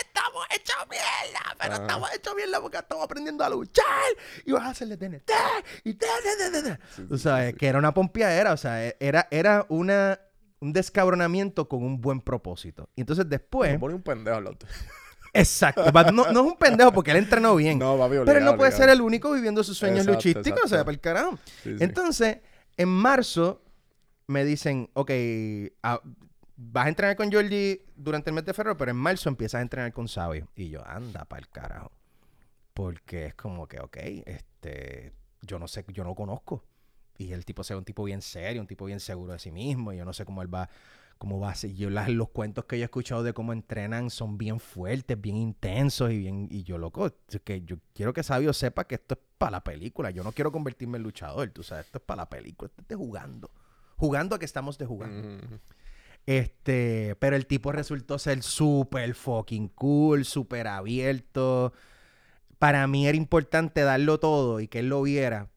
estamos 0.00 0.44
hechos 0.54 0.76
mierda, 0.90 1.56
pero 1.58 1.74
Ajá. 1.74 1.82
estamos 1.82 2.14
hechos 2.14 2.34
mierda 2.34 2.60
porque 2.60 2.78
estamos 2.78 3.04
aprendiendo 3.04 3.44
a 3.44 3.50
luchar 3.50 3.84
y 4.44 4.52
vas 4.52 4.64
a 4.64 4.70
hacerle 4.70 4.96
TNT 4.96 5.30
y 5.84 5.94
ta". 5.94 6.08
Sí, 6.96 7.02
sí, 7.08 7.18
sabes, 7.18 7.46
sí, 7.46 7.52
sí. 7.52 7.58
que 7.58 7.66
era 7.68 7.78
una 7.78 7.94
pompeadera, 7.94 8.52
o 8.52 8.56
sea, 8.56 8.84
e- 8.86 8.96
era 9.00 9.28
era 9.30 9.64
una 9.68 10.18
un 10.62 10.74
descabronamiento 10.74 11.68
con 11.70 11.82
un 11.82 12.02
buen 12.02 12.20
propósito. 12.20 12.90
Y 12.94 13.00
entonces 13.00 13.26
después, 13.28 13.72
Me 13.72 13.78
pone 13.78 13.94
un 13.94 14.02
pendejo. 14.02 14.40
exacto, 15.32 15.90
no, 16.12 16.32
no 16.32 16.40
es 16.40 16.46
un 16.52 16.56
pendejo 16.56 16.92
porque 16.92 17.10
él 17.10 17.18
entrenó 17.18 17.56
bien. 17.56 17.78
No, 17.78 17.96
papi, 17.98 18.10
Pero 18.10 18.22
él 18.22 18.28
obligado, 18.28 18.52
no 18.52 18.56
puede 18.56 18.70
obligado. 18.70 18.88
ser 18.88 18.94
el 18.94 19.00
único 19.00 19.32
viviendo 19.32 19.62
sus 19.64 19.78
sueños 19.78 20.00
Exacto, 20.00 20.14
luchísticos, 20.14 20.64
o 20.64 20.68
sea, 20.68 20.80
para 20.80 20.92
el 20.92 21.00
carajo. 21.00 21.38
Sí, 21.62 21.76
sí. 21.76 21.84
Entonces, 21.84 22.38
en 22.76 22.88
marzo 22.88 23.62
me 24.26 24.44
dicen, 24.44 24.88
ok, 24.94 25.10
ah, 25.82 26.00
vas 26.56 26.86
a 26.86 26.88
entrenar 26.88 27.16
con 27.16 27.30
Georgie 27.30 27.84
durante 27.96 28.30
el 28.30 28.34
mes 28.34 28.44
de 28.44 28.54
febrero, 28.54 28.76
pero 28.76 28.90
en 28.90 28.96
marzo 28.96 29.28
empiezas 29.28 29.58
a 29.58 29.62
entrenar 29.62 29.92
con 29.92 30.08
Sabio. 30.08 30.48
Y 30.54 30.68
yo, 30.68 30.86
anda 30.86 31.24
para 31.24 31.40
el 31.40 31.48
carajo. 31.48 31.90
Porque 32.74 33.26
es 33.26 33.34
como 33.34 33.66
que, 33.66 33.80
ok, 33.80 33.96
este, 34.26 35.12
yo 35.42 35.58
no 35.58 35.66
sé, 35.68 35.84
yo 35.88 36.04
no 36.04 36.14
conozco. 36.14 36.64
Y 37.18 37.32
el 37.32 37.44
tipo 37.44 37.64
se 37.64 37.74
ve 37.74 37.78
un 37.78 37.84
tipo 37.84 38.04
bien 38.04 38.22
serio, 38.22 38.60
un 38.60 38.66
tipo 38.66 38.84
bien 38.86 39.00
seguro 39.00 39.32
de 39.32 39.38
sí 39.38 39.50
mismo. 39.50 39.92
Y 39.92 39.98
yo 39.98 40.04
no 40.04 40.12
sé 40.12 40.24
cómo 40.24 40.42
él 40.42 40.52
va, 40.52 40.68
a 41.48 41.54
ser. 41.54 41.74
Yo 41.74 41.90
las- 41.90 42.08
los 42.08 42.28
cuentos 42.30 42.64
que 42.64 42.78
yo 42.78 42.82
he 42.82 42.84
escuchado 42.84 43.22
de 43.22 43.32
cómo 43.32 43.52
entrenan 43.52 44.10
son 44.10 44.38
bien 44.38 44.58
fuertes, 44.60 45.20
bien 45.20 45.36
intensos 45.36 46.10
y 46.10 46.18
bien. 46.18 46.48
Y 46.50 46.62
yo, 46.62 46.78
loco, 46.78 47.06
es 47.28 47.40
que 47.44 47.62
yo 47.62 47.76
quiero 47.94 48.12
que 48.12 48.22
Sabio 48.22 48.52
sepa 48.52 48.84
que 48.84 48.94
esto 48.96 49.14
es 49.14 49.20
para 49.38 49.52
la 49.52 49.64
película. 49.64 50.10
Yo 50.10 50.22
no 50.24 50.32
quiero 50.32 50.50
convertirme 50.52 50.96
en 50.98 51.02
luchador, 51.04 51.48
tú 51.50 51.62
sabes, 51.62 51.86
esto 51.86 51.98
es 51.98 52.04
para 52.04 52.22
la 52.22 52.28
película, 52.30 52.68
esto 52.68 52.82
es 52.82 52.88
de 52.88 52.94
jugando. 52.96 53.50
Jugando 53.96 54.34
a 54.36 54.38
que 54.38 54.44
estamos 54.46 54.78
de 54.78 54.86
jugando. 54.86 55.38
Este, 56.26 57.16
pero 57.18 57.36
el 57.36 57.46
tipo 57.46 57.72
resultó 57.72 58.18
ser 58.18 58.42
súper 58.42 59.14
fucking 59.14 59.68
cool, 59.68 60.24
súper 60.24 60.68
abierto. 60.68 61.72
Para 62.58 62.86
mí 62.86 63.06
era 63.06 63.16
importante 63.16 63.80
darlo 63.82 64.20
todo 64.20 64.60
y 64.60 64.68
que 64.68 64.80
él 64.80 64.88
lo 64.88 65.02
viera, 65.02 65.48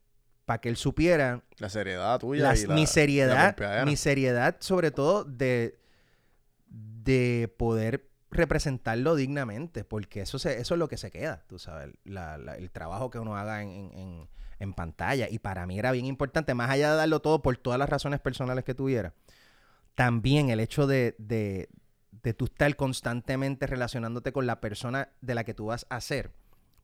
para 0.45 0.59
que 0.61 0.69
él 0.69 0.75
supiera 0.77 1.41
La 1.57 1.69
seriedad 1.69 2.19
tuya. 2.19 2.43
las- 2.43 2.63
y 2.63 2.67
la, 2.67 2.75
mi 2.75 2.85
seriedad, 2.87 3.55
mi 3.85 3.95
seriedad 3.95 4.57
sobre 4.59 4.91
todo 4.91 5.23
de, 5.23 5.77
de 6.67 7.53
poder 7.57 8.09
representarlo 8.31 9.15
dignamente, 9.15 9.83
porque 9.83 10.21
eso, 10.21 10.39
se, 10.39 10.59
eso 10.59 10.73
es 10.73 10.79
lo 10.79 10.87
que 10.87 10.97
se 10.97 11.11
queda, 11.11 11.43
tú 11.47 11.59
sabes, 11.59 11.93
la- 12.03 12.37
la- 12.37 12.55
el 12.55 12.71
trabajo 12.71 13.09
que 13.09 13.19
uno 13.19 13.37
haga 13.37 13.61
en, 13.61 13.69
en- 13.69 14.27
en- 14.59 14.73
pantalla. 14.73 15.27
Y 15.29 15.39
para 15.39 15.65
mí 15.67 15.77
era 15.77 15.91
bien 15.91 16.05
importante, 16.05 16.53
más 16.53 16.69
allá 16.69 16.91
de 16.91 16.97
darlo 16.97 17.19
todo 17.21 17.41
por 17.41 17.57
todas 17.57 17.77
las 17.77 17.89
razones 17.89 18.21
personales 18.21 18.63
que 18.63 18.73
tuviera, 18.73 19.13
también 19.93 20.49
el 20.49 20.59
hecho 20.61 20.87
de, 20.87 21.15
de, 21.19 21.67
de 22.23 22.33
tú 22.33 22.45
estar 22.45 22.73
constantemente 22.77 23.67
relacionándote 23.67 24.31
con 24.31 24.47
la 24.47 24.61
persona 24.61 25.09
de 25.21 25.35
la 25.35 25.43
que 25.43 25.53
tú 25.53 25.65
vas 25.67 25.85
a 25.89 25.99
ser, 26.01 26.31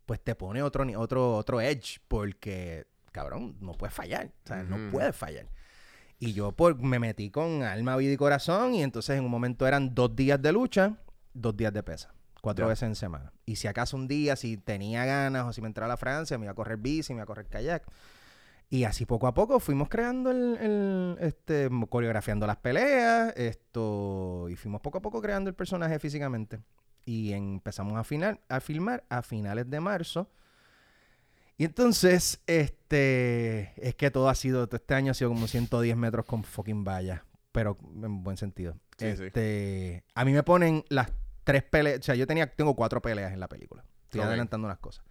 pues 0.06 0.20
te 0.22 0.36
pone 0.36 0.62
otro, 0.62 0.86
otro, 1.00 1.36
otro 1.38 1.62
edge, 1.62 2.00
porque, 2.10 2.86
cabrón, 3.12 3.58
no 3.60 3.74
puedes 3.74 3.94
fallar, 3.94 4.32
o 4.46 4.48
sea, 4.48 4.64
no 4.64 4.92
puedes 4.92 5.16
fallar. 5.16 5.48
Y 6.20 6.34
yo 6.34 6.52
por, 6.52 6.78
me 6.78 7.00
metí 7.00 7.32
con 7.32 7.64
alma, 7.64 7.96
vida 7.96 8.12
y 8.12 8.18
corazón, 8.18 8.74
y 8.74 8.84
entonces 8.84 9.18
en 9.18 9.24
un 9.24 9.32
momento 9.32 9.66
eran 9.66 9.96
dos 9.96 10.16
días 10.16 10.42
de 10.42 10.52
lucha, 10.52 10.98
dos 11.34 11.56
días 11.56 11.72
de 11.72 11.82
pesa, 11.82 12.14
cuatro 12.42 12.68
veces 12.68 12.84
en 12.84 12.96
semana. 12.96 13.32
Y 13.46 13.56
si 13.56 13.68
acaso 13.68 13.96
un 13.96 14.08
día, 14.08 14.36
si 14.36 14.58
tenía 14.58 15.06
ganas 15.06 15.46
o 15.46 15.54
si 15.54 15.62
me 15.62 15.68
entraba 15.68 15.86
a 15.86 15.94
la 15.94 15.98
Francia, 15.98 16.38
me 16.38 16.46
iba 16.46 16.52
a 16.52 16.56
correr 16.56 16.78
bici, 16.78 17.14
me 17.14 17.18
iba 17.18 17.24
a 17.24 17.28
correr 17.28 17.48
kayak. 17.48 17.86
Y 18.72 18.84
así 18.84 19.06
poco 19.06 19.26
a 19.28 19.34
poco 19.34 19.60
fuimos 19.60 19.90
creando 19.90 20.30
el, 20.30 20.58
el, 20.58 21.18
este, 21.22 21.70
coreografiando 21.90 22.46
las 22.46 22.58
peleas, 22.58 23.34
esto, 23.36 24.48
y 24.50 24.56
fuimos 24.56 24.82
poco 24.82 25.00
a 25.00 25.02
poco 25.02 25.22
creando 25.22 25.50
el 25.50 25.56
personaje 25.56 25.98
físicamente. 26.00 26.60
Y 27.06 27.32
empezamos 27.32 27.98
a, 27.98 28.04
final, 28.04 28.42
a 28.48 28.60
filmar 28.60 29.06
a 29.10 29.24
finales 29.24 29.70
de 29.70 29.80
marzo. 29.80 30.30
Y 31.60 31.66
entonces, 31.66 32.42
este, 32.48 33.74
es 33.88 33.94
que 33.96 34.10
todo 34.12 34.30
ha 34.30 34.36
sido, 34.36 34.66
todo 34.68 34.78
este 34.78 34.96
año 34.96 35.12
ha 35.12 35.14
sido 35.14 35.30
como 35.30 35.46
110 35.46 35.98
metros 35.98 36.26
con 36.26 36.44
fucking 36.46 36.86
valla, 36.86 37.26
pero 37.52 37.78
en 38.02 38.24
buen 38.24 38.38
sentido. 38.38 38.78
Sí, 38.98 39.16
sí. 39.18 39.26
este, 39.26 40.06
A 40.16 40.24
mí 40.24 40.32
me 40.32 40.42
ponen 40.42 40.86
las 40.88 41.12
tres 41.44 41.64
peleas, 41.64 42.00
o 42.00 42.04
sea, 42.04 42.16
yo 42.16 42.26
tenía, 42.26 42.48
tengo 42.56 42.76
cuatro 42.78 43.02
peleas 43.02 43.34
en 43.34 43.42
la 43.42 43.50
película. 43.50 43.84
Estoy 44.06 44.22
adelantando 44.22 44.68
unas 44.68 44.80
cosas. 44.80 45.04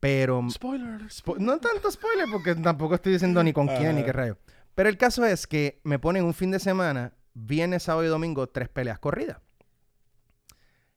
Pero 0.00 0.42
Spoiler. 0.50 1.02
Spo- 1.10 1.36
no 1.38 1.58
tanto 1.58 1.90
spoiler 1.90 2.26
porque 2.32 2.54
tampoco 2.54 2.94
estoy 2.94 3.12
diciendo 3.12 3.44
ni 3.44 3.52
con 3.52 3.66
quién 3.66 3.94
ni 3.96 4.04
qué 4.04 4.12
rayo. 4.12 4.38
Pero 4.74 4.88
el 4.88 4.96
caso 4.96 5.24
es 5.26 5.46
que 5.46 5.80
me 5.84 5.98
ponen 5.98 6.24
un 6.24 6.32
fin 6.34 6.50
de 6.50 6.58
semana, 6.60 7.12
viernes, 7.34 7.82
sábado 7.82 8.04
y 8.06 8.08
domingo, 8.08 8.46
tres 8.48 8.68
peleas 8.70 8.98
corridas. 8.98 9.38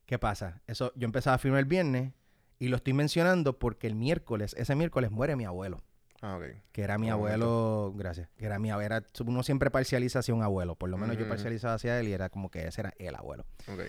¿Qué 0.06 0.18
pasa? 0.18 0.62
Eso, 0.66 0.92
yo 0.96 1.04
empezaba 1.04 1.34
a 1.36 1.38
firmar 1.38 1.60
el 1.60 1.66
viernes 1.66 2.12
y 2.60 2.68
lo 2.68 2.76
estoy 2.76 2.92
mencionando 2.92 3.58
porque 3.58 3.88
el 3.88 3.96
miércoles, 3.96 4.54
ese 4.56 4.76
miércoles 4.76 5.10
muere 5.10 5.34
mi 5.34 5.44
abuelo. 5.46 5.82
Ah, 6.22 6.36
ok. 6.36 6.44
Que 6.72 6.82
era 6.82 6.98
mi 6.98 7.08
abuelo, 7.08 7.94
gracias. 7.96 8.28
Que 8.36 8.44
era 8.44 8.58
mi 8.58 8.70
abuelo. 8.70 9.00
uno 9.26 9.42
siempre 9.42 9.70
parcializa 9.70 10.18
hacia 10.18 10.34
un 10.34 10.42
abuelo. 10.42 10.74
Por 10.76 10.90
lo 10.90 10.98
menos 10.98 11.16
yo 11.16 11.22
ujú. 11.22 11.30
parcializaba 11.30 11.74
hacia 11.74 11.98
él 11.98 12.08
y 12.08 12.12
era 12.12 12.28
como 12.28 12.50
que 12.50 12.66
ese 12.68 12.82
era 12.82 12.92
el 12.98 13.14
abuelo. 13.14 13.46
Ok. 13.66 13.80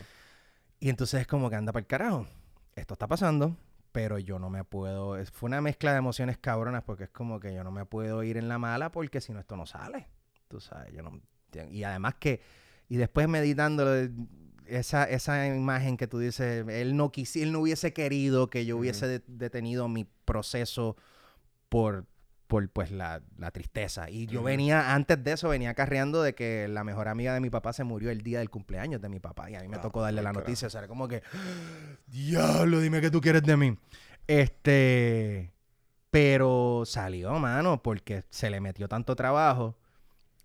Y 0.79 0.89
entonces 0.89 1.19
es 1.21 1.27
como 1.27 1.49
que 1.49 1.57
anda 1.57 1.73
para 1.73 1.81
el 1.81 1.87
carajo. 1.87 2.25
Esto 2.73 2.93
está 2.93 3.07
pasando, 3.07 3.57
pero 3.91 4.17
yo 4.17 4.39
no 4.39 4.49
me 4.49 4.63
puedo. 4.63 5.17
es- 5.17 5.29
fue 5.31 5.47
una 5.47 5.59
mezcla 5.59 5.91
de 5.91 5.97
emociones 5.97 6.37
cabronas 6.37 6.83
porque 6.83 7.03
es 7.03 7.09
como 7.09 7.41
que 7.41 7.53
yo 7.53 7.65
no 7.65 7.71
me 7.71 7.85
puedo 7.85 8.23
ir 8.23 8.37
en 8.37 8.47
la 8.47 8.57
mala 8.57 8.91
porque 8.93 9.19
si 9.19 9.33
no 9.33 9.39
esto 9.41 9.57
no 9.57 9.65
sale. 9.65 10.07
Tú 10.47 10.61
sabes, 10.61 10.93
yo 10.93 11.03
no. 11.03 11.19
Y 11.69 11.83
además 11.83 12.15
que. 12.15 12.41
Y 12.87 12.95
después 12.95 13.27
meditando 13.27 13.85
esa, 14.77 15.03
esa 15.05 15.47
imagen 15.47 15.97
que 15.97 16.07
tú 16.07 16.19
dices, 16.19 16.65
él 16.67 16.95
no 16.95 17.11
quisi, 17.11 17.41
él 17.43 17.51
no 17.51 17.59
hubiese 17.59 17.93
querido 17.93 18.49
que 18.49 18.65
yo 18.65 18.77
hubiese 18.77 19.07
de- 19.07 19.21
detenido 19.27 19.87
mi 19.87 20.05
proceso 20.25 20.95
por, 21.69 22.05
por 22.47 22.69
pues 22.69 22.91
la, 22.91 23.21
la 23.37 23.51
tristeza. 23.51 24.09
Y 24.09 24.27
yo 24.27 24.43
venía, 24.43 24.93
antes 24.93 25.23
de 25.23 25.31
eso, 25.33 25.49
venía 25.49 25.73
carreando 25.73 26.21
de 26.23 26.35
que 26.35 26.67
la 26.67 26.83
mejor 26.83 27.07
amiga 27.07 27.33
de 27.33 27.39
mi 27.39 27.49
papá 27.49 27.73
se 27.73 27.83
murió 27.83 28.09
el 28.11 28.21
día 28.21 28.39
del 28.39 28.49
cumpleaños 28.49 29.01
de 29.01 29.09
mi 29.09 29.19
papá. 29.19 29.49
Y 29.49 29.55
a 29.55 29.61
mí 29.61 29.67
me 29.67 29.77
Ah, 29.77 29.81
tocó 29.81 30.01
darle 30.01 30.21
la 30.21 30.29
carajo. 30.29 30.41
noticia. 30.41 30.67
O 30.67 30.69
sea, 30.69 30.79
era 30.79 30.87
como 30.87 31.07
que, 31.07 31.21
diablo, 32.07 32.79
dime 32.79 33.01
qué 33.01 33.09
tú 33.11 33.21
quieres 33.21 33.43
de 33.43 33.57
mí. 33.57 33.77
Este, 34.27 35.51
pero 36.09 36.83
salió, 36.85 37.33
mano, 37.39 37.81
porque 37.81 38.23
se 38.29 38.49
le 38.49 38.59
metió 38.61 38.87
tanto 38.87 39.15
trabajo 39.15 39.77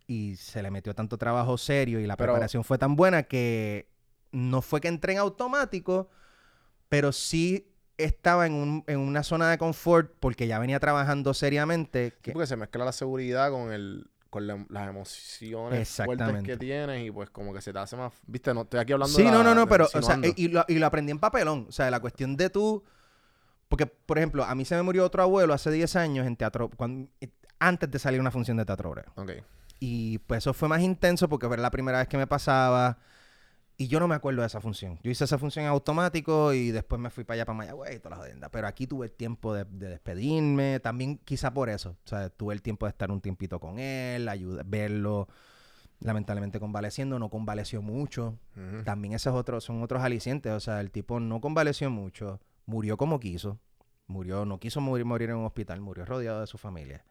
y 0.06 0.36
se 0.36 0.62
le 0.62 0.70
metió 0.70 0.94
tanto 0.94 1.18
trabajo 1.18 1.58
serio 1.58 1.98
y 2.00 2.06
la 2.06 2.16
Pero- 2.16 2.32
preparación 2.32 2.62
fue 2.62 2.78
tan 2.78 2.94
buena 2.94 3.24
que 3.24 3.88
no 4.32 4.62
fue 4.62 4.80
que 4.80 4.88
entré 4.88 5.12
en 5.14 5.18
automático, 5.18 6.08
pero 6.88 7.12
sí 7.12 7.68
estaba 7.98 8.46
en, 8.46 8.52
un- 8.54 8.84
en 8.86 8.98
una 8.98 9.22
zona 9.22 9.50
de 9.50 9.58
confort 9.58 10.12
porque 10.20 10.46
ya 10.46 10.58
venía 10.58 10.78
trabajando 10.80 11.32
seriamente. 11.34 12.10
Sí, 12.10 12.16
que- 12.22 12.32
porque 12.32 12.46
se 12.46 12.56
mezcla 12.56 12.84
la 12.84 12.92
seguridad 12.92 13.50
con 13.50 13.72
el 13.72 14.08
con 14.28 14.46
la- 14.46 14.66
las 14.68 14.88
emociones 14.88 15.88
fuertes 15.88 15.88
Exactamente. 16.10 16.50
que 16.50 16.56
tienes 16.58 17.06
y 17.06 17.10
pues 17.10 17.30
como 17.30 17.54
que 17.54 17.62
se 17.62 17.72
te 17.72 17.78
hace 17.78 17.96
más... 17.96 18.12
Viste, 18.26 18.52
no 18.52 18.62
estoy 18.62 18.80
aquí 18.80 18.92
hablando 18.92 19.16
Sí, 19.16 19.22
de 19.22 19.30
no, 19.30 19.38
la- 19.38 19.44
no, 19.44 19.54
no, 19.54 19.60
de 19.62 19.66
pero, 19.68 19.84
o 19.86 20.02
sea, 20.02 20.18
y 20.36 20.48
lo, 20.48 20.62
y 20.68 20.74
lo 20.78 20.86
aprendí 20.86 21.12
en 21.12 21.18
papelón. 21.18 21.64
O 21.68 21.72
sea, 21.72 21.90
la 21.90 22.00
cuestión 22.00 22.36
de 22.36 22.50
tú. 22.50 22.84
Porque, 23.68 23.86
por 23.86 24.18
ejemplo, 24.18 24.44
a 24.44 24.54
mí 24.54 24.66
se 24.66 24.74
me 24.74 24.82
murió 24.82 25.04
otro 25.06 25.22
abuelo 25.22 25.54
hace 25.54 25.70
10 25.70 25.96
años 25.96 26.26
en 26.26 26.36
teatro. 26.36 26.68
cuando- 26.76 27.08
eh, 27.20 27.30
antes 27.60 27.90
de 27.90 27.98
salir 27.98 28.20
una 28.20 28.30
función 28.30 28.58
de 28.58 28.66
teatro 28.66 28.90
obrero. 28.90 29.10
Ok. 29.16 29.30
Y 29.80 30.18
pues 30.18 30.38
eso 30.38 30.52
fue 30.52 30.68
más 30.68 30.82
intenso 30.82 31.28
porque 31.30 31.46
era 31.46 31.56
la 31.56 31.70
primera 31.70 31.98
vez 31.98 32.08
que 32.08 32.18
me 32.18 32.26
pasaba. 32.26 32.98
Y 33.78 33.88
yo 33.88 34.00
no 34.00 34.08
me 34.08 34.14
acuerdo 34.14 34.40
de 34.40 34.46
esa 34.46 34.60
función. 34.60 34.98
Yo 35.02 35.10
hice 35.10 35.24
esa 35.24 35.36
función 35.36 35.66
en 35.66 35.70
automático 35.70 36.54
y 36.54 36.70
después 36.70 36.98
me 36.98 37.10
fui 37.10 37.24
para 37.24 37.34
allá, 37.34 37.44
para 37.44 37.58
Mayagüez 37.58 37.96
y 37.96 37.98
todas 37.98 38.12
las 38.12 38.20
jodiendas. 38.20 38.50
Pero 38.50 38.66
aquí 38.66 38.86
tuve 38.86 39.06
el 39.06 39.12
tiempo 39.12 39.52
de, 39.52 39.64
de 39.64 39.88
despedirme. 39.90 40.80
También 40.80 41.18
quizá 41.18 41.52
por 41.52 41.68
eso. 41.68 41.90
O 41.90 42.08
sea, 42.08 42.30
tuve 42.30 42.54
el 42.54 42.62
tiempo 42.62 42.86
de 42.86 42.90
estar 42.90 43.10
un 43.10 43.20
tiempito 43.20 43.60
con 43.60 43.78
él, 43.78 44.28
ayuda, 44.28 44.62
verlo. 44.64 45.28
Lamentablemente 46.00 46.58
convaleciendo, 46.58 47.18
no 47.18 47.28
convaleció 47.28 47.82
mucho. 47.82 48.38
Ujú. 48.56 48.82
También 48.84 49.12
esos 49.12 49.34
otros 49.34 49.64
son 49.64 49.82
otros 49.82 50.02
alicientes. 50.02 50.52
O 50.52 50.60
sea, 50.60 50.80
el 50.80 50.90
tipo 50.90 51.20
no 51.20 51.42
convaleció 51.42 51.90
mucho, 51.90 52.40
murió 52.64 52.96
como 52.96 53.20
quiso. 53.20 53.58
Murió, 54.06 54.46
no 54.46 54.58
quiso 54.58 54.80
morir, 54.80 55.04
morir 55.04 55.30
en 55.30 55.36
un 55.36 55.44
hospital, 55.44 55.80
murió 55.82 56.06
rodeado 56.06 56.40
de 56.40 56.46
su 56.46 56.56
familia. 56.56 57.04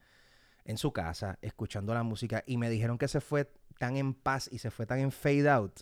En 0.64 0.78
su 0.78 0.94
casa, 0.94 1.38
escuchando 1.44 1.94
la 1.94 2.02
música. 2.02 2.44
Y 2.48 2.58
me 2.58 2.72
dijeron 2.72 2.98
que 2.98 3.08
se 3.08 3.22
fue 3.22 3.52
tan 3.78 3.98
en 3.98 4.16
paz 4.16 4.50
y 4.52 4.58
se 4.58 4.72
fue 4.72 4.88
tan 4.88 4.98
en 4.98 5.12
fade 5.12 5.48
out. 5.48 5.82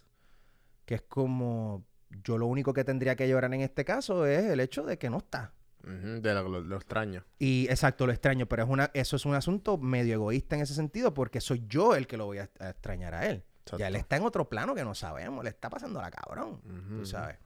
Que 0.86 0.96
es 0.96 1.02
como. 1.02 1.86
Yo 2.24 2.38
lo 2.38 2.46
único 2.48 2.74
que 2.74 2.84
tendría 2.84 3.16
que 3.16 3.28
llorar 3.28 3.54
en 3.54 3.62
este 3.62 3.84
caso 3.86 4.26
es 4.28 4.44
el 4.46 4.60
hecho 4.60 4.84
de 4.84 4.98
que 5.00 5.10
no 5.10 5.18
está. 5.18 5.54
De 5.84 6.34
lo, 6.34 6.48
lo- 6.48 6.62
lo 6.62 6.76
extraño. 6.78 7.26
Y 7.40 7.68
exacto, 7.70 8.06
lo 8.06 8.14
extraño, 8.14 8.46
pero 8.48 8.64
es 8.64 8.70
una, 8.70 8.90
eso 8.94 9.16
es 9.18 9.26
un 9.26 9.34
asunto 9.36 9.78
medio 9.78 10.14
egoísta 10.14 10.56
en 10.56 10.62
ese 10.62 10.74
sentido, 10.76 11.14
porque 11.14 11.42
soy 11.42 11.66
yo 11.68 11.96
el 11.96 12.08
que 12.08 12.16
lo 12.16 12.26
voy 12.26 12.38
a, 12.38 12.50
a 12.60 12.70
extrañar 12.70 13.14
a 13.16 13.26
él. 13.28 13.44
Ya 13.78 13.88
él 13.88 13.96
Exacto. 13.96 13.98
está 13.98 14.16
en 14.18 14.24
otro 14.24 14.48
plano 14.48 14.76
que 14.76 14.84
no 14.84 14.94
sabemos, 14.96 15.44
le 15.44 15.50
está 15.50 15.70
pasando 15.70 16.02
la 16.02 16.12
cabrón, 16.12 16.62
tú 16.98 17.06
sabes. 17.06 17.38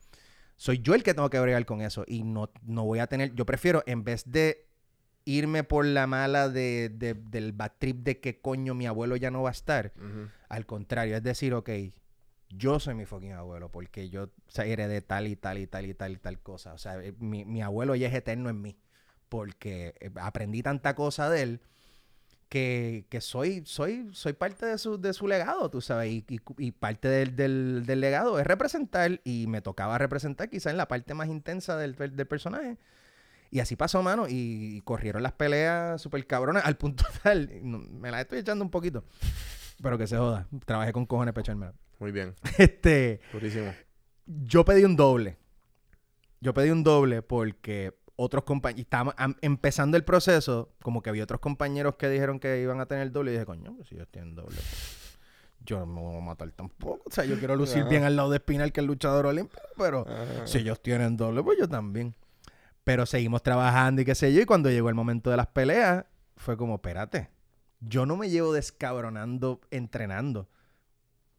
Soy 0.56 0.80
yo 0.80 0.94
el 0.96 1.02
que 1.04 1.14
tengo 1.14 1.30
que 1.30 1.40
bregar 1.40 1.66
con 1.66 1.82
eso 1.82 2.04
y 2.08 2.24
no, 2.24 2.50
no 2.64 2.84
voy 2.86 3.00
a 3.00 3.08
tener, 3.08 3.34
yo 3.36 3.46
prefiero 3.46 3.84
en 3.88 4.04
vez 4.04 4.24
de 4.30 4.68
irme 5.26 5.64
por 5.64 5.86
la 5.86 6.08
mala 6.08 6.50
de, 6.50 6.90
de- 6.94 7.14
del 7.14 7.54
bad 7.54 7.72
trip 7.80 7.98
de 8.04 8.20
que 8.20 8.40
coño 8.42 8.74
mi 8.76 8.86
abuelo 8.88 9.16
ya 9.16 9.32
no 9.32 9.44
va 9.44 9.50
a 9.50 9.52
estar, 9.52 9.94
al 10.50 10.66
contrario, 10.66 11.16
es 11.18 11.24
decir, 11.24 11.54
ok, 11.54 11.70
yo 12.50 12.80
soy 12.80 12.96
mi 12.96 13.06
fucking 13.06 13.34
abuelo 13.34 13.70
porque 13.72 14.10
yo 14.10 14.24
o 14.26 14.30
sea, 14.48 14.66
heredé 14.66 15.02
tal 15.02 15.28
y 15.28 15.36
tal 15.36 15.58
y 15.58 15.68
tal 15.68 15.86
y 15.86 15.94
tal 15.94 16.12
y 16.14 16.18
tal 16.18 16.40
cosa. 16.40 16.74
O 16.74 16.78
sea, 16.78 16.98
eh, 17.04 17.14
mi, 17.20 17.46
mi 17.46 17.62
abuelo 17.62 17.96
ya 17.96 18.08
es 18.08 18.14
eterno 18.14 18.50
en 18.50 18.62
mí 18.62 18.78
porque 19.30 19.96
eh, 20.00 20.12
aprendí 20.22 20.64
tanta 20.64 20.96
cosa 20.96 21.30
de 21.30 21.42
él 21.44 21.62
que, 22.50 23.06
que 23.10 23.20
soy, 23.20 23.64
soy, 23.66 24.08
soy 24.14 24.34
parte 24.34 24.66
de 24.66 24.78
su, 24.78 24.98
de 25.00 25.12
su 25.14 25.28
legado, 25.28 25.70
tú 25.70 25.82
sabes, 25.82 26.10
y, 26.12 26.26
y- 26.30 26.40
y 26.58 26.72
parte 26.72 27.10
del, 27.10 27.36
del- 27.36 27.84
del 27.86 28.00
legado 28.00 28.40
es 28.40 28.48
representar 28.48 29.20
y 29.26 29.48
me 29.48 29.62
tocaba 29.62 29.98
representar 29.98 30.50
quizás 30.50 30.72
en 30.72 30.78
la 30.78 30.88
parte 30.88 31.14
más 31.14 31.28
intensa 31.28 31.76
del, 31.78 31.96
del 31.96 32.28
personaje. 32.28 32.78
Y 33.52 33.60
así 33.62 33.76
pasó, 33.78 34.04
mano, 34.04 34.28
y 34.30 34.82
corrieron 34.86 35.24
las 35.24 35.34
peleas 35.34 36.02
súper 36.02 36.26
cabronas 36.28 36.66
al 36.66 36.78
punto 36.78 37.06
tal, 37.24 37.50
me 37.64 38.12
las 38.12 38.22
estoy 38.22 38.40
echando 38.40 38.64
un 38.66 38.72
poquito, 38.72 39.04
pero 39.82 39.98
que 39.98 40.08
se 40.08 40.18
joda, 40.18 40.48
trabajé 40.66 40.94
con 40.94 41.06
cojones 41.06 41.34
para 41.34 41.42
echármela. 41.44 41.74
Muy 42.00 42.12
bien. 42.12 42.36
Este, 42.58 43.20
Durísimo. 43.32 43.74
yo 44.26 44.64
pedí 44.66 44.84
un 44.84 44.96
doble. 44.96 45.38
Yo 46.40 46.54
pedí 46.54 46.70
un 46.70 46.84
doble 46.84 47.22
porque 47.22 47.98
otros 48.16 48.44
compañeros, 48.44 48.82
estábamos 48.82 49.14
am- 49.18 49.36
empezando 49.42 49.98
el 49.98 50.04
proceso, 50.04 50.74
como 50.82 51.02
que 51.02 51.10
había 51.10 51.24
otros 51.24 51.40
compañeros 51.40 51.96
que 51.96 52.10
dijeron 52.10 52.40
que 52.40 52.62
iban 52.62 52.80
a 52.80 52.86
tener 52.86 53.12
doble 53.12 53.32
y 53.32 53.34
dije, 53.34 53.46
coño, 53.46 53.76
pues 53.76 53.88
si 53.90 53.96
ellos 53.96 54.08
tienen 54.12 54.36
doble, 54.36 54.58
yo 55.66 55.80
no 55.80 55.86
me 55.88 56.02
voy 56.02 56.18
a 56.18 56.22
matar 56.22 56.52
tampoco. 56.52 57.04
O 57.08 57.12
sea, 57.12 57.26
yo 57.26 57.38
quiero 57.40 57.56
lucir 57.56 57.82
Ajá. 57.82 57.90
bien 57.90 58.04
al 58.04 58.16
lado 58.16 58.30
de 58.30 58.38
Espinal, 58.38 58.72
que 58.72 58.80
es 58.80 58.84
el 58.84 58.88
luchador 58.88 59.26
olímpico, 59.28 59.62
pero 59.78 60.06
Ajá. 60.08 60.48
si 60.48 60.60
ellos 60.60 60.82
tienen 60.82 61.18
doble, 61.18 61.44
pues 61.44 61.58
yo 61.60 61.68
también. 61.68 62.16
Pero 62.84 63.06
seguimos 63.06 63.44
trabajando 63.44 64.02
y 64.02 64.06
qué 64.06 64.16
sé 64.16 64.32
yo, 64.34 64.42
y 64.42 64.46
cuando 64.46 64.70
llegó 64.70 64.90
el 64.90 64.96
momento 64.96 65.30
de 65.30 65.38
las 65.38 65.48
peleas, 65.48 66.06
fue 66.38 66.56
como, 66.56 66.76
espérate, 66.76 67.30
yo 67.82 68.06
no 68.06 68.16
me 68.16 68.30
llevo 68.30 68.54
descabronando 68.54 69.60
entrenando 69.72 70.48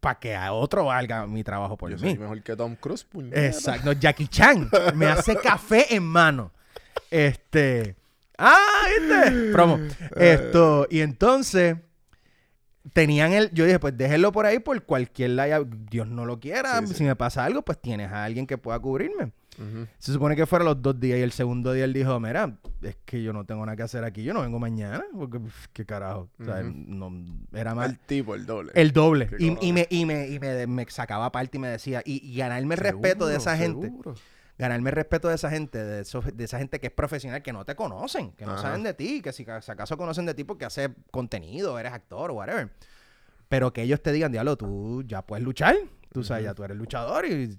para 0.01 0.19
que 0.19 0.35
a 0.35 0.53
otro 0.53 0.85
valga 0.87 1.27
mi 1.27 1.43
trabajo 1.43 1.77
por 1.77 1.91
Yo 1.91 1.97
mí. 1.97 2.11
soy 2.11 2.19
mejor 2.19 2.43
que 2.43 2.55
Tom 2.57 2.77
Cruise. 2.77 3.07
Exacto. 3.33 3.93
Jackie 3.93 4.29
Chan 4.29 4.71
me 4.95 5.07
hace 5.07 5.37
café 5.37 5.95
en 5.95 6.05
mano. 6.05 6.53
Este. 7.11 7.97
¡Ah! 8.37 8.57
¿Viste? 9.01 9.53
Promo. 9.53 9.79
Esto. 10.17 10.87
Y 10.91 11.01
entonces. 11.01 11.77
Tenían 12.93 13.33
el. 13.33 13.51
Yo 13.53 13.67
dije, 13.67 13.79
pues 13.79 13.97
déjenlo 13.99 14.33
por 14.33 14.47
ahí 14.47 14.61
por 14.61 14.83
cualquier. 14.85 15.33
Dios 15.91 16.07
no 16.07 16.25
lo 16.25 16.41
quiera. 16.41 16.81
Sí, 16.81 16.87
sí. 16.89 16.95
Si 16.95 17.05
me 17.05 17.17
pasa 17.17 17.45
algo, 17.45 17.63
pues 17.63 17.79
tienes 17.81 18.11
a 18.13 18.25
alguien 18.25 18.47
que 18.47 18.57
pueda 18.57 18.79
cubrirme. 18.79 19.33
Se 19.99 20.13
supone 20.13 20.37
que 20.37 20.47
fueron 20.47 20.67
los 20.67 20.81
dos 20.81 20.99
días 21.01 21.19
y 21.19 21.23
el 21.23 21.33
segundo 21.33 21.73
día 21.73 21.85
él 21.85 21.93
dijo, 21.93 22.19
mira, 22.21 22.59
es 22.83 22.97
que 23.05 23.23
yo 23.23 23.33
no 23.33 23.45
tengo 23.45 23.67
nada 23.67 23.77
que 23.77 23.83
hacer 23.83 24.05
aquí, 24.05 24.23
yo 24.23 24.33
no 24.33 24.43
vengo 24.43 24.59
mañana, 24.59 25.05
porque 25.17 25.41
qué 25.73 25.85
carajo. 25.85 26.29
O 26.41 26.45
sea, 26.45 26.61
Ujú. 26.61 26.73
no, 26.75 27.13
era 27.53 27.75
más... 27.75 27.91
El 27.91 27.99
tipo, 27.99 28.35
el 28.35 28.47
doble. 28.47 28.73
El 28.75 28.93
doble. 28.93 29.29
Y, 29.39 29.51
me, 29.73 29.87
y, 29.91 30.05
me, 30.07 30.29
y 30.29 30.39
me, 30.39 30.67
me 30.67 30.87
sacaba 30.89 31.33
parte 31.33 31.57
y 31.57 31.61
me 31.61 31.69
decía, 31.69 32.03
y, 32.05 32.25
y 32.25 32.37
ganarme 32.37 32.75
el 32.77 32.81
respeto 32.81 33.27
de 33.27 33.37
esa 33.37 33.57
Seguro, 33.57 33.89
gente, 33.91 34.21
ganarme 34.59 34.91
el 34.91 34.97
respeto 34.97 35.29
de 35.29 35.35
esa 35.35 35.51
gente, 35.51 35.79
de, 35.83 36.01
esos- 36.03 36.37
de 36.37 36.45
esa 36.45 36.59
gente 36.59 36.79
que 36.81 36.87
es 36.89 36.93
profesional, 36.93 37.43
que 37.43 37.53
no 37.53 37.65
te 37.65 37.75
conocen, 37.75 38.33
que 38.33 38.45
no 38.47 38.53
Ajá. 38.53 38.63
saben 38.63 38.83
de 38.85 38.95
ti, 38.95 39.21
que 39.23 39.33
si, 39.33 39.45
si 39.45 39.71
acaso 39.71 39.97
conocen 39.97 40.27
de 40.27 40.35
ti 40.35 40.45
porque 40.45 40.65
haces 40.65 40.91
contenido, 41.11 41.79
eres 41.79 41.93
actor 41.93 42.31
o 42.31 42.35
whatever. 42.35 42.71
Pero 43.49 43.73
que 43.73 43.83
ellos 43.83 44.03
te 44.03 44.13
digan, 44.13 44.31
diablo, 44.31 44.57
tú 44.57 45.03
ya 45.07 45.23
puedes 45.23 45.45
luchar, 45.45 45.75
tú 46.13 46.23
sabes, 46.23 46.45
ya 46.45 46.55
tú 46.55 46.65
eres 46.65 46.77
luchador 46.77 47.25
y 47.27 47.57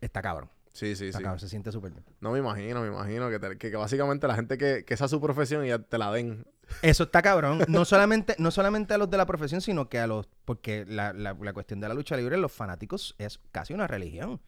está 0.00 0.22
cabrón. 0.22 0.48
Sí, 0.72 0.94
sí, 0.94 1.12
sí. 1.12 1.18
se 1.38 1.48
siente 1.48 1.72
súper 1.72 1.90
bien. 1.92 2.04
No 2.20 2.30
me 2.32 2.38
imagino, 2.38 2.80
me 2.82 2.86
imagino 2.88 3.28
que, 3.28 3.38
te- 3.40 3.58
que, 3.58 3.70
que 3.70 3.76
básicamente 3.76 4.26
la 4.28 4.36
gente 4.36 4.56
que, 4.56 4.84
que 4.84 4.94
esa 4.94 5.06
es 5.06 5.10
su 5.10 5.20
profesión 5.20 5.64
y 5.64 5.68
ya 5.68 5.78
te 5.80 5.98
la 5.98 6.12
den. 6.12 6.46
Eso 6.82 7.02
está 7.04 7.22
cabrón. 7.22 7.58
No 7.68 7.84
solamente, 7.84 8.36
no 8.38 8.50
solamente 8.52 8.94
a 8.94 8.98
los 8.98 9.10
de 9.10 9.16
la 9.16 9.26
profesión, 9.26 9.60
sino 9.60 9.88
que 9.88 9.98
a 9.98 10.06
los. 10.06 10.28
Porque 10.44 10.84
la, 10.86 11.12
la- 11.12 11.34
la 11.34 11.52
cuestión 11.52 11.80
de 11.80 11.88
la 11.88 11.94
lucha 11.94 12.16
libre, 12.16 12.36
los 12.36 12.52
fanáticos 12.52 13.16
es 13.18 13.40
casi 13.50 13.74
una 13.74 13.88
religión. 13.88 14.40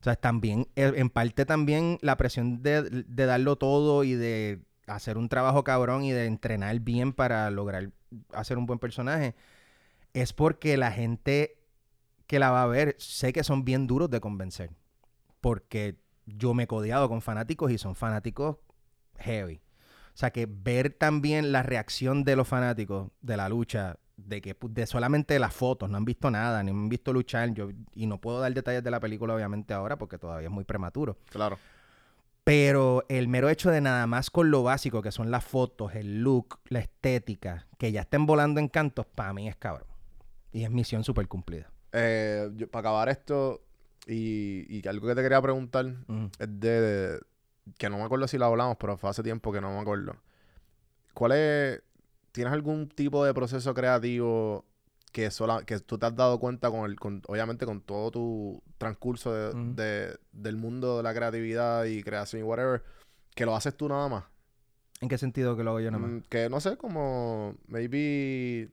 O 0.00 0.04
sea, 0.04 0.16
también, 0.16 0.68
eh, 0.76 0.92
en 0.96 1.10
parte 1.10 1.44
también 1.44 1.98
la 2.02 2.16
presión 2.16 2.62
de, 2.62 2.82
de 3.06 3.26
darlo 3.26 3.56
todo 3.56 4.04
y 4.04 4.14
de 4.14 4.60
hacer 4.86 5.16
un 5.16 5.28
trabajo 5.28 5.62
cabrón 5.64 6.04
y 6.04 6.10
de 6.12 6.26
entrenar 6.26 6.78
bien 6.80 7.12
para 7.12 7.50
lograr 7.50 7.90
hacer 8.32 8.58
un 8.58 8.66
buen 8.66 8.78
personaje, 8.80 9.34
es 10.12 10.32
porque 10.32 10.76
la 10.76 10.90
gente 10.92 11.56
que 12.26 12.38
la 12.40 12.50
va 12.50 12.62
a 12.62 12.66
ver, 12.66 12.96
sé 12.98 13.32
que 13.32 13.44
son 13.44 13.64
bien 13.64 13.86
duros 13.86 14.10
de 14.10 14.20
convencer. 14.20 14.70
Porque 15.42 15.98
yo 16.24 16.54
me 16.54 16.62
he 16.62 16.66
codeado 16.66 17.10
con 17.10 17.20
fanáticos 17.20 17.70
y 17.70 17.76
son 17.76 17.94
fanáticos 17.94 18.56
heavy. 19.18 19.60
O 20.14 20.16
sea, 20.16 20.30
que 20.30 20.46
ver 20.48 20.90
también 20.90 21.52
la 21.52 21.62
reacción 21.62 22.24
de 22.24 22.36
los 22.36 22.48
fanáticos 22.48 23.10
de 23.20 23.36
la 23.36 23.48
lucha, 23.48 23.98
de 24.16 24.40
que 24.40 24.56
de 24.60 24.86
solamente 24.86 25.38
las 25.38 25.54
fotos, 25.54 25.90
no 25.90 25.96
han 25.96 26.04
visto 26.04 26.30
nada, 26.30 26.62
ni 26.62 26.72
me 26.72 26.80
han 26.80 26.88
visto 26.88 27.12
luchar, 27.12 27.52
yo, 27.52 27.70
y 27.94 28.06
no 28.06 28.20
puedo 28.20 28.40
dar 28.40 28.52
detalles 28.54 28.82
de 28.82 28.90
la 28.90 29.00
película 29.00 29.34
obviamente 29.34 29.74
ahora 29.74 29.98
porque 29.98 30.18
todavía 30.18 30.48
es 30.48 30.52
muy 30.52 30.64
prematuro. 30.64 31.18
Claro. 31.30 31.58
Pero 32.44 33.04
el 33.08 33.28
mero 33.28 33.48
hecho 33.48 33.70
de 33.70 33.80
nada 33.80 34.06
más 34.06 34.30
con 34.30 34.50
lo 34.50 34.62
básico, 34.62 35.00
que 35.00 35.12
son 35.12 35.30
las 35.30 35.44
fotos, 35.44 35.94
el 35.94 36.22
look, 36.22 36.58
la 36.68 36.80
estética, 36.80 37.68
que 37.78 37.92
ya 37.92 38.02
estén 38.02 38.26
volando 38.26 38.60
en 38.60 38.68
cantos, 38.68 39.06
para 39.06 39.32
mí 39.32 39.48
es 39.48 39.56
cabrón. 39.56 39.86
Y 40.50 40.64
es 40.64 40.70
misión 40.70 41.04
súper 41.04 41.28
cumplida. 41.28 41.70
Eh, 41.92 42.50
para 42.70 42.80
acabar 42.80 43.08
esto, 43.08 43.62
y, 44.06 44.66
y 44.68 44.86
algo 44.88 45.06
que 45.08 45.14
te 45.14 45.22
quería 45.22 45.40
preguntar 45.40 45.86
es 46.38 46.60
de, 46.60 47.20
que 47.78 47.88
no 47.88 47.98
me 47.98 48.04
acuerdo 48.04 48.26
si 48.28 48.38
lo 48.38 48.46
hablamos, 48.46 48.76
pero 48.78 48.96
fue 48.96 49.10
hace 49.10 49.22
tiempo 49.22 49.52
que 49.52 49.60
no 49.60 49.72
me 49.72 49.78
acuerdo. 49.80 50.16
¿Cuál 51.14 51.32
es, 51.32 51.82
tienes 52.32 52.52
algún 52.52 52.88
tipo 52.88 53.24
de 53.24 53.34
proceso 53.34 53.74
creativo 53.74 54.64
que 55.12 55.30
sola, 55.30 55.62
que 55.64 55.78
tú 55.80 55.98
te 55.98 56.06
has 56.06 56.16
dado 56.16 56.40
cuenta 56.40 56.70
con 56.70 56.90
el, 56.90 56.98
con, 56.98 57.22
obviamente 57.28 57.66
con 57.66 57.82
todo 57.82 58.10
tu 58.10 58.62
transcurso 58.78 59.32
de, 59.34 59.52
de- 59.74 60.18
del 60.32 60.56
mundo 60.56 60.96
de 60.96 61.02
la 61.02 61.12
creatividad 61.12 61.84
y 61.84 62.02
creación 62.02 62.40
y 62.40 62.44
whatever, 62.44 62.82
que 63.34 63.44
lo 63.44 63.54
haces 63.54 63.76
tú 63.76 63.88
nada 63.88 64.08
más? 64.08 64.24
¿En 65.02 65.08
qué 65.10 65.18
sentido 65.18 65.54
que 65.56 65.64
lo 65.64 65.70
hago 65.70 65.80
yo 65.80 65.90
nada 65.90 66.02
más? 66.06 66.12
Mm, 66.12 66.20
que 66.30 66.48
no 66.48 66.60
sé, 66.60 66.76
como 66.78 67.56
maybe, 67.66 68.70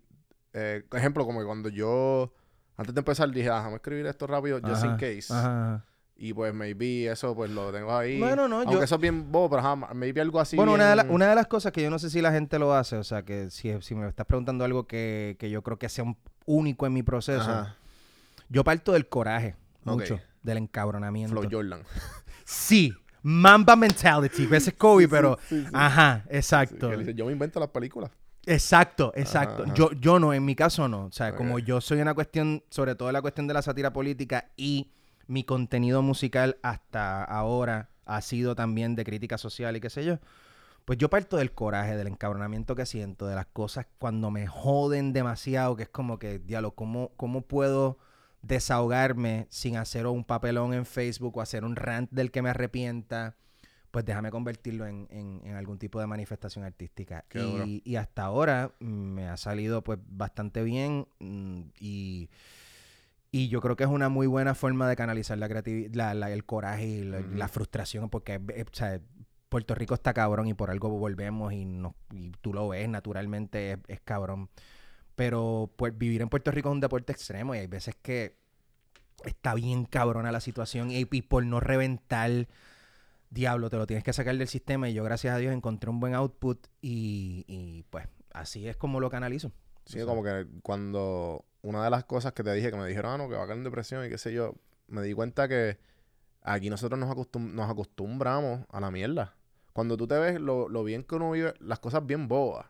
eh, 0.54 0.84
ejemplo, 0.94 1.26
como 1.26 1.40
que 1.42 1.46
cuando 1.46 1.68
yo, 1.68 2.32
antes 2.80 2.94
de 2.96 3.00
empezar, 3.00 3.30
dije, 3.32 3.50
ah, 3.50 3.58
déjame 3.58 3.76
escribir 3.76 4.06
esto 4.08 4.26
rápido, 4.28 4.60
just 4.64 4.84
in 4.86 4.92
case. 4.98 5.26
ajá. 5.34 5.86
Y 6.22 6.34
pues 6.34 6.54
maybe 6.54 7.10
eso 7.10 7.34
pues 7.34 7.50
lo 7.50 7.72
tengo 7.72 7.96
ahí. 7.98 8.20
Bueno, 8.20 8.48
no, 8.50 8.58
Aunque 8.58 8.74
yo- 8.76 8.84
eso 8.84 8.96
es 8.96 9.02
bien 9.02 9.32
bobo, 9.32 9.52
pero 9.52 9.62
ajá, 9.62 9.94
maybe 9.94 10.20
algo 10.20 10.40
así. 10.42 10.58
bueno, 10.58 10.74
una 10.74 10.90
de, 10.90 10.96
la- 10.98 11.04
bien- 11.04 11.16
una 11.16 11.28
de 11.30 11.36
las 11.36 11.48
cosas 11.48 11.72
que 11.72 11.82
yo 11.82 11.90
no 11.90 11.98
sé 11.98 12.10
si 12.10 12.22
la 12.22 12.32
gente 12.34 12.60
lo 12.60 12.74
hace, 12.74 12.98
o 12.98 13.04
sea, 13.06 13.24
que 13.24 13.50
si, 13.52 13.72
si 13.82 13.96
me 13.96 14.06
estás 14.08 14.26
preguntando 14.26 14.66
algo 14.66 14.86
que, 14.86 15.38
que 15.40 15.50
yo 15.50 15.62
creo 15.62 15.78
que 15.80 15.88
sea 15.88 16.04
un- 16.04 16.18
único 16.46 16.86
en 16.86 16.92
mi 16.94 17.04
proceso, 17.04 17.50
Ajá, 17.50 17.76
yo 18.50 18.66
parto 18.66 18.92
del 18.92 19.08
coraje, 19.08 19.56
mucho, 19.86 20.20
del 20.44 20.58
encabronamiento. 20.58 21.40
Flow 21.40 21.50
Jordan. 21.50 21.84
Sí, 22.46 22.94
Mamba 23.22 23.76
mentality, 23.76 24.44
ese 24.52 24.72
es 24.72 24.76
Kobe, 24.76 25.08
pero, 25.10 25.38
sí, 25.48 25.62
sí. 25.62 25.68
ajá, 25.74 26.26
exacto. 26.30 26.92
yo 27.02 27.26
me 27.28 27.32
invento 27.32 27.60
las 27.60 27.70
películas. 27.70 28.12
Exacto, 28.50 29.14
exacto. 29.16 29.64
Ajá. 29.64 29.74
Yo, 29.76 29.92
yo 29.92 30.20
no, 30.20 30.34
en 30.34 30.44
mi 30.44 30.56
caso 30.56 30.88
no. 30.88 31.06
O 31.06 31.12
sea, 31.12 31.36
como 31.36 31.60
yo 31.60 31.82
soy 31.82 32.02
una 32.02 32.16
cuestión, 32.16 32.64
sobre 32.72 32.96
todo 32.96 33.12
la 33.12 33.22
cuestión 33.22 33.48
de 33.48 33.54
la 33.54 33.62
sátira 33.62 33.94
política 33.94 34.50
y 34.58 34.90
mi 35.28 35.44
contenido 35.44 36.02
musical 36.02 36.58
hasta 36.64 37.24
ahora 37.24 37.90
ha 38.06 38.22
sido 38.22 38.56
también 38.56 38.96
de 38.96 39.06
crítica 39.06 39.38
social 39.38 39.76
y 39.76 39.82
qué 39.82 39.92
sé 39.92 40.04
yo. 40.04 40.18
Pues 40.86 40.98
yo 40.98 41.12
parto 41.12 41.38
del 41.38 41.52
coraje, 41.52 41.96
del 41.96 42.08
encabronamiento 42.08 42.74
que 42.74 42.88
siento, 42.88 43.28
de 43.28 43.36
las 43.36 43.46
cosas 43.46 43.86
cuando 44.00 44.32
me 44.32 44.48
joden 44.48 45.14
demasiado, 45.14 45.76
que 45.76 45.84
es 45.84 45.90
como 45.90 46.18
que, 46.18 46.40
diablo, 46.40 46.72
¿cómo, 46.72 47.12
cómo 47.18 47.42
puedo 47.42 48.00
desahogarme 48.42 49.46
sin 49.52 49.78
hacer 49.78 50.08
un 50.08 50.24
papelón 50.24 50.74
en 50.74 50.88
Facebook 50.88 51.38
o 51.38 51.42
hacer 51.42 51.64
un 51.64 51.76
rant 51.76 52.10
del 52.10 52.32
que 52.32 52.42
me 52.42 52.50
arrepienta? 52.50 53.36
Pues 53.92 54.06
déjame 54.06 54.30
convertirlo 54.30 54.86
en, 54.86 55.08
en- 55.10 55.42
en 55.44 55.56
algún 55.56 55.80
tipo 55.80 56.00
de 56.00 56.06
manifestación 56.08 56.64
artística. 56.66 57.26
Y, 57.66 57.82
y 57.84 57.96
hasta 57.96 58.24
ahora 58.24 58.72
me 58.80 59.28
ha 59.28 59.38
salido 59.38 59.84
pues 59.84 59.98
bastante 60.08 60.64
bien 60.64 61.08
mm, 61.20 61.62
y, 61.80 62.30
y 63.32 63.48
yo 63.50 63.62
creo 63.62 63.76
que 63.76 63.84
es 63.84 63.90
una 63.90 64.10
muy 64.10 64.28
buena 64.28 64.54
forma 64.56 64.88
de 64.88 64.96
canalizar 64.96 65.38
la 65.38 65.48
creatividad, 65.50 66.32
el 66.32 66.46
coraje 66.46 66.86
y 66.88 67.04
la, 67.04 67.48
frustración 67.48 68.10
porque 68.10 68.40
eh, 68.54 68.66
o 68.72 68.76
sea, 68.76 69.00
Puerto 69.50 69.74
Rico 69.74 69.96
está 69.96 70.14
cabrón 70.14 70.48
y 70.48 70.54
por 70.54 70.70
algo 70.70 70.90
volvemos 70.90 71.52
y, 71.54 71.66
no, 71.66 71.96
y 72.12 72.32
tú 72.42 72.54
lo 72.54 72.68
ves 72.70 72.88
naturalmente 72.90 73.72
es, 73.74 73.80
es 73.88 74.02
cabrón. 74.02 74.50
Pero 75.16 75.72
pues, 75.76 75.98
vivir 75.98 76.22
en 76.22 76.30
Puerto 76.30 76.52
Rico 76.52 76.70
es 76.70 76.74
un 76.74 76.80
deporte 76.80 77.12
extremo 77.12 77.54
y 77.56 77.58
hay 77.58 77.68
veces 77.68 77.96
que 78.02 78.38
está 79.26 79.54
bien 79.54 79.86
cabrona 79.86 80.32
la 80.32 80.40
situación 80.40 80.92
y, 80.92 81.06
y 81.12 81.22
por 81.24 81.44
no 81.46 81.60
reventar, 81.60 82.48
diablo, 83.30 83.70
te 83.70 83.78
lo 83.78 83.86
tienes 83.88 84.04
que 84.04 84.14
sacar 84.14 84.36
del 84.38 84.48
sistema 84.48 84.90
y 84.90 84.94
yo 84.94 85.04
gracias 85.04 85.36
a 85.36 85.38
Dios 85.38 85.54
encontré 85.54 85.90
un 85.90 86.00
buen 86.00 86.14
output 86.16 86.68
y, 86.82 87.46
y, 87.48 87.84
pues 87.90 88.08
así 88.34 88.68
es 88.68 88.76
como 88.78 89.00
lo 89.00 89.10
canalizo. 89.10 89.52
Sí, 89.86 89.98
O 90.00 90.06
sea, 90.06 90.06
como 90.06 90.24
que 90.24 90.48
cuando 90.64 91.46
una 91.62 91.84
de 91.84 91.90
las 91.90 92.06
cosas 92.06 92.34
que 92.34 92.44
te 92.44 92.54
dije, 92.54 92.72
que 92.72 92.78
me 92.78 92.88
dijeron, 92.88 93.12
ah, 93.14 93.18
no, 93.18 93.30
que 93.30 93.36
va 93.36 93.44
a 93.44 93.48
caer 93.48 93.58
en 93.58 93.64
depresión 93.64 94.06
y 94.06 94.10
qué 94.10 94.18
sé 94.18 94.34
yo, 94.34 94.56
me 94.88 95.02
di 95.02 95.14
cuenta 95.14 95.48
que 95.48 95.78
aquí 96.42 96.70
nosotros 96.70 97.00
nos, 97.00 97.10
acostum- 97.10 97.52
nos 97.54 97.70
acostumbramos 97.70 98.62
a 98.70 98.80
la 98.80 98.92
mierda. 98.92 99.36
Cuando 99.74 99.98
tú 99.98 100.08
te 100.08 100.18
ves 100.18 100.40
lo, 100.40 100.68
lo 100.70 100.84
bien 100.84 101.04
que 101.04 101.16
uno 101.16 101.32
vive, 101.32 101.54
las 101.60 101.80
cosas 101.80 102.06
bien 102.06 102.28
bobas, 102.28 102.66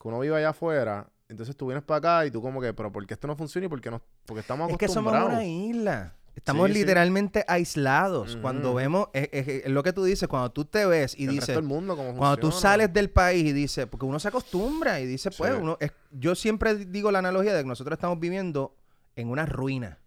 que 0.00 0.08
uno 0.08 0.20
vive 0.20 0.36
allá 0.36 0.50
afuera, 0.50 1.08
entonces 1.28 1.56
tú 1.56 1.66
vienes 1.66 1.84
para 1.84 1.98
acá 1.98 2.26
y 2.26 2.30
tú 2.30 2.42
como 2.42 2.60
que, 2.60 2.72
pero 2.74 2.90
¿por 2.92 3.06
qué 3.06 3.14
esto 3.14 3.26
no 3.26 3.36
funciona 3.36 3.66
y 3.66 3.68
por 3.70 3.80
qué 3.80 3.90
no? 3.90 4.02
Porque 4.26 4.40
estamos 4.40 4.70
Es 4.70 4.76
que 4.76 4.88
somos 4.88 5.12
acostumbrados. 5.14 5.32
una 5.32 5.44
isla. 5.44 6.14
Estamos 6.34 6.66
Sí, 6.68 6.72
sí. 6.72 6.78
literalmente 6.80 7.44
aislados. 7.46 8.36
Cuando 8.40 8.72
vemos, 8.74 9.08
es, 9.12 9.28
es- 9.32 9.48
es 9.64 9.70
lo 9.70 9.82
que 9.82 9.92
tú 9.92 10.02
dices, 10.04 10.28
cuando 10.28 10.50
tú 10.50 10.64
te 10.64 10.86
ves 10.86 11.14
y 11.18 11.24
El 11.24 11.30
resto 11.36 11.40
dices, 11.42 11.54
del 11.56 11.64
mundo, 11.64 11.96
cómo 11.96 12.14
cuando 12.16 12.36
tú 12.38 12.50
sales 12.50 12.92
del 12.92 13.10
país 13.10 13.44
y 13.44 13.52
dices, 13.52 13.86
porque 13.86 14.06
uno 14.06 14.18
se 14.18 14.28
acostumbra 14.28 14.98
y 15.00 15.06
dice, 15.06 15.30
pues, 15.30 15.52
Sí. 15.54 15.58
uno, 15.60 15.76
yo 16.10 16.34
siempre 16.34 16.74
digo 16.86 17.10
la 17.10 17.18
analogía 17.18 17.52
de 17.54 17.62
que 17.62 17.68
nosotros 17.68 17.96
estamos 17.96 18.18
viviendo 18.18 18.74
en 19.14 19.28
una 19.28 19.44
ruina. 19.44 19.98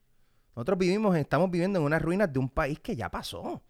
Nosotros 0.56 0.80
vivimos, 0.80 1.16
estamos 1.16 1.52
viviendo 1.52 1.80
en 1.80 1.86
unas 1.86 2.02
ruinas 2.02 2.32
de 2.34 2.40
un 2.40 2.50
país 2.50 2.80
que 2.80 2.96
ya 2.96 3.10
pasó. 3.12 3.62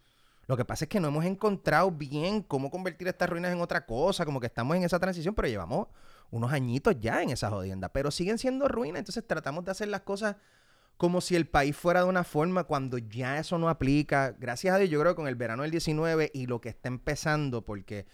Lo 0.47 0.55
que 0.55 0.63
pasa 0.63 0.85
es 0.85 0.89
que 0.89 0.99
no 0.99 1.07
hemos 1.09 1.25
encontrado 1.25 1.91
bien 1.91 2.41
cómo 2.43 2.69
convertir 2.71 3.07
estas 3.07 3.29
ruinas 3.29 3.51
en 3.51 3.59
otra 3.59 3.85
cosa, 3.85 4.23
como 4.25 4.39
que 4.39 4.45
estamos 4.47 4.77
en 4.77 4.83
esa 4.83 4.99
transición, 4.99 5.33
pero 5.35 5.47
llevamos 5.47 5.87
unos 6.29 6.53
añitos 6.53 6.95
ya 6.99 7.21
en 7.23 7.31
esa 7.31 7.49
jodienda, 7.49 7.89
pero 7.89 8.11
siguen 8.11 8.37
siendo 8.37 8.67
ruinas, 8.67 8.99
entonces 8.99 9.25
tratamos 9.27 9.65
de 9.65 9.71
hacer 9.71 9.87
las 9.87 10.01
cosas 10.01 10.35
como 10.97 11.19
si 11.21 11.35
el 11.35 11.47
país 11.47 11.75
fuera 11.75 12.01
de 12.03 12.09
una 12.09 12.23
forma 12.23 12.63
cuando 12.63 12.97
ya 12.97 13.37
eso 13.39 13.57
no 13.57 13.69
aplica. 13.69 14.35
Gracias 14.39 14.73
a 14.73 14.77
Dios, 14.77 14.89
yo 14.89 14.99
creo 15.01 15.13
que 15.13 15.17
con 15.17 15.27
el 15.27 15.35
verano 15.35 15.63
del 15.63 15.71
19 15.71 16.31
y 16.33 16.47
lo 16.47 16.61
que 16.61 16.69
está 16.69 16.87
empezando, 16.87 17.63
porque 17.65 18.05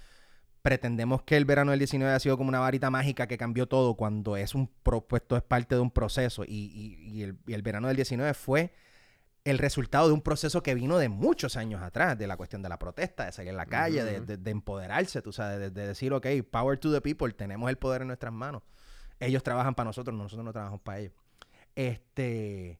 pretendemos 0.61 1.23
que 1.23 1.37
el 1.37 1.45
verano 1.45 1.71
del 1.71 1.79
19 1.79 2.13
ha 2.13 2.19
sido 2.19 2.37
como 2.37 2.49
una 2.49 2.59
varita 2.59 2.89
mágica 2.89 3.27
que 3.27 3.37
cambió 3.37 3.67
todo 3.67 3.95
cuando 3.95 4.35
es 4.37 4.53
un 4.55 4.67
propuesto, 4.83 5.35
es 5.35 5.43
parte 5.43 5.75
de 5.75 5.81
un 5.81 5.91
proceso. 5.91 6.43
Y, 6.43 6.49
y- 6.49 7.09
y 7.19 7.23
el, 7.23 7.37
y 7.47 7.53
el 7.53 7.61
verano 7.61 7.87
del 7.87 7.95
19 7.95 8.33
fue 8.33 8.71
el 9.43 9.57
resultado 9.57 10.07
de 10.07 10.13
un 10.13 10.21
proceso 10.21 10.61
que 10.61 10.75
vino 10.75 10.99
de 10.99 11.09
muchos 11.09 11.57
años 11.57 11.81
atrás, 11.81 12.15
de 12.17 12.27
la 12.27 12.37
cuestión 12.37 12.61
de 12.61 12.69
la 12.69 12.77
protesta, 12.77 13.25
de 13.25 13.31
salir 13.31 13.51
a 13.51 13.55
la 13.55 13.65
calle, 13.65 14.03
de, 14.03 14.17
Ujú. 14.17 14.25
de- 14.27 14.37
de 14.37 14.51
empoderarse, 14.51 15.23
tú 15.23 15.31
sabes, 15.33 15.59
de, 15.59 15.71
de 15.71 15.87
decir, 15.87 16.13
ok, 16.13 16.27
power 16.51 16.77
to 16.77 16.91
the 16.93 17.01
people, 17.01 17.31
tenemos 17.33 17.67
el 17.69 17.77
poder 17.77 18.01
en 18.01 18.07
nuestras 18.09 18.31
manos. 18.31 18.61
Ellos 19.19 19.41
trabajan 19.41 19.73
para 19.73 19.85
nosotros, 19.89 20.15
nosotros 20.15 20.45
no 20.45 20.51
trabajamos 20.51 20.81
para 20.81 20.99
ellos. 20.99 21.13
Este. 21.75 22.79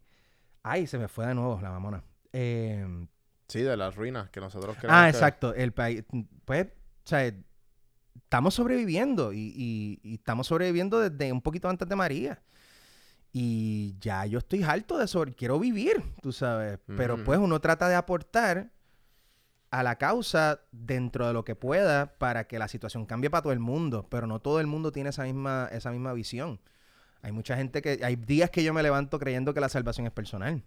Ay, 0.63 0.87
se 0.87 0.97
me 0.97 1.07
fue 1.07 1.25
de 1.27 1.33
nuevo 1.35 1.59
la 1.61 1.71
mamona. 1.71 2.03
Eh, 2.33 3.07
Sí, 3.47 3.59
de 3.61 3.75
las 3.75 3.95
ruinas 3.97 4.29
que 4.29 4.39
nosotros 4.39 4.77
queremos 4.77 4.95
ah, 4.97 5.03
que- 5.03 5.09
exacto. 5.09 5.53
El 5.53 5.73
país. 5.73 6.05
Pues, 6.45 6.67
o 6.67 7.07
sea, 7.07 7.33
estamos 8.15 8.53
sobreviviendo 8.53 9.33
y, 9.33 9.39
y- 9.55 9.99
y 10.03 10.13
estamos 10.13 10.47
sobreviviendo 10.47 11.01
desde 11.01 11.33
un 11.33 11.41
poquito 11.41 11.67
antes 11.67 11.89
de 11.89 11.95
María. 11.97 12.41
Y 13.33 13.97
ya 13.99 14.25
yo 14.25 14.39
estoy 14.39 14.63
harto 14.63 14.97
de 14.97 15.07
sobre. 15.07 15.33
Quiero 15.33 15.59
vivir, 15.59 16.01
tú 16.21 16.31
sabes. 16.31 16.79
Pero 16.97 17.21
pues 17.23 17.39
uno 17.39 17.59
trata 17.59 17.89
de 17.89 17.95
aportar 17.95 18.71
a 19.69 19.83
la 19.83 19.97
causa 19.97 20.61
dentro 20.71 21.27
de 21.27 21.33
lo 21.33 21.43
que 21.43 21.55
pueda 21.55 22.17
para 22.17 22.45
que 22.47 22.57
la 22.59 22.67
situación 22.69 23.05
cambie 23.05 23.29
para 23.29 23.41
todo 23.43 23.53
el 23.53 23.59
mundo. 23.59 24.07
Pero 24.09 24.27
no 24.27 24.39
todo 24.39 24.61
el 24.61 24.67
mundo 24.67 24.93
tiene 24.93 25.09
esa 25.09 25.23
misma, 25.23 25.67
esa 25.73 25.91
misma 25.91 26.13
visión. 26.13 26.61
Hay 27.21 27.31
mucha 27.31 27.55
gente 27.55 27.81
que. 27.81 27.99
Hay 28.03 28.15
días 28.15 28.49
que 28.49 28.63
yo 28.63 28.73
me 28.73 28.83
levanto 28.83 29.19
creyendo 29.19 29.53
que 29.53 29.59
la 29.61 29.69
salvación 29.69 30.07
es 30.07 30.13
personal. 30.13 30.63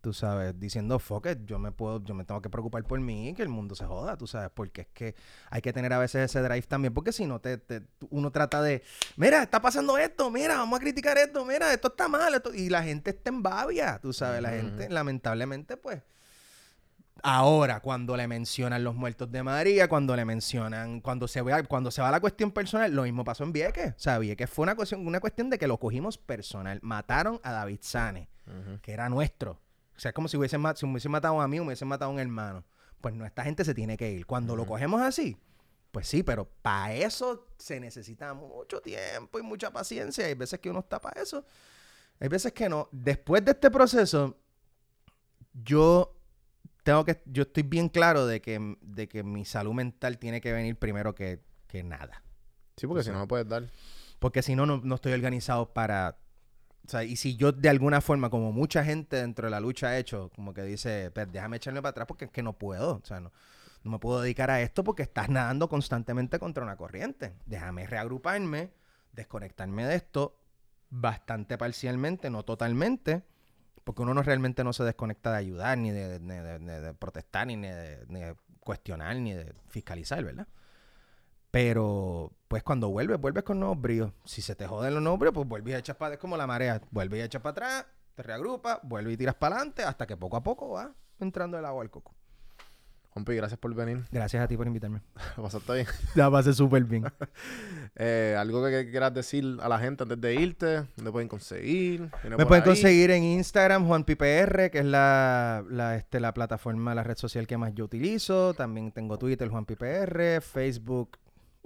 Tú 0.00 0.12
sabes, 0.12 0.60
diciendo, 0.60 0.98
fuck 0.98 1.28
it, 1.28 1.38
yo 1.46 1.58
me 1.58 1.72
puedo, 1.72 2.04
yo 2.04 2.12
me 2.12 2.24
tengo 2.26 2.42
que 2.42 2.50
preocupar 2.50 2.84
por 2.84 3.00
mí 3.00 3.30
y 3.30 3.32
que 3.32 3.40
el 3.40 3.48
mundo 3.48 3.74
se 3.74 3.86
joda, 3.86 4.18
tú 4.18 4.26
sabes, 4.26 4.50
porque 4.52 4.82
es 4.82 4.86
que 4.88 5.14
hay 5.48 5.62
que 5.62 5.72
tener 5.72 5.94
a 5.94 5.98
veces 5.98 6.30
ese 6.30 6.42
drive 6.42 6.60
también, 6.66 6.92
porque 6.92 7.10
si 7.10 7.24
no, 7.24 7.40
te, 7.40 7.56
te- 7.56 7.80
uno 8.10 8.30
trata 8.30 8.60
de, 8.60 8.82
mira, 9.16 9.42
está 9.42 9.62
pasando 9.62 9.96
esto, 9.96 10.30
mira, 10.30 10.58
vamos 10.58 10.78
a 10.78 10.82
criticar 10.82 11.16
esto, 11.16 11.42
mira, 11.46 11.72
esto 11.72 11.88
está 11.88 12.06
mal, 12.06 12.34
esto", 12.34 12.52
y 12.52 12.68
la 12.68 12.82
gente 12.82 13.12
está 13.12 13.30
en 13.30 13.42
babia, 13.42 13.98
tú 14.02 14.12
sabes, 14.12 14.42
la 14.42 14.50
gente, 14.50 14.90
lamentablemente, 14.90 15.78
pues, 15.78 16.02
Ahora, 17.22 17.80
cuando 17.80 18.16
le 18.16 18.26
mencionan 18.28 18.84
los 18.84 18.94
muertos 18.94 19.30
de 19.30 19.42
María, 19.42 19.88
cuando 19.88 20.14
le 20.14 20.24
mencionan, 20.24 21.00
cuando 21.00 21.26
se 21.26 21.40
va, 21.40 21.62
cuando 21.62 21.90
se 21.90 22.02
va 22.02 22.10
la 22.10 22.20
cuestión 22.20 22.50
personal, 22.50 22.92
lo 22.92 23.04
mismo 23.04 23.24
pasó 23.24 23.44
en 23.44 23.52
Vieques. 23.52 23.92
O 23.92 23.98
sea, 23.98 24.18
Vieques 24.18 24.50
fue 24.50 24.64
una 24.64 24.74
cuestión, 24.74 25.06
una 25.06 25.20
cuestión 25.20 25.48
de 25.48 25.58
que 25.58 25.66
lo 25.66 25.78
cogimos 25.78 26.18
personal. 26.18 26.80
Mataron 26.82 27.40
a 27.42 27.52
David 27.52 27.78
Sane, 27.80 28.28
que 28.82 28.92
era 28.92 29.08
nuestro. 29.08 29.60
O 29.96 30.00
sea, 30.00 30.10
es 30.10 30.14
como 30.14 30.28
si 30.28 30.36
hubiesen, 30.36 30.60
si 30.74 30.86
me 30.86 30.92
hubiesen 30.92 31.12
matado 31.12 31.40
a 31.40 31.48
mí 31.48 31.60
hubiesen 31.60 31.88
matado 31.88 32.10
a 32.10 32.14
un 32.14 32.20
hermano. 32.20 32.64
Pues 33.00 33.14
no, 33.14 33.24
esta 33.24 33.44
gente 33.44 33.64
se 33.64 33.74
tiene 33.74 33.96
que 33.96 34.10
ir. 34.10 34.26
Cuando 34.26 34.56
lo 34.56 34.66
cogemos 34.66 35.00
así, 35.00 35.36
pues 35.92 36.08
sí, 36.08 36.22
pero 36.22 36.48
para 36.62 36.92
eso 36.94 37.46
se 37.56 37.78
necesita 37.78 38.34
mucho 38.34 38.80
tiempo 38.80 39.38
y 39.38 39.42
mucha 39.42 39.70
paciencia. 39.70 40.26
Hay 40.26 40.34
veces 40.34 40.58
que 40.58 40.68
uno 40.68 40.80
está 40.80 41.00
para 41.00 41.22
eso. 41.22 41.46
Hay 42.18 42.28
veces 42.28 42.52
que 42.52 42.68
no. 42.68 42.88
Después 42.90 43.44
de 43.44 43.52
este 43.52 43.70
proceso, 43.70 44.36
yo 45.52 46.13
tengo 46.84 47.04
que, 47.04 47.20
yo 47.26 47.42
estoy 47.42 47.64
bien 47.64 47.88
claro 47.88 48.26
de 48.26 48.40
que, 48.40 48.76
de 48.80 49.08
que 49.08 49.24
mi 49.24 49.44
salud 49.44 49.72
mental 49.72 50.18
tiene 50.18 50.40
que 50.40 50.52
venir 50.52 50.76
primero 50.76 51.14
que, 51.14 51.40
que 51.66 51.82
nada. 51.82 52.22
Sí, 52.76 52.86
porque 52.86 53.02
si 53.02 53.10
no 53.10 53.18
me 53.18 53.26
puedes 53.26 53.48
dar. 53.48 53.64
Porque 54.18 54.42
si 54.42 54.54
no, 54.54 54.66
no, 54.66 54.80
no 54.84 54.94
estoy 54.94 55.12
organizado 55.12 55.72
para... 55.72 56.18
O 56.86 56.90
sea, 56.90 57.02
y 57.02 57.16
si 57.16 57.36
yo 57.36 57.50
de 57.50 57.70
alguna 57.70 58.02
forma, 58.02 58.28
como 58.28 58.52
mucha 58.52 58.84
gente 58.84 59.16
dentro 59.16 59.46
de 59.46 59.50
la 59.50 59.58
lucha 59.58 59.88
ha 59.88 59.98
hecho, 59.98 60.30
como 60.34 60.52
que 60.52 60.62
dice, 60.62 61.10
"Pues, 61.12 61.32
déjame 61.32 61.56
echarme 61.56 61.80
para 61.80 61.90
atrás 61.90 62.06
porque 62.06 62.26
es 62.26 62.30
que 62.30 62.42
no 62.42 62.52
puedo. 62.52 62.96
O 62.96 63.06
sea, 63.06 63.20
no, 63.20 63.32
no 63.82 63.90
me 63.90 63.98
puedo 63.98 64.20
dedicar 64.20 64.50
a 64.50 64.60
esto 64.60 64.84
porque 64.84 65.02
estás 65.02 65.30
nadando 65.30 65.70
constantemente 65.70 66.38
contra 66.38 66.62
una 66.62 66.76
corriente. 66.76 67.32
Déjame 67.46 67.86
reagruparme, 67.86 68.70
desconectarme 69.12 69.86
de 69.86 69.94
esto 69.94 70.38
bastante 70.90 71.56
parcialmente, 71.58 72.28
no 72.28 72.44
totalmente, 72.44 73.24
porque 73.84 74.02
uno 74.02 74.14
no 74.14 74.22
realmente 74.22 74.64
no 74.64 74.72
se 74.72 74.82
desconecta 74.82 75.30
de 75.30 75.38
ayudar, 75.38 75.78
ni 75.78 75.90
de, 75.90 76.94
protestar, 76.98 77.46
ni 77.46 77.56
de, 77.56 78.34
cuestionar, 78.60 79.16
ni 79.16 79.34
de 79.34 79.54
fiscalizar, 79.68 80.24
¿verdad? 80.24 80.48
Pero, 81.50 82.32
pues 82.48 82.62
cuando 82.62 82.88
vuelves, 82.88 83.20
vuelves 83.20 83.44
con 83.44 83.60
nuevos 83.60 83.80
bríos. 83.80 84.12
Si 84.24 84.42
se 84.42 84.56
te 84.56 84.66
joden 84.66 84.94
los 84.94 85.02
nuevos 85.02 85.20
bríos, 85.20 85.34
pues 85.34 85.46
vuelves 85.46 85.74
y 85.74 85.76
echas 85.76 85.96
para... 85.96 86.14
Es 86.14 86.20
como 86.20 86.36
la 86.36 86.48
marea. 86.48 86.80
Vuelves 86.90 87.20
y 87.20 87.22
echas 87.22 87.42
para 87.42 87.50
atrás, 87.52 87.86
te 88.16 88.22
reagrupas, 88.24 88.80
vuelves 88.82 89.14
y 89.14 89.16
tiras 89.18 89.36
para 89.36 89.56
adelante, 89.56 89.84
hasta 89.84 90.06
que 90.06 90.16
poco 90.16 90.36
a 90.36 90.42
poco 90.42 90.70
va 90.70 90.92
entrando 91.20 91.56
el 91.58 91.64
agua 91.64 91.82
al 91.82 91.90
coco. 91.90 92.14
Juanpi, 93.14 93.36
gracias 93.36 93.58
por 93.60 93.72
venir. 93.74 94.02
Gracias 94.10 94.42
a 94.42 94.48
ti 94.48 94.56
por 94.56 94.66
invitarme. 94.66 95.00
Lo 95.36 95.44
pasaste 95.44 95.72
bien. 95.72 95.86
La 96.16 96.30
pasé 96.30 96.52
súper 96.52 96.84
bien. 96.84 97.04
Eh, 97.96 98.34
algo 98.36 98.64
que, 98.64 98.90
quieras 98.90 99.14
decir 99.14 99.56
a 99.62 99.68
la 99.68 99.78
gente 99.78 100.02
antes 100.02 100.20
de 100.20 100.34
irte, 100.34 100.82
¿dónde 100.96 101.12
pueden 101.12 101.28
conseguir? 101.28 102.10
Me 102.24 102.44
pueden 102.44 102.64
ahí. 102.64 102.68
conseguir 102.68 103.12
en 103.12 103.22
Instagram, 103.22 103.86
JuanPPR, 103.86 104.68
que 104.72 104.80
es 104.80 104.84
la, 104.84 105.64
la, 105.70 105.94
este, 105.94 106.18
la 106.18 106.34
plataforma, 106.34 106.92
la 106.96 107.04
red 107.04 107.16
social 107.16 107.46
que 107.46 107.56
más 107.56 107.72
yo 107.72 107.84
utilizo. 107.84 108.52
También 108.54 108.90
tengo 108.90 109.16
Twitter, 109.16 109.48
JuanPPR, 109.48 110.40
Facebook. 110.42 111.18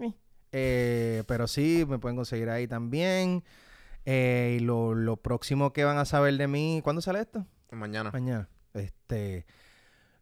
eh. 0.03 0.13
Eh, 0.53 1.25
pero 1.27 1.47
sí, 1.47 1.87
me 1.89 1.99
pueden 1.99 2.17
conseguir 2.17 2.51
ahí 2.51 2.69
también. 2.69 3.43
Eh, 4.05 4.59
y 4.61 4.61
lo, 4.61 4.95
lo 4.95 5.17
próximo 5.17 5.73
que 5.73 5.85
van 5.85 5.97
a 5.97 6.05
saber 6.05 6.37
de 6.37 6.47
mí, 6.47 6.83
¿cuándo 6.85 7.01
sale 7.01 7.21
esto? 7.21 7.47
Mañana. 7.71 8.11
Mañana. 8.11 8.51
Este, 8.75 9.47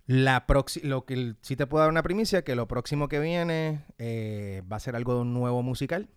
la 0.07 0.45
lo 0.83 1.05
que 1.05 1.35
sí 1.43 1.57
te 1.57 1.67
puedo 1.67 1.83
dar 1.83 1.91
una 1.91 2.03
primicia, 2.03 2.43
que 2.43 2.55
lo 2.55 2.69
próximo 2.69 3.09
que 3.09 3.19
viene 3.21 3.85
eh, 3.99 4.63
va 4.71 4.77
a 4.77 4.81
ser 4.81 4.95
algo 4.97 5.15
de 5.15 5.21
un 5.23 5.35
nuevo 5.35 5.63
musical. 5.63 6.09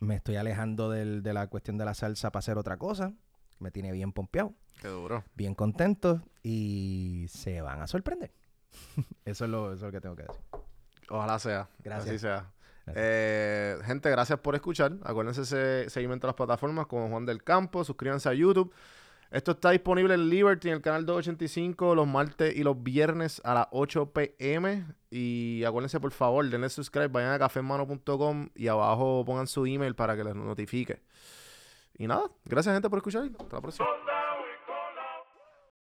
Me 0.00 0.16
estoy 0.16 0.36
alejando 0.36 0.90
del- 0.90 1.22
de 1.22 1.32
la 1.32 1.46
cuestión 1.46 1.78
de 1.78 1.84
la 1.84 1.94
salsa 1.94 2.32
para 2.32 2.40
hacer 2.40 2.58
otra 2.58 2.76
cosa. 2.76 3.12
Me 3.58 3.70
tiene 3.70 3.92
bien 3.92 4.12
pompeado, 4.12 4.54
Qué 4.80 4.88
duro. 4.88 5.22
bien 5.36 5.54
contento 5.54 6.22
y 6.42 7.26
se 7.28 7.60
van 7.60 7.80
a 7.82 7.86
sorprender. 7.86 8.32
eso, 9.24 9.44
es 9.44 9.50
lo, 9.50 9.66
eso 9.72 9.74
es 9.74 9.82
lo 9.82 9.92
que 9.92 10.00
tengo 10.00 10.16
que 10.16 10.22
decir. 10.24 10.40
Ojalá 11.10 11.38
sea. 11.38 11.68
Gracias. 11.84 12.08
Así 12.08 12.18
sea. 12.18 12.50
Gracias. 12.86 12.96
Eh, 12.96 13.78
gente, 13.84 14.10
gracias 14.10 14.40
por 14.40 14.56
escuchar. 14.56 14.94
Acuérdense 15.04 15.42
ese 15.42 15.88
seguimiento 15.90 16.26
a 16.26 16.30
las 16.30 16.34
plataformas 16.36 16.86
como 16.86 17.08
Juan 17.08 17.26
del 17.26 17.44
Campo. 17.44 17.84
Suscríbanse 17.84 18.28
a 18.28 18.34
YouTube. 18.34 18.72
Esto 19.32 19.52
está 19.52 19.70
disponible 19.70 20.12
en 20.12 20.28
Liberty, 20.28 20.68
en 20.68 20.74
el 20.74 20.82
canal 20.82 21.06
285, 21.06 21.94
los 21.94 22.06
martes 22.06 22.54
y 22.54 22.62
los 22.62 22.82
viernes 22.82 23.40
a 23.44 23.54
las 23.54 23.66
8 23.70 24.12
pm. 24.12 24.84
Y 25.10 25.64
acuérdense, 25.64 26.00
por 26.00 26.12
favor, 26.12 26.46
denle 26.50 26.68
subscribe, 26.68 27.08
vayan 27.08 27.32
a 27.32 27.38
cafemano.com 27.38 28.50
y 28.54 28.68
abajo 28.68 29.24
pongan 29.24 29.46
su 29.46 29.64
email 29.64 29.94
para 29.94 30.16
que 30.16 30.24
les 30.24 30.34
notifique. 30.34 31.00
Y 31.96 32.06
nada, 32.06 32.30
gracias 32.44 32.74
gente 32.74 32.90
por 32.90 32.98
escuchar. 32.98 33.24
Hasta 33.24 33.56
la 33.56 33.62
próxima. 33.62 33.86